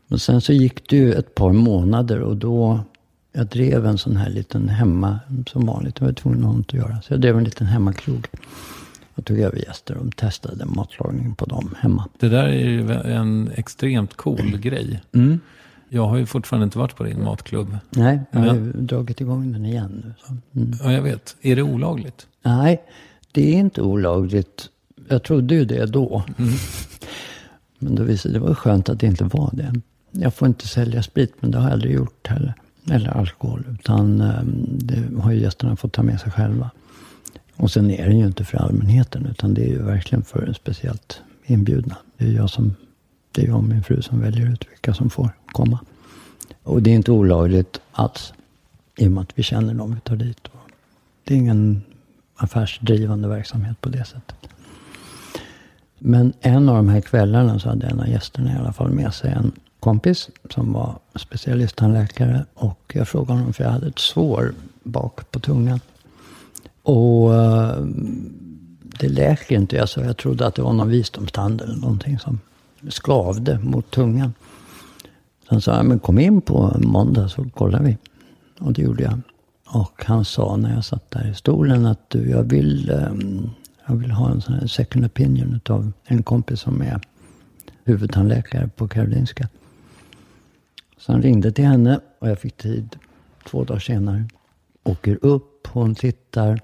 Men 0.07 0.19
sen 0.19 0.41
så 0.41 0.53
gick 0.53 0.89
det 0.89 0.97
ju 0.97 1.13
ett 1.13 1.35
par 1.35 1.51
månader 1.51 2.19
och 2.19 2.37
då 2.37 2.79
jag 3.33 3.47
drev 3.47 3.85
en 3.85 3.97
sån 3.97 4.15
här 4.17 4.29
liten 4.29 4.69
hemma, 4.69 5.19
som 5.47 5.65
vanligt, 5.65 5.99
jag 5.99 6.05
var 6.05 6.13
tvungen 6.13 6.59
att 6.59 6.73
göra. 6.73 7.01
Så 7.01 7.13
jag 7.13 7.21
drev 7.21 7.37
en 7.37 7.43
liten 7.43 7.67
hemmakrog. 7.67 8.27
Och 9.15 9.25
tog 9.25 9.39
över 9.39 9.57
gäster 9.57 9.97
och 9.97 10.15
testade 10.15 10.65
matlagning 10.65 11.35
på 11.35 11.45
dem 11.45 11.75
hemma. 11.79 12.07
Det 12.19 12.29
där 12.29 12.43
är 12.43 12.69
ju 12.69 12.91
en 12.91 13.51
extremt 13.55 14.13
cool 14.13 14.57
grej. 14.57 15.01
Mm. 15.13 15.39
Jag 15.89 16.07
har 16.07 16.17
ju 16.17 16.25
fortfarande 16.25 16.63
inte 16.63 16.77
varit 16.77 16.95
på 16.95 17.03
din 17.03 17.23
matklubb. 17.23 17.77
Nej, 17.89 18.19
jag 18.31 18.39
har 18.39 18.55
ju 18.55 18.71
dragit 18.71 19.21
igång 19.21 19.51
den 19.51 19.65
igen 19.65 20.03
nu. 20.05 20.13
Så. 20.25 20.59
Mm. 20.59 20.73
Ja, 20.83 20.91
jag 20.91 21.01
vet. 21.01 21.35
Är 21.41 21.55
det 21.55 21.61
olagligt? 21.61 22.27
Nej, 22.43 22.81
det 23.31 23.55
är 23.55 23.57
inte 23.57 23.81
olagligt. 23.81 24.69
Jag 25.07 25.23
trodde 25.23 25.55
ju 25.55 25.65
det 25.65 25.85
då. 25.85 26.23
Men 27.79 27.95
då 27.95 28.03
visade 28.03 28.33
det 28.33 28.39
var 28.39 28.53
skönt 28.53 28.89
att 28.89 28.99
det 28.99 29.07
inte 29.07 29.23
var 29.23 29.49
det. 29.53 29.73
Jag 30.11 30.33
får 30.33 30.47
inte 30.47 30.67
sälja 30.67 31.03
sprit, 31.03 31.33
men 31.39 31.51
det 31.51 31.57
har 31.57 31.65
jag 31.65 31.73
aldrig 31.73 31.93
gjort 31.93 32.27
heller. 32.27 32.53
Eller 32.91 33.09
alkohol. 33.09 33.63
Utan 33.79 34.21
ehm, 34.21 34.65
det 34.67 35.21
har 35.21 35.31
ju 35.31 35.41
gästerna 35.41 35.75
fått 35.75 35.93
ta 35.93 36.03
med 36.03 36.19
sig 36.19 36.31
själva. 36.31 36.71
Och 37.55 37.71
sen 37.71 37.91
är 37.91 38.07
det 38.07 38.15
ju 38.15 38.25
inte 38.25 38.45
för 38.45 38.57
allmänheten. 38.57 39.25
Utan 39.25 39.53
det 39.53 39.61
är 39.61 39.69
ju 39.69 39.81
verkligen 39.81 40.23
för 40.23 40.47
en 40.47 40.53
speciellt 40.53 41.21
inbjudna. 41.45 41.97
Det 42.17 42.25
är 42.25 42.31
jag 42.31 42.49
som, 42.49 42.75
det 43.31 43.41
är 43.43 43.47
jag 43.47 43.57
och 43.57 43.63
min 43.63 43.83
fru 43.83 44.01
som 44.01 44.21
väljer 44.21 44.51
ut 44.51 44.65
vilka 44.71 44.93
som 44.93 45.09
får 45.09 45.29
komma. 45.45 45.79
Och 46.63 46.81
det 46.81 46.91
är 46.91 46.95
inte 46.95 47.11
olagligt 47.11 47.81
alls. 47.91 48.33
I 48.97 49.07
och 49.07 49.11
med 49.11 49.21
att 49.21 49.31
vi 49.35 49.43
känner 49.43 49.73
dem 49.73 49.93
vi 49.95 49.99
tar 49.99 50.15
dit. 50.15 50.47
Det 51.23 51.33
är 51.33 51.37
ingen 51.37 51.81
affärsdrivande 52.35 53.27
verksamhet 53.27 53.81
på 53.81 53.89
det 53.89 54.05
sättet. 54.05 54.35
Men 55.99 56.33
en 56.41 56.69
av 56.69 56.75
de 56.75 56.89
här 56.89 57.01
kvällarna 57.01 57.59
så 57.59 57.69
hade 57.69 57.87
en 57.87 57.99
av 57.99 58.09
gästerna 58.09 58.53
i 58.53 58.57
alla 58.57 58.73
fall 58.73 58.91
med 58.91 59.13
sig 59.13 59.31
en 59.31 59.51
kompis 59.79 60.29
som 60.49 60.73
var 60.73 60.99
specialisttandläkare. 61.15 62.45
Och 62.53 62.91
jag 62.95 63.07
frågade 63.07 63.39
honom 63.39 63.53
för 63.53 63.63
jag 63.63 63.71
hade 63.71 63.87
ett 63.87 63.99
sår 63.99 64.53
bak 64.83 65.31
på 65.31 65.39
tungan. 65.39 65.79
Och 66.85 67.35
eh, 67.35 67.85
det 68.99 69.09
läker 69.09 69.55
inte. 69.55 69.75
Jag, 69.75 69.89
sa, 69.89 70.01
jag 70.01 70.17
trodde 70.17 70.47
att 70.47 70.55
det 70.55 70.61
var 70.61 70.73
någon 70.73 70.89
visdomstand 70.89 71.61
eller 71.61 71.75
någonting 71.75 72.19
som 72.19 72.39
skavde 72.89 73.59
mot 73.59 73.91
tungan. 73.91 74.33
Sen 75.49 75.61
sa 75.61 75.75
jag, 75.75 75.85
men 75.85 75.99
kom 75.99 76.19
in 76.19 76.41
på 76.41 76.77
måndag 76.79 77.29
så 77.29 77.49
kollar 77.49 77.83
vi. 77.83 77.97
Och 78.59 78.73
det 78.73 78.81
gjorde 78.81 79.03
jag. 79.03 79.21
Och 79.65 80.03
han 80.05 80.25
sa 80.25 80.55
när 80.55 80.73
jag 80.73 80.85
satt 80.85 81.11
där 81.11 81.29
i 81.31 81.33
stolen 81.33 81.85
att 81.85 82.09
du, 82.09 82.29
jag 82.29 82.43
vill, 82.43 82.89
ehm, 82.89 83.49
jag 83.85 83.95
vill 83.95 84.11
ha 84.11 84.31
en 84.31 84.41
sån 84.41 84.53
här 84.53 84.67
second 84.67 85.05
opinion 85.05 85.59
av 85.69 85.91
en 86.05 86.23
kompis 86.23 86.59
som 86.59 86.81
är 86.81 86.99
huvudtandläkare 87.83 88.69
på 88.75 88.87
Karolinska. 88.87 89.47
Så 90.97 91.11
han 91.11 91.21
ringde 91.21 91.51
till 91.51 91.65
henne 91.65 91.99
och 92.19 92.29
jag 92.29 92.39
fick 92.39 92.57
tid 92.57 92.95
två 93.49 93.63
dagar 93.63 93.79
senare. 93.79 94.25
Åker 94.83 95.19
upp, 95.21 95.67
hon 95.67 95.95
tittar 95.95 96.61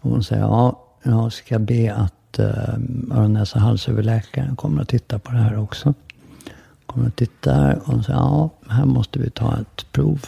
och 0.00 0.10
hon 0.10 0.24
säger 0.24 0.42
ja, 0.42 0.82
jag 1.02 1.32
ska 1.32 1.58
be 1.58 1.94
att 1.94 2.38
eh, 2.38 2.74
öron, 3.10 3.32
näsa, 3.32 3.58
halsöverläkaren 3.58 4.56
kommer 4.56 4.82
att 4.82 4.88
titta 4.88 5.18
på 5.18 5.32
det 5.32 5.38
här 5.38 5.58
också. 5.58 5.94
Kommer 6.86 7.06
att 7.06 7.16
titta 7.16 7.54
här 7.54 7.78
och 7.78 7.86
hon 7.86 8.04
säger 8.04 8.18
ja, 8.18 8.50
här 8.68 8.84
måste 8.84 9.18
vi 9.18 9.30
ta 9.30 9.58
ett 9.60 9.92
prov. 9.92 10.26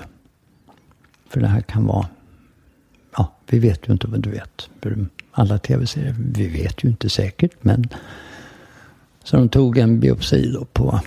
För 1.28 1.40
det 1.40 1.47
här 1.49 1.61
kan 1.61 1.86
vara, 1.86 2.07
ja, 3.16 3.32
vi 3.47 3.59
vet 3.59 3.89
ju 3.89 3.93
inte 3.93 4.07
vad 4.07 4.20
du 4.20 4.31
vet. 4.31 4.70
Alla 5.32 5.59
tv-serier, 5.59 6.15
vi 6.19 6.49
vet 6.49 6.85
ju 6.85 6.89
inte 6.89 7.09
säkert, 7.09 7.53
men. 7.61 7.89
Så 9.24 9.36
de 9.36 9.49
tog 9.49 9.78
en 9.78 10.01
biopsi 10.01 10.51
då 10.53 10.65
på 10.65 11.01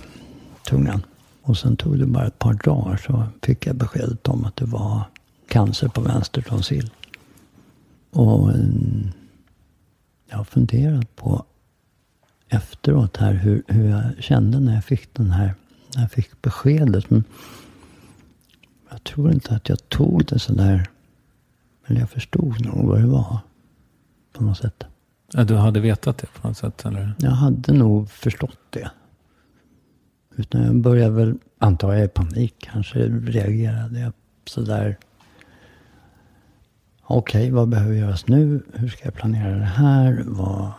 tungan. 0.68 1.02
Och 1.42 1.58
sen 1.58 1.76
tog 1.76 1.98
det 1.98 2.06
bara 2.06 2.26
ett 2.26 2.38
par 2.38 2.52
dagar 2.52 2.96
så 2.96 3.24
fick 3.42 3.66
jag 3.66 3.76
beskedet 3.76 4.28
om 4.28 4.44
att 4.44 4.56
det 4.56 4.64
var 4.64 5.02
cancer 5.48 5.88
på 5.88 6.00
vänster 6.00 6.42
tonsill. 6.42 6.90
Och 8.12 8.50
mm, 8.50 9.10
jag 10.30 10.36
har 10.36 10.44
funderat 10.44 11.16
på 11.16 11.44
efteråt 12.48 13.16
här 13.16 13.32
hur, 13.32 13.62
hur 13.68 13.88
jag 13.88 14.24
kände 14.24 14.60
när 14.60 14.74
jag 14.74 14.84
fick 14.84 15.14
den 15.14 15.30
här, 15.30 15.54
när 15.94 16.02
jag 16.02 16.10
fick 16.10 16.42
beskedet. 16.42 17.10
Men 17.10 17.24
jag 18.90 19.04
tror 19.04 19.32
inte 19.32 19.54
att 19.54 19.68
jag 19.68 19.88
tog 19.88 20.24
det 20.24 20.38
sådär. 20.38 20.86
Men 21.86 21.96
jag 21.96 22.10
förstod 22.10 22.64
nog 22.64 22.86
vad 22.86 23.00
det 23.00 23.06
var. 23.06 23.38
På 24.32 24.44
något 24.44 24.58
sätt. 24.58 24.84
Ja, 25.32 25.44
du 25.44 25.54
hade 25.54 25.80
vetat 25.80 26.18
det 26.18 26.26
på 26.26 26.48
något 26.48 26.56
sätt? 26.56 26.84
Eller? 26.86 27.14
Jag 27.18 27.30
hade 27.30 27.72
nog 27.72 28.10
förstått 28.10 28.58
det. 28.70 28.90
Utan 30.36 30.62
jag 30.62 30.76
började 30.76 31.14
väl, 31.14 31.34
antar 31.58 31.92
jag 31.92 32.04
i 32.04 32.08
panik 32.08 32.54
kanske, 32.58 32.98
reagerade 33.08 34.00
jag 34.00 34.12
sådär. 34.44 34.98
Okej, 37.04 37.50
vad 37.50 37.68
behöver 37.68 37.94
göras 37.94 38.28
nu? 38.28 38.62
Hur 38.72 38.88
ska 38.88 39.04
jag 39.04 39.14
planera 39.14 39.56
det 39.56 39.64
här? 39.64 40.22
Vad 40.26 40.70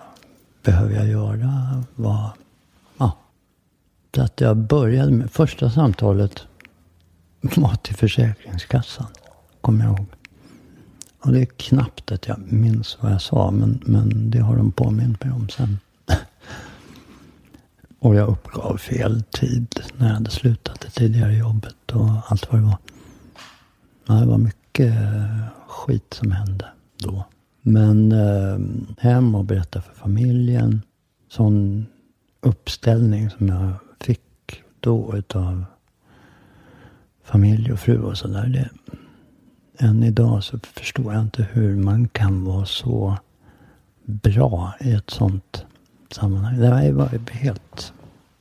behöver 0.63 0.95
jag 0.95 1.07
göra? 1.07 1.83
Vad... 1.95 2.29
Ja. 2.97 3.17
Så 4.15 4.21
att 4.21 4.41
jag 4.41 4.57
började 4.57 5.11
med 5.11 5.31
första 5.31 5.69
samtalet 5.69 6.47
var 7.41 7.75
till 7.75 7.95
Försäkringskassan. 7.95 9.07
Kommer 9.61 9.85
jag 9.85 9.97
ihåg. 9.97 10.05
Och 11.19 11.31
det 11.31 11.41
är 11.41 11.45
knappt 11.45 12.11
att 12.11 12.27
jag 12.27 12.39
minns 12.39 12.97
vad 13.01 13.11
jag 13.11 13.21
sa. 13.21 13.51
Men, 13.51 13.79
men 13.85 14.31
det 14.31 14.39
har 14.39 14.55
de 14.57 14.71
påmint 14.71 15.23
mig 15.23 15.33
om 15.33 15.49
sen. 15.49 15.79
Och 17.99 18.15
jag 18.15 18.29
uppgav 18.29 18.77
fel 18.77 19.23
tid 19.23 19.79
när 19.97 20.07
jag 20.07 20.13
hade 20.13 20.29
slutat 20.29 20.79
det 20.79 20.89
tidigare 20.89 21.35
jobbet 21.35 21.91
och 21.91 22.09
allt 22.27 22.51
vad 22.51 22.61
det 22.61 22.65
var. 22.65 22.77
Ja, 24.05 24.13
det 24.13 24.25
var 24.25 24.37
mycket 24.37 24.93
skit 25.73 26.13
som 26.13 26.31
hände 26.31 26.65
då. 26.97 27.25
Men 27.61 28.11
eh, 28.11 28.59
hem 28.97 29.35
och 29.35 29.45
berätta 29.45 29.81
för 29.81 29.93
familjen. 29.93 30.81
Sån 31.29 31.85
uppställning 32.41 33.29
som 33.29 33.47
jag 33.47 33.73
fick 33.99 34.63
då 34.79 35.17
utav 35.17 35.65
familj 37.23 37.71
och 37.71 37.79
fru 37.79 38.01
och 38.01 38.17
sådär. 38.17 38.69
Än 39.77 40.03
idag 40.03 40.43
så 40.43 40.59
förstår 40.59 41.13
jag 41.13 41.21
inte 41.21 41.47
hur 41.51 41.75
man 41.75 42.07
kan 42.07 42.45
vara 42.45 42.65
så 42.65 43.17
bra 44.03 44.73
i 44.79 44.91
ett 44.91 45.09
sånt 45.09 45.65
sammanhang. 46.11 46.59
Det 46.59 46.67
här 46.67 46.91
var 46.91 47.09
en 47.13 47.27
helt 47.31 47.93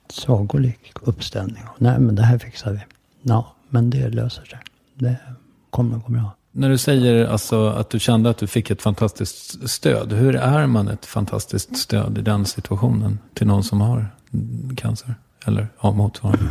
sagolik 0.09 0.93
uppställning. 1.01 1.63
Nej, 1.79 1.99
men 1.99 2.15
det 2.15 2.23
här 2.23 2.39
fixar 2.39 2.73
vi. 2.73 2.81
Ja, 3.23 3.55
men 3.69 3.91
det 3.91 4.09
löser 4.09 4.45
sig. 4.45 4.59
Det 4.95 5.17
kommer 5.71 5.97
att 5.97 6.05
gå 6.05 6.13
bra. 6.13 6.31
När 6.55 6.69
du 6.69 6.79
säger 6.79 7.27
alltså 7.27 7.67
att 7.69 7.91
du 7.91 8.01
kände 8.01 8.31
att 8.31 8.39
du 8.39 8.47
fick 8.47 8.71
ett 8.71 8.83
fantastiskt 8.83 9.71
stöd. 9.71 10.13
Hur 10.13 10.37
är 10.37 10.67
man 10.67 10.89
ett 10.89 11.07
fantastiskt 11.07 11.77
stöd 11.77 12.19
i 12.19 12.23
den 12.23 12.47
situationen 12.47 13.19
till 13.35 13.47
någon 13.47 13.65
som 13.65 13.81
har 13.81 14.07
cancer? 14.77 15.15
Eller 15.47 15.69
har 15.77 15.93
motsvarande? 15.93 16.49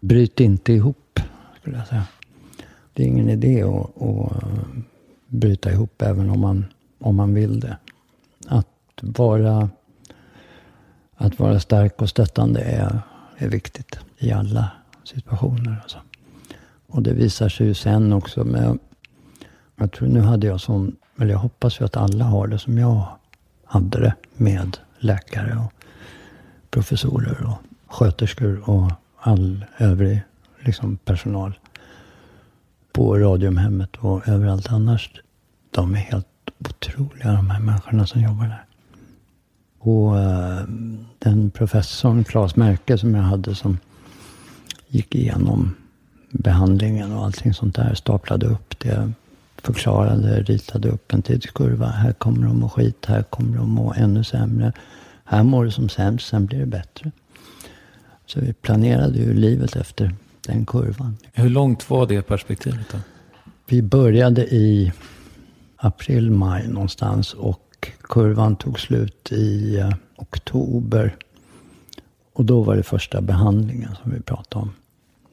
Bryt 0.00 0.40
inte 0.40 0.72
ihop, 0.72 1.20
skulle 1.60 1.76
jag 1.76 1.86
säga. 1.86 2.06
Det 2.92 3.02
är 3.02 3.06
ingen 3.06 3.28
idé 3.28 3.62
att, 3.62 4.02
att 4.02 4.42
bryta 5.26 5.72
ihop 5.72 6.02
även 6.02 6.30
om 6.30 6.40
man, 6.40 6.64
om 7.00 7.16
man 7.16 7.34
vill 7.34 7.60
det. 7.60 7.76
Att 8.46 8.68
vara, 9.00 9.70
att 11.16 11.38
vara 11.38 11.60
stark 11.60 12.02
och 12.02 12.08
stöttande 12.08 12.60
är, 12.60 13.00
är 13.36 13.48
viktigt 13.48 13.98
i 14.18 14.32
alla 14.32 14.70
situationer. 15.04 15.80
Alltså. 15.82 15.98
Och 16.94 17.02
det 17.02 17.12
visar 17.12 17.48
sig 17.48 17.66
ju 17.66 17.74
sen 17.74 18.12
också 18.12 18.44
med, 18.44 18.78
jag 19.76 19.92
tror 19.92 20.08
nu 20.08 20.20
hade 20.20 20.46
jag 20.46 20.60
sån, 20.60 20.96
eller 21.18 21.30
jag 21.30 21.38
hoppas 21.38 21.80
ju 21.80 21.84
att 21.84 21.96
alla 21.96 22.24
har 22.24 22.46
det 22.46 22.58
som 22.58 22.78
jag 22.78 23.06
hade 23.64 24.00
det 24.00 24.14
med 24.36 24.76
läkare 24.98 25.56
och 25.56 25.72
professorer 26.70 27.46
och 27.46 27.62
sköterskor 27.94 28.70
och 28.70 28.92
all 29.20 29.64
övrig 29.78 30.22
liksom, 30.60 30.96
personal 30.96 31.58
på 32.92 33.18
Radiumhemmet 33.18 33.96
och 33.96 34.28
överallt 34.28 34.72
annars. 34.72 35.10
De 35.70 35.94
är 35.94 35.98
helt 35.98 36.26
otroliga 36.58 37.32
de 37.32 37.50
här 37.50 37.60
människorna 37.60 38.06
som 38.06 38.22
jobbar 38.22 38.44
där. 38.44 38.64
Och 39.78 40.18
eh, 40.18 40.64
den 41.18 41.50
professorn, 41.50 42.24
Claes 42.24 42.56
Märke, 42.56 42.98
som 42.98 43.14
jag 43.14 43.22
hade 43.22 43.54
som 43.54 43.78
gick 44.88 45.14
igenom 45.14 45.74
behandlingen 46.38 47.12
och 47.12 47.24
allting 47.24 47.54
sånt 47.54 47.76
där. 47.76 47.94
Staplade 47.94 48.46
upp 48.46 48.78
det. 48.78 49.12
Förklarade, 49.56 50.42
ritade 50.42 50.88
upp 50.88 51.12
en 51.12 51.22
tidskurva. 51.22 51.86
Här 51.86 52.12
kommer 52.12 52.46
de 52.46 52.58
må 52.58 52.68
skit, 52.68 53.06
här 53.06 53.22
kommer 53.22 53.56
de 53.56 53.70
må 53.70 53.94
ännu 53.96 54.24
sämre. 54.24 54.72
Här 55.24 55.42
mår 55.42 55.64
du 55.64 55.70
som 55.70 55.88
sämst, 55.88 56.28
sen 56.28 56.46
blir 56.46 56.58
det 56.58 56.66
bättre. 56.66 57.10
Så 58.26 58.40
vi 58.40 58.52
planerade 58.52 59.18
ju 59.18 59.34
livet 59.34 59.76
efter 59.76 60.14
den 60.46 60.66
kurvan. 60.66 61.16
Hur 61.32 61.50
långt 61.50 61.90
var 61.90 62.06
det 62.06 62.22
perspektivet 62.22 62.88
då? 62.92 62.98
Vi 63.66 63.82
började 63.82 64.54
i 64.54 64.92
april, 65.76 66.30
maj 66.30 66.68
någonstans 66.68 67.34
och 67.34 67.88
kurvan 68.02 68.56
tog 68.56 68.80
slut 68.80 69.32
i 69.32 69.76
eh, 69.76 69.90
oktober. 70.16 71.16
Och 72.32 72.44
då 72.44 72.62
var 72.62 72.76
det 72.76 72.82
första 72.82 73.20
behandlingen 73.20 73.96
som 74.02 74.12
vi 74.12 74.20
pratade 74.20 74.62
om. 74.62 74.72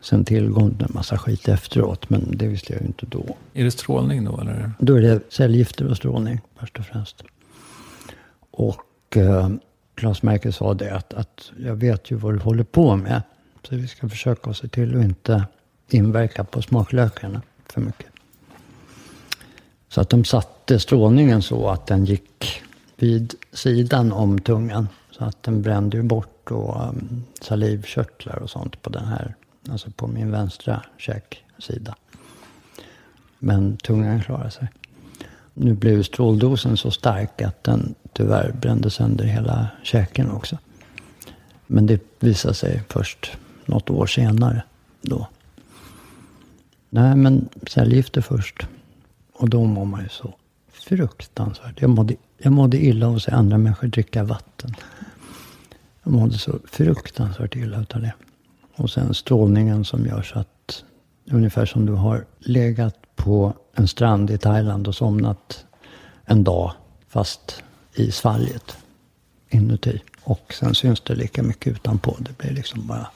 Sen 0.02 0.26
tillkom 0.26 0.76
det 0.78 0.86
en 0.86 0.92
massa 0.94 1.18
skit 1.18 1.48
efteråt, 1.48 2.10
men 2.10 2.38
det 2.38 2.48
visste 2.48 2.74
jag 2.74 2.82
ju 2.82 2.88
inte 2.88 3.06
då. 3.06 3.36
Är 3.54 3.64
det 3.64 3.72
strålning 3.72 4.26
då 4.26 4.42
eller? 4.42 4.72
Då 4.80 4.96
är 4.96 5.02
det 5.02 5.22
cellgifter 5.30 5.88
och 5.88 5.98
strålning 5.98 6.42
först 6.56 6.80
och 6.80 6.86
främst. 6.86 7.24
Och 8.52 9.18
eh, 9.18 9.50
Claes 9.96 10.24
Merkel 10.24 10.54
sa 10.54 10.74
det 10.74 10.96
att, 10.96 11.14
att 11.14 11.52
jag 11.58 11.76
vet 11.76 12.12
ju 12.12 12.16
vad 12.16 12.34
du 12.34 12.40
håller 12.40 12.64
på 12.64 12.96
med. 12.96 13.22
Så 13.64 13.76
vi 13.76 13.88
ska 13.88 14.10
försöka 14.10 14.54
se 14.54 14.68
till 14.68 14.98
att 14.98 15.04
inte 15.04 15.46
inverka 15.90 16.44
på 16.44 16.62
smaklökarna 16.62 17.42
för 17.66 17.82
mycket. 17.82 18.08
Så 19.90 20.02
att 20.02 20.10
de 20.10 20.26
satte 20.26 20.80
strålningen 20.80 21.42
så 21.42 21.70
att 21.70 21.88
den 21.88 22.06
gick 22.06 22.62
vid 22.96 23.36
sidan 23.54 24.12
om 24.12 24.40
tungan. 24.40 24.88
Så 25.12 25.24
att 25.24 25.44
den 25.44 25.62
brände 25.62 25.98
ju 25.98 26.04
bort 26.04 26.42
då, 26.44 26.90
um, 26.90 27.24
salivkörtlar 27.42 28.36
och 28.36 28.50
sånt 28.50 28.82
på 28.82 28.90
den 28.90 29.06
här, 29.06 29.36
alltså 29.70 29.92
på 29.92 30.08
min 30.08 30.32
vänstra 30.32 30.82
käksida. 30.98 31.96
Men 33.40 33.78
tungan 33.78 34.22
klarade 34.22 34.52
sig. 34.52 34.68
Nu 35.54 35.74
blev 35.74 36.04
stråldosen 36.04 36.78
så 36.78 36.92
stark 36.92 37.42
att 37.42 37.64
den 37.64 37.96
tyvärr 38.14 38.52
brände 38.52 38.90
sönder 38.90 39.26
hela 39.26 39.68
käken 39.84 40.32
också. 40.32 40.58
Men 41.68 41.86
det 41.86 42.02
visade 42.20 42.54
sig 42.54 42.82
först 42.90 43.38
något 43.66 43.90
år 43.90 44.06
senare 44.06 44.64
då. 45.02 45.28
Nej, 46.90 47.16
men 47.16 47.50
cellgifter 47.68 48.22
först. 48.22 48.68
Och 49.34 49.50
då 49.50 49.66
mår 49.66 49.86
man 49.86 50.04
ju 50.04 50.10
så 50.10 50.34
fruktansvärt. 50.70 51.82
Jag 51.82 51.90
mådde, 51.90 52.16
jag 52.38 52.54
mådde 52.54 52.78
illa 52.78 53.08
av 53.08 53.16
att 53.16 53.24
se 53.24 53.32
andra 53.32 53.58
människor 53.58 53.88
dricka 53.88 54.24
vatten. 54.24 54.76
Jag 56.04 56.14
mådde 56.14 56.38
så 56.38 56.60
fruktansvärt 56.66 57.56
illa 57.56 57.82
utav 57.82 58.02
det. 58.02 58.14
Och 58.76 58.90
sen 58.90 59.14
strålningen 59.14 59.86
som 59.86 60.06
gör 60.06 60.22
så 60.22 60.40
att 60.40 60.84
ungefär 61.32 61.66
som 61.66 61.86
du 61.86 61.94
har 61.94 62.26
legat 62.40 62.96
på 63.16 63.54
en 63.76 63.88
strand 63.88 64.30
i 64.30 64.38
Thailand 64.38 64.88
och 64.88 64.96
somnat 64.96 65.66
en 66.26 66.44
dag 66.44 66.72
fast 67.08 67.64
i 67.96 68.12
svalget 68.12 68.78
inuti. 69.50 70.02
Och 70.24 70.54
sen 70.54 70.76
syns 70.76 71.02
det 71.02 71.16
lika 71.16 71.44
mycket 71.44 71.74
utanpå. 71.74 72.16
Det 72.20 72.38
blir 72.38 72.52
liksom 72.52 72.88
bara 72.88 73.08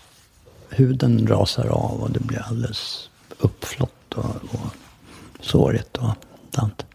huden 0.69 1.27
rasar 1.27 1.67
av 1.67 2.01
och 2.01 2.11
det 2.11 2.19
blir 2.19 2.41
alldeles 2.41 3.09
uppflott 3.39 4.13
och, 4.13 4.25
och 4.25 4.75
sårigt 5.39 5.97
och 5.97 6.09
allt. 6.55 6.85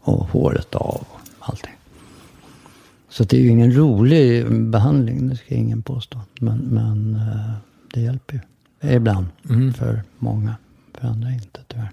Och 0.00 0.28
håret 0.28 0.74
av 0.74 1.04
och 1.10 1.20
allting. 1.38 1.74
Så 3.08 3.24
det 3.24 3.36
är 3.36 3.40
ju 3.40 3.48
ingen 3.48 3.76
rolig 3.76 4.52
behandling, 4.70 5.28
det 5.28 5.36
ska 5.36 5.54
ingen 5.54 5.82
påstå. 5.82 6.20
Men, 6.40 6.58
men 6.58 7.14
eh, 7.14 7.69
det 7.92 8.00
hjälper 8.00 8.34
ju. 8.34 8.90
Ibland. 8.96 9.26
Mm. 9.48 9.74
För 9.74 10.02
många. 10.18 10.56
För 10.94 11.08
andra 11.08 11.30
inte 11.30 11.60
tyvärr. 11.68 11.90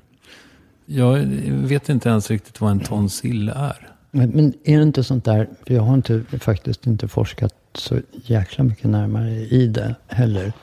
Jag 0.86 1.18
vet 1.48 1.90
inte 1.90 2.10
ens 2.10 2.32
riktigt 2.32 2.62
vad 2.62 2.72
en 2.72 2.80
tonsill 2.80 3.50
är. 3.50 3.90
Men, 4.12 4.30
men 4.30 4.54
är 4.64 4.78
det 4.78 4.84
inte 4.84 5.04
sånt 5.04 5.26
där, 5.26 5.50
för 5.68 5.74
jag 5.74 5.82
har 5.82 5.94
inte, 5.94 6.24
faktiskt 6.40 6.88
inte 6.88 7.08
forskat 7.08 7.54
så 7.74 8.00
jäkla 8.12 8.64
mycket 8.64 8.90
närmare 8.90 9.32
i 9.32 9.68
det 9.68 9.96
heller. 10.08 10.54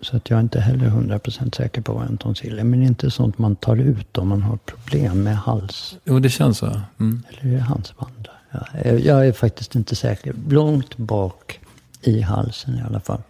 Så 0.00 0.16
att 0.16 0.30
jag 0.30 0.36
är 0.36 0.40
inte 0.40 0.60
heller 0.60 0.86
100% 0.86 1.56
säker 1.56 1.80
på 1.80 1.92
vad 1.92 2.06
en 2.06 2.18
tonsill 2.18 2.58
är. 2.58 2.64
Men 2.64 2.80
det 2.80 2.84
är 2.84 2.88
inte 2.88 3.10
sånt 3.10 3.38
man 3.38 3.56
tar 3.56 3.76
ut 3.76 4.18
om 4.18 4.28
man 4.28 4.42
har 4.42 4.56
problem 4.56 5.22
med 5.22 5.36
hals. 5.36 5.98
Jo, 6.04 6.18
det 6.18 6.30
känns 6.30 6.58
så. 6.58 6.80
Mm. 7.00 7.22
Eller 7.28 7.52
är 7.52 7.56
det 7.56 7.62
halsband? 7.62 8.28
Ja, 8.50 8.90
jag, 8.90 9.26
är 9.26 9.32
faktiskt 9.32 9.74
inte 9.74 9.96
säker. 9.96 10.34
Långt 10.48 10.96
bak 10.96 11.60
i 12.02 12.20
halsen 12.20 12.78
i 12.78 12.82
alla 12.82 13.00
fall. 13.00 13.22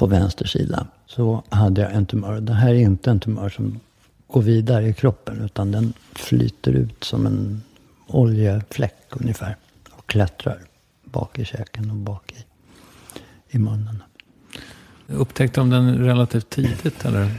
På 0.00 0.06
vänster 0.06 0.46
sida. 0.46 0.86
Så 1.06 1.42
hade 1.48 1.80
jag 1.80 1.92
en 1.92 2.06
tumör. 2.06 2.40
Det 2.40 2.52
här 2.52 2.68
är 2.68 2.74
inte 2.78 3.10
en 3.10 3.20
tumör 3.20 3.48
som 3.48 3.80
går 4.26 4.42
vidare 4.42 4.88
i 4.88 4.94
kroppen. 4.94 5.44
Utan 5.44 5.72
den 5.72 5.92
flyter 6.12 6.72
ut 6.72 7.04
som 7.04 7.26
en 7.26 7.62
oljefläck 8.06 9.04
ungefär. 9.10 9.56
Och 9.90 10.06
klättrar 10.06 10.58
bak 11.04 11.38
i 11.38 11.44
käken 11.44 11.90
och 11.90 11.96
bak 11.96 12.32
i, 12.32 12.44
i 13.56 13.58
munnen. 13.58 14.02
Upptäckte 15.06 15.60
de 15.60 15.70
den 15.70 15.98
relativt 15.98 16.50
tidigt 16.50 17.04
eller? 17.04 17.30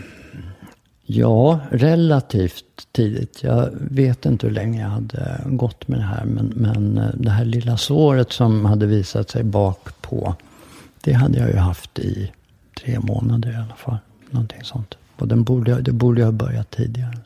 Ja, 1.04 1.60
relativt 1.72 2.88
tidigt. 2.92 3.44
Jag 3.44 3.70
vet 3.74 4.26
inte 4.26 4.48
hur 4.48 4.54
länge 4.54 4.82
jag 4.82 4.90
hade 4.90 5.42
gått 5.46 5.88
med 5.88 6.00
det 6.00 6.06
här. 6.06 6.26
Men, 6.26 6.54
men 6.56 6.98
eh, 6.98 7.10
det 7.14 7.32
här 7.32 7.46
lilla 7.46 7.78
såret 7.78 8.32
som 8.32 8.66
hade 8.66 8.86
visat 8.86 9.30
sig 9.30 9.44
bak 9.44 10.02
på. 10.02 10.36
Det 11.04 11.14
hade 11.14 11.40
jag 11.40 11.50
ju 11.50 11.58
haft 11.58 12.00
i 12.00 12.32
tre 12.84 13.00
månader 13.00 13.52
i 13.52 13.56
alla 13.56 13.76
fall. 13.76 13.98
Någonting 14.30 14.64
sånt. 14.64 14.98
Och 15.18 15.28
den 15.28 15.44
borde, 15.44 15.82
det 15.82 15.92
borde 15.92 16.22
jag 16.22 16.28
ha 16.28 16.32
börjat 16.32 16.72
tidigare. 16.72 17.18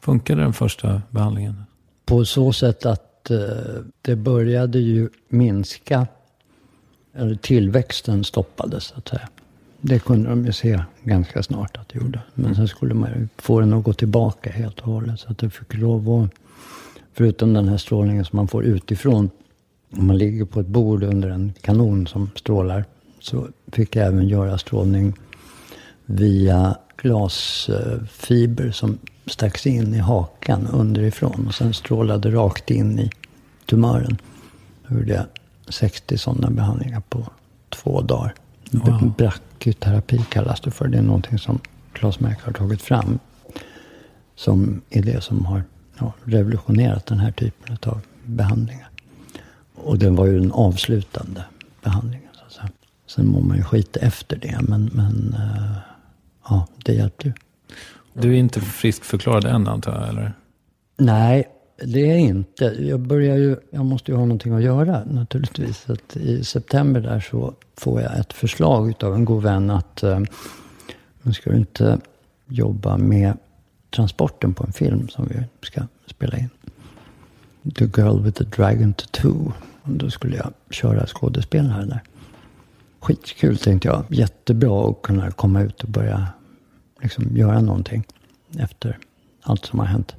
Funkade 0.00 0.42
den 0.42 0.52
första 0.52 1.02
behandlingen? 1.10 1.64
På 2.04 2.24
så 2.24 2.52
sätt 2.52 2.86
att 2.86 3.30
eh, 3.30 3.38
det 4.02 4.16
började 4.16 4.78
ju 4.78 5.08
minska. 5.28 6.06
Eller 7.14 7.34
tillväxten 7.34 8.24
stoppades 8.24 8.84
så 8.84 8.98
att 8.98 9.08
säga. 9.08 9.28
Det 9.80 9.98
kunde 9.98 10.30
de 10.30 10.46
ju 10.46 10.52
se 10.52 10.82
ganska 11.02 11.42
snart 11.42 11.76
att 11.76 11.88
det 11.88 11.98
gjorde. 11.98 12.20
Men 12.34 12.54
sen 12.54 12.68
skulle 12.68 12.94
man 12.94 13.10
ju 13.10 13.28
få 13.36 13.60
den 13.60 13.72
att 13.72 13.84
gå 13.84 13.92
tillbaka 13.92 14.50
helt 14.50 14.80
och 14.80 14.86
hållet. 14.86 15.20
Så 15.20 15.30
att 15.30 15.38
det 15.38 15.50
fick 15.50 15.74
lov 15.74 16.10
att, 16.10 16.30
förutom 17.12 17.52
den 17.52 17.68
här 17.68 17.76
strålningen 17.76 18.24
som 18.24 18.36
man 18.36 18.48
får 18.48 18.64
utifrån. 18.64 19.30
Om 19.96 20.06
man 20.06 20.18
ligger 20.18 20.44
på 20.44 20.60
ett 20.60 20.66
bord 20.66 21.02
under 21.02 21.28
en 21.28 21.52
kanon 21.60 22.06
som 22.06 22.30
strålar. 22.34 22.84
Så 23.26 23.48
fick 23.72 23.96
jag 23.96 24.06
även 24.06 24.28
göra 24.28 24.58
strålning 24.58 25.14
via 26.04 26.76
glasfiber 26.96 28.70
som 28.70 28.98
stacks 29.26 29.66
in 29.66 29.94
i 29.94 29.98
hakan 29.98 30.66
underifrån. 30.66 31.46
Och 31.46 31.54
sen 31.54 31.74
strålade 31.74 32.30
rakt 32.30 32.70
in 32.70 32.98
i 32.98 33.10
tumören. 33.66 34.16
Då 34.86 34.94
gjorde 34.94 35.12
jag 35.12 35.24
60 35.68 36.18
sådana 36.18 36.50
behandlingar 36.50 37.02
på 37.08 37.26
två 37.68 38.00
dagar. 38.00 38.34
Wow. 38.70 39.14
Brachyterapi 39.16 40.18
kallas 40.28 40.60
det 40.60 40.70
för. 40.70 40.88
Det 40.88 40.98
är 40.98 41.02
någonting 41.02 41.38
som 41.38 41.58
Claes 41.92 42.20
Merck 42.20 42.42
har 42.42 42.52
tagit 42.52 42.82
fram. 42.82 43.18
Som 44.34 44.80
är 44.90 45.02
det 45.02 45.20
som 45.20 45.46
har 45.46 45.64
ja, 45.98 46.12
revolutionerat 46.24 47.06
den 47.06 47.18
här 47.18 47.32
typen 47.32 47.76
av 47.82 48.00
behandlingar. 48.24 48.88
Och 49.74 49.98
det 49.98 50.10
var 50.10 50.26
ju 50.26 50.38
den 50.38 50.52
avslutande 50.52 51.44
behandlingen. 51.82 52.25
Sen 53.16 53.26
mår 53.26 53.42
man 53.42 53.56
ju 53.56 53.62
skit 53.62 53.96
efter 53.96 54.36
det. 54.36 54.58
Men, 54.62 54.90
men 54.92 55.36
uh, 55.38 55.78
ja, 56.48 56.66
det 56.84 56.92
hjälpte 56.92 57.28
ju. 57.28 57.32
Du 58.12 58.32
är 58.32 58.38
inte 58.38 58.60
friskförklarad 58.60 59.44
än 59.44 59.68
antar 59.68 59.94
jag, 59.94 60.08
eller? 60.08 60.32
Nej, 60.96 61.48
det 61.84 62.00
är 62.00 62.06
jag 62.06 62.20
inte. 62.20 62.64
Jag 62.64 63.00
börjar 63.00 63.36
ju, 63.36 63.56
jag 63.70 63.84
måste 63.84 64.10
ju 64.10 64.16
ha 64.16 64.24
någonting 64.24 64.52
att 64.52 64.62
göra 64.62 65.04
naturligtvis. 65.04 65.78
Så 65.78 65.92
att 65.92 66.16
I 66.16 66.44
september 66.44 67.00
där 67.00 67.20
så 67.20 67.54
får 67.76 68.00
jag 68.00 68.18
ett 68.18 68.32
förslag 68.32 68.94
av 69.00 69.14
en 69.14 69.24
god 69.24 69.42
vän 69.42 69.70
att 69.70 70.02
eh, 70.02 70.20
nu 71.22 71.32
ska 71.32 71.50
du 71.50 71.56
inte 71.56 71.98
jobba 72.46 72.96
med 72.96 73.36
transporten 73.90 74.54
på 74.54 74.64
en 74.64 74.72
film 74.72 75.08
som 75.08 75.28
vi 75.28 75.66
ska 75.66 75.82
spela 76.06 76.38
in. 76.38 76.48
The 77.74 77.84
Girl 77.84 78.22
with 78.22 78.38
the 78.38 78.44
Dragon 78.44 78.94
Tattoo. 78.94 79.52
Då 79.84 80.10
skulle 80.10 80.36
jag 80.36 80.52
köra 80.70 81.06
skådespelare 81.06 81.84
där. 81.84 82.02
Skitkul 83.06 83.56
tänkte 83.56 83.88
jag. 83.88 84.04
Jättebra 84.08 84.90
att 84.90 85.02
kunna 85.02 85.30
komma 85.30 85.62
ut 85.62 85.82
och 85.82 85.88
börja 85.88 86.28
liksom 87.02 87.36
göra 87.36 87.60
någonting 87.60 88.04
efter 88.58 88.98
allt 89.42 89.64
som 89.64 89.78
har 89.78 89.86
hänt. 89.86 90.14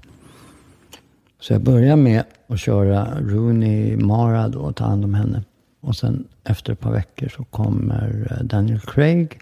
Så 1.40 1.54
jag 1.54 1.62
började 1.62 2.02
med 2.02 2.24
att 2.48 2.60
köra 2.60 3.20
Rooney 3.22 3.98
Mara 3.98 4.48
då 4.48 4.60
och 4.60 4.76
ta 4.76 4.86
hand 4.86 5.06
om 5.06 5.14
henne. 5.14 5.44
Och 5.82 5.96
sen 5.96 6.28
efter 6.44 6.74
ett 6.74 6.80
par 6.80 6.92
veckor 6.92 7.30
så 7.38 7.44
kommer 7.44 8.28
eh, 8.32 8.46
Daniel 8.46 8.80
Craig. 8.80 9.40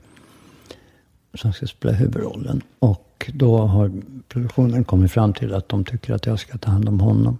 Som 1.33 1.53
ska 1.53 1.67
spela 1.67 1.93
huvudrollen. 1.93 2.61
Och 2.79 3.31
då 3.33 3.57
har 3.57 3.91
produktionen 4.27 4.83
kommit 4.83 5.11
fram 5.11 5.33
till 5.33 5.53
att 5.53 5.69
de 5.69 5.85
tycker 5.85 6.13
att 6.13 6.25
jag 6.25 6.39
ska 6.39 6.57
ta 6.57 6.71
hand 6.71 6.89
om 6.89 6.99
honom. 6.99 7.37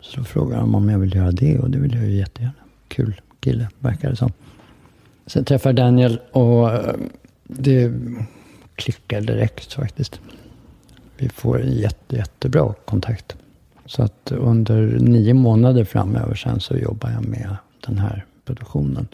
Så 0.00 0.16
då 0.16 0.24
frågar 0.24 0.60
de 0.60 0.74
om 0.74 0.88
jag 0.88 0.98
vill 0.98 1.14
göra 1.14 1.30
det 1.30 1.58
och 1.58 1.70
det 1.70 1.78
vill 1.78 1.94
jag 1.94 2.04
ju 2.04 2.16
jättegärna. 2.16 2.54
Kul 2.88 3.20
kille 3.40 3.68
verkar 3.78 4.10
det 4.10 4.16
som. 4.16 4.32
Sen 5.30 5.44
träffar 5.44 5.72
Daniel 5.72 6.20
och 6.32 6.70
eh, 6.72 6.94
det 7.44 7.92
klickar 8.74 9.20
direkt 9.20 9.72
faktiskt. 9.72 10.20
Vi 11.16 11.28
får 11.28 11.60
en 11.60 11.72
jätte, 11.72 12.16
jättebra 12.16 12.74
kontakt. 12.84 13.36
Så 13.86 14.02
att 14.02 14.32
under 14.32 14.82
nio 15.00 15.34
månader 15.34 15.84
framöver 15.84 16.34
sen 16.34 16.60
så 16.60 16.76
jobbar 16.76 17.10
jag 17.10 17.28
med 17.28 17.56
den 17.86 17.98
här 17.98 18.24
produktionen. 18.44 19.08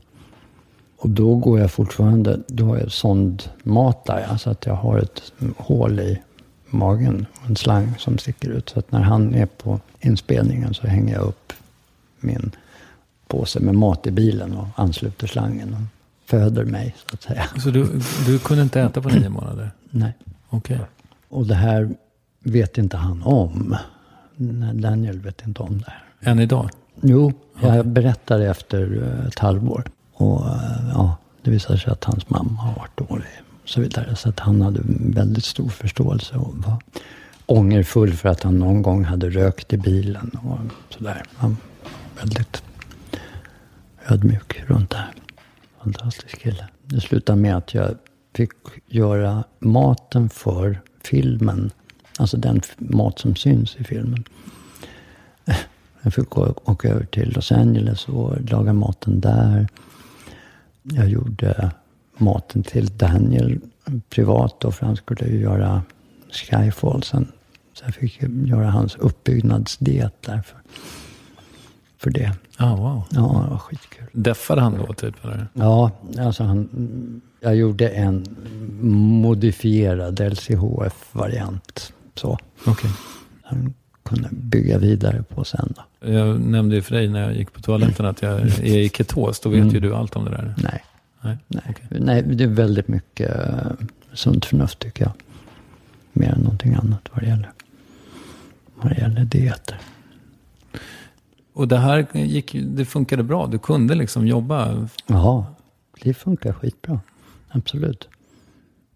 Och 0.98 1.10
då 1.10 1.34
går 1.34 1.60
jag 1.60 1.70
fortfarande, 1.70 2.40
då 2.46 2.64
har 2.64 2.78
jag 2.78 2.92
sondmat 2.92 4.04
där. 4.04 4.36
så 4.36 4.50
att 4.50 4.66
jag 4.66 4.74
har 4.74 4.98
ett 4.98 5.32
hål 5.56 6.00
i 6.00 6.22
magen. 6.66 7.26
och 7.42 7.48
En 7.48 7.56
slang 7.56 7.94
som 7.98 8.18
sticker 8.18 8.50
ut. 8.50 8.68
Så 8.68 8.78
att 8.78 8.92
när 8.92 9.02
han 9.02 9.34
är 9.34 9.46
på 9.46 9.80
inspelningen 10.00 10.74
så 10.74 10.86
hänger 10.86 11.14
jag 11.14 11.22
upp 11.22 11.52
min 12.20 12.50
påse 13.26 13.60
med 13.60 13.74
mat 13.74 14.06
i 14.06 14.10
bilen 14.10 14.56
och 14.56 14.66
ansluter 14.74 15.26
slangen. 15.26 15.88
Föder 16.26 16.64
mig 16.64 16.94
så 16.96 17.14
att 17.14 17.22
säga. 17.22 17.44
Så 17.58 17.70
du, 17.70 18.00
du 18.26 18.38
kunde 18.38 18.62
inte 18.62 18.80
äta 18.80 19.02
på 19.02 19.08
nio 19.08 19.28
månader? 19.28 19.70
Nej. 19.90 20.12
Okej. 20.48 20.80
Och 21.28 21.46
det 21.46 21.54
här 21.54 21.94
vet 22.40 22.78
inte 22.78 22.96
han 22.96 23.22
om. 23.22 23.76
Daniel 24.72 25.18
vet 25.18 25.46
inte 25.46 25.62
om 25.62 25.78
det 25.78 25.90
här. 25.90 26.30
Än 26.30 26.38
idag? 26.40 26.70
Jo, 27.00 27.32
jag 27.60 27.86
berättade 27.86 28.50
efter 28.50 29.02
eh, 29.02 29.26
ett 29.26 29.38
halvår. 29.38 29.84
Och 30.12 30.46
eh, 30.46 30.88
ja, 30.92 31.16
det 31.42 31.50
visade 31.50 31.78
sig 31.78 31.92
att 31.92 32.04
hans 32.04 32.30
mamma 32.30 32.62
har 32.62 32.74
varit 32.74 33.08
dålig. 33.08 33.28
Och 33.62 33.68
så 33.68 33.80
vidare. 33.80 34.16
Så 34.16 34.28
att 34.28 34.40
han 34.40 34.60
hade 34.60 34.80
väldigt 34.98 35.44
stor 35.44 35.68
förståelse 35.68 36.36
och 36.36 36.54
var 36.56 36.76
ångerfull 37.46 38.12
för 38.12 38.28
att 38.28 38.42
han 38.42 38.58
någon 38.58 38.82
gång 38.82 39.04
hade 39.04 39.30
rökt 39.30 39.72
i 39.72 39.76
bilen 39.76 40.30
och 40.42 40.58
sådär. 40.94 41.22
Han 41.36 41.50
var 41.50 42.20
väldigt 42.20 42.62
ödmjuk 44.08 44.62
runt 44.66 44.90
det 44.90 44.96
här. 44.96 45.12
Fantastisk 45.86 46.38
kille. 46.42 46.68
Det 46.84 47.00
slutade 47.00 47.40
med 47.40 47.56
att 47.56 47.74
jag 47.74 47.94
fick 48.34 48.50
göra 48.86 49.44
maten 49.58 50.28
för 50.28 50.80
filmen. 51.04 51.70
Alltså 52.18 52.36
den 52.36 52.60
mat 52.78 53.18
som 53.18 53.36
syns 53.36 53.76
i 53.76 53.84
filmen. 53.84 54.24
Jag 56.02 56.14
fick 56.14 56.38
å- 56.38 56.54
åka 56.64 56.88
över 56.88 57.04
till 57.04 57.32
Los 57.32 57.52
Angeles 57.52 58.08
och 58.08 58.50
laga 58.50 58.72
maten 58.72 59.20
där. 59.20 59.68
Jag 60.82 61.08
gjorde 61.08 61.70
maten 62.18 62.62
till 62.62 62.86
Daniel 62.96 63.60
privat 64.08 64.56
då, 64.60 64.72
för 64.72 64.86
han 64.86 64.96
skulle 64.96 65.26
ju 65.26 65.40
göra 65.40 65.82
Skyfall 66.30 67.02
sen. 67.02 67.32
Så 67.72 67.84
jag 67.84 67.94
fick 67.94 68.22
göra 68.22 68.70
hans 68.70 68.96
uppbyggnadsdiet 68.96 70.14
där 70.22 70.42
för, 71.98 72.10
det. 72.10 72.32
Ah, 72.56 72.76
wow. 72.76 73.02
Ja, 73.10 73.42
det 73.44 73.50
var 73.50 73.58
skitkul. 73.58 74.06
Deffade 74.12 74.60
han 74.60 74.78
då 74.86 74.92
typ? 74.92 75.24
Eller? 75.24 75.48
Ja, 75.52 75.90
alltså 76.18 76.44
han, 76.44 76.68
jag 77.40 77.56
gjorde 77.56 77.88
en 77.88 78.24
modifierad 79.20 80.20
LCHF-variant. 80.20 81.92
Så. 82.14 82.38
Okej. 82.66 82.90
Han 83.42 83.74
kunde 84.02 84.28
bygga 84.32 84.78
vidare 84.78 85.22
på 85.34 85.44
sen 85.44 85.74
då. 85.76 86.08
Jag 86.08 86.40
nämnde 86.40 86.74
ju 86.76 86.82
för 86.82 86.94
dig 86.94 87.08
när 87.08 87.20
jag 87.22 87.36
gick 87.36 87.52
på 87.52 87.60
toaletten 87.60 88.06
att 88.06 88.22
jag 88.22 88.40
är 88.40 88.64
i 88.78 88.88
ketos. 88.88 89.40
Då 89.40 89.48
vet 89.48 89.60
Mm. 89.62 89.74
ju 89.74 89.80
du 89.80 89.94
allt 89.94 90.16
om 90.16 90.24
det 90.24 90.30
där. 90.30 90.54
Nej, 90.62 90.84
Nej. 91.20 91.36
nej. 91.48 91.62
Okej. 91.70 92.00
nej 92.00 92.22
det 92.22 92.44
är 92.44 92.48
väldigt 92.48 92.88
mycket 92.88 93.30
uh, 93.30 93.72
sunt 94.14 94.44
förnuft 94.44 94.78
tycker 94.78 95.04
jag. 95.04 95.12
Mer 96.12 96.32
än 96.32 96.40
någonting 96.40 96.74
annat 96.74 97.08
vad 97.12 97.22
det 97.22 97.28
gäller, 97.28 97.50
vad 98.74 98.92
det 98.92 98.98
gäller 99.00 99.24
dieter. 99.24 99.78
Och 101.56 101.68
det 101.68 101.78
här 101.78 102.06
gick, 102.16 102.52
det 102.52 102.84
funkade 102.84 103.22
bra. 103.22 103.46
Du 103.46 103.58
kunde 103.58 103.94
liksom 103.94 104.26
jobba. 104.26 104.88
Ja, 105.06 105.46
det 106.02 106.14
funkar 106.14 106.52
skitbra. 106.52 107.00
Absolut. 107.48 108.08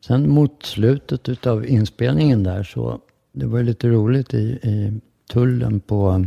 Sen 0.06 0.30
mot 0.30 0.66
slutet 0.66 1.28
utav 1.28 1.66
inspelningen 1.66 2.42
där 2.42 2.62
så, 2.62 3.00
det 3.32 3.46
var 3.46 3.58
ju 3.58 3.64
lite 3.64 3.88
roligt 3.88 4.34
i, 4.34 4.38
i 4.38 5.00
tullen 5.30 5.80
på 5.80 6.26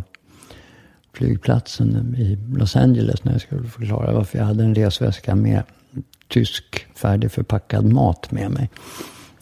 flygplatsen 1.14 2.16
i 2.18 2.58
Los 2.58 2.76
Angeles 2.76 3.24
när 3.24 3.32
jag 3.32 3.42
skulle 3.42 3.68
förklara 3.68 4.14
varför 4.14 4.38
jag 4.38 4.46
hade 4.46 4.64
en 4.64 4.76
resväska 4.76 5.36
med 5.36 5.64
tysk 6.28 6.86
färdigförpackad 6.96 7.86
mat 7.86 8.32
med 8.32 8.52
mig. 8.52 8.70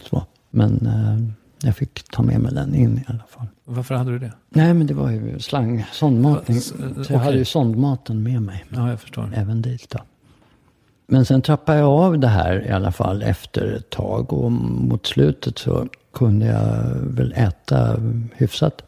Så. 0.09 0.25
Men 0.49 0.87
eh, 0.87 1.33
jag 1.63 1.75
fick 1.75 2.03
ta 2.03 2.23
med 2.23 2.39
mig 2.39 2.53
den 2.53 2.75
in 2.75 2.97
i 2.97 3.03
alla 3.07 3.25
fall. 3.29 3.47
Varför 3.75 3.95
hade 3.95 4.11
du 4.11 4.19
det? 4.19 4.33
Nej, 4.49 4.73
men 4.73 4.87
det 4.87 4.93
var 4.93 5.09
ju 5.11 5.39
slang, 5.39 5.85
sondmaten. 5.91 6.55
S- 6.57 6.73
eh, 6.79 7.03
Så 7.03 7.13
jag 7.13 7.19
hade 7.19 7.29
okej. 7.29 7.39
ju 7.39 7.45
sondmaten 7.45 8.23
med 8.23 8.41
mig 8.41 8.65
Ja, 8.69 8.89
jag 8.89 9.01
förstår. 9.01 9.31
även 9.35 9.61
dit 9.61 9.89
då. 9.89 9.99
Men 11.07 11.25
sen 11.25 11.41
trappade 11.41 11.77
jag 11.79 11.89
av 11.89 12.19
det 12.19 12.27
här 12.27 12.65
i 12.67 12.69
alla 12.69 12.91
fall 12.91 13.21
efter 13.23 13.73
ett 13.73 13.89
tag. 13.89 14.33
Och 14.33 14.51
mot 14.51 15.05
slutet 15.07 15.57
så 15.57 15.87
kunde 16.13 16.45
jag 16.45 16.95
väl 17.01 17.33
äta 17.35 17.97
hyfsat, 18.35 18.81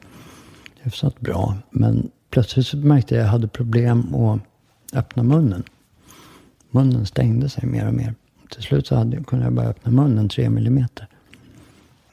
hyfsat 0.82 1.20
bra. 1.20 1.58
Men 1.70 2.10
plötsligt 2.30 2.68
så 2.68 2.78
märkte 2.78 3.16
jag 3.16 3.22
att 3.22 3.26
jag 3.26 3.32
hade 3.32 3.48
problem 3.48 4.16
att 4.16 4.40
öppna 4.94 5.24
munnen. 5.24 5.64
Munnen 6.72 7.06
stängde 7.06 7.50
sig 7.50 7.66
mer 7.66 7.88
och 7.88 7.94
mer. 7.94 8.14
Till 8.52 8.64
slut 8.64 8.88
så 8.88 8.96
hade, 8.96 9.24
kunde 9.24 9.46
jag 9.46 9.54
bara 9.54 9.68
öppna 9.68 9.92
munnen 9.92 10.30
tre 10.30 10.50
millimeter. 10.50 11.08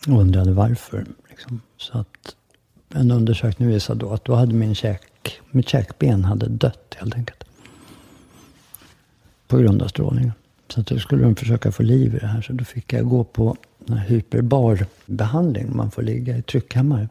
Och 0.09 0.20
undrade 0.20 0.52
varför. 0.52 1.06
Liksom. 1.30 1.60
Så 1.76 1.98
att 1.98 2.36
en 2.95 3.11
undersökning 3.11 3.69
visade 3.69 4.01
då 4.01 4.12
att 4.12 4.25
då 4.25 4.35
hade 4.35 4.55
min 4.55 4.75
käk, 4.75 5.41
mitt 5.51 5.69
käkben 5.69 6.25
hade 6.25 6.49
dött 6.49 6.97
helt 6.99 7.15
enkelt. 7.15 7.45
På 9.49 9.59
grund 9.59 9.83
av 9.83 9.89
strålningen. 9.89 10.33
Så 10.69 10.81
att 10.81 10.87
då 10.87 10.99
skulle 10.99 11.23
de 11.23 11.37
försöka 11.37 11.73
få 11.73 11.83
liv 11.83 12.15
i 12.15 12.19
det 12.19 12.27
här. 12.27 12.43
Så 12.43 12.53
då 12.53 12.65
fick 12.65 12.93
jag 12.93 13.09
gå 13.09 13.25
på 13.25 13.57
den 13.79 13.97
här 13.99 14.09
hyperbarbehandling. 14.09 15.77
Man 15.77 15.91
får 15.91 16.03
ligga 16.03 16.37
i 16.37 16.43
tryckkammare. 16.43 17.09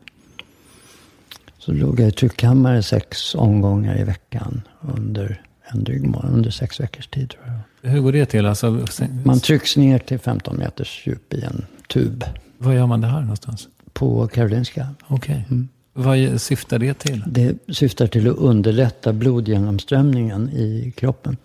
Så 1.58 1.72
låg 1.72 2.00
jag 2.00 2.10
i 2.10 2.12
tryckkammare 2.12 2.84
sex 2.84 3.36
omgångar 3.36 4.00
i 4.00 4.04
veckan 4.04 4.62
under 4.82 5.42
en 5.64 5.84
dryg 5.84 6.04
månad. 6.04 6.34
Under 6.34 6.50
sex 6.50 6.80
veckors 6.80 7.08
tid 7.08 7.30
tror 7.30 7.44
jag. 7.46 7.90
Hur 7.90 8.00
går 8.02 8.12
det 8.12 8.26
till? 8.26 8.46
Alltså, 8.46 8.86
Man 9.24 9.40
trycks 9.40 9.78
ner 9.78 10.00
till 10.00 10.20
15 10.20 10.56
meters 10.58 11.08
djup 11.08 11.34
i 11.34 11.42
en 11.42 11.66
tub. 11.88 12.24
Var 12.58 12.74
gör 12.74 12.88
man 12.88 13.02
det 13.02 13.08
här 13.08 13.22
någonstans? 13.22 13.68
På 14.00 14.28
Karolinska. 14.28 14.88
Okej. 15.08 15.46
Vad 15.94 16.42
syftar 16.42 16.80
det 16.80 16.94
till? 16.94 17.24
Det 17.28 17.58
syftar 17.68 18.08
till 18.08 18.30
att 18.30 18.38
underlätta 18.38 19.14
blodgenomströmningen 19.14 20.50
i 20.50 20.94
kroppen. 20.98 21.38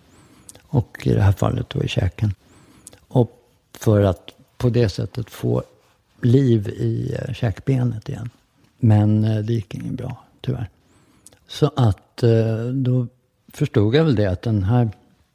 Och 0.61 1.01
i 1.03 1.13
det 1.13 1.21
här 1.21 1.31
fallet 1.31 1.69
då 1.69 1.83
i 1.83 1.87
käken. 1.87 2.33
Och 3.07 3.31
för 3.77 4.01
att 4.01 4.29
på 4.57 4.69
det 4.69 4.89
sättet 4.89 5.29
få 5.29 5.63
liv 6.21 6.69
i 6.69 7.15
eh, 7.19 7.33
käkbenet 7.33 8.09
igen. 8.09 8.29
Men 8.79 9.23
eh, 9.23 9.37
det 9.37 9.53
gick 9.53 9.75
inget 9.75 9.93
bra, 9.93 10.23
tyvärr. 10.41 10.69
Så 11.47 11.71
att 11.75 12.23
eh, 12.23 12.65
då 12.73 13.07
förstod 13.53 13.95
jag 13.95 14.03
väl 14.03 14.15
det 14.15 14.25
att 14.25 14.41
den 14.41 14.63
här 14.63 14.89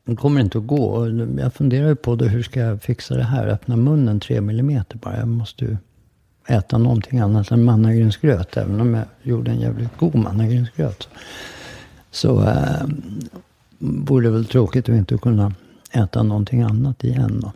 den 0.04 0.16
kommer 0.16 0.40
inte 0.40 0.58
att 0.58 0.66
gå. 0.66 1.08
Jag 1.38 1.54
funderar 1.54 1.88
ju 1.88 1.96
på 1.96 2.16
då, 2.16 2.24
hur 2.24 2.42
ska 2.42 2.60
jag 2.60 2.82
fixa 2.82 3.16
det 3.16 3.24
här? 3.24 3.46
Öppna 3.46 3.76
munnen 3.76 4.20
tre 4.20 4.40
millimeter 4.40 4.96
bara. 4.96 5.18
Jag 5.18 5.28
måste 5.28 5.64
ju 5.64 5.76
äta 6.46 6.78
någonting 6.78 7.18
annat 7.18 7.50
än 7.50 7.64
mannagrynsgröt. 7.64 8.56
Även 8.56 8.80
om 8.80 8.94
jag 8.94 9.04
gjorde 9.22 9.50
en 9.50 9.60
jävligt 9.60 9.96
god 9.96 10.14
mannagrynsgröt. 10.14 11.08
Så 12.10 12.42
äh, 12.42 12.86
vore 13.78 14.26
det 14.26 14.30
väl 14.30 14.46
tråkigt 14.46 14.88
att 14.88 14.94
inte 14.94 15.18
kunna 15.18 15.54
äta 15.92 16.22
någonting 16.22 16.62
annat 16.62 17.04
igen. 17.04 17.40
Då. 17.40 17.52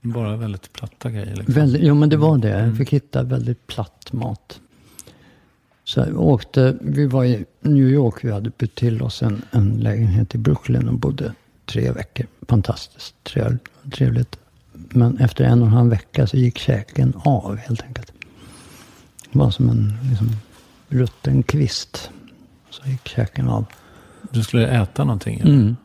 Bara 0.00 0.36
väldigt 0.36 0.72
platta 0.72 1.10
grejer. 1.10 1.36
Liksom. 1.36 1.54
Väldigt, 1.54 1.82
jo 1.82 1.94
men 1.94 2.08
det 2.08 2.16
var 2.16 2.38
det. 2.38 2.48
Jag 2.48 2.76
fick 2.76 2.92
hitta 2.92 3.22
väldigt 3.22 3.66
platt 3.66 4.12
mat. 4.12 4.60
Så 5.84 6.00
jag 6.00 6.20
åkte, 6.20 6.76
vi 6.80 7.06
var 7.06 7.24
i 7.24 7.44
New 7.60 7.88
York, 7.88 8.24
vi 8.24 8.30
hade 8.30 8.50
bytt 8.58 8.74
till 8.74 9.02
oss 9.02 9.22
en, 9.22 9.42
en 9.50 9.70
lägenhet 9.70 10.34
i 10.34 10.38
Brooklyn 10.38 10.88
och 10.88 10.94
bodde 10.94 11.34
tre 11.66 11.90
veckor. 11.92 12.26
Fantastiskt 12.48 13.14
trevligt. 13.90 14.38
Men 14.94 15.18
efter 15.18 15.44
en 15.44 15.60
och 15.60 15.66
en 15.66 15.72
halv 15.72 15.90
vecka 15.90 16.26
så 16.26 16.36
gick 16.36 16.58
käken 16.58 17.14
av 17.24 17.56
helt 17.56 17.82
enkelt. 17.82 18.12
Det 19.32 19.38
var 19.38 19.50
som 19.50 19.68
en 19.68 19.92
liksom, 20.10 20.28
rutten 20.88 21.42
kvist. 21.42 22.10
Så 22.70 22.88
gick 22.88 23.08
käken 23.08 23.48
av. 23.48 23.64
Du 24.30 24.42
skulle 24.42 24.66
äta 24.66 25.04
någonting? 25.04 25.40
eller? 25.40 25.54
Mm. 25.54 25.76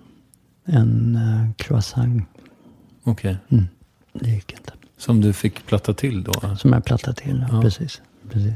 En 0.65 1.15
uh, 1.15 1.53
croissant. 1.53 2.23
Okej. 3.03 3.37
Det 4.13 4.29
gick 4.29 4.51
inte. 4.51 4.73
Som 4.97 5.21
du 5.21 5.33
fick 5.33 5.65
platta 5.65 5.93
till 5.93 6.23
då? 6.23 6.55
Som 6.57 6.73
jag 6.73 6.85
plattade 6.85 7.15
till. 7.17 7.45
Ja. 7.51 7.61
Precis. 7.61 8.01
precis. 8.29 8.53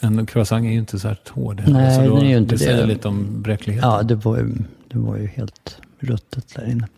En 0.00 0.26
croissant 0.26 0.64
är 0.64 0.70
ju 0.70 0.78
inte 0.78 0.98
så 0.98 1.08
här 1.08 1.18
hård 1.30 1.62
Nej, 1.66 1.94
så 1.94 2.02
då, 2.10 2.16
den 2.16 2.24
är 2.24 2.30
ju 2.30 2.36
inte 2.36 2.54
det. 2.54 2.58
säger 2.58 2.76
det. 2.76 2.86
lite 2.86 3.08
om 3.08 3.42
bräckligheten. 3.42 3.90
Ja, 3.90 4.02
det 4.02 4.14
var, 4.14 4.38
ju, 4.38 4.48
det 4.88 4.98
var 4.98 5.16
ju 5.16 5.26
helt 5.26 5.76
ruttet 5.98 6.54
där 6.54 6.70
inne. 6.70 6.88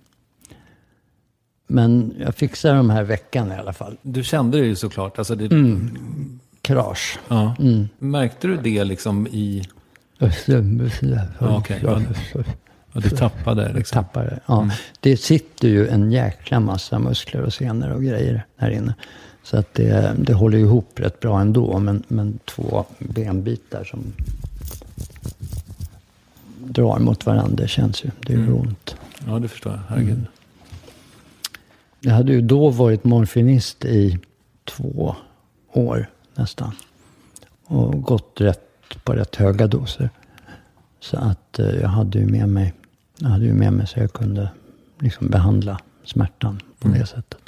Men 1.66 2.14
jag 2.18 2.34
fixade 2.34 2.76
de 2.76 2.90
här 2.90 3.02
veckan 3.02 3.52
i 3.52 3.54
alla 3.54 3.72
fall. 3.72 3.96
Du 4.02 4.24
kände 4.24 4.58
det 4.58 4.66
ju 4.66 4.76
såklart. 4.76 5.18
Alltså 5.18 5.34
det, 5.34 5.44
Mm. 5.54 6.38
Krasch. 6.62 7.18
ja. 7.28 7.54
Mm. 7.58 7.88
Märkte 7.98 8.46
du 8.48 8.56
det 8.56 8.84
liksom 8.84 9.26
i... 9.26 9.62
Ja, 10.18 11.56
okej. 11.58 11.80
Ja. 11.82 12.00
Du 12.94 13.10
tappade 13.10 13.72
liksom? 13.72 14.04
Tappade. 14.04 14.40
Ja. 14.46 14.70
Det 15.00 15.16
sitter 15.16 15.68
ju 15.68 15.88
en 15.88 16.12
jäkla 16.12 16.60
massa 16.60 16.98
muskler 16.98 17.42
och 17.42 17.52
senor 17.52 17.90
och 17.90 18.02
grejer 18.02 18.44
här 18.56 18.70
inne. 18.70 18.94
Så 19.42 19.56
att 19.58 19.74
det, 19.74 20.14
det 20.18 20.32
håller 20.34 20.58
ihop 20.58 21.00
rätt 21.00 21.20
bra 21.20 21.40
ändå. 21.40 21.78
Men, 21.78 22.02
men 22.08 22.38
två 22.44 22.84
benbitar 22.98 23.84
som 23.84 24.00
drar 26.58 26.98
mot 26.98 27.26
varandra 27.26 27.56
det 27.62 27.68
känns 27.68 28.04
ju. 28.04 28.10
Det 28.20 28.32
gör 28.32 28.40
Mm. 28.40 28.54
ont. 28.54 28.96
Ja, 29.26 29.38
det 29.38 29.48
förstår 29.48 29.72
jag. 29.72 29.80
Herregud. 29.88 30.10
Mm. 30.12 30.26
Jag 32.06 32.14
hade 32.14 32.32
ju 32.32 32.40
då 32.40 32.70
varit 32.70 33.04
morfinist 33.04 33.84
i 33.84 34.18
två 34.64 35.16
år 35.72 36.10
nästan. 36.34 36.72
Och 37.64 38.02
gått 38.02 38.40
rätt 38.40 39.04
på 39.04 39.12
rätt 39.12 39.36
höga 39.36 39.66
doser. 39.66 40.10
Så 41.00 41.16
att 41.16 41.58
eh, 41.58 41.70
jag 41.70 41.88
hade 41.88 42.18
ju 42.18 42.26
med 42.26 42.48
mig, 42.48 42.74
jag 43.18 43.28
hade 43.28 43.44
ju 43.44 43.52
med 43.52 43.72
mig 43.72 43.86
så 43.86 44.00
jag 44.00 44.12
kunde 44.12 44.48
liksom 44.98 45.28
behandla 45.28 45.80
smärtan 46.04 46.60
på 46.78 46.88
det 46.88 47.06
sättet. 47.06 47.40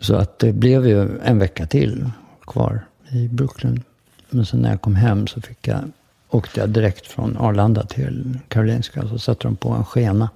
Så 0.00 0.14
att 0.14 0.38
det 0.38 0.52
blev 0.52 0.86
ju 0.86 1.18
en 1.18 1.38
vecka 1.38 1.66
till 1.66 2.10
kvar 2.40 2.80
i 3.10 3.28
Brooklyn. 3.28 3.82
Men 4.30 4.46
sen 4.46 4.60
när 4.60 4.70
jag 4.70 4.80
kom 4.80 4.94
hem 4.94 5.26
så 5.26 5.40
fick 5.40 5.68
jag, 5.68 5.92
åkte 6.30 6.60
jag 6.60 6.68
direkt 6.68 7.06
från 7.06 7.36
Arlanda 7.36 7.86
till 7.86 8.38
Karolinska. 8.48 9.08
Så 9.08 9.18
satte 9.18 9.48
de 9.48 9.56
på 9.56 9.70
en 9.70 9.84
skena 9.84 10.30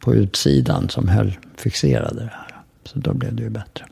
på 0.00 0.14
utsidan 0.14 0.88
som 0.88 1.08
höll, 1.08 1.38
fixerade 1.56 2.20
det 2.20 2.32
här. 2.32 2.56
Så 2.84 2.98
då 2.98 3.14
blev 3.14 3.34
det 3.34 3.42
ju 3.42 3.50
bättre. 3.50 3.84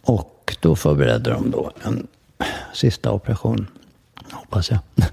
Och 0.00 0.56
då 0.60 0.76
förberedde 0.76 1.30
de 1.30 1.50
då 1.50 1.70
en 1.84 2.06
sista 2.74 3.12
operation, 3.12 3.66
hoppas 4.32 4.70
jag. 4.70 4.78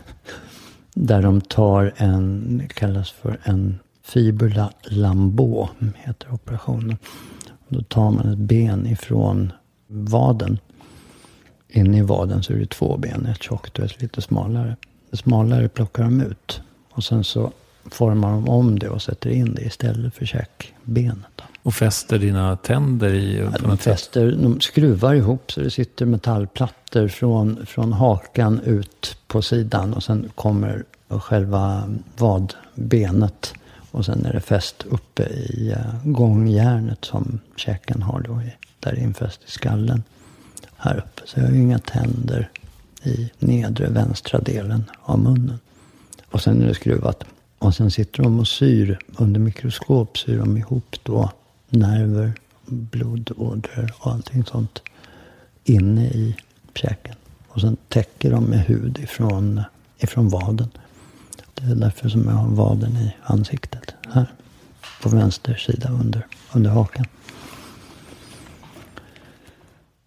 Där 0.93 1.21
de 1.21 1.41
tar 1.41 1.93
en, 1.97 2.57
det 2.57 2.67
kallas 2.67 3.11
för 3.11 3.39
en 3.43 3.79
fibula 4.03 4.71
lambeau, 4.83 5.67
heter 5.95 6.33
operationen. 6.33 6.97
Då 7.67 7.81
tar 7.81 8.11
man 8.11 8.31
ett 8.31 8.37
ben 8.37 8.87
ifrån 8.87 9.51
vaden. 9.87 10.59
Inne 11.69 11.97
i 11.97 12.01
vaden 12.01 12.43
så 12.43 12.53
är 12.53 12.57
det 12.57 12.69
två 12.69 12.97
ben, 12.97 13.25
ett 13.25 13.43
tjockt 13.43 13.79
och 13.79 13.85
ett 13.85 14.01
lite 14.01 14.21
smalare. 14.21 14.75
Det 15.09 15.17
smalare 15.17 15.69
plockar 15.69 16.03
de 16.03 16.21
ut. 16.21 16.61
Och 16.89 17.03
sen 17.03 17.23
så 17.23 17.51
formar 17.91 18.31
de 18.31 18.49
om 18.49 18.79
det 18.79 18.89
och 18.89 19.01
sätter 19.01 19.29
in 19.29 19.55
det 19.55 19.61
istället 19.61 20.13
för 20.13 20.25
käkbenet. 20.25 21.41
Och 21.63 21.73
fäster 21.73 22.19
dina 22.19 22.55
tänder 22.55 23.13
i? 23.13 23.37
Ja, 23.37 23.57
de, 23.59 23.77
fäster, 23.77 24.31
de 24.31 24.61
skruvar 24.61 25.13
ihop 25.13 25.51
så 25.51 25.61
det 25.61 25.71
sitter 25.71 26.05
metallplattor 26.05 27.07
från, 27.07 27.65
från 27.65 27.93
hakan 27.93 28.59
ut 28.59 29.17
på 29.27 29.41
sidan. 29.41 29.93
Och 29.93 30.03
sen 30.03 30.29
kommer 30.35 30.83
själva 31.07 31.83
vadbenet. 32.17 33.53
Och 33.91 34.05
sen 34.05 34.25
är 34.25 34.33
det 34.33 34.41
fäst 34.41 34.85
uppe 34.89 35.23
i 35.23 35.75
uh, 35.77 36.11
gångjärnet 36.11 37.05
som 37.05 37.39
käken 37.55 38.01
har 38.01 38.21
då. 38.21 38.41
Där 38.79 38.91
är 38.91 38.99
infäst 38.99 39.41
i 39.47 39.51
skallen. 39.51 40.03
Här 40.77 40.97
uppe. 40.97 41.21
Så 41.25 41.39
jag 41.39 41.45
har 41.45 41.53
ju 41.53 41.61
inga 41.61 41.79
tänder 41.79 42.49
i 43.03 43.31
nedre 43.39 43.89
vänstra 43.89 44.39
delen 44.39 44.83
av 45.01 45.19
munnen. 45.19 45.59
Och 46.31 46.41
sen 46.41 46.61
är 46.61 46.67
det 46.67 46.75
skruvat. 46.75 47.23
Och 47.63 47.75
sen 47.75 47.91
sitter 47.91 48.23
de 48.23 48.39
och 48.39 48.47
syr 48.47 48.99
under 49.17 49.39
mikroskop. 49.39 50.17
Syr 50.17 50.37
de 50.37 50.57
ihop 50.57 50.95
då 51.03 51.31
nerver, 51.69 52.33
blodådror 52.65 53.93
och 53.99 54.11
allting 54.11 54.45
sånt 54.45 54.81
inne 55.63 56.05
i 56.05 56.35
käken. 56.75 57.15
Och 57.47 57.61
sen 57.61 57.77
täcker 57.89 58.31
de 58.31 58.43
med 58.43 58.59
hud 58.59 58.99
ifrån, 58.99 59.61
ifrån 59.97 60.29
vaden. 60.29 60.67
Det 61.53 61.63
är 61.63 61.75
därför 61.75 62.09
som 62.09 62.25
jag 62.25 62.31
har 62.31 62.49
vaden 62.49 62.97
i 62.97 63.15
ansiktet. 63.23 63.95
Här. 64.11 64.27
På 65.01 65.09
vänster 65.09 65.55
sida 65.55 65.89
under, 65.89 66.27
under 66.53 66.69
hakan. 66.69 67.05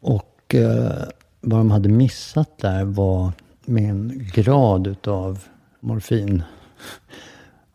Och 0.01 0.55
eh, 0.55 1.09
vad 1.41 1.61
de 1.61 1.71
hade 1.71 1.89
missat 1.89 2.59
där 2.59 2.85
var 2.85 3.33
min 3.65 4.31
grad 4.35 4.87
utav 4.87 5.45
morfin 5.81 6.43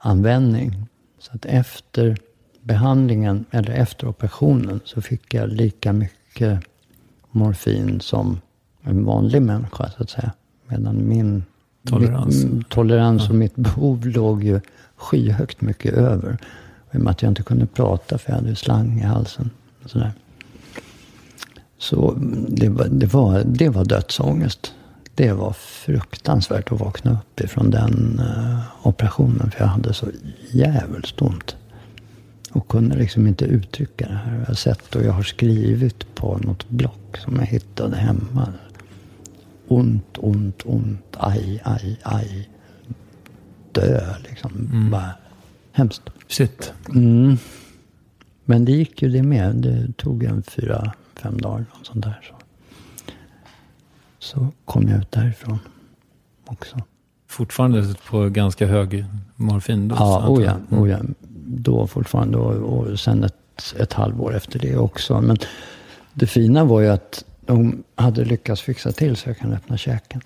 morfinanvändning. 0.04 0.88
Så 1.20 1.32
att 1.34 1.46
efter 1.46 2.18
behandlingen, 2.62 3.46
eller 3.52 3.72
efter 3.72 4.08
operationen, 4.08 4.80
så 4.86 5.02
fick 5.02 5.34
jag 5.34 5.50
lika 5.50 5.94
mycket 5.94 6.60
morfin 7.32 8.00
som 8.00 8.42
en 8.84 9.06
vanlig 9.06 9.42
människa, 9.42 9.90
så 9.98 10.04
att 10.04 10.10
säga. 10.10 10.32
Medan 10.68 11.08
min 11.08 11.44
Tolerans. 11.88 12.46
Mitt, 12.46 12.70
tolerans 12.70 13.30
och 13.30 13.36
mitt 13.36 13.56
behov 13.56 14.06
låg 14.08 14.44
ju 14.44 14.62
skyhögt 14.96 15.62
mycket 15.62 15.94
över. 15.94 16.38
I 16.92 16.98
och 16.98 17.02
med 17.02 17.12
att 17.12 17.22
jag 17.22 17.32
inte 17.32 17.44
kunde 17.44 17.66
prata 17.66 18.18
för 18.18 18.32
jag 18.32 18.36
hade 18.36 18.56
slang 18.56 19.00
i 19.00 19.04
halsen. 19.04 19.50
Och 19.84 19.90
sådär. 19.90 20.12
Så 21.78 22.14
det 22.48 22.70
var, 22.70 22.88
det, 22.88 23.14
var, 23.14 23.44
det 23.46 23.70
var 23.70 23.86
dödsångest. 23.86 24.74
Det 25.16 25.32
var 25.34 25.54
fruktansvärt 25.54 26.72
att 26.72 26.80
vakna 26.80 27.12
upp 27.12 27.40
ifrån 27.40 27.70
den 27.70 28.20
uh, 28.20 28.88
operationen. 28.88 29.52
För 29.52 29.60
jag 29.60 29.68
hade 29.68 29.94
så 29.94 30.08
jävligt 30.52 31.22
ont. 31.22 31.56
Och 32.52 32.68
kunde 32.68 32.96
liksom 32.98 33.28
inte 33.28 33.46
uttrycka 33.46 34.08
det 34.08 34.20
här. 34.26 34.40
Jag 34.40 34.46
har 34.46 34.54
sett 34.54 34.96
och 34.96 35.04
jag 35.04 35.12
har 35.12 35.24
skrivit 35.24 36.16
på 36.16 36.38
något 36.38 36.70
block 36.70 37.18
som 37.18 37.36
jag 37.36 37.46
hittade 37.46 37.96
hemma 37.96 38.54
ont, 39.72 40.18
ont, 40.18 40.66
ont, 40.66 41.18
aj, 41.18 41.62
aj, 41.64 42.00
aj. 42.04 42.50
Dö 43.72 44.16
liksom. 44.30 44.70
Mm. 44.72 44.92
Bara 44.92 45.14
hemskt. 45.72 46.02
Shit. 46.28 46.74
Mm. 46.90 47.38
Men 48.46 48.66
det 48.66 48.72
gick 48.72 49.02
ju 49.02 49.10
det 49.10 49.24
med. 49.24 49.56
Det 49.56 49.98
tog 49.98 50.24
en 50.24 50.44
fyra, 50.44 50.94
fem 51.16 51.42
dagar. 51.42 51.66
Och 51.72 51.86
sånt 51.86 52.04
där. 52.04 52.20
Så. 52.30 52.41
Så 54.22 54.48
kom 54.66 54.88
jag 54.88 55.00
ut 55.00 55.12
därifrån 55.12 55.60
också. 56.46 56.78
Fortfarande 57.28 57.96
på 58.10 58.30
ganska 58.30 58.68
hög 58.68 59.06
morfindos? 59.36 60.00
Ja, 60.00 60.28
oh 60.28 60.44
ja, 60.44 60.58
oh 60.70 60.90
ja. 60.90 61.00
Då 61.46 61.88
fortfarande. 61.88 62.38
Och, 62.38 62.80
och 62.80 63.00
sen 63.00 63.24
ett, 63.24 63.76
ett 63.80 63.94
halvår 63.94 64.36
efter 64.36 64.60
det 64.60 64.78
också. 64.78 65.22
Men 65.22 65.38
det 66.14 66.28
fina 66.28 66.64
var 66.64 66.82
ju 66.82 66.88
att 66.88 67.26
de 67.46 67.84
hade 67.96 68.26
lyckats 68.26 68.62
fixa 68.62 68.92
till 68.92 69.16
så 69.16 69.30
jag 69.30 69.38
kan 69.38 69.54
öppna 69.54 69.78
käken. 69.78 70.22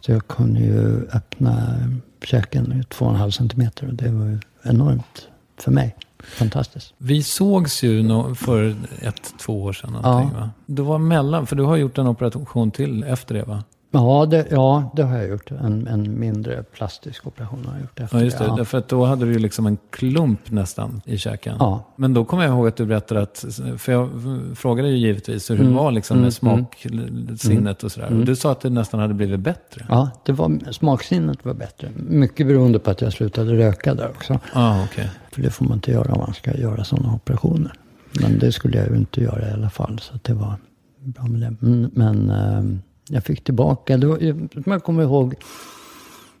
Så 0.00 0.12
jag 0.12 0.26
kunde 0.26 0.60
ju 0.60 1.08
öppna 1.12 1.78
käken 2.24 2.84
två 2.88 3.04
och 3.04 3.10
en 3.10 3.16
halv 3.16 3.30
centimeter. 3.30 3.86
Och 3.86 3.94
det 3.94 4.10
var 4.10 4.26
ju 4.26 4.38
enormt 4.62 5.28
för 5.56 5.70
mig. 5.70 5.96
Fantastiskt. 6.26 6.94
Vi 6.98 7.22
sågs 7.22 7.82
ju 7.82 8.08
för 8.34 8.76
ett, 9.02 9.34
två 9.38 9.62
år 9.62 9.72
sedan. 9.72 9.96
Ja. 10.02 10.30
Va? 10.34 10.50
Det 10.66 10.82
var 10.82 10.98
mellan, 10.98 11.46
för 11.46 11.56
du 11.56 11.62
har 11.62 11.76
gjort 11.76 11.98
en 11.98 12.06
operation 12.06 12.70
till 12.70 13.04
efter 13.04 13.34
det 13.34 13.42
va? 13.42 13.64
Ja, 13.90 14.26
det, 14.30 14.46
ja, 14.50 14.92
det 14.96 15.02
har 15.02 15.16
jag 15.16 15.28
gjort. 15.28 15.50
En, 15.50 15.86
en 15.86 16.20
mindre 16.20 16.62
plastisk 16.62 17.26
operation 17.26 17.64
har 17.66 17.72
jag 17.72 17.80
gjort 17.80 18.00
efter 18.00 18.18
Ja, 18.18 18.24
just 18.24 18.38
det. 18.38 18.44
Ja. 18.44 18.56
Därför 18.56 18.78
att 18.78 18.88
då 18.88 19.04
hade 19.04 19.24
du 19.26 19.32
ju 19.32 19.38
liksom 19.38 19.66
en 19.66 19.78
klump 19.90 20.50
nästan 20.50 21.00
i 21.04 21.18
käken. 21.18 21.56
Ja. 21.58 21.84
Men 21.96 22.14
då 22.14 22.24
kommer 22.24 22.42
jag 22.44 22.52
ihåg 22.52 22.68
att 22.68 22.76
du 22.76 22.86
berättade 22.86 23.22
att, 23.22 23.44
för 23.78 23.92
jag 23.92 24.10
frågade 24.54 24.88
ju 24.88 24.96
givetvis 24.96 25.50
hur 25.50 25.56
det 25.56 25.62
Mm. 25.62 25.74
var 25.74 25.90
liksom 25.90 26.16
med 26.16 26.34
Mm, 26.42 26.66
smaksinnet 26.76 27.84
och 27.84 27.92
sådär. 27.92 28.12
Och 28.20 28.24
du 28.24 28.36
sa 28.36 28.52
att 28.52 28.60
det 28.60 28.70
nästan 28.70 29.00
hade 29.00 29.14
blivit 29.14 29.40
bättre. 29.40 29.86
Ja, 29.88 30.10
det 30.24 30.32
var, 30.32 30.72
smaksinnet 30.72 31.44
var 31.44 31.54
bättre. 31.54 31.88
Mycket 31.96 32.46
beroende 32.46 32.78
på 32.78 32.90
att 32.90 33.00
jag 33.00 33.12
slutade 33.12 33.52
röka 33.56 33.94
där 33.94 34.08
också. 34.08 34.38
Ah, 34.52 34.84
okej. 34.84 35.10
För 35.32 35.42
det 35.42 35.50
får 35.50 35.64
man 35.64 35.74
inte 35.74 35.90
göra 35.92 36.12
om 36.12 36.18
man 36.20 36.34
ska 36.34 36.54
göra 36.56 36.84
sådana 36.84 37.14
operationer. 37.14 37.72
Men 38.20 38.38
det 38.38 38.52
skulle 38.52 38.78
jag 38.78 38.88
ju 38.90 38.96
inte 38.96 39.20
göra 39.20 39.48
i 39.48 39.52
alla 39.52 39.70
fall. 39.70 39.98
Så 40.02 40.14
det 40.22 40.34
var 40.34 40.54
bra 41.00 41.24
med 41.24 41.40
det. 41.40 41.56
Men, 41.60 41.90
men 41.94 42.30
eh, 42.30 42.62
jag 43.08 43.24
fick 43.24 43.44
tillbaka, 43.44 43.96
det 43.96 44.06
var, 44.06 44.18
jag 44.66 44.84
kommer 44.84 45.02
ihåg, 45.02 45.34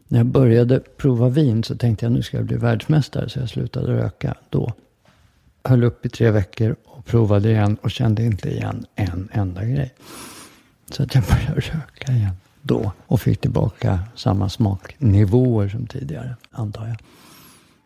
när 0.08 0.18
jag 0.18 0.26
började 0.26 0.80
prova 0.80 1.28
vin 1.28 1.64
så 1.64 1.76
tänkte 1.76 2.04
jag 2.04 2.12
nu 2.12 2.22
ska 2.22 2.36
jag 2.36 2.46
bli 2.46 2.56
världsmästare. 2.56 3.28
Så 3.28 3.38
jag 3.38 3.48
slutade 3.48 3.92
röka 3.92 4.34
då. 4.50 4.72
Höll 5.64 5.84
upp 5.84 6.06
i 6.06 6.08
tre 6.08 6.30
veckor 6.30 6.76
och 6.84 7.04
provade 7.04 7.50
igen 7.50 7.76
och 7.82 7.90
kände 7.90 8.24
inte 8.24 8.50
igen 8.50 8.86
en 8.94 9.28
enda 9.32 9.64
grej. 9.64 9.94
Så 10.90 11.02
att 11.02 11.14
jag 11.14 11.24
började 11.24 11.60
röka 11.60 12.12
igen 12.12 12.36
då. 12.62 12.92
Och 13.06 13.20
fick 13.20 13.40
tillbaka 13.40 13.98
samma 14.14 14.48
smaknivåer 14.48 15.68
som 15.68 15.86
tidigare, 15.86 16.36
antar 16.50 16.86
jag. 16.86 16.96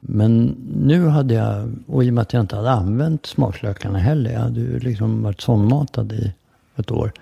Men 0.01 0.57
nu 0.75 1.07
hade 1.07 1.35
jag, 1.35 1.73
och 1.87 2.05
i 2.05 2.11
och 2.11 2.15
med 2.15 2.23
att 2.23 2.33
jag 2.33 2.41
inte 2.41 2.57
hade 2.57 2.71
använt 2.71 3.27
smaklökarna 3.27 3.99
heller. 3.99 4.33
Jag 4.33 4.41
hade 4.41 4.61
ju 4.61 4.79
liksom 4.79 5.23
varit 5.23 5.41
sondmatad 5.41 6.13
i 6.13 6.33
ett 6.77 6.91
år. 6.91 7.13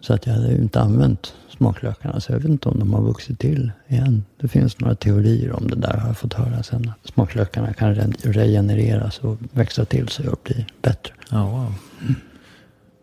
Så 0.00 0.14
att 0.14 0.26
jag 0.26 0.34
hade 0.34 0.48
ju 0.48 0.56
inte 0.56 0.80
använt 0.80 1.34
smaklökarna. 1.48 2.20
Så 2.20 2.32
jag 2.32 2.38
vet 2.38 2.48
inte 2.48 2.68
om 2.68 2.78
de 2.78 2.94
har 2.94 3.02
vuxit 3.02 3.38
till 3.38 3.72
igen. 3.88 4.24
Det 4.40 4.48
finns 4.48 4.80
några 4.80 4.94
teorier 4.94 5.52
om 5.52 5.68
det 5.68 5.76
där 5.76 5.96
har 5.96 6.06
jag 6.06 6.18
fått 6.18 6.34
höra 6.34 6.62
sen. 6.62 6.92
Smaklökarna 7.04 7.72
kan 7.72 7.94
re- 7.94 8.32
regenereras 8.32 9.18
och 9.18 9.36
växa 9.52 9.84
till 9.84 10.08
sig 10.08 10.28
och 10.28 10.40
bli 10.44 10.66
bättre. 10.82 11.12
Ja, 11.30 11.46
wow. 11.46 11.74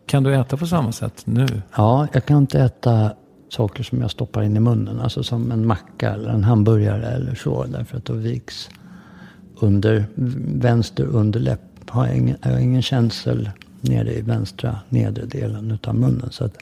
Kan 0.06 0.22
du 0.22 0.34
äta 0.34 0.56
på 0.56 0.66
samma 0.66 0.92
sätt 0.92 1.22
nu? 1.24 1.46
Ja, 1.76 2.08
jag 2.12 2.24
kan 2.24 2.38
inte 2.38 2.60
äta 2.60 3.12
saker 3.48 3.82
som 3.82 4.00
jag 4.00 4.10
stoppar 4.10 4.42
in 4.42 4.56
i 4.56 4.60
munnen. 4.60 5.00
Alltså 5.00 5.22
som 5.22 5.52
en 5.52 5.66
macka 5.66 6.12
eller 6.12 6.30
en 6.30 6.44
hamburgare 6.44 7.06
eller 7.06 7.34
så. 7.34 7.64
Därför 7.64 7.96
att 7.96 8.04
då 8.04 8.12
viks 8.12 8.68
under 9.60 10.04
vänster 10.58 11.04
underläpp. 11.04 11.60
Har 11.88 12.06
jag 12.06 12.16
ingen, 12.16 12.36
jag 12.42 12.50
har 12.50 12.58
ingen 12.58 12.82
känsel 12.82 13.50
nere 13.80 14.14
i 14.14 14.22
vänstra 14.22 14.78
nedre 14.88 15.24
delen 15.24 15.70
utav 15.70 15.94
munnen. 15.94 16.28
Så 16.30 16.44
att 16.44 16.56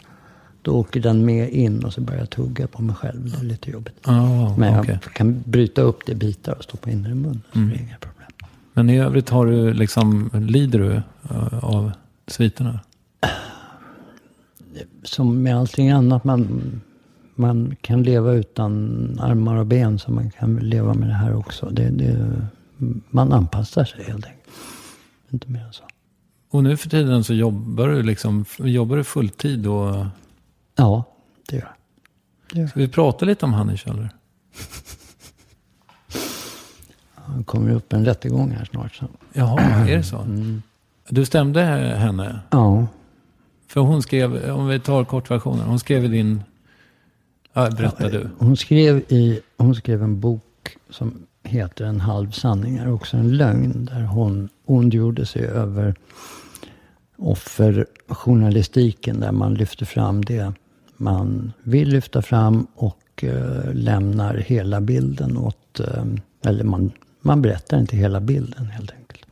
Då 0.64 0.72
åker 0.72 1.00
den 1.00 1.24
med 1.24 1.50
in 1.50 1.84
och 1.84 1.92
så 1.92 2.00
börjar 2.00 2.20
jag 2.20 2.30
tugga 2.30 2.66
på 2.66 2.82
mig 2.82 2.96
själv. 2.96 3.30
Det 3.30 3.38
är 3.38 3.44
lite 3.44 3.70
jobbigt. 3.70 3.94
Ah, 4.02 4.56
Men 4.56 4.72
jag 4.72 5.02
kan 5.02 5.42
bryta 5.46 5.82
upp 5.82 6.06
det 6.06 6.12
i 6.12 6.14
bitar 6.14 6.54
och 6.54 6.64
stoppa 6.64 6.90
in 6.90 7.02
det 7.02 7.10
i 7.10 7.14
munnen. 7.14 7.42
Så 7.52 7.58
det 7.58 7.74
är 7.74 7.80
inga 7.80 7.96
problem. 8.00 8.30
Men 8.72 8.90
i 8.90 8.98
övrigt 8.98 9.28
har 9.30 9.46
du 9.46 9.72
liksom, 9.72 10.30
lider 10.32 10.78
du 10.78 10.92
eh, 11.30 11.64
av 11.64 11.92
sviterna? 12.26 12.80
Som 15.02 15.42
med 15.42 15.56
allting 15.56 15.90
annat. 15.90 16.24
Man, 16.24 16.60
man 17.34 17.76
kan 17.80 18.02
leva 18.02 18.32
utan 18.32 19.18
armar 19.22 19.56
och 19.56 19.66
ben. 19.66 19.98
Så 19.98 20.10
man 20.10 20.30
kan 20.30 20.56
leva 20.56 20.94
med 20.94 21.08
det 21.08 21.14
här 21.14 21.34
också. 21.36 21.66
Det, 21.66 21.88
det, 21.88 22.36
man 23.10 23.32
anpassar 23.32 23.84
sig 23.84 24.04
helt 24.04 24.26
enkelt. 24.26 24.48
Inte 25.30 25.50
mer 25.50 25.60
än 25.66 25.72
så. 25.72 25.84
Och 26.50 26.62
nu 26.62 26.76
för 26.76 26.88
tiden 26.88 27.24
så 27.24 27.34
jobbar 27.34 27.88
du 27.88 28.02
liksom, 28.02 28.44
jobbar 28.58 28.96
du 28.96 29.04
fulltid 29.04 29.66
och... 29.66 30.06
Ja, 30.76 31.05
det 31.48 31.56
gör 31.56 31.68
jag. 32.52 32.68
Ska 32.68 32.80
vi 32.80 32.88
prata 32.88 33.24
lite 33.24 33.44
om 33.44 33.52
Hanni 33.52 33.76
Kjöller? 33.76 34.10
Det 37.38 37.44
kommer 37.44 37.70
upp 37.70 37.92
en 37.92 38.05
rättegång 38.05 38.51
här 38.51 38.64
snart. 38.64 38.94
Så. 38.94 39.06
Jaha, 39.32 39.60
är 39.60 39.96
det 39.96 40.02
så? 40.02 40.26
Du 41.09 41.24
stämde 41.24 41.62
henne? 41.62 42.40
Ja, 42.51 42.86
För 43.68 43.80
hon 43.80 44.02
skrev, 44.02 44.51
om 44.51 44.68
vi 44.68 44.80
tar 44.80 45.05
kortversionen, 45.05 45.68
hon 45.68 45.78
skrev 45.78 46.05
i 46.05 46.09
din... 46.09 46.42
Ja, 47.52 47.70
berätta 47.70 48.09
du. 48.09 48.30
hon 48.38 48.56
skrev, 48.56 48.98
i, 49.09 49.40
hon 49.56 49.74
skrev 49.74 50.02
en 50.02 50.20
bok 50.20 50.76
som 50.90 51.26
heter 51.42 51.84
En 51.84 52.01
halv 52.01 52.30
sanning 52.30 52.76
är 52.76 52.92
också 52.92 53.16
en 53.16 53.36
lögn. 53.36 53.84
Där 53.84 54.02
hon 54.02 54.48
ondgjorde 54.64 55.26
sig 55.26 55.46
över 55.46 55.94
offerjournalistiken. 57.16 59.20
Där 59.20 59.32
man 59.32 59.55
lyfter 59.55 59.86
fram 59.86 60.24
det 60.24 60.52
man 61.05 61.52
vill 61.62 61.89
lyfta 61.89 62.22
fram 62.22 62.66
och 62.74 63.24
eh, 63.24 63.74
lämnar 63.74 64.35
hela 64.35 64.81
bilden 64.81 65.36
åt... 65.36 65.81
Eh, 65.81 66.05
eller 66.44 66.64
man, 66.64 66.93
man 67.20 67.43
berättar 67.43 67.78
inte 67.78 67.97
hela 67.97 68.20
bilden 68.20 68.66
helt 68.66 68.90
enkelt. 68.90 69.26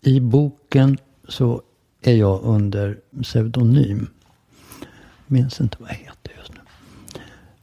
I 0.00 0.20
boken 0.20 0.98
så 1.28 1.62
är 2.02 2.14
jag 2.14 2.40
under 2.42 2.98
pseudonym. 3.22 4.06
Minns 5.26 5.60
inte 5.60 5.76
vad 5.80 5.90
jag 5.90 5.96
heter 5.96 6.32
just 6.38 6.52
nu. 6.52 6.60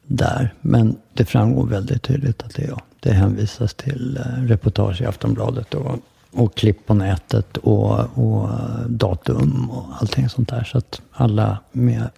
Där. 0.03 0.53
Men 0.61 0.95
det 1.13 1.25
framgår 1.25 1.67
väldigt 1.67 2.03
tydligt 2.03 2.43
att 2.43 2.55
det 2.55 2.63
är 2.63 2.67
jag. 2.67 2.81
Det 2.99 3.11
hänvisas 3.11 3.73
till 3.73 4.17
eh, 4.17 4.43
reportage 4.43 5.01
i 5.01 5.05
Aftonbladet 5.05 5.73
och, 5.73 5.99
och 6.31 6.55
klipp 6.55 6.85
på 6.85 6.93
nätet 6.93 7.57
och, 7.57 7.99
och 8.17 8.49
datum 8.87 9.69
och 9.71 9.85
allting 9.99 10.29
sånt 10.29 10.49
där. 10.49 10.63
Så 10.63 10.77
att 10.77 11.01
alla 11.11 11.57
med 11.71 12.09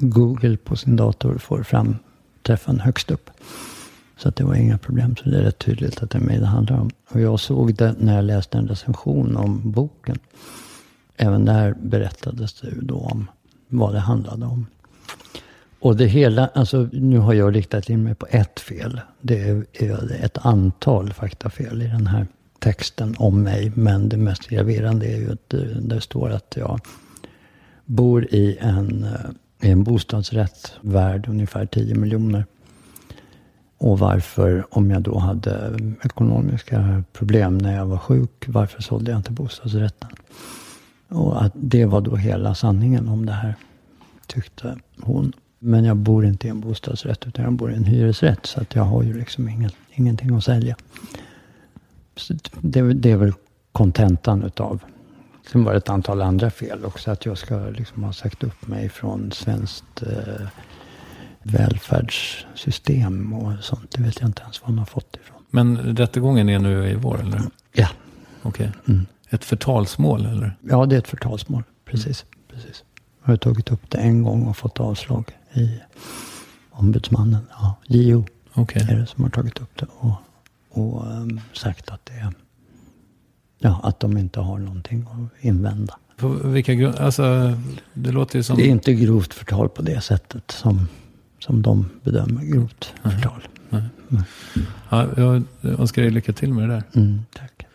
Google 0.00 0.56
på 0.56 0.76
sin 0.76 0.96
dator 0.96 1.38
får 1.38 1.62
fram 1.62 1.96
träffen 2.42 2.80
högst 2.80 3.10
upp. 3.10 3.30
Så 4.16 4.28
att 4.28 4.36
det 4.36 4.44
var 4.44 4.54
inga 4.54 4.78
problem. 4.78 5.16
Så 5.16 5.30
det 5.30 5.38
är 5.38 5.42
rätt 5.42 5.58
tydligt 5.58 6.02
att 6.02 6.10
det 6.10 6.18
är 6.18 6.22
mig 6.22 6.38
det 6.38 6.46
handlar 6.46 6.80
om. 6.80 6.90
Och 7.08 7.20
jag 7.20 7.40
såg 7.40 7.74
det 7.74 7.94
när 7.98 8.16
jag 8.16 8.24
läste 8.24 8.58
en 8.58 8.68
recension 8.68 9.36
om 9.36 9.70
boken. 9.70 10.18
Även 11.16 11.44
där 11.44 11.74
berättades 11.82 12.60
det 12.60 12.68
ju 12.68 12.80
då 12.80 12.96
om 12.96 13.30
vad 13.68 13.94
det 13.94 14.00
handlade 14.00 14.46
om. 14.46 14.66
Och 15.80 15.96
det 15.96 16.06
hela, 16.06 16.46
alltså 16.46 16.88
nu 16.92 17.18
har 17.18 17.34
jag 17.34 17.56
riktat 17.56 17.90
in 17.90 18.02
mig 18.02 18.14
på 18.14 18.26
ett 18.30 18.60
fel. 18.60 19.00
Det 19.20 19.40
är, 19.40 19.66
är 19.72 20.24
ett 20.24 20.38
antal 20.38 21.12
faktafel 21.12 21.82
i 21.82 21.86
den 21.86 22.06
här 22.06 22.26
texten 22.58 23.14
om 23.18 23.42
mig. 23.42 23.72
Men 23.74 24.08
det 24.08 24.16
mest 24.16 24.48
graverande 24.48 25.06
är 25.06 25.16
ju 25.16 25.32
att 25.32 25.48
det, 25.48 25.80
det 25.80 26.00
står 26.00 26.30
att 26.30 26.54
jag 26.56 26.80
bor 27.84 28.34
i 28.34 28.58
en, 28.60 29.04
eh, 29.04 29.30
i 29.60 29.70
en 29.70 29.84
bostadsrätt 29.84 30.72
värd 30.80 31.28
ungefär 31.28 31.66
10 31.66 31.94
miljoner. 31.94 32.44
Och 33.78 33.98
varför, 33.98 34.66
om 34.70 34.90
jag 34.90 35.02
då 35.02 35.18
hade 35.18 35.78
ekonomiska 36.04 37.04
problem 37.12 37.58
när 37.58 37.76
jag 37.76 37.86
var 37.86 37.98
sjuk, 37.98 38.44
varför 38.46 38.82
sålde 38.82 39.10
jag 39.10 39.18
inte 39.18 39.32
bostadsrätten? 39.32 40.10
Och 41.08 41.42
att 41.42 41.52
det 41.54 41.84
var 41.84 42.00
då 42.00 42.16
hela 42.16 42.54
sanningen 42.54 43.08
om 43.08 43.26
det 43.26 43.32
här, 43.32 43.54
tyckte 44.26 44.78
hon. 45.00 45.32
Men 45.58 45.84
jag 45.84 45.96
bor 45.96 46.24
inte 46.26 46.46
i 46.46 46.50
en 46.50 46.60
bostadsrätt, 46.60 47.26
utan 47.26 47.44
jag 47.44 47.52
bor 47.52 47.72
i 47.72 47.74
en 47.74 47.84
hyresrätt. 47.84 48.46
Så 48.46 48.60
att 48.60 48.74
jag 48.74 48.82
har 48.82 49.02
ju 49.02 49.18
liksom 49.18 49.48
ingen, 49.48 49.70
ingenting 49.90 50.36
att 50.36 50.44
sälja. 50.44 50.76
Så 52.16 52.34
det, 52.60 52.92
det 52.92 53.10
är 53.10 53.16
väl 53.16 53.32
kontentan 53.72 54.42
utav. 54.42 54.82
Sen 55.52 55.64
var 55.64 55.72
det 55.72 55.78
ett 55.78 55.88
antal 55.88 56.22
andra 56.22 56.50
fel 56.50 56.84
också. 56.84 57.10
Att 57.10 57.26
jag 57.26 57.38
ska 57.38 57.56
liksom 57.58 58.04
ha 58.04 58.12
sagt 58.12 58.44
upp 58.44 58.66
mig 58.66 58.88
från 58.88 59.32
svenskt 59.32 60.02
eh, 60.02 60.46
välfärdssystem 61.42 63.32
och 63.32 63.64
sånt. 63.64 63.90
Det 63.90 64.02
vet 64.02 64.20
jag 64.20 64.28
inte 64.28 64.42
ens 64.42 64.60
var 64.62 64.66
hon 64.66 64.78
har 64.78 64.86
fått 64.86 65.16
ifrån. 65.16 65.38
Men 65.50 65.96
rättegången 65.96 66.48
är 66.48 66.58
nu 66.58 66.90
i 66.90 66.94
vår, 66.94 67.20
eller? 67.20 67.42
Ja, 67.72 67.88
Okej. 68.42 68.72
Ett 69.30 69.44
förtalsmål, 69.44 70.26
eller? 70.26 70.56
ja 70.60 70.86
det 70.86 70.94
är 70.94 70.98
ett 70.98 71.08
förtalsmål. 71.08 71.62
Precis. 71.84 72.24
precis. 72.50 72.84
Jag 73.22 73.32
har 73.32 73.36
tagit 73.36 73.70
upp 73.70 73.90
det 73.90 73.98
en 73.98 74.22
gång 74.22 74.46
och 74.46 74.56
fått 74.56 74.80
avslag 74.80 75.24
i 75.54 75.80
ombudsmannen. 76.70 77.46
Ja, 77.50 77.74
JO 77.86 78.24
Okej. 78.54 78.86
är 78.90 78.96
det 78.96 79.06
som 79.06 79.24
har 79.24 79.30
tagit 79.30 79.60
upp 79.60 79.78
det. 79.78 79.86
Och, 79.98 80.12
och 80.70 81.06
ehm, 81.06 81.40
sagt 81.52 81.90
att 81.90 82.06
det 82.06 82.12
är, 82.12 82.32
ja, 83.60 83.80
att 83.82 84.00
de 84.00 84.18
inte 84.18 84.40
har 84.40 84.58
någonting 84.58 85.06
att 85.10 85.44
invända. 85.44 85.98
På 86.16 86.28
vilka 86.28 86.74
grund... 86.74 86.94
Alltså, 86.96 87.54
det 87.94 88.12
låter 88.12 88.36
ju 88.36 88.42
som... 88.42 88.56
Det 88.56 88.62
är 88.62 88.70
inte 88.70 88.94
grovt 88.94 89.34
förtal 89.34 89.68
på 89.68 89.82
det 89.82 90.00
sättet 90.00 90.50
som, 90.50 90.88
som 91.38 91.62
de 91.62 91.90
bedömer 92.02 92.42
grovt 92.42 92.92
förtal. 93.02 93.42
Ja, 94.90 95.06
jag 95.16 95.42
önskar 95.62 96.02
dig 96.02 96.10
lycka 96.10 96.32
till 96.32 96.54
med 96.54 96.68
det 96.68 96.74
där. 96.74 96.82
Mm, 96.94 97.20
tack. 97.32 97.66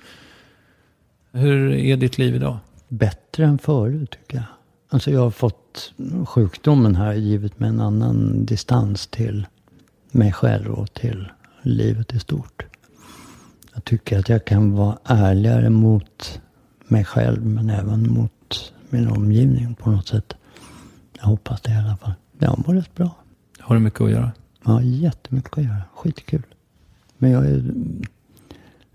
Hur 1.31 1.71
är 1.71 1.97
ditt 1.97 2.17
liv 2.17 2.35
idag? 2.35 2.57
Bättre 2.87 3.45
än 3.45 3.57
förut 3.57 4.11
tycker 4.11 4.37
jag. 4.37 4.45
Alltså 4.89 5.11
jag 5.11 5.21
har 5.21 5.31
fått 5.31 5.93
sjukdomen 6.25 6.95
här 6.95 7.13
givit 7.13 7.59
mig 7.59 7.69
en 7.69 7.79
annan 7.79 8.45
distans 8.45 9.07
till 9.07 9.47
mig 10.11 10.33
själv 10.33 10.71
och 10.71 10.93
till 10.93 11.31
livet 11.61 12.13
i 12.13 12.19
stort. 12.19 12.65
Jag 13.75 13.83
tycker 13.83 14.19
att 14.19 14.29
jag 14.29 14.45
kan 14.45 14.71
vara 14.71 14.97
ärligare 15.05 15.69
mot 15.69 16.41
mig 16.87 17.05
själv 17.05 17.45
men 17.45 17.69
även 17.69 18.13
mot 18.13 18.73
min 18.89 19.07
omgivning 19.07 19.75
på 19.75 19.91
något 19.91 20.07
sätt. 20.07 20.33
Jag 21.19 21.25
hoppas 21.25 21.61
det 21.61 21.71
i 21.71 21.75
alla 21.75 21.97
fall. 21.97 22.13
Jag 22.39 22.63
mår 22.67 22.73
rätt 22.73 22.95
bra. 22.95 23.15
Har 23.59 23.75
du 23.75 23.81
mycket 23.81 24.01
att 24.01 24.11
göra? 24.11 24.31
Har 24.63 24.81
jättemycket 24.81 25.57
att 25.57 25.63
göra. 25.63 25.81
Skitkul. 25.95 26.41
Men 27.17 27.31
jag 27.31 27.45
är, 27.45 27.73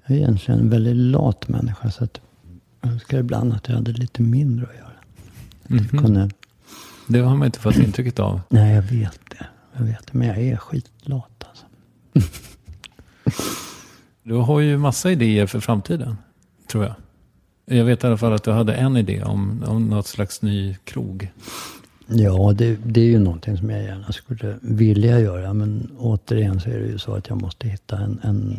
jag 0.06 0.16
är 0.16 0.20
egentligen 0.20 0.60
en 0.60 0.70
väldigt 0.70 0.96
lat 0.96 1.48
människa. 1.48 1.90
Så 1.90 2.04
att 2.04 2.20
jag 2.80 2.92
önskar 2.92 3.18
ibland 3.18 3.52
att 3.52 3.68
jag 3.68 3.74
hade 3.74 3.92
lite 3.92 4.22
mindre 4.22 4.66
att 4.66 4.74
göra. 4.74 4.90
Att 5.80 5.92
jag 5.92 6.02
kunde, 6.02 6.30
Det 7.06 7.18
har 7.18 7.36
man 7.36 7.46
inte 7.46 7.58
fått 7.60 7.76
intrycket 7.76 8.18
av. 8.18 8.40
nej, 8.48 8.74
jag 8.74 8.82
vet 8.82 9.20
det. 9.30 9.46
Jag 9.76 9.84
vet 9.84 10.06
det. 10.06 10.18
Men 10.18 10.28
jag 10.28 10.38
är 10.38 10.56
skitlat 10.56 11.44
alltså. 11.48 11.66
Du 14.22 14.34
har 14.34 14.60
ju 14.60 14.78
massa 14.78 15.10
idéer 15.12 15.46
för 15.46 15.60
framtiden, 15.60 16.16
tror 16.66 16.84
jag. 16.84 16.94
Jag 17.78 17.84
vet 17.84 18.04
i 18.04 18.06
alla 18.06 18.16
fall 18.16 18.32
att 18.32 18.44
du 18.44 18.50
hade 18.50 18.74
en 18.74 18.96
idé 18.96 19.22
om, 19.22 19.64
om 19.66 19.88
något 19.88 20.06
slags 20.06 20.42
ny 20.42 20.76
krog. 20.84 21.32
Ja, 22.06 22.52
det, 22.54 22.76
det 22.84 23.00
är 23.00 23.04
ju 23.04 23.18
någonting 23.18 23.56
som 23.56 23.70
jag 23.70 23.82
gärna 23.82 24.12
skulle 24.12 24.58
vilja 24.62 25.20
göra. 25.20 25.54
Men 25.54 25.90
återigen 25.98 26.60
så 26.60 26.70
är 26.70 26.78
det 26.78 26.86
ju 26.86 26.98
så 26.98 27.14
att 27.14 27.28
jag 27.28 27.42
måste 27.42 27.68
hitta 27.68 27.98
en, 27.98 28.20
en 28.22 28.56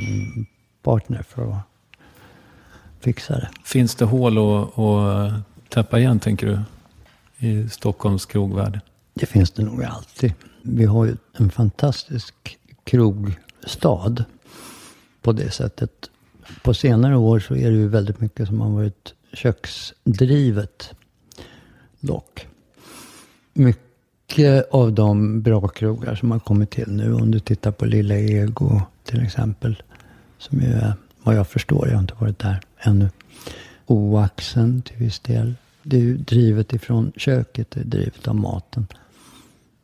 partner 0.84 1.24
för 1.30 1.52
att 1.52 1.60
fixa 3.00 3.34
det. 3.34 3.50
Finns 3.64 3.96
det 3.96 4.06
hål 4.06 4.38
att, 4.38 4.80
att 4.80 5.34
täppa 5.70 6.00
igen, 6.00 6.20
tänker 6.20 6.48
du? 6.48 6.60
I 7.48 7.70
Stockholms 7.70 8.26
krogvärld. 8.26 8.80
Det 9.14 9.26
finns 9.26 9.52
det 9.52 9.64
nog 9.64 9.84
alltid. 9.84 10.34
Vi 10.62 10.86
har 10.86 11.06
ju 11.06 11.16
en 11.34 11.50
fantastisk 11.50 12.58
krogstad 12.84 14.26
på 15.22 15.32
det 15.32 15.52
sättet. 15.52 16.10
På 16.64 16.74
senare 16.74 17.18
år 17.18 17.40
så 17.40 17.56
är 17.56 17.72
det 17.72 17.78
ju 17.78 17.88
väldigt 17.88 18.20
mycket 18.20 18.48
som 18.48 18.62
har 18.62 18.70
varit 18.70 19.14
köksdrivet 19.34 20.94
dock. 22.00 22.48
Mycket 23.54 24.70
av 24.72 24.94
de 24.94 25.42
bra 25.42 25.68
krogar 25.68 26.16
som 26.16 26.32
har 26.32 26.40
kommit 26.40 26.70
till 26.70 26.92
nu, 26.92 27.14
om 27.14 27.32
du 27.32 27.40
tittar 27.40 27.72
på 27.72 27.86
Lilla 27.86 28.16
Ego 28.16 28.82
till 29.04 29.22
exempel, 29.22 29.84
som 30.38 30.60
ju 30.60 30.68
är, 30.68 30.94
vad 31.24 31.36
jag 31.36 31.48
förstår, 31.48 31.88
jag 31.88 31.96
har 31.96 32.02
inte 32.02 32.16
varit 32.20 32.40
där 32.40 32.62
ännu, 32.80 33.10
Oaxen 33.86 34.82
till 34.82 34.98
viss 34.98 35.20
del. 35.20 35.54
Det 35.84 35.98
är 35.98 36.02
ju 36.02 36.18
drivet 36.18 36.74
ifrån 36.74 37.12
köket, 37.16 37.72
det 37.72 37.80
är 37.80 37.84
drivet 37.84 38.28
av 38.28 38.36
maten. 38.36 38.88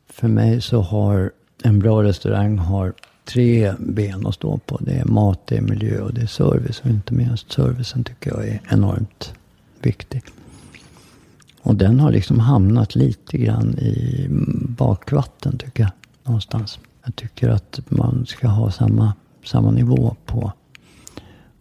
För 0.08 0.28
mig 0.28 0.60
så 0.60 0.80
har 0.80 1.32
en 1.62 1.78
bra 1.78 2.02
restaurang 2.02 2.58
har 2.58 2.94
tre 3.28 3.74
ben 3.78 4.26
att 4.26 4.34
stå 4.34 4.58
på. 4.58 4.78
Det 4.80 4.98
är 4.98 5.04
mat, 5.04 5.46
det 5.46 5.56
är 5.56 5.60
miljö 5.60 6.00
och 6.00 6.14
det 6.14 6.20
är 6.20 6.26
service. 6.26 6.80
Och 6.80 6.90
inte 6.90 7.14
minst 7.14 7.52
servicen 7.52 8.04
tycker 8.04 8.30
jag 8.30 8.48
är 8.48 8.60
enormt 8.70 9.34
viktig. 9.82 10.22
Och 11.62 11.74
den 11.74 12.00
har 12.00 12.12
liksom 12.12 12.38
hamnat 12.38 12.94
lite 12.94 13.38
grann 13.38 13.78
i 13.78 14.26
bakvatten 14.68 15.58
tycker 15.58 15.82
jag. 15.82 15.92
Någonstans. 16.24 16.78
Jag 17.04 17.16
tycker 17.16 17.48
att 17.48 17.80
man 17.88 18.26
ska 18.26 18.48
ha 18.48 18.70
samma, 18.70 19.12
samma 19.44 19.70
nivå 19.70 20.16
på, 20.26 20.52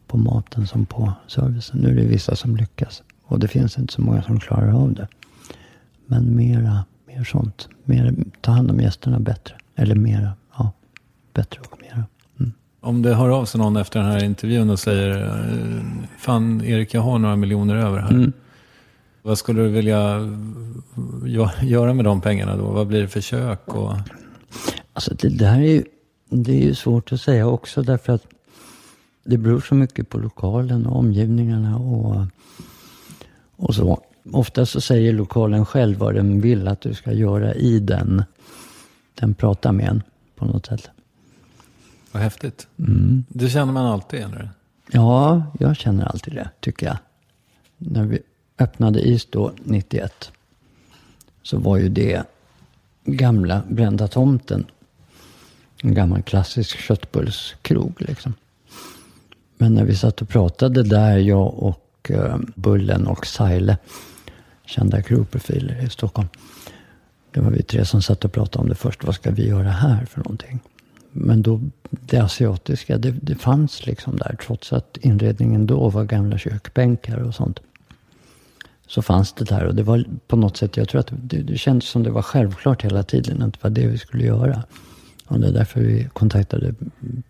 på 0.08 0.18
maten 0.18 0.68
som 0.68 0.86
på 0.86 1.14
servicen. 1.28 1.80
Nu 1.80 1.90
är 1.90 1.96
det 1.96 2.08
vissa 2.08 2.36
som 2.36 2.56
lyckas. 2.56 3.04
Och 3.24 3.40
det 3.40 3.48
finns 3.48 3.78
inte 3.78 3.94
så 3.94 4.02
många 4.02 4.24
som 4.24 4.40
klarar 4.40 4.72
av 4.72 4.94
det. 4.94 5.08
Men 6.06 6.36
mera, 6.36 6.86
mer 7.08 7.24
sånt. 7.24 7.70
Mer, 7.84 8.16
ta 8.42 8.52
hand 8.52 8.72
om 8.72 8.80
gästerna 8.80 9.20
bättre. 9.20 9.56
Eller 9.76 9.96
mera. 9.96 10.32
Bättre 11.38 11.62
och 11.70 11.82
mera. 11.82 12.04
Mm. 12.40 12.52
Om 12.80 13.02
det 13.02 13.14
hör 13.14 13.30
av 13.30 13.46
sig 13.46 13.60
någon 13.60 13.78
efter 13.78 14.00
den 14.00 14.12
här 14.12 14.24
intervjun 14.24 14.70
och 14.70 14.80
säger 14.80 15.24
eh, 15.24 15.84
Fan 16.18 16.62
Erik, 16.62 16.94
jag 16.94 17.02
har 17.02 17.20
några 17.20 17.36
miljoner 17.36 17.76
över 17.76 18.00
här. 18.00 18.12
Mm. 18.12 18.34
Vad 19.22 19.38
skulle 19.38 19.62
du 19.62 19.68
vilja 19.68 20.20
göra 21.62 21.94
med 21.94 22.06
de 22.06 22.22
pengarna 22.22 22.56
då? 22.56 22.64
Vad 22.64 22.88
blir 22.88 23.02
det 23.02 23.08
för 23.08 23.22
kök? 23.22 23.68
Och... 23.68 23.94
Alltså 24.94 25.14
det, 25.14 25.30
det 25.30 25.46
här 25.46 25.60
är 25.60 25.72
ju, 25.72 25.84
det 26.30 26.52
är 26.52 26.64
ju 26.64 26.76
svårt 26.76 27.12
att 27.12 27.22
säga 27.22 27.48
också 27.48 27.82
därför 27.82 28.14
att 28.14 28.28
det 29.24 29.38
beror 29.38 29.60
så 29.60 29.76
mycket 29.76 30.10
på 30.10 30.18
lokalen 30.18 30.86
och 30.86 31.00
omgivningarna 31.00 31.78
och, 31.78 32.26
och 33.56 33.76
så. 33.76 34.02
Ofta 34.32 34.66
så 34.66 34.82
säger 34.82 35.14
lokalen 35.14 35.66
själv 35.66 35.98
vad 35.98 36.16
den 36.16 36.42
vill 36.42 36.68
att 36.68 36.82
du 36.82 36.94
ska 36.94 37.12
göra 37.12 37.54
i 37.54 37.80
den. 37.80 38.24
Den 39.20 39.34
pratar 39.34 39.72
med 39.72 39.90
en 39.90 40.04
på 40.36 40.46
något 40.46 40.66
sätt. 40.66 40.90
Vad 42.18 42.24
häftigt. 42.24 42.68
Mm. 42.80 43.26
Det 43.30 43.50
känner 43.50 43.74
man 43.74 43.86
alltid, 43.86 44.20
eller? 44.20 44.50
Ja, 44.92 45.44
jag 45.60 45.76
känner 45.76 46.06
alltid 46.06 46.34
det, 46.34 46.50
tycker 46.60 46.86
jag. 46.86 46.98
När 47.78 48.04
vi 48.04 48.20
öppnade 48.60 49.08
is 49.08 49.26
då, 49.26 49.52
91, 49.64 50.32
så 51.44 51.58
var 51.58 51.78
ju 51.78 51.90
det 51.90 52.24
gamla 53.06 53.62
Brända 53.70 54.08
tomten. 54.08 54.66
En 55.84 55.94
gammal 55.94 56.22
klassisk 56.22 56.78
köttbullskrog 56.78 57.94
liksom. 57.98 58.34
Men 59.58 59.74
när 59.74 59.84
vi 59.84 59.96
satt 59.96 60.22
och 60.22 60.30
pratade 60.30 60.84
där, 60.84 61.18
jag 61.18 61.54
och 61.54 62.12
uh, 62.12 62.38
Bullen 62.56 63.08
och 63.08 63.26
Saile, 63.26 63.78
kända 64.66 65.02
krogprofiler 65.02 65.86
i 65.86 65.90
Stockholm. 65.90 66.28
Det 67.32 67.40
var 67.40 67.52
vi 67.52 67.64
tre 67.64 67.86
som 67.86 68.02
satt 68.02 68.26
och 68.26 68.34
pratade 68.34 68.64
om 68.64 68.70
det 68.70 68.76
först. 68.76 69.04
Vad 69.04 69.16
ska 69.16 69.32
vi 69.32 69.48
göra 69.48 69.70
här 69.70 70.06
för 70.06 70.20
någonting? 70.20 70.60
Men 71.20 71.42
då, 71.42 71.62
det 71.90 72.18
asiatiska, 72.18 72.98
det, 72.98 73.12
det 73.12 73.36
fanns 73.36 73.86
liksom 73.86 74.18
där. 74.18 74.38
Trots 74.46 74.74
att 74.74 74.98
inredningen 74.98 75.68
då 75.68 75.90
var 75.90 76.04
gamla 76.04 76.38
kökbänkar 76.38 77.18
och 77.18 77.36
sånt. 77.36 77.60
Så 78.88 79.02
fanns 79.02 79.34
det 79.34 79.46
där. 79.46 79.66
Och 79.66 79.76
det 79.76 79.84
var 79.84 80.04
på 80.28 80.36
något 80.36 80.58
sätt, 80.58 80.78
jag 80.78 80.90
tror 80.90 81.00
att 81.00 81.12
det, 81.12 81.38
det 81.38 81.58
kändes 81.58 81.90
som 81.90 82.04
det 82.04 82.12
var 82.12 82.22
självklart 82.22 82.82
hela 82.82 83.04
tiden. 83.04 83.42
Att 83.42 83.54
det 83.54 83.64
var 83.64 83.70
det 83.70 83.88
vi 83.88 83.98
skulle 83.98 84.24
göra. 84.24 84.64
Och 85.28 85.40
det 85.40 85.48
är 85.48 85.52
därför 85.52 85.82
vi 85.82 86.10
kontaktade 86.14 86.74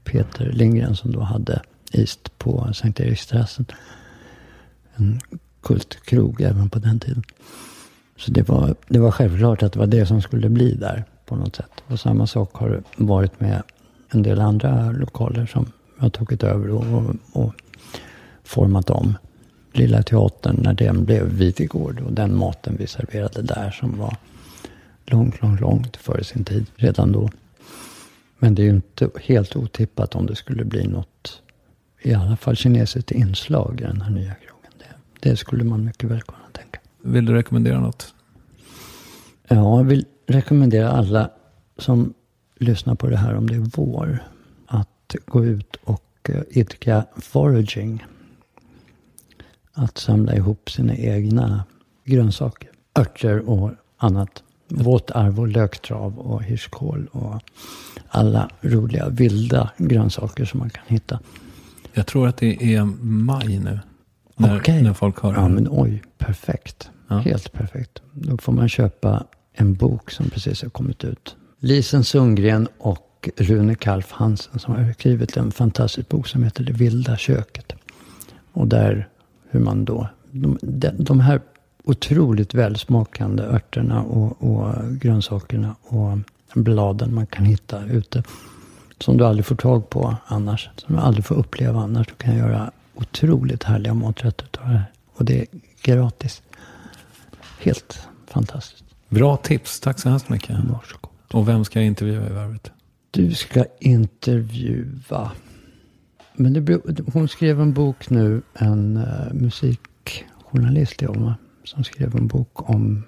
Peter 0.03 0.51
Lindgren 0.51 0.95
som 0.95 1.11
då 1.11 1.19
hade 1.19 1.61
East 1.91 2.37
på 2.37 2.73
Sankt 2.73 2.99
Eriksterrassen. 2.99 3.65
En 4.95 5.19
kultkrog 5.61 6.41
även 6.41 6.69
på 6.69 6.79
den 6.79 6.99
tiden. 6.99 7.23
Så 8.17 8.31
det 8.31 8.49
var, 8.49 8.75
det 8.87 8.99
var 8.99 9.11
självklart 9.11 9.63
att 9.63 9.73
det 9.73 9.79
var 9.79 9.87
det 9.87 10.05
som 10.05 10.21
skulle 10.21 10.49
bli 10.49 10.75
där 10.75 11.05
på 11.25 11.35
något 11.35 11.55
sätt. 11.55 11.71
Och 11.87 11.99
samma 11.99 12.27
sak 12.27 12.53
har 12.53 12.83
varit 12.97 13.39
med 13.39 13.63
en 14.09 14.23
del 14.23 14.41
andra 14.41 14.91
lokaler 14.91 15.45
som 15.45 15.71
jag 15.95 16.03
har 16.03 16.09
tagit 16.09 16.43
över 16.43 16.69
och, 16.69 17.15
och, 17.31 17.53
format 18.43 18.89
om. 18.89 19.17
Lilla 19.73 20.03
Teatern, 20.03 20.55
när 20.61 20.73
den 20.73 21.05
blev 21.05 21.25
Videgård 21.25 21.99
och 21.99 22.13
den 22.13 22.37
maten 22.37 22.75
vi 22.79 22.87
serverade 22.87 23.41
där 23.41 23.71
som 23.71 23.97
var 23.97 24.17
långt, 25.05 25.41
långt, 25.41 25.59
långt 25.59 25.97
före 25.97 26.23
sin 26.23 26.43
tid 26.43 26.65
redan 26.75 27.11
då. 27.11 27.29
Men 28.39 28.55
det 28.55 28.61
är 28.61 28.63
ju 28.63 28.69
inte 28.69 29.09
helt 29.21 29.55
otippat 29.55 30.15
om 30.15 30.25
det 30.25 30.35
skulle 30.35 30.65
bli 30.65 30.87
något, 30.87 31.41
i 32.01 32.13
alla 32.13 32.37
fall 32.37 32.55
kinesiskt 32.55 33.11
inslag 33.11 33.81
i 33.81 33.83
den 33.83 34.01
här 34.01 34.11
nya 34.11 34.33
krogen. 34.33 34.71
Det, 34.77 35.29
det 35.29 35.37
skulle 35.37 35.63
man 35.63 35.85
mycket 35.85 36.09
väl 36.09 36.21
kunna 36.21 36.47
tänka. 36.51 36.79
Vill 37.01 37.25
du 37.25 37.33
rekommendera 37.33 37.79
något? 37.79 38.13
Ja, 39.47 39.77
jag 39.77 39.83
vill 39.83 40.05
rekommendera 40.27 40.89
alla 40.89 41.29
som 41.77 42.13
lyssnar 42.59 42.95
på 42.95 43.09
det 43.09 43.17
här 43.17 43.35
om 43.35 43.47
det 43.47 43.55
är 43.55 43.71
vår. 43.75 44.23
Att 44.67 45.15
gå 45.25 45.45
ut 45.45 45.75
och 45.83 46.29
eh, 46.29 46.41
idka 46.49 47.05
foraging. 47.17 48.05
Att 49.73 49.97
samla 49.97 50.35
ihop 50.35 50.71
sina 50.71 50.95
egna 50.95 51.63
grönsaker. 52.05 52.69
Örter 52.99 53.49
och 53.49 53.71
annat. 53.97 54.43
Våtarv 54.67 55.39
och 55.39 55.47
löktrav 55.47 56.19
och 56.19 56.43
hirskål 56.43 57.07
och 57.11 57.41
alla 58.07 58.49
roliga 58.61 59.09
vilda 59.09 59.71
grönsaker 59.77 60.45
som 60.45 60.59
man 60.59 60.69
kan 60.69 60.83
hitta. 60.87 61.19
Jag 61.93 62.07
tror 62.07 62.27
att 62.27 62.37
det 62.37 62.75
är 62.75 62.85
maj 63.03 63.59
nu. 63.59 63.79
När, 64.35 64.59
Okej. 64.59 64.81
när 64.81 64.93
folk 64.93 65.17
har 65.17 65.33
Ja, 65.33 65.47
men 65.47 65.67
oj, 65.71 66.03
perfekt. 66.17 66.91
Ja. 67.07 67.17
Helt 67.17 67.51
perfekt. 67.51 68.01
Då 68.13 68.37
får 68.37 68.53
man 68.53 68.69
köpa 68.69 69.23
en 69.53 69.73
bok 69.73 70.11
som 70.11 70.29
precis 70.29 70.61
har 70.63 70.69
kommit 70.69 71.03
ut. 71.03 71.35
Lisen 71.59 72.03
Sundgren 72.03 72.67
och 72.77 73.29
Rune 73.35 73.75
Kalf 73.75 74.11
Hansen 74.11 74.59
som 74.59 74.75
har 74.75 74.93
skrivit 74.93 75.37
en 75.37 75.51
fantastisk 75.51 76.09
bok 76.09 76.27
som 76.27 76.43
heter 76.43 76.63
Det 76.63 76.73
vilda 76.73 77.17
köket. 77.17 77.73
Och 78.51 78.67
där 78.67 79.07
hur 79.49 79.59
man 79.59 79.85
då, 79.85 80.07
de, 80.31 80.57
de, 80.97 81.19
här 81.19 81.41
otroligt 81.83 82.53
välsmakande 82.53 83.43
örterna 83.43 84.01
och, 84.01 84.43
och 84.43 84.73
grönsakerna 84.91 85.75
och 85.81 86.17
bladen 86.55 87.13
man 87.13 87.27
kan 87.27 87.45
hitta 87.45 87.85
ute. 87.85 88.23
Som 88.99 89.17
du 89.17 89.25
aldrig 89.25 89.45
får 89.45 89.55
tag 89.55 89.89
på 89.89 90.15
annars. 90.25 90.69
Som 90.75 90.95
du 90.95 91.01
aldrig 91.01 91.25
får 91.25 91.35
uppleva 91.35 91.81
annars. 91.81 92.07
Du 92.07 92.13
kan 92.13 92.37
göra 92.37 92.71
otroligt 92.95 93.63
härliga 93.63 93.93
maträtter 93.93 94.45
utav 94.45 94.63
det 94.63 94.77
här. 94.77 94.91
Och 95.13 95.25
det 95.25 95.41
är 95.41 95.47
gratis. 95.81 96.41
Helt 97.59 98.07
fantastiskt. 98.27 98.83
Bra 99.09 99.37
tips. 99.37 99.79
Tack 99.79 99.99
så 99.99 100.09
hemskt 100.09 100.29
mycket. 100.29 100.57
Varsågod. 100.59 101.16
Och 101.31 101.47
vem 101.47 101.65
ska 101.65 101.79
jag 101.79 101.87
intervjua 101.87 102.29
i 102.29 102.33
varvet? 102.33 102.71
Du 103.11 103.33
ska 103.33 103.65
intervjua. 103.79 105.31
Men 106.35 106.53
det, 106.53 106.61
beror- 106.61 107.11
hon 107.13 107.27
skrev 107.27 107.61
en 107.61 107.73
bok 107.73 108.09
nu, 108.09 108.41
en 108.53 108.97
uh, 108.97 109.33
musikjournalist 109.33 111.01
är 111.01 111.07
hon? 111.07 111.33
Som 111.63 111.83
skrev 111.83 112.15
en 112.15 112.27
bok 112.27 112.69
om 112.69 113.03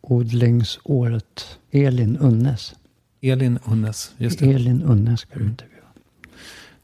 odlingsåret. 0.00 1.58
Elin 1.70 2.16
Unnes. 2.16 2.74
Elin 3.20 3.58
Unnes. 3.64 4.12
Just 4.16 4.38
det. 4.38 4.52
Elin 4.52 4.82
Unnes 4.82 5.20
ska 5.20 5.38
du 5.38 5.44
intervjua. 5.44 5.84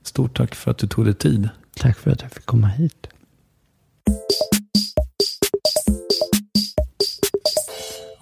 Stort 0.03 0.37
tack 0.37 0.55
för 0.55 0.71
att 0.71 0.79
du 0.79 0.87
tog 0.87 1.05
dig 1.05 1.15
tid. 1.15 1.49
Tack 1.77 1.99
för 1.99 2.11
att 2.11 2.23
jag 2.23 2.33
fick 2.33 2.47
komma 2.47 2.67
hit. 2.67 3.07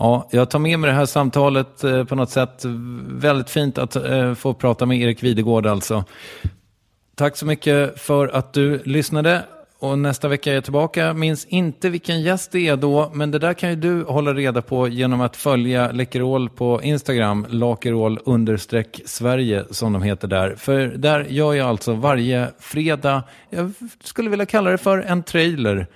Ja, 0.05 0.29
jag 0.31 0.51
tar 0.51 0.59
med 0.59 0.79
mig 0.79 0.91
det 0.91 0.97
här 0.97 1.07
samtalet 1.07 1.85
eh, 1.85 2.05
på 2.05 2.15
något 2.15 2.31
sätt. 2.31 2.63
Väldigt 3.09 3.51
fint 3.51 3.79
att 3.79 3.97
eh, 3.97 4.35
få 4.35 4.55
prata 4.55 4.87
med 4.87 4.99
Erik 4.99 5.23
Videgård 5.23 5.67
alltså. 5.67 6.05
Tack 7.17 7.37
så 7.37 7.47
mycket 7.47 8.01
för 8.01 8.29
att 8.29 8.53
du 8.53 8.83
lyssnade. 8.85 9.43
Och 9.79 9.99
nästa 9.99 10.29
vecka 10.29 10.51
är 10.51 10.55
jag 10.55 10.65
tillbaka. 10.65 11.13
Minns 11.15 11.45
inte 11.45 11.91
vilken 11.91 12.23
gäst 12.23 12.53
det 12.53 12.69
är 12.69 12.77
då, 12.77 13.11
men 13.15 13.31
det 13.31 13.39
där 13.39 13.55
kan 13.55 13.71
ju 13.71 13.77
du 13.77 14.03
hålla 14.03 14.35
reda 14.35 14.63
på 14.63 14.89
genom 14.89 15.21
att 15.21 15.37
följa 15.37 15.93
Läkerol 15.93 16.51
på 16.51 16.83
Instagram, 16.83 17.47
lakerol 17.49 18.19
understreck 18.25 19.01
Sverige 19.07 19.65
som 19.71 19.93
de 19.93 20.03
heter 20.03 20.29
där. 20.29 20.55
För 20.57 20.87
där 20.87 21.25
gör 21.25 21.55
jag 21.55 21.69
alltså 21.69 21.95
varje 21.95 22.49
fredag, 22.59 23.23
jag 23.51 23.73
skulle 24.03 24.31
vilja 24.31 24.47
kalla 24.47 24.71
det 24.71 24.79
för 24.79 24.99
en 24.99 25.23
trailer 25.23 25.87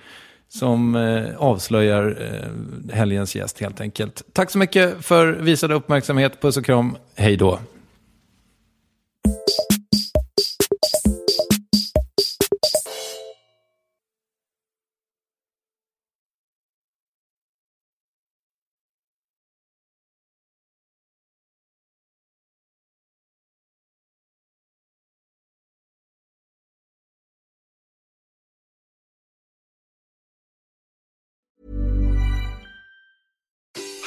som 0.49 0.95
eh, 0.95 1.37
avslöjar 1.37 2.17
eh, 2.21 2.95
helgens 2.95 3.35
gäst 3.35 3.59
helt 3.59 3.81
enkelt. 3.81 4.23
Tack 4.33 4.51
så 4.51 4.57
mycket 4.57 5.05
för 5.05 5.27
visad 5.27 5.71
uppmärksamhet. 5.71 6.41
Puss 6.41 6.57
och 6.57 6.65
kram. 6.65 6.95
Hej 7.15 7.37
då. 7.37 7.59